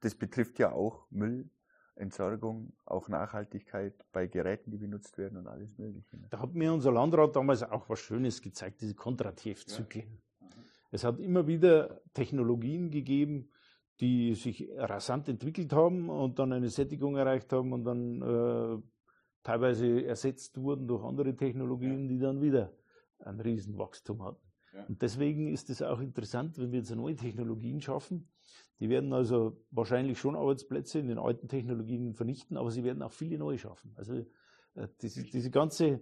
Das 0.00 0.14
betrifft 0.14 0.58
ja 0.58 0.72
auch 0.72 1.06
Müll, 1.10 1.50
Entsorgung, 1.96 2.72
auch 2.86 3.08
Nachhaltigkeit 3.08 3.94
bei 4.12 4.26
Geräten, 4.26 4.70
die 4.70 4.78
benutzt 4.78 5.18
werden 5.18 5.36
und 5.36 5.46
alles 5.46 5.76
Mögliche. 5.76 6.16
Da 6.30 6.40
hat 6.40 6.54
mir 6.54 6.72
unser 6.72 6.92
Landrat 6.92 7.36
damals 7.36 7.62
auch 7.62 7.88
was 7.90 7.98
Schönes 7.98 8.40
gezeigt, 8.40 8.80
diese 8.80 8.94
Kontratiev-Zyklen. 8.94 10.22
Ja. 10.40 10.48
Es 10.92 11.04
hat 11.04 11.20
immer 11.20 11.46
wieder 11.46 12.00
Technologien 12.14 12.90
gegeben, 12.90 13.50
die 14.00 14.34
sich 14.34 14.68
rasant 14.76 15.28
entwickelt 15.28 15.72
haben 15.72 16.08
und 16.08 16.38
dann 16.38 16.52
eine 16.52 16.68
Sättigung 16.68 17.16
erreicht 17.16 17.52
haben 17.52 17.72
und 17.72 17.84
dann 17.84 18.22
äh, 18.22 18.82
teilweise 19.42 20.04
ersetzt 20.04 20.58
wurden 20.60 20.88
durch 20.88 21.04
andere 21.04 21.36
Technologien, 21.36 22.08
die 22.08 22.18
dann 22.18 22.40
wieder 22.40 22.72
ein 23.18 23.40
Riesenwachstum 23.40 24.22
hatten. 24.22 24.46
Ja. 24.74 24.86
Und 24.86 25.02
deswegen 25.02 25.52
ist 25.52 25.68
es 25.70 25.82
auch 25.82 26.00
interessant, 26.00 26.58
wenn 26.58 26.72
wir 26.72 26.78
jetzt 26.78 26.94
neue 26.94 27.16
Technologien 27.16 27.80
schaffen. 27.80 28.28
Die 28.78 28.88
werden 28.88 29.12
also 29.12 29.60
wahrscheinlich 29.70 30.18
schon 30.18 30.36
Arbeitsplätze 30.36 31.00
in 31.00 31.08
den 31.08 31.18
alten 31.18 31.48
Technologien 31.48 32.14
vernichten, 32.14 32.56
aber 32.56 32.70
sie 32.70 32.82
werden 32.82 33.02
auch 33.02 33.12
viele 33.12 33.38
neue 33.38 33.58
schaffen. 33.58 33.92
Also 33.96 34.24
Äh, 34.74 34.88
diese, 35.02 35.22
diese 35.24 35.50
ganze, 35.50 36.00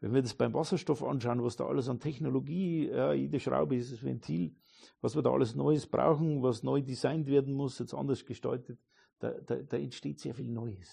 wenn 0.00 0.12
wir 0.12 0.22
das 0.22 0.34
beim 0.34 0.52
Wasserstoff 0.52 1.02
anschauen, 1.02 1.42
was 1.42 1.56
da 1.56 1.66
alles 1.66 1.88
an 1.88 2.00
Technologie, 2.00 2.88
ja, 2.88 3.12
jede 3.12 3.40
Schraube 3.40 3.76
ist 3.76 3.92
das 3.92 4.02
Ventil, 4.02 4.54
was 5.00 5.14
wir 5.14 5.22
da 5.22 5.30
alles 5.30 5.54
Neues 5.54 5.86
brauchen, 5.86 6.42
was 6.42 6.62
neu 6.62 6.82
designt 6.82 7.26
werden 7.26 7.54
muss, 7.54 7.78
jetzt 7.78 7.94
anders 7.94 8.24
gestaltet, 8.24 8.78
da, 9.18 9.30
da, 9.30 9.56
da 9.56 9.76
entsteht 9.76 10.20
sehr 10.20 10.34
viel 10.34 10.48
Neues. 10.48 10.88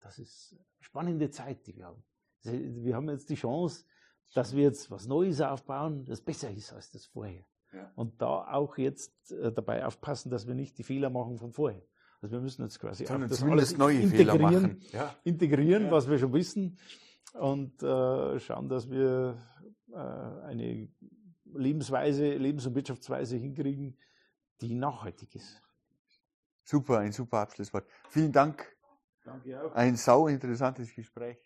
Das 0.00 0.18
ist 0.18 0.52
eine 0.52 0.64
spannende 0.80 1.30
Zeit, 1.30 1.66
die 1.66 1.76
wir 1.76 1.86
haben. 1.86 2.02
Wir 2.42 2.96
haben 2.96 3.08
jetzt 3.10 3.28
die 3.28 3.34
Chance, 3.34 3.84
dass 4.34 4.54
wir 4.54 4.62
jetzt 4.64 4.90
was 4.90 5.06
Neues 5.06 5.40
aufbauen, 5.40 6.04
das 6.04 6.20
besser 6.20 6.50
ist 6.50 6.72
als 6.72 6.90
das 6.90 7.06
vorher. 7.06 7.44
Ja. 7.72 7.92
Und 7.94 8.20
da 8.20 8.52
auch 8.52 8.78
jetzt 8.78 9.30
äh, 9.32 9.52
dabei 9.52 9.86
aufpassen, 9.86 10.30
dass 10.30 10.46
wir 10.46 10.54
nicht 10.54 10.78
die 10.78 10.82
Fehler 10.82 11.10
machen 11.10 11.38
von 11.38 11.52
vorher. 11.52 11.82
Also 12.20 12.36
wir 12.36 12.40
müssen 12.40 12.62
jetzt 12.62 12.78
quasi 12.78 13.06
auch 13.06 13.18
das 13.18 13.42
alles 13.42 13.78
neue 13.78 14.06
Fehler 14.08 14.38
machen. 14.38 14.82
Ja. 14.92 15.16
integrieren, 15.24 15.84
ja. 15.84 15.90
was 15.90 16.08
wir 16.08 16.18
schon 16.18 16.32
wissen 16.32 16.78
und 17.34 17.82
äh, 17.82 18.38
schauen, 18.40 18.68
dass 18.68 18.90
wir 18.90 19.38
äh, 19.92 19.96
eine 19.96 20.88
Lebensweise, 21.54 22.34
Lebens- 22.34 22.66
und 22.66 22.74
Wirtschaftsweise 22.74 23.36
hinkriegen, 23.36 23.96
die 24.60 24.74
nachhaltig 24.74 25.34
ist. 25.34 25.62
Super, 26.64 26.98
ein 26.98 27.12
super 27.12 27.38
Abschlusswort. 27.38 27.86
Vielen 28.08 28.32
Dank. 28.32 28.76
Danke 29.24 29.62
auch. 29.62 29.74
Ein 29.74 29.96
sau 29.96 30.28
interessantes 30.28 30.94
Gespräch. 30.94 31.38